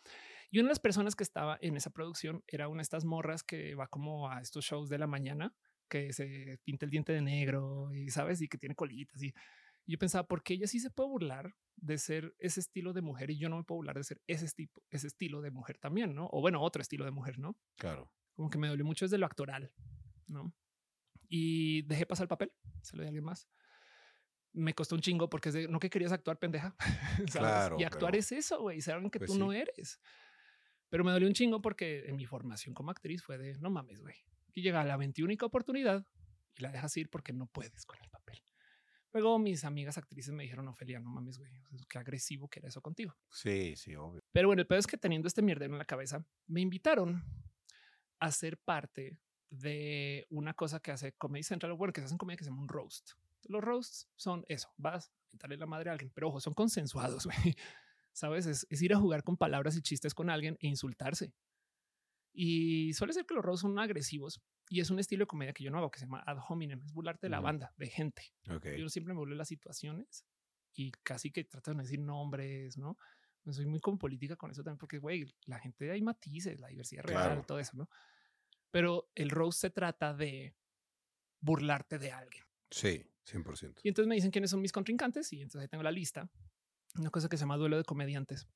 Y 0.52 0.60
una 0.60 0.68
de 0.68 0.72
las 0.72 0.80
personas 0.80 1.16
que 1.18 1.24
estaba 1.24 1.58
en 1.62 1.76
esa 1.76 1.90
producción 1.90 2.44
era 2.48 2.70
una 2.70 2.78
de 2.78 2.84
estas 2.84 3.04
morras 3.04 3.44
que 3.44 3.76
va 3.76 3.88
como 3.88 4.30
a 4.30 4.40
estos 4.42 4.64
shows 4.64 4.88
de 4.88 4.98
la 5.00 5.08
mañana, 5.08 5.54
que 5.90 6.14
se 6.14 6.60
pinta 6.64 6.86
el 6.86 6.92
diente 6.92 7.14
de 7.14 7.22
negro 7.22 7.94
y, 7.94 8.10
¿sabes? 8.10 8.42
Y 8.42 8.48
que 8.48 8.58
tiene 8.58 8.76
colitas. 8.76 9.22
Y, 9.22 9.34
y 9.86 9.92
yo 9.94 9.98
pensaba, 9.98 10.28
¿por 10.28 10.44
qué 10.44 10.54
ella 10.54 10.68
sí 10.68 10.80
se 10.80 10.90
puede 10.90 11.10
burlar 11.10 11.56
de 11.76 11.98
ser 11.98 12.36
ese 12.40 12.60
estilo 12.60 12.94
de 12.94 13.02
mujer 13.02 13.30
y 13.32 13.38
yo 13.38 13.50
no 13.50 13.58
me 13.58 13.64
puedo 13.64 13.78
burlar 13.78 13.98
de 13.98 14.04
ser 14.04 14.22
ese, 14.28 14.48
tipo, 14.50 14.82
ese 14.90 15.08
estilo 15.08 15.42
de 15.42 15.52
mujer 15.52 15.78
también, 15.78 16.14
¿no? 16.16 16.28
O 16.32 16.42
bueno, 16.42 16.62
otro 16.62 16.82
estilo 16.82 17.06
de 17.06 17.12
mujer, 17.12 17.38
¿no? 17.40 17.58
Claro. 17.78 18.12
Como 18.36 18.50
que 18.50 18.58
me 18.58 18.68
dolió 18.68 18.86
mucho 18.86 19.06
desde 19.06 19.18
lo 19.18 19.26
actoral, 19.26 19.72
¿no? 20.28 20.54
Y 21.28 21.82
dejé 21.84 22.06
pasar 22.06 22.26
el 22.26 22.30
papel, 22.30 22.52
se 22.82 22.96
lo 22.96 23.02
di 23.02 23.08
a 23.08 23.10
alguien 23.10 23.26
más. 23.26 23.50
me 24.56 24.74
costó 24.76 24.94
un 24.96 25.02
chingo 25.02 25.30
porque 25.30 25.50
es 25.50 25.56
de 25.56 25.68
no 25.68 25.80
que 25.80 25.90
querías 25.90 26.12
actuar 26.12 26.38
pendeja. 26.38 26.76
¿sabes? 27.18 27.32
Claro, 27.34 27.78
y 27.80 27.84
actuar 27.84 28.12
pero- 28.12 28.20
es 28.20 28.32
eso, 28.32 28.62
güey, 28.62 28.82
ser 28.82 28.94
alguien 28.96 29.10
que 29.10 29.20
Pues 29.20 29.32
tú 29.32 29.38
no 29.38 29.52
eres. 29.52 30.00
Pero 30.90 31.04
me 31.04 31.12
dolió 31.12 31.28
un 31.28 31.34
chingo 31.34 31.60
porque 31.60 32.06
en 32.06 32.16
mi 32.16 32.26
formación 32.28 32.76
como 32.76 32.92
actriz 32.92 33.24
fue 33.24 33.40
de 33.40 33.58
no 33.58 33.72
mames, 33.72 34.00
güey. 34.00 34.16
Y 34.54 34.62
llega 34.62 34.84
la 34.84 34.98
21 34.98 35.34
oportunidad 35.42 36.06
y 36.56 36.62
la 36.62 36.72
dejas 36.72 36.96
ir 36.98 37.10
porque 37.10 37.34
no 37.34 37.48
puedes 37.48 37.86
con 37.86 37.98
el 38.02 38.10
papel. 38.10 38.42
Luego 39.14 39.38
mis 39.38 39.64
amigas 39.64 39.98
actrices 39.98 40.34
me 40.34 40.44
dijeron, 40.44 40.68
Ofelia, 40.68 41.00
no 41.00 41.10
mames, 41.10 41.38
güey, 41.38 41.52
qué 41.88 42.00
agresivo 42.00 42.48
que 42.48 42.60
era 42.60 42.70
eso 42.70 42.82
contigo. 42.82 43.16
Sí, 43.32 43.76
sí, 43.76 43.96
obvio. 43.96 44.24
Pero 44.32 44.48
bueno, 44.48 44.62
el 44.62 44.68
pedo 44.68 44.80
es 44.80 44.88
que 44.88 44.98
teniendo 44.98 45.28
este 45.28 45.44
mierdero 45.44 45.74
en 45.74 45.78
la 45.78 45.86
cabeza, 45.86 46.26
me 46.48 46.62
invitaron 46.62 47.24
a 48.20 48.32
ser 48.32 48.58
parte 48.58 49.20
de 49.52 50.26
una 50.30 50.56
cosa 50.56 50.80
que 50.80 50.92
hace 50.92 51.14
Comedy 51.14 51.44
Central, 51.44 51.74
bueno, 51.74 51.94
que 51.94 52.02
se 52.02 52.06
hace 52.06 52.16
en 52.16 52.18
comedia 52.18 52.38
que 52.38 52.44
se 52.44 52.50
llama 52.50 52.64
un 52.64 52.70
roast. 52.70 53.12
Los 53.44 53.62
roasts 53.62 54.10
son 54.16 54.46
eso, 54.48 54.74
vas 54.78 55.10
a 55.10 55.38
darle 55.38 55.58
la 55.58 55.68
madre 55.68 55.92
a 55.92 55.94
alguien, 55.94 56.12
pero 56.16 56.30
ojo, 56.30 56.40
son 56.40 56.54
consensuados, 56.54 57.26
güey. 57.44 57.56
¿Sabes? 58.14 58.46
Es, 58.48 58.66
es 58.70 58.82
ir 58.82 58.94
a 58.94 58.98
jugar 58.98 59.24
con 59.24 59.38
palabras 59.38 59.76
y 59.76 59.82
chistes 59.82 60.14
con 60.16 60.30
alguien 60.30 60.58
e 60.60 60.68
insultarse. 60.68 61.34
Y 62.34 62.94
suele 62.94 63.14
ser 63.14 63.26
que 63.26 63.36
los 63.36 63.44
roasts 63.46 63.62
son 63.62 63.78
agresivos 63.78 64.42
y 64.70 64.80
es 64.80 64.90
un 64.90 65.00
estilo 65.00 65.22
de 65.24 65.28
comedia 65.28 65.54
que 65.54 65.64
yo 65.64 65.70
no 65.70 65.78
hago, 65.78 65.92
que 65.92 66.00
se 66.00 66.06
llama 66.06 66.24
ad 66.26 66.38
hominem, 66.48 66.82
es 66.84 66.92
burlarte 66.92 67.28
de 67.28 67.30
la 67.32 67.40
banda, 67.40 67.74
de 67.78 67.88
gente. 67.88 68.24
Yo 68.78 68.90
siempre 68.90 69.14
me 69.14 69.20
burlo 69.20 69.36
de 69.36 69.38
las 69.38 69.48
situaciones 69.48 70.26
y 70.74 70.92
casi 71.04 71.32
que 71.32 71.44
trato 71.44 71.72
de 71.72 71.76
no 71.78 71.84
decir 71.84 72.00
nombres, 72.00 72.78
¿no? 72.78 72.98
Pues 73.44 73.58
soy 73.58 73.66
muy 73.68 73.80
con 73.80 73.98
política 74.00 74.36
con 74.36 74.50
eso 74.50 74.64
también, 74.64 74.80
porque, 74.80 74.98
güey, 74.98 75.26
la 75.46 75.60
gente 75.60 75.92
hay 75.92 76.02
matices, 76.02 76.60
la 76.60 76.70
diversidad 76.70 77.04
real, 77.04 77.24
Claro. 77.24 77.44
todo 77.46 77.60
eso, 77.60 77.78
¿no? 77.78 77.90
Pero 78.72 79.12
el 79.14 79.30
roast 79.30 79.60
se 79.62 79.70
trata 79.70 80.14
de 80.16 80.56
burlarte 81.42 82.00
de 82.00 82.12
alguien. 82.12 82.44
Sí, 82.72 83.06
100%. 83.26 83.82
Y 83.84 83.90
entonces 83.90 84.08
me 84.08 84.16
dicen 84.16 84.32
quiénes 84.32 84.50
son 84.50 84.62
mis 84.62 84.72
contrincantes 84.72 85.32
y 85.34 85.42
entonces 85.42 85.62
ahí 85.62 85.68
tengo 85.68 85.84
la 85.84 85.92
lista. 85.92 86.28
Una 86.96 87.10
cosa 87.10 87.30
que 87.30 87.38
se 87.38 87.42
llama 87.42 87.58
duelo 87.58 87.78
de 87.78 87.84
comediantes. 87.84 88.48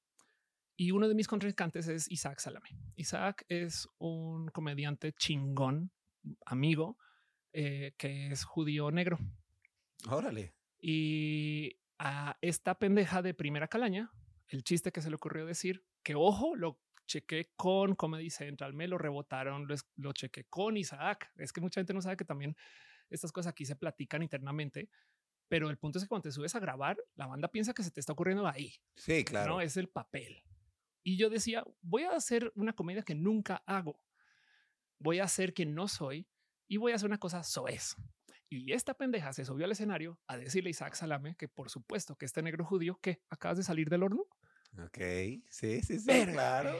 Y 0.79 0.91
uno 0.91 1.07
de 1.07 1.15
mis 1.15 1.27
contrincantes 1.27 1.87
es 1.87 2.09
Isaac 2.11 2.39
Salame. 2.39 2.69
Isaac 2.95 3.43
es 3.49 3.89
un 3.97 4.47
comediante 4.49 5.11
chingón, 5.11 5.91
amigo, 6.45 6.97
eh, 7.51 7.95
que 7.97 8.27
es 8.27 8.43
judío 8.43 8.91
negro. 8.91 9.17
Órale. 10.07 10.53
Y 10.79 11.79
a 11.97 12.37
esta 12.41 12.77
pendeja 12.77 13.23
de 13.23 13.33
primera 13.33 13.67
calaña, 13.67 14.11
el 14.49 14.63
chiste 14.63 14.91
que 14.91 15.01
se 15.01 15.09
le 15.09 15.15
ocurrió 15.15 15.47
decir, 15.47 15.83
que 16.03 16.13
ojo, 16.13 16.55
lo 16.55 16.79
chequé 17.07 17.51
con 17.55 17.95
Comedy 17.95 18.29
Central, 18.29 18.73
me 18.73 18.87
lo 18.87 18.99
rebotaron, 18.99 19.67
lo, 19.67 19.75
lo 19.95 20.13
chequé 20.13 20.43
con 20.45 20.77
Isaac. 20.77 21.31
Es 21.37 21.51
que 21.51 21.59
mucha 21.61 21.79
gente 21.81 21.93
no 21.95 22.01
sabe 22.03 22.17
que 22.17 22.25
también 22.25 22.55
estas 23.09 23.31
cosas 23.31 23.49
aquí 23.51 23.65
se 23.65 23.75
platican 23.75 24.21
internamente, 24.21 24.89
pero 25.47 25.69
el 25.71 25.77
punto 25.77 25.97
es 25.97 26.03
que 26.03 26.09
cuando 26.09 26.23
te 26.23 26.31
subes 26.31 26.53
a 26.53 26.59
grabar, 26.59 26.97
la 27.15 27.25
banda 27.25 27.47
piensa 27.47 27.73
que 27.73 27.81
se 27.81 27.89
te 27.89 27.99
está 27.99 28.13
ocurriendo 28.13 28.45
ahí, 28.47 28.75
Sí, 28.95 29.23
claro. 29.23 29.53
no 29.55 29.61
es 29.61 29.75
el 29.77 29.87
papel. 29.87 30.43
Y 31.07 31.15
yo 31.15 31.29
decía, 31.29 31.63
voy 31.81 32.03
a 32.03 32.11
hacer 32.11 32.51
una 32.53 32.73
comedia 32.73 33.01
que 33.01 33.15
nunca 33.15 33.63
hago. 33.65 33.97
Voy 34.99 35.19
a 35.19 35.27
ser 35.29 35.53
quien 35.53 35.73
no 35.73 35.87
soy 35.87 36.27
y 36.67 36.75
voy 36.75 36.91
a 36.91 36.95
hacer 36.95 37.07
una 37.07 37.17
cosa 37.17 37.43
soez. 37.43 37.95
Y 38.49 38.73
esta 38.73 38.93
pendeja 38.93 39.31
se 39.31 39.45
subió 39.45 39.63
al 39.63 39.71
escenario 39.71 40.19
a 40.27 40.35
decirle 40.35 40.67
a 40.67 40.71
Isaac 40.71 40.95
Salame 40.95 41.37
que 41.37 41.47
por 41.47 41.69
supuesto 41.69 42.17
que 42.17 42.25
este 42.25 42.41
negro 42.41 42.65
judío 42.65 42.99
que 43.01 43.21
acabas 43.29 43.57
de 43.57 43.63
salir 43.63 43.89
del 43.89 44.03
horno 44.03 44.25
Ok. 44.83 44.97
Sí, 45.49 45.81
sí, 45.81 45.97
sí. 45.97 46.05
Verga, 46.05 46.33
claro. 46.33 46.77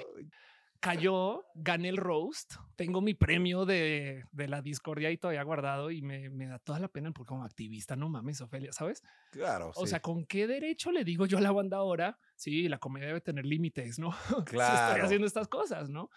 Cayó, 0.80 1.46
gané 1.56 1.90
el 1.90 1.98
roast, 1.98 2.56
tengo 2.76 3.02
mi 3.02 3.14
premio 3.14 3.66
de, 3.66 4.24
de 4.32 4.48
la 4.48 4.62
discordia 4.62 5.12
y 5.12 5.18
todavía 5.18 5.44
guardado 5.44 5.92
y 5.92 6.02
me, 6.02 6.30
me 6.30 6.48
da 6.48 6.60
toda 6.60 6.80
la 6.80 6.88
pena 6.88 7.12
porque 7.12 7.30
como 7.30 7.44
activista, 7.44 7.96
no 7.96 8.10
mames, 8.10 8.42
Ofelia, 8.42 8.72
¿sabes? 8.72 9.02
Claro. 9.32 9.72
O 9.76 9.86
sí. 9.86 9.90
sea, 9.92 10.00
¿con 10.02 10.26
qué 10.26 10.48
derecho 10.48 10.92
le 10.92 11.04
digo 11.04 11.26
yo 11.26 11.38
a 11.38 11.42
la 11.42 11.52
banda 11.52 11.78
ahora? 11.78 12.18
Sí, 12.36 12.68
la 12.68 12.78
comedia 12.80 13.08
debe 13.08 13.22
tener 13.22 13.46
límites, 13.46 14.00
¿no? 14.00 14.12
Si 14.30 14.36
estoy 14.36 14.46
Claro. 14.46 15.04
haciendo 15.06 15.28
estas 15.28 15.48
cosas, 15.48 15.90
¿no? 15.90 16.10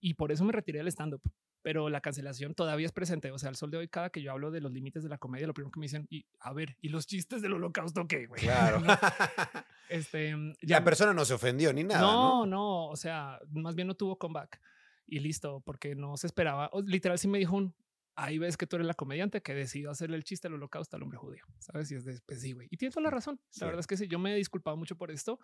Y 0.00 0.14
por 0.14 0.32
eso 0.32 0.44
me 0.44 0.52
retiré 0.52 0.78
del 0.78 0.88
stand-up. 0.88 1.22
Pero 1.62 1.90
la 1.90 2.00
cancelación 2.00 2.54
todavía 2.54 2.86
es 2.86 2.92
presente. 2.92 3.30
O 3.30 3.38
sea, 3.38 3.50
al 3.50 3.56
sol 3.56 3.70
de 3.70 3.78
hoy, 3.78 3.88
cada 3.88 4.10
que 4.10 4.22
yo 4.22 4.32
hablo 4.32 4.50
de 4.50 4.60
los 4.60 4.72
límites 4.72 5.02
de 5.02 5.08
la 5.08 5.18
comedia, 5.18 5.46
lo 5.46 5.54
primero 5.54 5.70
que 5.70 5.80
me 5.80 5.84
dicen, 5.84 6.06
y 6.10 6.24
a 6.38 6.52
ver, 6.52 6.76
¿y 6.80 6.88
los 6.88 7.06
chistes 7.06 7.42
del 7.42 7.52
holocausto 7.52 8.06
qué, 8.06 8.26
güey? 8.26 8.40
Claro. 8.40 8.80
¿No? 8.80 8.92
Este, 9.90 10.36
La 10.60 10.84
persona 10.84 11.12
no 11.12 11.24
se 11.24 11.34
ofendió 11.34 11.72
ni 11.72 11.82
nada. 11.82 12.00
no, 12.00 12.12
No, 12.12 12.46
no, 12.46 12.86
o 12.86 12.96
sea, 12.96 13.40
más 13.50 13.74
bien 13.74 13.88
no 13.88 13.96
tuvo 13.96 14.16
comeback 14.16 14.60
y 15.04 15.18
listo, 15.18 15.60
porque 15.66 15.96
no 15.96 16.16
se 16.16 16.28
esperaba. 16.28 16.70
O, 16.72 16.80
literal, 16.80 17.18
sí 17.18 17.26
me 17.26 17.38
dijo 17.38 17.56
un 17.56 17.74
ahí 18.16 18.38
ves 18.38 18.56
que 18.56 18.66
tú 18.66 18.76
eres 18.76 18.86
la 18.86 18.94
comediante 18.94 19.42
que 19.42 19.54
decidió 19.54 19.90
hacerle 19.90 20.16
el 20.16 20.24
chiste 20.24 20.48
al 20.48 20.54
holocausto 20.54 20.96
al 20.96 21.02
hombre 21.02 21.18
judío. 21.18 21.44
Sabes? 21.58 21.90
Y 21.90 21.94
es 21.94 22.04
de 22.04 22.20
pues 22.26 22.40
sí, 22.40 22.52
güey. 22.52 22.68
Y 22.70 22.76
tienes 22.76 22.94
toda 22.94 23.04
la 23.04 23.10
razón. 23.10 23.40
Sí. 23.48 23.60
La 23.60 23.66
verdad 23.66 23.80
es 23.80 23.86
que 23.86 23.96
sí, 23.96 24.08
yo 24.08 24.18
me 24.18 24.32
he 24.32 24.36
disculpado 24.36 24.76
mucho 24.76 24.96
por 24.96 25.10
esto. 25.10 25.40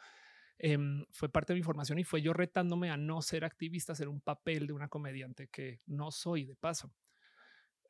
Em, 0.58 1.04
fue 1.10 1.28
parte 1.28 1.52
de 1.52 1.58
mi 1.58 1.62
formación 1.62 1.98
y 1.98 2.04
fue 2.04 2.22
yo 2.22 2.32
retándome 2.32 2.90
a 2.90 2.96
no 2.96 3.20
ser 3.20 3.44
activista, 3.44 3.92
a 3.92 3.94
hacer 3.94 4.08
un 4.08 4.20
papel 4.20 4.66
de 4.66 4.72
una 4.72 4.88
comediante 4.88 5.48
que 5.48 5.80
no 5.86 6.10
soy 6.10 6.44
de 6.44 6.56
paso. 6.56 6.90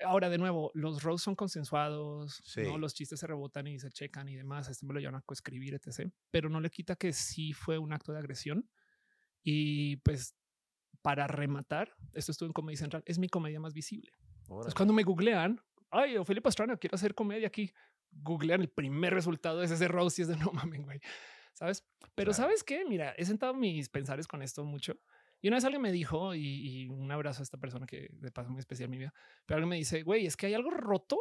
Ahora, 0.04 0.28
de 0.28 0.36
nuevo, 0.36 0.70
los 0.74 1.02
roles 1.02 1.22
son 1.22 1.34
consensuados, 1.36 2.42
Sí. 2.44 2.62
¿no? 2.62 2.76
los 2.76 2.92
chistes 2.92 3.20
se 3.20 3.26
rebotan 3.26 3.66
y 3.66 3.78
se 3.78 3.90
checan 3.90 4.28
y 4.28 4.34
demás. 4.34 4.68
Este 4.68 4.84
me 4.84 4.92
lo 4.92 5.00
llaman 5.00 5.20
a 5.20 5.22
coescribir, 5.22 5.74
etc. 5.74 6.10
Pero 6.30 6.50
no 6.50 6.60
le 6.60 6.68
quita 6.70 6.96
que 6.96 7.12
sí 7.12 7.52
fue 7.52 7.78
un 7.78 7.92
acto 7.92 8.12
de 8.12 8.18
agresión. 8.18 8.68
Y 9.42 9.96
pues, 9.98 10.36
para 11.02 11.26
rematar, 11.28 11.94
esto 12.12 12.32
estuvo 12.32 12.48
en 12.48 12.52
Comedy 12.52 12.76
Central, 12.76 13.04
es 13.06 13.18
mi 13.18 13.28
comedia 13.28 13.60
más 13.60 13.72
visible. 13.72 14.10
Entonces, 14.42 14.74
cuando 14.74 14.92
me 14.92 15.02
googlean, 15.04 15.60
ay, 15.90 16.16
Ophelia 16.16 16.42
Pastrana, 16.42 16.76
quiero 16.76 16.96
hacer 16.96 17.14
comedia 17.14 17.46
aquí. 17.46 17.72
Googlean 18.10 18.60
el 18.60 18.68
primer 18.68 19.14
resultado 19.14 19.62
es 19.62 19.70
ese 19.70 19.88
roast 19.88 20.18
y 20.18 20.22
es 20.22 20.28
de 20.28 20.36
no 20.36 20.50
mames, 20.52 20.84
güey. 20.84 21.00
¿Sabes? 21.56 21.86
Pero 22.14 22.32
Claro. 22.32 22.34
¿sabes 22.34 22.62
qué? 22.64 22.84
Mira, 22.84 23.12
he 23.16 23.24
sentado 23.24 23.54
mis 23.54 23.88
pensares 23.88 24.26
con 24.28 24.42
esto 24.42 24.64
mucho. 24.64 24.98
Y 25.40 25.48
una 25.48 25.56
vez 25.56 25.64
alguien 25.64 25.82
me 25.82 25.92
dijo, 25.92 26.34
y, 26.34 26.40
y 26.84 26.88
un 26.88 27.10
abrazo 27.12 27.42
a 27.42 27.44
esta 27.44 27.58
persona 27.58 27.86
que 27.86 28.08
de 28.12 28.30
paso 28.30 28.50
muy 28.50 28.60
especial 28.60 28.86
en 28.86 28.90
mi 28.90 28.98
vida, 28.98 29.14
pero 29.46 29.56
alguien 29.56 29.68
me 29.70 29.76
dice, 29.76 30.02
güey, 30.02 30.26
es 30.26 30.36
que 30.36 30.46
hay 30.46 30.54
algo 30.54 30.70
roto 30.70 31.18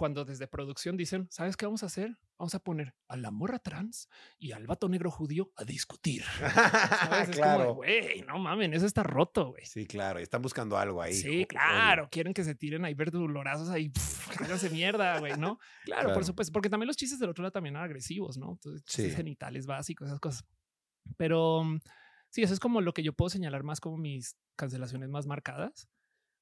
cuando 0.00 0.24
desde 0.24 0.48
producción 0.48 0.96
dicen, 0.96 1.28
¿sabes 1.30 1.58
qué 1.58 1.66
vamos 1.66 1.82
a 1.82 1.86
hacer? 1.86 2.16
Vamos 2.38 2.54
a 2.54 2.58
poner 2.64 2.94
a 3.06 3.18
la 3.18 3.30
morra 3.30 3.58
trans 3.58 4.08
y 4.38 4.52
al 4.52 4.66
vato 4.66 4.88
negro 4.88 5.10
judío 5.10 5.52
a 5.56 5.64
discutir. 5.64 6.22
¿Sabes? 6.24 7.28
Claro. 7.36 7.74
güey, 7.74 8.22
no 8.22 8.38
mamen, 8.38 8.72
eso 8.72 8.86
está 8.86 9.02
roto, 9.02 9.50
güey. 9.50 9.66
Sí, 9.66 9.84
claro. 9.86 10.18
Están 10.18 10.40
buscando 10.40 10.78
algo 10.78 11.02
ahí. 11.02 11.12
Sí, 11.12 11.44
claro. 11.44 12.08
Quieren 12.10 12.32
que 12.32 12.44
se 12.44 12.54
tiren 12.54 12.86
ahí 12.86 12.94
verdulorazos 12.94 13.68
ahí. 13.68 13.92
háganse 14.38 14.70
mierda, 14.70 15.18
güey, 15.18 15.36
¿no? 15.36 15.58
Claro, 15.84 16.00
Claro. 16.06 16.14
por 16.14 16.24
supuesto. 16.24 16.50
Porque 16.50 16.70
también 16.70 16.86
los 16.86 16.96
chistes 16.96 17.18
del 17.18 17.28
otro 17.28 17.42
lado 17.42 17.52
también 17.52 17.74
eran 17.76 17.84
agresivos, 17.84 18.38
¿no? 18.38 18.52
Entonces, 18.52 18.82
chistes 18.86 19.10
Sí. 19.10 19.16
genitales 19.16 19.66
básicos, 19.66 20.08
esas 20.08 20.20
cosas. 20.20 20.46
Pero 21.18 21.62
mm, 21.64 21.78
sí, 22.30 22.42
eso 22.42 22.54
es 22.54 22.60
como 22.60 22.80
lo 22.80 22.94
que 22.94 23.02
yo 23.02 23.12
puedo 23.12 23.28
señalar 23.28 23.64
más 23.64 23.80
como 23.80 23.98
mis 23.98 24.34
cancelaciones 24.56 25.10
más 25.10 25.26
marcadas. 25.26 25.90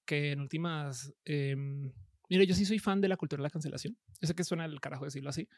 Que 0.06 0.30
en 0.30 0.38
últimas... 0.40 1.12
em, 1.24 1.92
mire, 2.28 2.46
yo 2.46 2.54
sí 2.54 2.64
soy 2.64 2.78
fan 2.78 3.00
de 3.00 3.08
la 3.08 3.16
cultura 3.16 3.40
de 3.40 3.44
la 3.44 3.50
cancelación. 3.50 3.96
Yo 4.20 4.26
sé 4.28 4.34
que 4.34 4.44
suena 4.44 4.64
el 4.64 4.80
carajo 4.80 5.04
decirlo 5.04 5.30
así, 5.30 5.48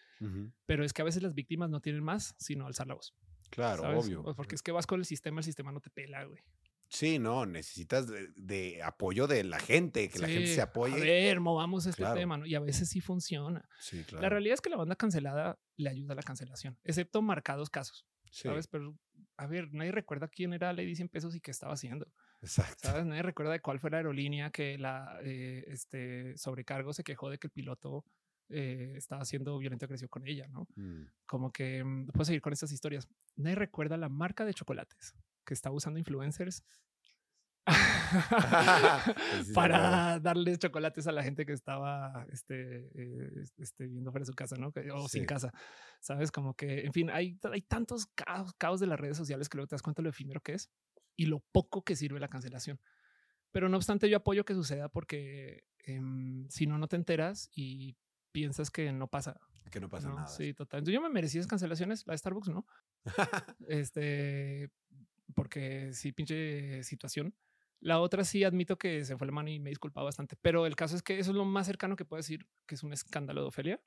pero 0.67 0.85
es 0.85 0.93
que 0.93 1.03
a 1.03 1.05
veces 1.05 1.23
las 1.23 1.35
víctimas 1.35 1.71
no 1.71 1.81
tienen 1.81 2.03
más 2.03 2.35
sino 2.39 2.67
alzar 2.67 2.87
la 2.87 2.95
voz. 2.95 3.15
Claro, 3.51 3.83
¿sabes? 3.83 4.05
obvio. 4.07 4.23
Pues 4.23 4.37
Porque 4.37 4.55
es 4.55 4.63
que 4.63 4.73
vas 4.73 4.87
con 4.87 5.01
el 5.01 5.05
sistema, 5.07 5.41
el 5.41 5.45
sistema 5.45 5.73
no 5.73 5.81
te 5.81 5.91
pela, 5.91 6.25
güey. 6.25 6.41
Sí, 6.93 7.21
no, 7.21 7.47
necesitas 7.47 8.09
de, 8.09 8.29
de 8.35 8.83
apoyo 8.83 9.29
de 9.29 9.45
la 9.45 9.61
gente, 9.61 10.09
que 10.09 10.19
la 10.19 10.27
gente 10.27 10.49
se 10.53 10.61
apoye. 10.61 10.95
A 10.95 10.99
ver, 10.99 11.39
movamos 11.39 11.87
este 11.87 12.03
Claro. 12.03 12.17
tema, 12.19 12.37
¿no? 12.37 12.47
Y 12.47 12.57
a 12.57 12.61
veces 12.61 12.89
sí 12.89 13.01
funciona. 13.01 13.69
Sí, 13.81 14.03
claro. 14.03 14.23
La 14.23 14.29
realidad 14.29 14.55
es 14.55 14.61
que 14.61 14.71
la 14.71 14.77
banda 14.77 14.97
cancelada 14.97 15.57
le 15.77 15.89
ayuda 15.89 16.15
a 16.15 16.17
la 16.17 16.23
cancelación, 16.25 16.79
excepto 16.83 17.23
marcados 17.23 17.71
casos, 17.71 18.07
Sí, 18.33 18.43
¿sabes? 18.49 18.67
Pero, 18.67 18.97
a 19.37 19.47
ver, 19.47 19.73
nadie 19.73 19.93
recuerda 19.93 20.27
quién 20.27 20.53
era 20.53 20.73
Lady 20.73 20.97
100 20.97 21.09
pesos 21.11 21.35
y 21.37 21.41
qué 21.41 21.53
estaba 21.53 21.75
haciendo, 21.75 22.13
exacto. 22.43 22.89
¿sabes? 22.89 23.07
Nadie 23.07 23.23
recuerda 23.23 23.53
de 23.53 23.61
cuál 23.61 23.79
fue 23.81 23.91
la 23.91 23.99
aerolínea 23.99 24.51
que 24.51 24.79
la 24.79 25.19
eh, 25.23 25.65
este, 25.69 26.37
sobrecargo 26.37 26.93
se 26.93 27.05
quejó 27.05 27.31
de 27.31 27.39
que 27.39 27.47
el 27.47 27.53
piloto 27.53 28.05
eh, 28.49 28.95
estaba 28.97 29.25
siendo 29.25 29.57
violento 29.59 29.85
agresivo 29.85 30.09
con 30.09 30.27
ella, 30.27 30.49
¿no? 30.49 30.67
Mm. 30.75 31.05
Como 31.27 31.53
que 31.53 31.85
mm, 31.85 32.09
puedo 32.09 32.25
seguir 32.25 32.43
con 32.43 32.53
estas 32.53 32.73
historias. 32.73 33.09
Nadie 33.37 33.55
recuerda 33.55 33.97
la 33.97 34.09
marca 34.09 34.45
de 34.45 34.55
chocolates 34.55 35.15
que 35.45 35.55
estaba 35.55 35.75
usando 35.75 35.99
influencers 35.99 36.65
sí, 39.45 39.53
para 39.55 40.19
darles 40.19 40.59
chocolates 40.59 41.07
a 41.07 41.13
la 41.13 41.23
gente 41.23 41.47
que 41.47 41.53
estaba 41.53 42.27
este, 42.33 42.91
eh, 42.95 43.45
este, 43.59 43.87
viendo 43.87 44.11
fuera 44.11 44.23
de 44.23 44.31
su 44.31 44.35
casa, 44.35 44.57
¿no? 44.57 44.73
O 44.95 45.09
sin 45.09 45.27
casa, 45.27 45.53
¿sabes? 46.01 46.33
Como 46.33 46.55
que, 46.55 46.81
en 46.87 46.93
fin, 46.93 47.11
hay, 47.11 47.39
hay 47.53 47.63
tantos 47.63 48.07
caos, 48.07 48.53
caos 48.59 48.81
de 48.81 48.87
las 48.87 48.99
redes 48.99 49.17
sociales 49.17 49.49
que 49.49 49.59
luego 49.59 49.69
te 49.69 49.75
das 49.75 49.83
cuenta 49.83 50.03
lo 50.03 50.09
efímero 50.09 50.41
que 50.41 50.55
es 50.55 50.71
y 51.21 51.27
lo 51.27 51.41
poco 51.53 51.85
que 51.85 51.97
sirve 51.97 52.19
la 52.19 52.29
cancelación. 52.29 52.81
Pero 53.51 53.69
no 53.69 53.77
obstante, 53.77 54.09
yo 54.09 54.17
apoyo 54.17 54.47
que 54.47 54.55
suceda 54.55 54.89
porque 54.89 55.65
em, 55.85 56.49
si 56.49 56.67
no, 56.67 56.79
no 56.79 56.89
te 56.89 56.97
enteras 56.97 57.51
y 57.55 57.95
piensas 58.33 58.71
que 58.71 58.91
no 58.91 59.07
pasa. 59.07 59.39
Que 59.71 59.81
no 59.81 59.91
pasa 59.91 60.09
¿no? 60.09 60.15
nada. 60.15 60.29
Sí, 60.29 60.55
total. 60.55 60.79
Entonces 60.79 60.95
yo 60.95 61.03
me 61.03 61.11
merecí 61.11 61.37
esas 61.37 61.51
cancelaciones, 61.51 62.07
la 62.07 62.15
de 62.15 62.19
Starbucks, 62.19 62.49
¿no? 62.49 62.67
este, 63.69 64.71
porque 65.35 65.93
sí, 65.93 66.13
pinche 66.13 66.83
situación. 66.85 67.35
La 67.81 68.01
otra 68.01 68.25
sí 68.25 68.43
admito 68.43 68.79
que 68.79 69.05
se 69.05 69.19
fue 69.19 69.27
la 69.27 69.35
mano 69.35 69.51
y 69.51 69.59
me 69.59 69.69
disculpa 69.69 70.03
bastante, 70.03 70.37
pero 70.41 70.65
el 70.65 70.75
caso 70.75 70.97
es 70.97 71.03
que 71.03 71.19
eso 71.19 71.33
es 71.33 71.37
lo 71.37 71.45
más 71.45 71.67
cercano 71.67 71.97
que 71.97 72.07
puedo 72.07 72.19
decir 72.19 72.47
que 72.65 72.77
es 72.77 72.83
un 72.83 72.95
escándalo 72.95 73.43
de 73.43 73.49
Ofelia. 73.49 73.83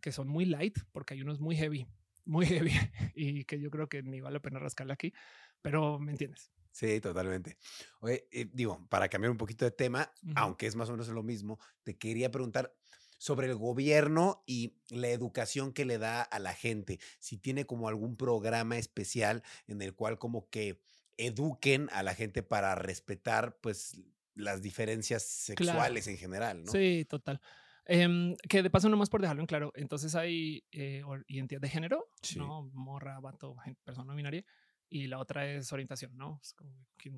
que 0.00 0.12
son 0.12 0.28
muy 0.28 0.44
light, 0.44 0.78
porque 0.92 1.14
hay 1.14 1.22
unos 1.22 1.40
muy 1.40 1.56
heavy, 1.56 1.88
muy 2.24 2.46
heavy 2.70 2.72
y 3.16 3.44
que 3.46 3.58
yo 3.58 3.68
creo 3.68 3.88
que 3.88 4.04
ni 4.04 4.20
vale 4.20 4.34
la 4.34 4.42
pena 4.42 4.60
rascarle 4.60 4.92
aquí, 4.92 5.12
pero 5.60 5.98
me 5.98 6.12
entiendes. 6.12 6.52
Sí, 6.72 7.00
totalmente. 7.00 7.56
Oye, 8.00 8.28
eh, 8.30 8.48
digo, 8.52 8.86
para 8.88 9.08
cambiar 9.08 9.30
un 9.30 9.36
poquito 9.38 9.64
de 9.64 9.70
tema, 9.72 10.12
Ujú. 10.22 10.48
aunque 10.48 10.66
es 10.66 10.76
más 10.76 10.88
o 10.88 10.92
menos 10.92 11.08
lo 11.08 11.22
mismo, 11.22 11.58
te 11.82 11.98
quería 11.98 12.30
preguntar 12.30 12.76
sobre 13.18 13.48
el 13.48 13.56
gobierno 13.56 14.44
y 14.46 14.78
la 14.90 15.08
educación 15.08 15.72
que 15.72 15.84
le 15.84 15.98
da 15.98 16.22
a 16.22 16.38
la 16.38 16.54
gente. 16.54 17.00
Si 17.18 17.36
tiene 17.36 17.66
como 17.66 17.88
algún 17.88 18.16
programa 18.16 18.78
especial 18.78 19.42
en 19.66 19.82
el 19.82 19.94
cual 19.94 20.18
como 20.18 20.48
que 20.50 20.80
eduquen 21.16 21.88
a 21.92 22.04
la 22.04 22.14
gente 22.14 22.44
para 22.44 22.76
respetar 22.76 23.58
pues 23.60 24.00
las 24.34 24.62
diferencias 24.62 25.24
Claro. 25.56 26.04
sexuales 26.04 26.06
en 26.06 26.16
general, 26.16 26.64
¿no? 26.64 26.80
Sí, 26.80 27.04
total. 27.08 27.40
Em, 27.86 28.36
que 28.48 28.62
de 28.62 28.70
paso, 28.70 28.88
nomás 28.88 29.08
por 29.10 29.20
dejarlo 29.22 29.42
en 29.42 29.46
claro, 29.46 29.72
entonces 29.74 30.14
hay 30.14 30.64
eh, 30.72 31.02
identidad 31.26 31.60
de 31.60 31.68
género, 31.70 32.10
Sí. 32.22 32.38
¿no? 32.38 32.70
Morra, 32.74 33.18
vato, 33.20 33.56
persona 33.84 34.04
no 34.12 34.14
binaria, 34.16 34.44
y 34.90 35.06
la 35.06 35.18
otra 35.18 35.46
es 35.46 35.72
orientación, 35.72 36.16
¿no? 36.16 36.40
Es 36.42 36.54
como 36.54 36.72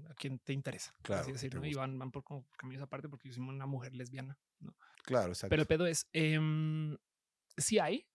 a 0.08 0.14
quién 0.14 0.38
te 0.40 0.52
interesa, 0.52 0.94
Claro, 1.02 1.22
así 1.22 1.32
que 1.32 1.38
te 1.38 1.46
decirlo. 1.46 1.64
Y 1.64 1.74
van, 1.74 1.98
van 1.98 2.10
por 2.10 2.24
como 2.24 2.46
caminos 2.56 2.82
aparte 2.82 3.08
porque 3.08 3.28
yo 3.28 3.34
soy 3.34 3.44
una 3.44 3.66
mujer 3.66 3.94
lesbiana, 3.94 4.38
¿no? 4.58 4.74
Claro, 5.04 5.28
exacto. 5.28 5.50
Pero 5.50 5.62
el 5.62 5.68
pedo 5.68 5.86
es, 5.86 6.08
em, 6.12 6.96
sí 7.56 7.78
hay 7.78 8.06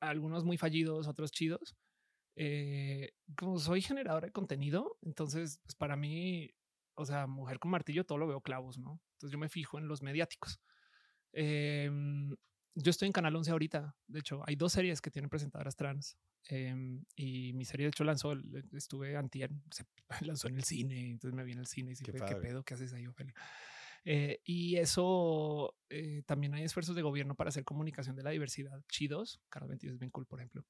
algunos 0.00 0.44
muy 0.44 0.56
fallidos, 0.56 1.08
otros 1.08 1.32
chidos. 1.32 1.76
Eh, 2.36 3.12
como 3.36 3.58
soy 3.58 3.80
generador 3.80 4.24
de 4.24 4.32
contenido, 4.32 4.98
entonces 5.02 5.60
pues 5.64 5.74
para 5.76 5.96
mí, 5.96 6.50
o 6.94 7.04
sea, 7.04 7.26
mujer 7.26 7.58
con 7.58 7.70
martillo, 7.70 8.04
todo 8.04 8.18
lo 8.18 8.26
veo 8.26 8.40
clavos, 8.40 8.78
¿no? 8.78 9.00
Entonces 9.14 9.32
yo 9.32 9.38
me 9.38 9.48
fijo 9.48 9.78
en 9.78 9.88
los 9.88 10.02
mediáticos. 10.02 10.60
Em, 11.32 12.34
yo 12.74 12.90
estoy 12.90 13.06
en 13.06 13.12
Canal 13.12 13.34
11 13.36 13.50
ahorita. 13.50 13.96
De 14.06 14.18
hecho, 14.20 14.42
hay 14.46 14.56
dos 14.56 14.72
series 14.72 15.00
que 15.00 15.10
tienen 15.10 15.28
presentadoras 15.30 15.76
trans. 15.76 16.16
em, 16.48 17.04
y 17.16 17.52
mi 17.54 17.64
serie, 17.64 17.84
de 17.86 17.88
hecho, 17.88 18.04
lanzó, 18.04 18.34
estuve 18.72 19.16
antier, 19.16 19.50
se 19.70 19.84
lanzó 20.36 20.48
en 20.48 20.56
el 20.56 20.64
cine, 20.64 21.10
entonces 21.10 21.34
me 21.34 21.42
vi 21.44 21.52
en 21.52 21.58
el 21.60 21.66
cine 21.66 21.92
y 21.92 21.96
sí, 21.96 22.04
Qué 22.04 22.10
fue, 22.12 22.20
¿qué 22.20 22.34
padre. 22.34 22.48
pedo? 22.48 22.62
¿Qué 22.64 22.74
haces 22.74 22.92
ahí, 22.92 23.06
Ofelia? 23.06 23.34
Eh, 24.04 24.40
y 24.44 24.76
eso 24.76 25.74
eh, 25.88 26.22
también 26.26 26.52
hay 26.54 26.64
esfuerzos 26.64 26.94
de 26.94 27.00
gobierno 27.00 27.34
para 27.34 27.48
hacer 27.48 27.64
comunicación 27.64 28.14
de 28.16 28.22
la 28.22 28.30
diversidad 28.30 28.82
chidos. 28.88 29.40
Carlos 29.48 29.70
22 29.70 29.94
es 29.94 29.98
bien 29.98 30.10
cool, 30.10 30.26
por 30.26 30.40
ejemplo. 30.40 30.66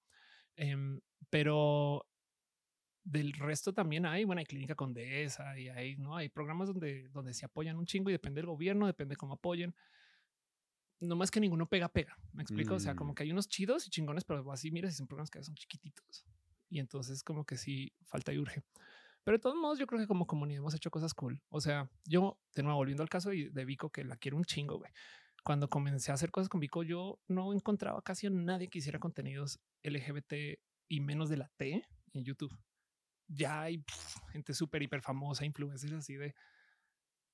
Em, 0.54 1.00
pero 1.30 2.06
del 3.02 3.32
resto 3.32 3.72
también 3.74 4.06
hay, 4.06 4.24
bueno, 4.24 4.38
hay 4.38 4.46
Clínica 4.46 4.74
Condesa 4.74 5.58
y 5.58 5.68
hay, 5.68 5.96
¿no? 5.96 6.16
Hay 6.16 6.28
programas 6.28 6.68
donde, 6.68 7.08
donde 7.08 7.34
se 7.34 7.44
apoyan 7.44 7.76
un 7.76 7.86
chingo 7.86 8.08
y 8.10 8.12
depende 8.12 8.40
del 8.40 8.46
gobierno, 8.46 8.86
depende 8.86 9.16
cómo 9.16 9.34
apoyen. 9.34 9.74
No 11.00 11.16
más 11.16 11.30
que 11.30 11.40
ninguno 11.40 11.66
pega, 11.66 11.88
pega. 11.88 12.16
Me 12.32 12.42
explico. 12.42 12.74
O 12.74 12.80
sea, 12.80 12.94
como 12.94 13.12
Mm. 13.12 13.14
que 13.14 13.22
hay 13.24 13.32
unos 13.32 13.48
chidos 13.48 13.86
y 13.86 13.90
chingones, 13.90 14.24
pero 14.24 14.50
así 14.52 14.70
miras 14.70 14.92
y 14.94 14.96
son 14.96 15.06
programas 15.06 15.30
que 15.30 15.42
son 15.42 15.54
chiquititos. 15.54 16.24
Y 16.70 16.78
entonces, 16.78 17.22
como 17.22 17.44
que 17.44 17.56
sí 17.56 17.92
falta 18.06 18.32
y 18.32 18.38
urge. 18.38 18.62
Pero 19.24 19.36
de 19.38 19.40
todos 19.42 19.56
modos, 19.56 19.78
yo 19.78 19.86
creo 19.86 20.00
que 20.00 20.06
como 20.06 20.26
comunidad 20.26 20.58
hemos 20.60 20.74
hecho 20.74 20.90
cosas 20.90 21.14
cool. 21.14 21.40
O 21.48 21.60
sea, 21.60 21.90
yo, 22.04 22.38
de 22.54 22.62
nuevo, 22.62 22.76
volviendo 22.78 23.02
al 23.02 23.08
caso 23.08 23.32
y- 23.32 23.48
de 23.50 23.64
Vico, 23.64 23.90
que 23.90 24.04
la 24.04 24.16
quiero 24.16 24.36
un 24.36 24.44
chingo, 24.44 24.78
güey. 24.78 24.90
Cuando 25.44 25.68
comencé 25.68 26.10
a 26.10 26.14
hacer 26.14 26.30
cosas 26.30 26.48
con 26.48 26.60
Vico, 26.60 26.82
yo 26.82 27.18
no 27.28 27.52
encontraba 27.52 28.00
casi 28.02 28.26
a 28.26 28.30
nadie 28.30 28.68
que 28.68 28.78
hiciera 28.78 28.98
contenidos 28.98 29.60
LGBT 29.82 30.58
y 30.88 31.00
menos 31.00 31.28
de 31.28 31.36
la 31.38 31.48
T 31.56 31.86
en 32.12 32.24
YouTube. 32.24 32.56
Ya 33.28 33.62
hay 33.62 33.82
gente 34.32 34.52
súper 34.54 34.82
hiper 34.82 35.00
famosa, 35.02 35.44
influencers 35.44 35.92
así 35.94 36.14
de 36.14 36.34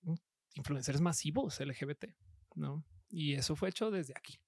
mm, 0.03 0.15
influencers 0.55 1.01
masivos 1.01 1.61
LGBT, 1.61 2.15
¿no? 2.57 2.85
Y 3.11 3.35
eso 3.35 3.57
fue 3.57 3.69
hecho 3.69 3.91
desde 3.91 4.15
aquí. 4.17 4.41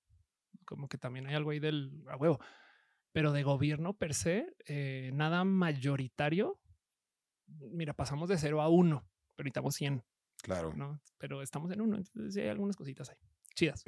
Como 0.64 0.88
que 0.88 0.98
también 0.98 1.26
hay 1.26 1.34
algo 1.34 1.50
ahí 1.50 1.58
del 1.58 2.04
a 2.08 2.16
huevo. 2.16 2.38
Pero 3.12 3.32
de 3.32 3.42
gobierno 3.42 3.92
per 3.94 4.14
se, 4.14 4.56
eh, 4.66 5.10
nada 5.12 5.44
mayoritario. 5.44 6.60
Mira, 7.46 7.92
pasamos 7.92 8.28
de 8.28 8.38
cero 8.38 8.62
a 8.62 8.68
uno, 8.68 9.06
pero 9.36 9.44
necesitamos 9.44 9.74
100, 9.74 10.04
Claro. 10.42 10.72
¿no? 10.74 11.00
Pero 11.18 11.42
estamos 11.42 11.70
en 11.72 11.80
uno, 11.82 11.96
entonces 11.96 12.32
sí 12.34 12.40
hay 12.40 12.48
algunas 12.48 12.76
cositas 12.76 13.10
ahí. 13.10 13.16
Chidas. 13.54 13.84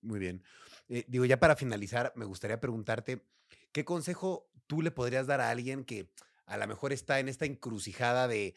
Muy 0.00 0.18
bien. 0.18 0.42
Eh, 0.88 1.04
digo, 1.08 1.24
ya 1.26 1.38
para 1.38 1.54
finalizar, 1.56 2.12
me 2.16 2.24
gustaría 2.24 2.60
preguntarte, 2.60 3.28
¿qué 3.72 3.84
consejo 3.84 4.50
tú 4.66 4.80
le 4.80 4.90
podrías 4.90 5.26
dar 5.26 5.40
a 5.40 5.50
alguien 5.50 5.84
que 5.84 6.10
a 6.46 6.56
lo 6.56 6.66
mejor 6.66 6.92
está 6.92 7.20
en 7.20 7.28
esta 7.28 7.44
encrucijada 7.44 8.26
de, 8.26 8.54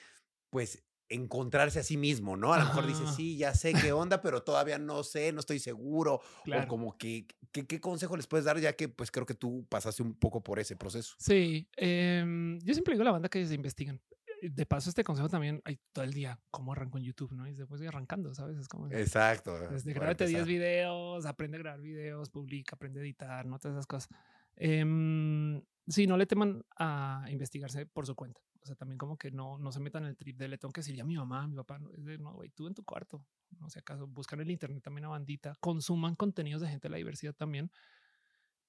pues, 0.49 0.83
encontrarse 1.09 1.79
a 1.79 1.83
sí 1.83 1.97
mismo, 1.97 2.35
¿no? 2.35 2.53
A 2.53 2.59
lo 2.59 2.65
mejor 2.65 2.87
dice, 2.87 3.05
sí, 3.15 3.37
ya 3.37 3.53
sé 3.53 3.73
qué 3.73 3.91
onda, 3.91 4.21
pero 4.21 4.43
todavía 4.43 4.77
no 4.77 5.03
sé, 5.03 5.31
no 5.31 5.39
estoy 5.39 5.59
seguro. 5.59 6.21
Claro. 6.43 6.63
O 6.63 6.67
como 6.67 6.97
que, 6.97 7.27
¿qué, 7.51 7.65
qué 7.65 7.79
consejo 7.79 8.17
les 8.17 8.27
puedes 8.27 8.45
dar 8.45 8.59
ya 8.59 8.73
que, 8.73 8.89
pues, 8.89 9.11
creo 9.11 9.25
que 9.25 9.35
tú 9.35 9.65
pasaste 9.69 10.03
un 10.03 10.15
poco 10.15 10.43
por 10.43 10.59
ese 10.59 10.75
proceso? 10.75 11.15
Sí, 11.19 11.69
em, 11.75 12.59
yo 12.59 12.73
siempre 12.73 12.93
digo 12.93 13.03
a 13.03 13.05
la 13.05 13.11
banda 13.11 13.29
que 13.29 13.45
se 13.45 13.53
investiguen. 13.53 14.01
De 14.41 14.65
paso, 14.65 14.89
este 14.89 15.03
consejo 15.03 15.29
también 15.29 15.61
hay 15.65 15.79
todo 15.91 16.03
el 16.03 16.13
día, 16.13 16.39
cómo 16.51 16.73
arranco 16.73 16.97
en 16.97 17.05
YouTube, 17.05 17.31
¿no? 17.31 17.47
Y 17.47 17.53
después 17.53 17.79
voy 17.79 17.87
arrancando, 17.87 18.33
¿sabes? 18.35 18.57
Es 18.57 18.67
como... 18.67 18.91
Exacto. 18.91 19.57
Desde 19.69 19.93
grábate 19.93 20.25
10 20.27 20.41
empezar. 20.41 20.47
videos, 20.47 21.25
aprende 21.25 21.57
a 21.57 21.59
grabar 21.61 21.81
videos, 21.81 22.29
publica, 22.29 22.75
aprende 22.75 22.99
a 22.99 23.03
editar, 23.03 23.45
no 23.45 23.57
todas 23.57 23.75
esas 23.75 23.87
cosas. 23.87 24.09
Em, 24.55 25.61
sí, 25.87 26.07
no 26.07 26.17
le 26.17 26.25
teman 26.25 26.63
a 26.77 27.25
investigarse 27.29 27.85
por 27.85 28.05
su 28.05 28.15
cuenta. 28.15 28.41
O 28.61 28.65
sea, 28.65 28.75
también 28.75 28.97
como 28.97 29.17
que 29.17 29.29
no, 29.31 29.59
no 29.59 29.71
se 29.71 29.79
metan 29.79 30.03
en 30.03 30.09
el 30.09 30.17
trip 30.17 30.37
de 30.37 30.47
le 30.47 30.57
tengo 30.57 30.71
que 30.71 30.81
decir 30.81 30.99
a 30.99 31.03
mi 31.03 31.15
mamá, 31.15 31.47
mi 31.47 31.55
papá. 31.55 31.77
No, 31.77 31.93
es 31.93 32.03
de 32.03 32.17
no, 32.17 32.33
güey, 32.33 32.49
tú 32.49 32.67
en 32.67 32.73
tu 32.73 32.83
cuarto. 32.83 33.23
No 33.59 33.69
sé 33.69 33.79
acaso 33.79 34.07
buscan 34.07 34.39
en 34.39 34.47
el 34.47 34.51
internet 34.51 34.83
también 34.83 35.05
a 35.05 35.09
bandita, 35.09 35.55
consuman 35.59 36.15
contenidos 36.15 36.61
de 36.61 36.69
gente 36.69 36.87
de 36.87 36.91
la 36.91 36.97
diversidad 36.97 37.33
también. 37.33 37.71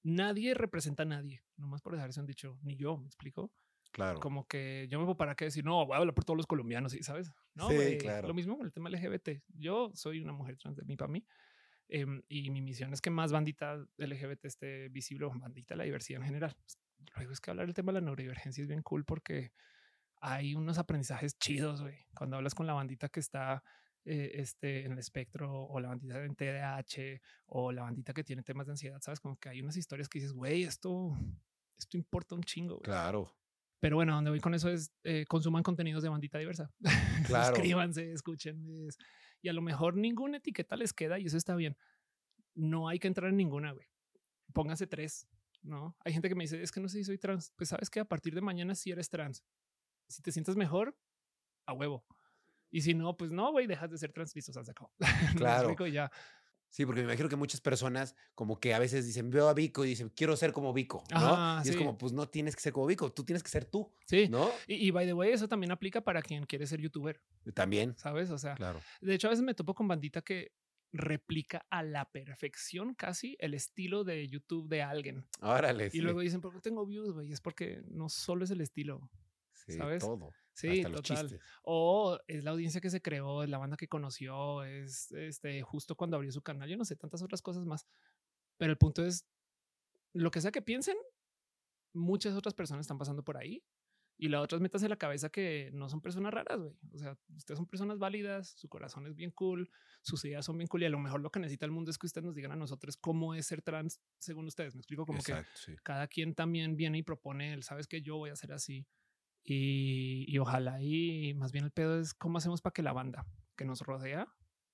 Nadie 0.03 0.53
representa 0.53 1.03
a 1.03 1.05
nadie, 1.05 1.43
nomás 1.57 1.81
por 1.81 1.93
dejar 1.93 2.11
eso 2.11 2.19
han 2.19 2.27
dicho, 2.27 2.59
ni 2.61 2.75
yo, 2.75 2.97
me 2.97 3.07
explico. 3.07 3.51
Claro. 3.91 4.19
Como 4.19 4.47
que 4.47 4.87
yo 4.89 4.99
me 4.99 5.05
puedo 5.05 5.17
para 5.17 5.35
qué 5.35 5.45
decir, 5.45 5.65
no, 5.65 5.85
voy 5.85 5.95
a 5.95 5.97
hablar 5.97 6.13
por 6.13 6.23
todos 6.23 6.37
los 6.37 6.45
colombianos, 6.45 6.91
¿sí? 6.91 7.01
¿sabes? 7.01 7.33
No, 7.55 7.69
Sí, 7.69 7.97
claro. 7.97 8.27
Lo 8.27 8.33
mismo 8.33 8.55
con 8.55 8.65
el 8.65 8.71
tema 8.71 8.89
LGBT. 8.89 9.43
Yo 9.55 9.91
soy 9.95 10.19
una 10.19 10.33
mujer 10.33 10.57
trans 10.57 10.77
de 10.77 10.85
mí 10.85 10.95
para 10.95 11.11
mí. 11.11 11.25
Em, 11.87 12.21
y 12.27 12.49
mi 12.49 12.61
misión 12.61 12.93
es 12.93 13.01
que 13.01 13.09
más 13.09 13.31
bandita 13.31 13.77
LGBT 13.97 14.45
esté 14.45 14.89
visible 14.89 15.25
o 15.25 15.31
bandita 15.31 15.75
la 15.75 15.83
diversidad 15.83 16.21
en 16.21 16.27
general. 16.27 16.55
Luego 17.15 17.31
es 17.31 17.41
que 17.41 17.51
hablar 17.51 17.65
del 17.65 17.75
tema 17.75 17.91
de 17.91 18.01
la 18.01 18.05
neurodivergencia 18.05 18.61
es 18.61 18.67
bien 18.67 18.81
cool 18.81 19.05
porque 19.05 19.51
hay 20.21 20.55
unos 20.55 20.77
aprendizajes 20.77 21.37
chidos, 21.37 21.81
güey. 21.81 21.97
Cuando 22.15 22.37
hablas 22.37 22.55
con 22.55 22.67
la 22.67 22.73
bandita 22.73 23.09
que 23.09 23.19
está 23.19 23.63
eh, 24.05 24.31
este, 24.35 24.85
en 24.85 24.93
el 24.93 24.99
espectro 24.99 25.65
o 25.65 25.79
la 25.79 25.89
bandita 25.89 26.23
en 26.23 26.35
TDAH 26.35 27.21
o 27.47 27.71
la 27.71 27.83
bandita 27.83 28.13
que 28.13 28.23
tiene 28.23 28.43
temas 28.43 28.65
de 28.67 28.73
ansiedad, 28.73 28.99
sabes, 29.01 29.19
como 29.19 29.37
que 29.37 29.49
hay 29.49 29.61
unas 29.61 29.77
historias 29.77 30.09
que 30.09 30.19
dices, 30.19 30.33
güey, 30.33 30.63
esto, 30.63 31.15
esto 31.77 31.97
importa 31.97 32.35
un 32.35 32.43
chingo. 32.43 32.75
güey". 32.75 32.83
Claro. 32.83 33.35
Pero 33.79 33.95
bueno, 33.97 34.15
donde 34.15 34.31
voy 34.31 34.39
con 34.39 34.55
eso 34.55 34.69
es 34.69 34.91
eh, 35.03 35.25
consuman 35.27 35.61
contenidos 35.61 36.03
de 36.03 36.09
bandita 36.09 36.37
diversa. 36.37 36.71
Claro. 37.27 37.55
Suscríbanse, 37.55 38.11
escuchen. 38.13 38.87
Y 39.41 39.49
a 39.49 39.53
lo 39.53 39.61
mejor 39.61 39.95
ninguna 39.95 40.37
etiqueta 40.37 40.75
les 40.75 40.93
queda 40.93 41.19
y 41.19 41.25
eso 41.25 41.37
está 41.37 41.55
bien. 41.55 41.77
No 42.55 42.87
hay 42.87 42.99
que 42.99 43.07
entrar 43.07 43.29
en 43.29 43.37
ninguna, 43.37 43.71
güey. 43.71 43.87
Pónganse 44.53 44.87
tres, 44.87 45.27
¿no? 45.61 45.95
Hay 46.03 46.13
gente 46.13 46.29
que 46.29 46.35
me 46.35 46.43
dice, 46.43 46.61
es 46.61 46.71
que 46.71 46.79
no 46.79 46.89
sé 46.89 46.97
si 46.97 47.03
soy 47.03 47.17
trans. 47.17 47.51
Pues 47.55 47.69
sabes 47.69 47.89
que 47.89 47.99
a 47.99 48.05
partir 48.05 48.33
de 48.33 48.41
mañana 48.41 48.73
sí 48.75 48.91
eres 48.91 49.09
trans. 49.09 49.43
Si 50.07 50.21
te 50.21 50.31
sientes 50.31 50.55
mejor, 50.55 50.97
a 51.65 51.73
huevo. 51.73 52.05
Y 52.69 52.81
si 52.81 52.93
no, 52.93 53.15
pues 53.15 53.31
no, 53.31 53.51
güey, 53.51 53.67
dejas 53.67 53.91
de 53.91 53.97
ser 53.97 54.11
trans, 54.11 54.35
listo, 54.35 54.51
se 54.51 54.71
acabó. 54.71 54.91
¿Me 54.99 55.35
Claro. 55.35 55.87
ya. 55.87 56.11
Sí, 56.69 56.85
porque 56.85 57.01
me 57.01 57.07
imagino 57.07 57.29
que 57.29 57.35
muchas 57.35 57.61
personas 57.61 58.15
como 58.35 58.59
que 58.59 58.73
a 58.73 58.79
veces 58.79 59.05
dicen, 59.05 59.29
veo 59.29 59.47
a 59.47 59.53
Vico 59.53 59.85
y 59.85 59.89
dicen, 59.89 60.09
quiero 60.09 60.35
ser 60.35 60.51
como 60.53 60.73
Vico, 60.73 61.03
¿no? 61.11 61.17
Ajá, 61.17 61.61
y 61.65 61.69
es 61.69 61.75
como, 61.77 61.97
pues 61.97 62.13
no 62.13 62.27
tienes 62.29 62.55
que 62.55 62.61
ser 62.61 62.73
como 62.73 62.85
Vico, 62.85 63.11
tú 63.11 63.23
tienes 63.23 63.41
que 63.41 63.49
ser 63.49 63.65
tú, 63.65 63.93
Sí. 64.05 64.27
¿no? 64.29 64.49
Y, 64.67 64.87
y 64.87 64.91
by 64.91 65.05
the 65.05 65.13
way, 65.13 65.31
eso 65.31 65.47
también 65.47 65.71
aplica 65.71 66.01
para 66.01 66.21
quien 66.21 66.45
quiere 66.45 66.67
ser 66.67 66.79
youtuber, 66.81 67.21
También, 67.53 67.95
¿sabes? 67.97 68.29
O 68.29 68.37
sea, 68.37 68.55
claro. 68.55 68.81
De 69.01 69.13
hecho, 69.13 69.27
a 69.27 69.31
veces 69.31 69.43
me 69.43 69.53
topo 69.53 69.73
con 69.73 69.87
bandita 69.87 70.21
que 70.21 70.51
replica 70.93 71.65
a 71.69 71.83
la 71.83 72.09
perfección 72.11 72.93
casi 72.95 73.35
el 73.39 73.53
estilo 73.53 74.03
de 74.03 74.27
YouTube 74.27 74.69
de 74.69 74.81
alguien. 74.81 75.27
Órale. 75.41 75.87
Y 75.87 75.91
sí. 75.91 76.01
luego 76.01 76.21
dicen, 76.21 76.41
¿por 76.41 76.53
qué 76.53 76.61
tengo 76.61 76.85
views? 76.85 77.11
güey?". 77.13 77.31
Es 77.31 77.41
porque 77.41 77.81
no 77.87 78.09
solo 78.09 78.45
es 78.45 78.51
el 78.51 78.61
estilo. 78.61 79.09
Sí, 79.67 79.73
¿sabes? 79.73 80.01
todo. 80.01 80.31
Sí, 80.53 80.79
hasta 80.79 80.89
los 80.89 81.01
total. 81.01 81.29
chistes. 81.29 81.47
O 81.63 82.19
es 82.27 82.43
la 82.43 82.51
audiencia 82.51 82.81
que 82.81 82.89
se 82.89 83.01
creó, 83.01 83.43
es 83.43 83.49
la 83.49 83.57
banda 83.57 83.77
que 83.77 83.87
conoció, 83.87 84.63
es 84.63 85.11
este 85.11 85.61
justo 85.61 85.95
cuando 85.95 86.15
abrió 86.15 86.31
su 86.31 86.41
canal. 86.41 86.69
Yo 86.69 86.77
no 86.77 86.85
sé, 86.85 86.95
tantas 86.95 87.21
otras 87.21 87.41
cosas 87.41 87.65
más. 87.65 87.87
Pero 88.57 88.71
el 88.71 88.77
punto 88.77 89.05
es, 89.05 89.27
lo 90.13 90.31
que 90.31 90.41
sea 90.41 90.51
que 90.51 90.61
piensen, 90.61 90.97
muchas 91.93 92.35
otras 92.35 92.53
personas 92.53 92.85
están 92.85 92.97
pasando 92.97 93.23
por 93.23 93.37
ahí. 93.37 93.63
Y 94.19 94.29
la 94.29 94.41
otra 94.41 94.55
es 94.55 94.61
métase 94.63 94.85
en 94.85 94.89
la 94.89 94.97
cabeza 94.97 95.29
que 95.29 95.69
no 95.73 95.89
son 95.89 96.01
personas 96.01 96.33
raras, 96.33 96.59
güey. 96.59 96.73
O 96.91 96.97
sea, 96.97 97.15
ustedes 97.35 97.55
son 97.55 97.67
personas 97.67 97.99
válidas, 97.99 98.49
su 98.57 98.67
corazón 98.67 99.05
es 99.05 99.15
bien 99.15 99.29
cool, 99.29 99.69
sus 100.01 100.25
ideas 100.25 100.43
son 100.43 100.57
bien 100.57 100.67
cool 100.67 100.81
y 100.81 100.85
a 100.87 100.89
lo 100.89 100.97
mejor 100.97 101.21
lo 101.21 101.29
que 101.29 101.39
necesita 101.39 101.65
el 101.65 101.71
mundo 101.71 101.91
es 101.91 101.99
que 101.99 102.07
ustedes 102.07 102.25
nos 102.25 102.33
digan 102.33 102.51
a 102.51 102.55
nosotros 102.55 102.97
cómo 102.97 103.35
es 103.35 103.45
ser 103.45 103.61
trans 103.61 104.01
según 104.17 104.47
ustedes. 104.47 104.73
Me 104.73 104.79
explico 104.79 105.05
como 105.05 105.21
que 105.21 105.35
sí. 105.53 105.75
cada 105.83 106.07
quien 106.07 106.33
también 106.33 106.75
viene 106.75 106.97
y 106.97 107.03
propone, 107.03 107.53
el 107.53 107.61
sabes 107.61 107.87
que 107.87 108.01
yo 108.01 108.17
voy 108.17 108.31
a 108.31 108.33
hacer 108.33 108.53
así. 108.53 108.87
Y, 109.49 110.25
y 110.27 110.37
ojalá 110.39 110.81
y 110.81 111.33
más 111.35 111.53
bien 111.53 111.63
el 111.63 111.71
pedo 111.71 111.99
es 112.01 112.13
cómo 112.13 112.37
hacemos 112.37 112.61
para 112.61 112.73
que 112.73 112.83
la 112.83 112.91
banda 112.91 113.25
que 113.55 113.63
nos 113.63 113.79
rodea 113.79 114.27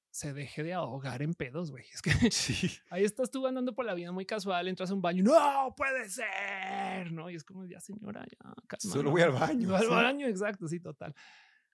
se 0.10 0.34
deje 0.34 0.64
de 0.64 0.74
ahogar 0.74 1.22
en 1.22 1.36
pedos, 1.36 1.70
güey. 1.70 1.86
Es 1.94 2.02
que 2.02 2.12
Sí. 2.32 2.70
ahí 2.90 3.04
estás 3.04 3.30
tú 3.30 3.46
andando 3.46 3.76
por 3.76 3.86
la 3.86 3.94
vida 3.94 4.12
muy 4.12 4.26
casual, 4.26 4.68
entras 4.68 4.90
a 4.90 4.96
un 4.96 5.02
baño, 5.02 5.24
no 5.24 5.76
puede 5.78 6.10
ser, 6.10 7.12
¿no? 7.12 7.30
Y 7.30 7.36
es 7.36 7.44
como, 7.44 7.66
ya 7.66 7.80
señora, 7.80 8.26
ya, 8.26 8.54
calma, 8.68 8.80
Solo 8.94 9.12
voy 9.12 9.22
al 9.22 9.32
baño. 9.32 9.70
Voy 9.70 9.78
al 9.80 9.90
baño, 9.90 10.28
exacto, 10.28 10.68
sí, 10.68 10.80
total. 10.80 11.14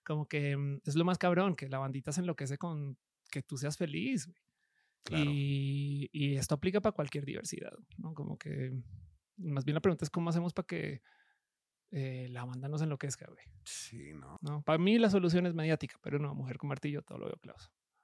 Como 0.04 0.26
que 0.28 0.56
mm, 0.56 0.80
es 0.84 0.94
lo 0.94 1.04
más 1.06 1.16
cabrón, 1.16 1.56
que 1.56 1.68
la 1.70 1.78
bandita 1.78 2.12
se 2.12 2.20
enloquece 2.20 2.58
con 2.58 2.98
que 3.30 3.42
tú 3.42 3.56
seas 3.56 3.78
feliz. 3.78 4.26
güey. 4.26 4.36
Claro. 5.04 5.24
Y, 5.30 6.10
y 6.12 6.36
esto 6.36 6.54
aplica 6.54 6.82
para 6.82 6.92
cualquier 6.92 7.24
diversidad, 7.24 7.72
¿no? 7.96 8.12
Como 8.12 8.36
que 8.38 8.72
más 9.38 9.64
bien 9.64 9.74
la 9.74 9.80
pregunta 9.80 10.04
es 10.04 10.10
cómo 10.10 10.28
hacemos 10.28 10.52
para 10.52 10.66
que 10.66 11.00
eh, 11.90 12.28
la 12.30 12.44
banda 12.44 12.68
no 12.68 12.78
se 12.78 12.84
enloquezca, 12.84 13.26
güey. 13.26 13.44
Sí, 13.64 14.12
no. 14.14 14.38
¿no? 14.40 14.62
Para 14.62 14.78
mí 14.78 14.98
la 14.98 15.10
solución 15.10 15.46
es 15.46 15.54
mediática, 15.54 15.96
pero 16.02 16.18
no, 16.18 16.34
mujer 16.34 16.58
con 16.58 16.68
martillo, 16.68 17.02
todo 17.02 17.18
lo 17.18 17.26
veo 17.26 17.36
claro. 17.40 17.58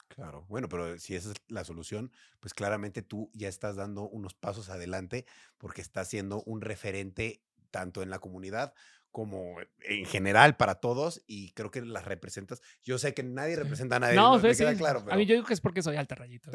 Claro, 0.08 0.46
bueno, 0.48 0.68
pero 0.68 0.98
si 0.98 1.14
esa 1.14 1.32
es 1.32 1.36
la 1.48 1.64
solución, 1.64 2.12
pues 2.40 2.54
claramente 2.54 3.02
tú 3.02 3.30
ya 3.34 3.48
estás 3.48 3.76
dando 3.76 4.08
unos 4.08 4.34
pasos 4.34 4.68
adelante 4.70 5.26
porque 5.58 5.80
estás 5.80 6.08
siendo 6.08 6.42
un 6.44 6.60
referente 6.60 7.42
tanto 7.70 8.02
en 8.02 8.10
la 8.10 8.20
comunidad 8.20 8.72
como 9.16 9.56
en 9.80 10.04
general 10.04 10.58
para 10.58 10.74
todos 10.74 11.22
y 11.26 11.52
creo 11.52 11.70
que 11.70 11.80
las 11.80 12.04
representas. 12.04 12.60
Yo 12.84 12.98
sé 12.98 13.14
que 13.14 13.22
nadie 13.22 13.56
representa 13.56 13.96
a 13.96 14.00
nadie, 14.00 14.14
No, 14.14 14.34
me 14.34 14.40
pues, 14.42 14.58
queda 14.58 14.74
claro, 14.74 14.98
A 14.98 15.04
pero 15.06 15.16
mí 15.16 15.24
yo 15.24 15.32
digo 15.36 15.46
que 15.46 15.54
es 15.54 15.62
porque 15.62 15.80
soy 15.80 15.96
alta 15.96 16.14
rayito. 16.16 16.50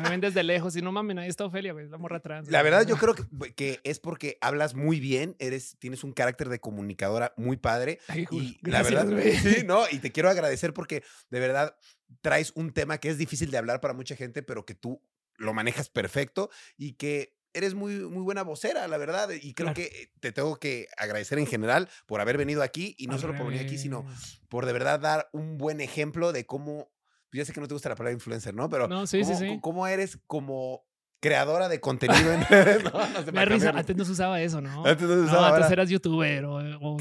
Me 0.00 0.08
ven 0.10 0.20
desde 0.20 0.44
lejos 0.44 0.76
y 0.76 0.80
no 0.80 0.92
mames, 0.92 1.16
ahí 1.18 1.28
está 1.28 1.44
Ofelia, 1.44 1.72
güey, 1.72 1.86
es 1.86 1.90
la 1.90 1.98
morra 1.98 2.20
trans. 2.20 2.48
la 2.48 2.62
verdad 2.62 2.86
yo 2.86 2.98
creo 2.98 3.16
que, 3.16 3.24
que 3.54 3.80
es 3.82 3.98
porque 3.98 4.38
hablas 4.40 4.76
muy 4.76 5.00
bien, 5.00 5.34
eres 5.40 5.76
tienes 5.80 6.04
un 6.04 6.12
carácter 6.12 6.50
de 6.50 6.60
comunicadora 6.60 7.34
muy 7.36 7.56
padre 7.56 7.98
Ay, 8.06 8.28
y 8.30 8.52
la 8.62 8.82
Gracias, 8.84 9.06
verdad, 9.10 9.20
güey. 9.20 9.36
sí, 9.36 9.62
no, 9.66 9.82
y 9.90 9.98
te 9.98 10.12
quiero 10.12 10.30
agradecer 10.30 10.72
porque 10.72 11.02
de 11.30 11.40
verdad 11.40 11.76
traes 12.20 12.52
un 12.54 12.70
tema 12.72 12.98
que 12.98 13.08
es 13.08 13.18
difícil 13.18 13.50
de 13.50 13.58
hablar 13.58 13.80
para 13.80 13.92
mucha 13.92 14.14
gente, 14.14 14.44
pero 14.44 14.64
que 14.64 14.76
tú 14.76 15.02
lo 15.36 15.52
manejas 15.52 15.88
perfecto 15.88 16.48
y 16.76 16.92
que 16.92 17.36
eres 17.54 17.74
muy, 17.74 17.94
muy 18.00 18.22
buena 18.22 18.42
vocera, 18.42 18.86
la 18.88 18.98
verdad. 18.98 19.30
Y 19.30 19.54
creo 19.54 19.72
Claro. 19.72 19.74
que 19.74 20.10
te 20.20 20.32
tengo 20.32 20.56
que 20.56 20.88
agradecer 20.96 21.38
en 21.38 21.46
general 21.46 21.88
por 22.06 22.20
haber 22.20 22.36
venido 22.36 22.62
aquí 22.62 22.94
y 22.98 23.06
no 23.06 23.18
solo 23.18 23.34
por 23.34 23.46
venir 23.46 23.62
aquí, 23.62 23.78
sino 23.78 24.04
por 24.48 24.66
de 24.66 24.72
verdad 24.72 25.00
dar 25.00 25.28
un 25.32 25.56
buen 25.56 25.80
ejemplo 25.80 26.32
de 26.32 26.44
cómo, 26.46 26.90
ya 27.32 27.44
sé 27.44 27.52
que 27.52 27.60
no 27.60 27.68
te 27.68 27.74
gusta 27.74 27.88
la 27.88 27.94
palabra 27.96 28.12
influencer, 28.12 28.54
¿no? 28.54 28.68
Pero 28.68 28.88
No, 28.88 29.06
sí, 29.06 29.24
sí, 29.24 29.32
cómo, 29.32 29.38
sí. 29.38 29.58
cómo 29.62 29.86
eres 29.86 30.18
como 30.26 30.84
creadora 31.24 31.68
de 31.70 31.80
contenido 31.80 32.32
en 32.32 32.44
redes. 32.50 32.84
No, 32.84 32.90
no 32.92 33.32
Me 33.32 33.44
risa, 33.46 33.70
antes 33.70 33.96
no 33.96 34.04
se 34.04 34.12
usaba 34.12 34.40
eso, 34.42 34.60
¿no? 34.60 34.84
Antes 34.84 35.08
no 35.08 35.14
se 35.14 35.20
No, 35.20 35.24
usaba, 35.24 35.46
antes 35.48 35.62
ahora- 35.62 35.72
eras 35.72 35.88
youtuber 35.88 36.44
o, 36.44 36.56
o 36.80 36.96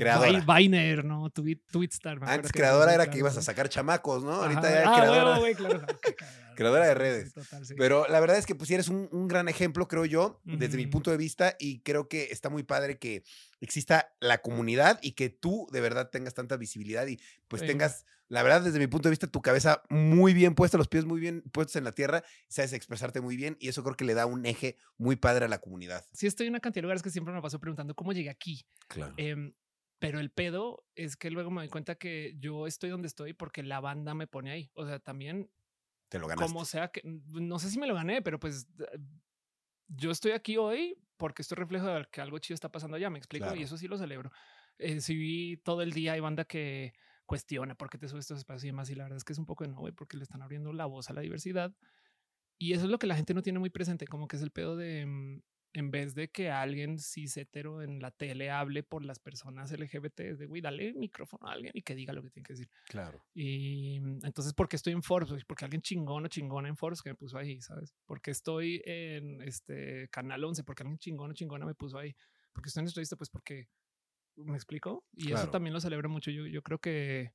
Viner, 0.57 1.03
¿no? 1.03 1.29
Twitstar. 1.29 2.19
Antes 2.21 2.51
creadora 2.53 2.93
era 2.93 3.09
que 3.09 3.17
ibas 3.17 3.35
a 3.37 3.41
sacar 3.41 3.67
chamacos, 3.67 4.23
¿no? 4.23 4.31
Ahorita 4.31 4.61
ya 4.69 4.83
Ah, 4.89 4.99
creadora. 5.01 5.37
güey, 5.39 5.55
claro. 5.55 5.81
Creadora 6.55 6.85
de 6.85 6.93
redes. 6.93 7.33
total, 7.33 7.65
sí. 7.65 7.73
Pero 7.75 8.05
la 8.07 8.19
verdad 8.19 8.37
es 8.37 8.45
que 8.45 8.53
pues 8.53 8.69
eres 8.69 8.87
un, 8.87 9.09
un 9.11 9.27
gran 9.27 9.49
ejemplo, 9.49 9.87
creo 9.87 10.05
yo, 10.05 10.39
desde 10.43 10.77
mi 10.77 10.85
punto 10.85 11.09
de 11.09 11.17
vista, 11.17 11.55
y 11.59 11.79
creo 11.79 12.07
que 12.07 12.25
está 12.29 12.49
muy 12.51 12.61
padre 12.61 12.99
que 12.99 13.23
exista 13.59 14.13
la 14.19 14.37
comunidad 14.37 14.99
y 15.01 15.13
que 15.13 15.29
tú 15.29 15.67
de 15.71 15.81
verdad 15.81 16.09
tengas 16.11 16.35
tanta 16.35 16.55
visibilidad 16.55 17.07
y 17.07 17.19
pues 17.47 17.65
tengas, 17.65 18.05
la 18.33 18.41
verdad, 18.41 18.61
desde 18.63 18.79
mi 18.79 18.87
punto 18.87 19.09
de 19.09 19.11
vista, 19.11 19.27
tu 19.27 19.43
cabeza 19.43 19.83
muy 19.89 20.33
bien 20.33 20.55
puesta, 20.55 20.75
los 20.79 20.87
pies 20.87 21.05
muy 21.05 21.19
bien 21.19 21.43
puestos 21.51 21.75
en 21.75 21.83
la 21.83 21.91
tierra, 21.91 22.23
sabes 22.47 22.73
expresarte 22.73 23.21
muy 23.21 23.37
bien 23.37 23.57
y 23.59 23.67
eso 23.67 23.83
creo 23.83 23.95
que 23.95 24.05
le 24.05 24.15
da 24.15 24.25
un 24.25 24.43
eje 24.47 24.75
muy 24.97 25.15
padre 25.15 25.45
a 25.45 25.47
la 25.47 25.59
comunidad. 25.59 26.03
Sí, 26.13 26.25
estoy 26.25 26.47
en 26.47 26.53
una 26.53 26.59
cantidad 26.59 26.81
de 26.81 26.85
lugares 26.87 27.03
que 27.03 27.11
siempre 27.11 27.31
me 27.31 27.43
paso 27.43 27.59
preguntando 27.59 27.93
cómo 27.93 28.11
llegué 28.11 28.31
aquí. 28.31 28.65
Claro. 28.87 29.13
Em, 29.17 29.53
pero 29.99 30.19
el 30.19 30.31
pedo 30.31 30.83
es 30.95 31.15
que 31.15 31.29
luego 31.29 31.51
me 31.51 31.61
doy 31.61 31.69
cuenta 31.69 31.93
que 31.93 32.33
yo 32.39 32.65
estoy 32.65 32.89
donde 32.89 33.07
estoy 33.07 33.33
porque 33.33 33.61
la 33.61 33.79
banda 33.79 34.15
me 34.15 34.25
pone 34.25 34.49
ahí. 34.49 34.71
O 34.73 34.87
sea, 34.87 34.97
también 34.99 35.51
Te 36.09 36.17
lo 36.17 36.25
ganaste. 36.27 36.51
como 36.51 36.65
sea 36.65 36.87
que 36.87 37.01
no 37.05 37.59
sé 37.59 37.69
si 37.69 37.77
me 37.77 37.85
lo 37.85 37.93
gané, 37.93 38.23
pero 38.23 38.39
pues 38.39 38.67
eh, 38.79 38.97
yo 39.89 40.09
estoy 40.09 40.31
aquí 40.31 40.57
hoy 40.57 40.97
porque 41.17 41.43
esto 41.43 41.53
es 41.53 41.59
reflejo 41.59 41.85
de 41.85 42.07
que 42.11 42.19
algo 42.19 42.39
chido 42.39 42.55
está 42.55 42.71
pasando 42.71 42.97
allá. 42.97 43.11
Me 43.11 43.19
explico 43.19 43.45
Claro. 43.45 43.59
y 43.59 43.63
eso 43.63 43.77
sí 43.77 43.87
lo 43.87 43.99
celebro. 43.99 44.31
Eh, 44.79 44.99
vi 45.09 45.57
todo 45.57 45.83
el 45.83 45.91
día 45.93 46.13
hay 46.13 46.19
banda 46.19 46.45
que 46.45 46.93
cuestiona 47.25 47.75
por 47.75 47.89
qué 47.89 47.97
te 47.97 48.07
subes 48.07 48.23
estos 48.23 48.39
espacios 48.39 48.65
y 48.65 48.67
demás. 48.67 48.89
Y 48.89 48.95
la 48.95 49.03
verdad 49.03 49.17
es 49.17 49.23
que 49.23 49.33
es 49.33 49.39
un 49.39 49.45
poco 49.45 49.63
de 49.63 49.69
no, 49.69 49.79
güey, 49.79 49.93
porque 49.93 50.17
le 50.17 50.23
están 50.23 50.41
abriendo 50.41 50.73
la 50.73 50.85
voz 50.85 51.09
a 51.09 51.13
la 51.13 51.21
diversidad. 51.21 51.73
Y 52.57 52.73
eso 52.73 52.85
es 52.85 52.89
lo 52.89 52.99
que 52.99 53.07
la 53.07 53.15
gente 53.15 53.33
no 53.33 53.41
tiene 53.41 53.59
muy 53.59 53.69
presente, 53.69 54.07
como 54.07 54.27
que 54.27 54.37
es 54.37 54.41
el 54.41 54.51
pedo 54.51 54.77
de 54.77 55.05
mm, 55.05 55.41
en 55.73 55.91
vez 55.91 56.13
de 56.13 56.29
que 56.29 56.51
alguien 56.51 56.99
cis 56.99 57.35
hetero 57.35 57.81
en 57.81 57.99
la 57.99 58.11
tele 58.11 58.51
hable 58.51 58.83
por 58.83 59.03
las 59.03 59.19
personas 59.19 59.71
LGBT, 59.71 60.19
es 60.21 60.39
de 60.39 60.45
güey, 60.45 60.61
dale 60.61 60.93
micrófono 60.93 61.47
a 61.47 61.53
alguien 61.53 61.71
y 61.73 61.81
que 61.81 61.95
diga 61.95 62.13
lo 62.13 62.21
que 62.21 62.29
tiene 62.29 62.45
que 62.45 62.53
decir. 62.53 62.69
Claro. 62.87 63.25
Y 63.33 63.99
mm, 63.99 64.25
entonces, 64.25 64.53
¿por 64.53 64.69
qué 64.69 64.75
estoy 64.75 64.93
en 64.93 65.01
Forbes? 65.01 65.43
Porque 65.45 65.65
alguien 65.65 65.81
chingón 65.81 66.25
o 66.25 66.27
chingona 66.27 66.69
en 66.69 66.77
Forbes 66.77 67.01
que 67.01 67.09
me 67.09 67.15
puso 67.15 67.37
ahí, 67.37 67.59
¿sabes? 67.61 67.95
Porque 68.05 68.31
estoy 68.31 68.81
en 68.85 69.41
este 69.41 70.07
Canal 70.09 70.43
11, 70.43 70.63
porque 70.63 70.83
alguien 70.83 70.99
chingón 70.99 71.31
o 71.31 71.33
chingona 71.33 71.65
me 71.65 71.75
puso 71.75 71.97
ahí. 71.97 72.15
Porque 72.53 72.67
estoy 72.67 72.81
en 72.81 72.87
esta 72.87 73.01
lista, 73.01 73.15
pues 73.15 73.31
porque 73.31 73.67
me 74.35 74.55
explico. 74.55 75.03
Y 75.13 75.31
eso 75.31 75.49
también 75.49 75.73
lo 75.73 75.81
celebro 75.81 76.09
mucho. 76.09 76.31
Yo, 76.31 76.45
yo 76.45 76.61
creo 76.61 76.79
que 76.79 77.33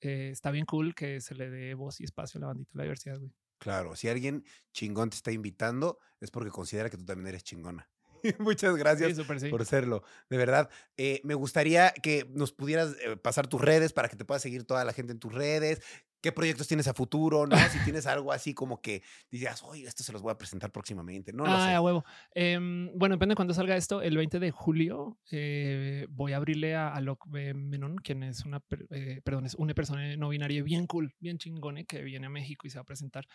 eh, 0.00 0.30
está 0.30 0.50
bien 0.50 0.66
cool 0.66 0.94
que 0.94 1.20
se 1.20 1.34
le 1.34 1.50
dé 1.50 1.74
voz 1.74 2.00
y 2.00 2.04
espacio 2.04 2.38
a 2.38 2.40
la 2.42 2.46
bandita 2.48 2.70
de 2.72 2.78
la 2.78 2.84
diversidad, 2.84 3.18
güey. 3.18 3.32
Claro, 3.58 3.96
si 3.96 4.08
alguien 4.08 4.44
chingón 4.72 5.10
te 5.10 5.16
está 5.16 5.32
invitando, 5.32 5.98
es 6.20 6.30
porque 6.30 6.50
considera 6.50 6.90
que 6.90 6.98
tú 6.98 7.06
también 7.06 7.28
eres 7.28 7.42
chingona. 7.42 7.88
Muchas 8.38 8.76
gracias. 8.76 9.10
Sí, 9.10 9.14
súper 9.14 9.40
sí. 9.40 9.48
por 9.48 9.64
serlo. 9.64 10.02
De 10.28 10.36
verdad, 10.36 10.68
eh, 10.96 11.20
me 11.24 11.34
gustaría 11.34 11.92
que 12.02 12.28
nos 12.34 12.52
pudieras 12.52 12.96
eh, 13.00 13.16
pasar 13.16 13.46
tus 13.46 13.60
redes 13.60 13.92
para 13.92 14.08
que 14.08 14.16
te 14.16 14.24
pueda 14.24 14.40
seguir 14.40 14.64
toda 14.64 14.84
la 14.84 14.92
gente 14.92 15.12
en 15.12 15.18
tus 15.18 15.32
redes. 15.32 15.80
¿Qué 16.26 16.32
proyectos 16.32 16.66
tienes 16.66 16.88
a 16.88 16.92
futuro? 16.92 17.46
¿No? 17.46 17.56
Si 17.70 17.78
tienes 17.84 18.04
algo 18.04 18.32
así 18.32 18.52
como 18.52 18.80
que 18.80 19.04
digas, 19.30 19.62
oye, 19.62 19.86
esto 19.86 20.02
se 20.02 20.12
los 20.12 20.22
voy 20.22 20.32
a 20.32 20.36
presentar 20.36 20.72
próximamente. 20.72 21.32
No 21.32 21.44
lo 21.44 21.52
ah, 21.52 21.68
sé. 21.68 21.74
a 21.74 21.80
huevo. 21.80 22.04
Em, 22.34 22.90
bueno, 22.98 23.14
depende 23.14 23.34
de 23.34 23.36
cuándo 23.36 23.54
salga 23.54 23.76
esto. 23.76 24.02
El 24.02 24.16
20 24.16 24.40
de 24.40 24.50
julio 24.50 25.20
eh, 25.30 26.04
voy 26.10 26.32
a 26.32 26.38
abrirle 26.38 26.74
a 26.74 26.92
Alok. 26.92 27.28
Menon, 27.28 27.98
quien 27.98 28.24
es 28.24 28.44
una, 28.44 28.60
eh, 28.90 29.20
perdón, 29.22 29.46
es 29.46 29.54
una 29.54 29.72
persona 29.72 30.16
no 30.16 30.28
binaria 30.30 30.64
bien 30.64 30.88
cool, 30.88 31.14
bien 31.20 31.38
chingone, 31.38 31.86
que 31.86 32.02
viene 32.02 32.26
a 32.26 32.30
México 32.30 32.66
y 32.66 32.70
se 32.70 32.78
va 32.78 32.82
a 32.82 32.86
presentar. 32.86 33.28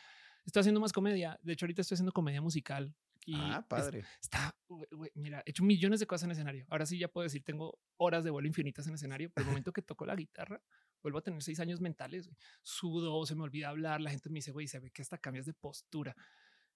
Estoy 0.46 0.60
haciendo 0.60 0.82
más 0.82 0.92
comedia. 0.92 1.40
De 1.44 1.54
hecho, 1.54 1.64
ahorita 1.66 1.84
estoy 1.84 1.96
haciendo 1.96 2.12
comedia 2.12 2.42
musical. 2.42 2.94
Y 3.26 3.36
ah, 3.38 3.60
es- 3.60 3.66
padre. 3.68 4.04
está, 4.22 4.56
güey, 4.68 5.12
mira, 5.16 5.44
he 5.46 5.52
hecho 5.52 5.64
millones 5.64 6.00
de 6.00 6.08
cosas 6.08 6.26
en 6.26 6.32
escenario. 6.32 6.66
Ahora 6.70 6.86
sí 6.86 6.98
ya 6.98 7.08
puedo 7.08 7.24
decir, 7.24 7.44
tengo 7.44 7.78
horas 7.98 8.24
de 8.24 8.32
vuelo 8.32 8.48
infinitas 8.48 8.88
en 8.88 8.96
escenario. 8.96 9.30
Pero 9.34 9.48
el 9.48 9.48
momento 9.64 9.72
que 9.74 9.82
toco 9.82 10.06
la 10.06 10.16
guitarra, 10.16 10.62
vuelvo 11.04 11.20
a 11.20 11.22
tener 11.22 11.42
seis 11.44 11.60
años 11.60 11.82
mentales. 11.82 12.28
güey. 12.28 12.38
Sudo, 12.64 13.26
se 13.26 13.36
me 13.36 13.44
olvida 13.44 13.70
hablar. 13.70 14.02
La 14.02 14.10
gente 14.10 14.30
me 14.30 14.36
dice, 14.36 14.52
güey, 14.52 14.68
se 14.68 14.80
ve 14.80 14.90
que 14.92 15.02
hasta 15.02 15.18
cambias 15.18 15.46
de 15.46 15.54
postura. 15.54 16.16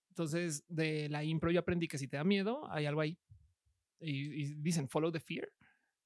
Entonces, 0.10 0.64
de 0.68 1.10
la 1.10 1.24
impro 1.24 1.52
yo 1.52 1.60
aprendí 1.60 1.88
que 1.88 1.98
si 1.98 2.08
te 2.08 2.18
da 2.18 2.24
miedo, 2.24 2.72
hay 2.72 2.86
algo 2.86 3.02
ahí. 3.02 3.18
Y, 4.00 4.44
y 4.44 4.56
dicen, 4.56 4.88
follow 4.88 5.12
the 5.12 5.20
fear. 5.20 5.50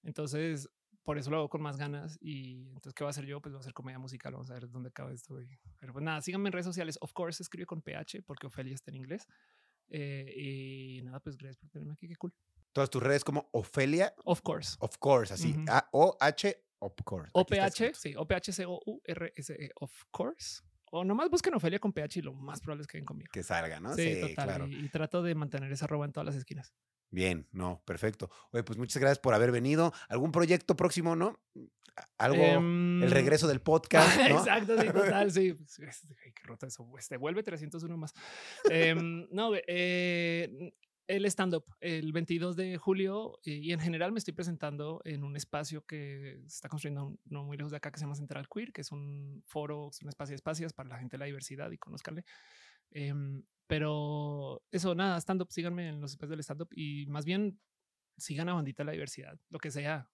Entonces, 0.03 0.69
por 1.03 1.17
eso 1.17 1.29
lo 1.29 1.37
hago 1.37 1.49
con 1.49 1.61
más 1.61 1.77
ganas. 1.77 2.17
Y 2.21 2.67
entonces, 2.69 2.93
¿qué 2.93 3.03
va 3.03 3.09
a 3.09 3.11
hacer 3.11 3.25
yo? 3.25 3.41
Pues 3.41 3.51
voy 3.53 3.59
a 3.59 3.61
hacer 3.61 3.73
comedia 3.73 3.99
musical. 3.99 4.33
Vamos 4.33 4.49
a 4.49 4.53
ver 4.53 4.69
dónde 4.69 4.89
acaba 4.89 5.11
esto. 5.11 5.33
güey. 5.35 5.47
Pero 5.79 5.93
pues 5.93 6.03
nada, 6.03 6.21
síganme 6.21 6.49
en 6.49 6.53
redes 6.53 6.65
sociales. 6.65 6.97
Of 7.01 7.11
course, 7.13 7.37
se 7.37 7.43
escribe 7.43 7.65
con 7.65 7.81
PH 7.81 8.21
porque 8.23 8.47
Ofelia 8.47 8.73
está 8.73 8.91
en 8.91 8.95
inglés. 8.97 9.27
Eh, 9.89 10.33
y 10.35 11.01
nada, 11.03 11.19
pues 11.19 11.37
gracias 11.37 11.57
por 11.57 11.69
tenerme 11.69 11.93
aquí. 11.93 12.07
Qué 12.07 12.15
cool. 12.15 12.33
Todas 12.71 12.89
tus 12.89 13.01
redes 13.01 13.23
como 13.23 13.49
Ofelia, 13.51 14.13
Of 14.25 14.41
course. 14.41 14.77
of 14.79 14.97
course, 14.99 15.33
así. 15.33 15.51
Ujú. 15.51 15.65
A-O-H, 15.67 16.63
of 16.79 16.93
course. 17.03 17.27
Está 17.27 17.39
OPH, 17.39 17.81
escrito. 17.81 17.99
sí, 17.99 18.13
OPH-C-O-U-R-S-E, 18.15 19.65
E, 19.65 19.69
of 19.79 19.91
course. 20.11 20.61
O 20.91 21.03
nomás 21.03 21.29
busquen 21.29 21.53
Ofelia 21.53 21.79
con 21.79 21.93
PH 21.93 22.19
y 22.19 22.21
lo 22.23 22.33
más 22.33 22.61
probable 22.61 22.81
es 22.81 22.87
que 22.87 22.97
den 22.97 23.05
conmigo. 23.05 23.29
Que 23.31 23.43
salga, 23.43 23.79
¿no? 23.79 23.93
sí, 23.95 24.19
total. 24.21 24.45
claro. 24.45 24.67
Y, 24.67 24.85
y 24.85 24.89
trato 24.89 25.21
de 25.21 25.35
mantener 25.35 25.71
esa 25.71 25.85
roba 25.87 26.05
en 26.05 26.11
todas 26.11 26.25
las 26.25 26.35
esquinas. 26.35 26.73
Bien, 27.11 27.47
no, 27.51 27.81
perfecto. 27.85 28.29
Oye, 28.51 28.63
pues 28.63 28.77
muchas 28.77 28.99
gracias 28.99 29.19
por 29.19 29.33
haber 29.33 29.51
venido. 29.51 29.93
¿Algún 30.07 30.31
proyecto 30.31 30.75
próximo, 30.75 31.15
no? 31.15 31.39
Algo, 32.17 32.43
el 32.43 33.03
Em, 33.03 33.09
regreso 33.09 33.47
del 33.47 33.61
podcast, 33.61 34.17
¿no? 34.17 34.39
Exacto, 34.39 34.79
sí, 34.79 34.87
total, 34.93 35.31
sí. 35.31 35.53
Pues, 35.53 35.79
ay, 36.23 36.31
qué 36.33 36.43
roto 36.43 36.67
eso. 36.67 36.87
Este, 36.97 37.17
vuelve 37.17 37.43
301 37.43 37.97
más. 37.97 38.13
Em, 38.69 39.27
no, 39.31 39.51
eh, 39.67 40.73
el 41.07 41.25
stand-up, 41.25 41.65
el 41.79 42.13
22 42.13 42.55
de 42.55 42.77
julio, 42.77 43.39
eh, 43.43 43.53
y 43.53 43.73
en 43.73 43.79
general 43.79 44.11
me 44.11 44.19
estoy 44.19 44.35
presentando 44.35 45.01
en 45.03 45.23
un 45.23 45.35
espacio 45.35 45.83
que 45.83 46.37
se 46.41 46.55
está 46.55 46.69
construyendo 46.69 47.17
no 47.25 47.43
muy 47.43 47.57
lejos 47.57 47.71
de 47.71 47.77
acá, 47.77 47.91
que 47.91 47.97
se 47.97 48.05
llama 48.05 48.15
Central 48.15 48.47
Queer, 48.47 48.71
que 48.71 48.81
es 48.81 48.91
un 48.91 49.43
foro, 49.47 49.89
es 49.91 50.01
un 50.03 50.09
espacio 50.09 50.33
de 50.33 50.35
espacios 50.35 50.71
para 50.71 50.89
la 50.89 50.99
gente 50.99 51.17
de 51.17 51.19
la 51.19 51.25
diversidad 51.25 51.71
y 51.71 51.79
conozcanle. 51.79 52.23
Em, 52.91 53.43
pero 53.69 54.63
eso, 54.71 54.95
nada, 54.95 55.21
stand-up, 55.21 55.51
síganme 55.51 55.89
en 55.89 56.01
los 56.01 56.13
espacios 56.13 56.31
del 56.31 56.39
stand-up 56.39 56.69
y 56.71 57.05
más 57.05 57.23
bien 57.23 57.61
sigan 58.17 58.49
a 58.49 58.55
Bandita 58.55 58.83
la 58.83 58.93
Diversidad, 58.93 59.39
lo 59.49 59.59
que 59.59 59.69
sea. 59.69 60.09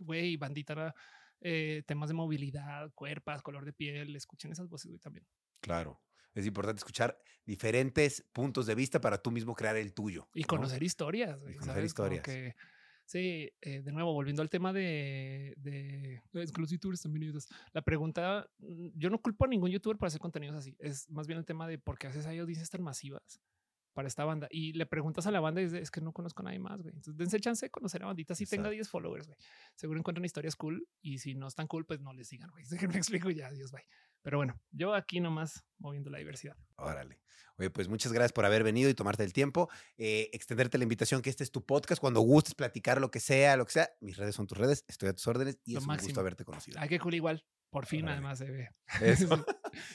Güey, 0.00 0.36
Bandita, 0.36 0.92
eh, 1.40 1.84
temas 1.86 2.08
de 2.08 2.14
movilidad, 2.14 2.90
cuerpas, 2.92 3.42
color 3.42 3.64
de 3.64 3.72
piel, 3.72 4.16
escuchen 4.16 4.50
esas 4.50 4.68
voces 4.68 4.90
güey, 4.90 4.98
también. 4.98 5.24
Claro. 5.60 6.02
Es 6.34 6.46
importante 6.46 6.80
escuchar 6.80 7.16
diferentes 7.46 8.26
puntos 8.32 8.66
de 8.66 8.74
vista 8.74 9.00
para 9.00 9.18
tú 9.18 9.30
mismo 9.30 9.54
crear 9.54 9.76
el 9.76 9.94
tuyo. 9.94 10.28
Y 10.34 10.40
¿no? 10.40 10.48
conocer 10.48 10.82
historias. 10.82 11.38
güey, 11.38 11.54
conocer 11.54 11.74
¿sabes? 11.74 11.94
Como 11.94 12.12
historias. 12.12 12.24
que, 12.24 12.56
sí, 13.04 13.50
eh, 13.60 13.82
de 13.82 13.92
nuevo, 13.92 14.12
volviendo 14.12 14.42
al 14.42 14.50
tema 14.50 14.72
de, 14.72 15.54
de 15.56 16.20
los 16.32 16.70
youtubers 16.70 17.02
bienvenidos. 17.04 17.48
La 17.72 17.82
pregunta, 17.82 18.48
mm, 18.58 18.88
yo 18.94 19.10
no 19.10 19.20
culpo 19.20 19.44
a 19.44 19.48
ningún 19.48 19.70
youtuber 19.70 19.96
por 19.96 20.08
hacer 20.08 20.20
contenidos 20.20 20.56
así. 20.56 20.76
Es 20.78 21.08
más 21.10 21.26
bien 21.26 21.38
el 21.38 21.44
tema 21.44 21.66
de 21.66 21.78
por 21.78 21.98
qué 21.98 22.06
haces 22.06 22.26
ahí 22.26 22.38
audiencias 22.38 22.70
tan 22.70 22.82
masivas 22.82 23.40
para 23.94 24.08
esta 24.08 24.24
banda. 24.24 24.48
Y 24.50 24.72
le 24.72 24.86
preguntas 24.86 25.26
a 25.26 25.30
la 25.30 25.40
banda 25.40 25.60
y 25.60 25.64
dices, 25.64 25.82
es 25.82 25.90
que 25.90 26.00
no 26.00 26.12
conozco 26.12 26.42
a 26.42 26.46
nadie 26.46 26.58
más, 26.58 26.82
güey. 26.82 26.92
Entonces 26.94 27.16
dense 27.16 27.40
chance 27.40 27.66
de 27.66 27.70
conocer 27.70 28.02
a 28.02 28.06
bandita 28.06 28.34
si 28.34 28.44
tenga 28.44 28.64
Exacto. 28.64 28.74
10 28.74 28.88
followers, 28.90 29.26
güey. 29.28 29.38
Seguro 29.76 29.98
encuentran 29.98 30.24
historias 30.24 30.56
cool 30.56 30.86
y 31.00 31.18
si 31.18 31.34
no 31.34 31.46
están 31.46 31.66
cool, 31.68 31.86
pues 31.86 32.00
no 32.00 32.12
les 32.12 32.28
sigan, 32.28 32.50
güey. 32.50 32.64
Me 32.92 32.96
explico 32.98 33.30
ya, 33.30 33.50
Dios, 33.50 33.70
bye. 33.70 33.84
Pero 34.24 34.38
bueno, 34.38 34.58
yo 34.72 34.94
aquí 34.94 35.20
nomás 35.20 35.62
moviendo 35.78 36.08
la 36.10 36.16
diversidad. 36.18 36.56
Órale. 36.76 37.20
Oye, 37.58 37.68
pues 37.70 37.88
muchas 37.88 38.10
gracias 38.10 38.32
por 38.32 38.46
haber 38.46 38.64
venido 38.64 38.88
y 38.88 38.94
tomarte 38.94 39.22
el 39.22 39.32
tiempo. 39.34 39.68
Eh, 39.98 40.30
extenderte 40.32 40.78
la 40.78 40.84
invitación 40.84 41.20
que 41.22 41.28
este 41.28 41.44
es 41.44 41.52
tu 41.52 41.64
podcast. 41.64 42.00
Cuando 42.00 42.20
gustes 42.20 42.54
platicar 42.54 43.00
lo 43.00 43.10
que 43.10 43.20
sea, 43.20 43.56
lo 43.56 43.66
que 43.66 43.72
sea, 43.72 43.90
mis 44.00 44.16
redes 44.16 44.34
son 44.34 44.46
tus 44.46 44.56
redes. 44.58 44.84
Estoy 44.88 45.10
a 45.10 45.12
tus 45.12 45.26
órdenes 45.28 45.58
y 45.66 45.74
Lo 45.74 45.78
es 45.78 45.84
un 45.84 45.88
máximo. 45.88 46.08
gusto 46.08 46.20
haberte 46.20 46.44
conocido. 46.44 46.80
Ay, 46.80 46.88
qué 46.88 46.98
cool 46.98 47.14
igual. 47.14 47.44
Por 47.74 47.86
fin, 47.86 48.08
además 48.08 48.38
se 48.38 48.44
ve. 48.44 48.68
Eso. 49.02 49.44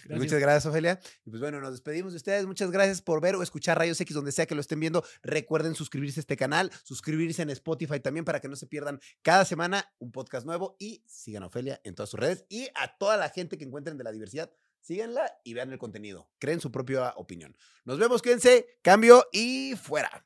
Muchas 0.10 0.42
gracias, 0.42 0.66
Ofelia. 0.66 1.00
Y 1.24 1.30
pues 1.30 1.40
bueno, 1.40 1.62
nos 1.62 1.72
despedimos 1.72 2.12
de 2.12 2.18
ustedes. 2.18 2.46
Muchas 2.46 2.72
gracias 2.72 3.02
por 3.02 3.22
ver 3.22 3.38
o 3.38 3.42
escuchar 3.42 3.78
Rayos 3.78 4.02
X 4.02 4.14
donde 4.14 4.34
sea 4.34 4.46
que 4.46 4.54
lo 4.54 4.60
estén 4.60 4.82
viendo. 4.82 5.02
Recuerden 5.24 5.76
suscribirse 5.76 6.20
a 6.20 6.24
este 6.24 6.36
canal, 6.36 6.74
suscribirse 6.84 7.42
en 7.42 7.52
Spotify 7.52 8.02
también 8.02 8.26
para 8.26 8.42
que 8.42 8.50
no 8.50 8.58
se 8.58 8.68
pierdan 8.68 9.00
cada 9.22 9.46
semana 9.46 9.90
un 9.98 10.12
podcast 10.12 10.46
nuevo 10.46 10.76
y 10.78 11.06
sigan 11.08 11.44
a 11.44 11.46
Ofelia 11.46 11.80
en 11.86 11.96
todas 11.96 12.10
sus 12.10 12.20
redes 12.20 12.44
y 12.50 12.68
a 12.76 12.98
toda 12.98 13.16
la 13.16 13.30
gente 13.30 13.58
que 13.58 13.64
encuentren 13.64 13.98
de 13.98 14.04
la 14.04 14.12
diversidad. 14.12 14.52
Síganla 14.82 15.40
y 15.46 15.54
vean 15.54 15.72
el 15.72 15.80
contenido. 15.80 16.30
Creen 16.38 16.60
su 16.60 16.74
propia 16.74 17.14
opinión. 17.16 17.56
Nos 17.86 17.98
vemos, 17.98 18.22
cuídense, 18.22 18.78
cambio 18.82 19.24
y 19.32 19.76
fuera. 19.82 20.26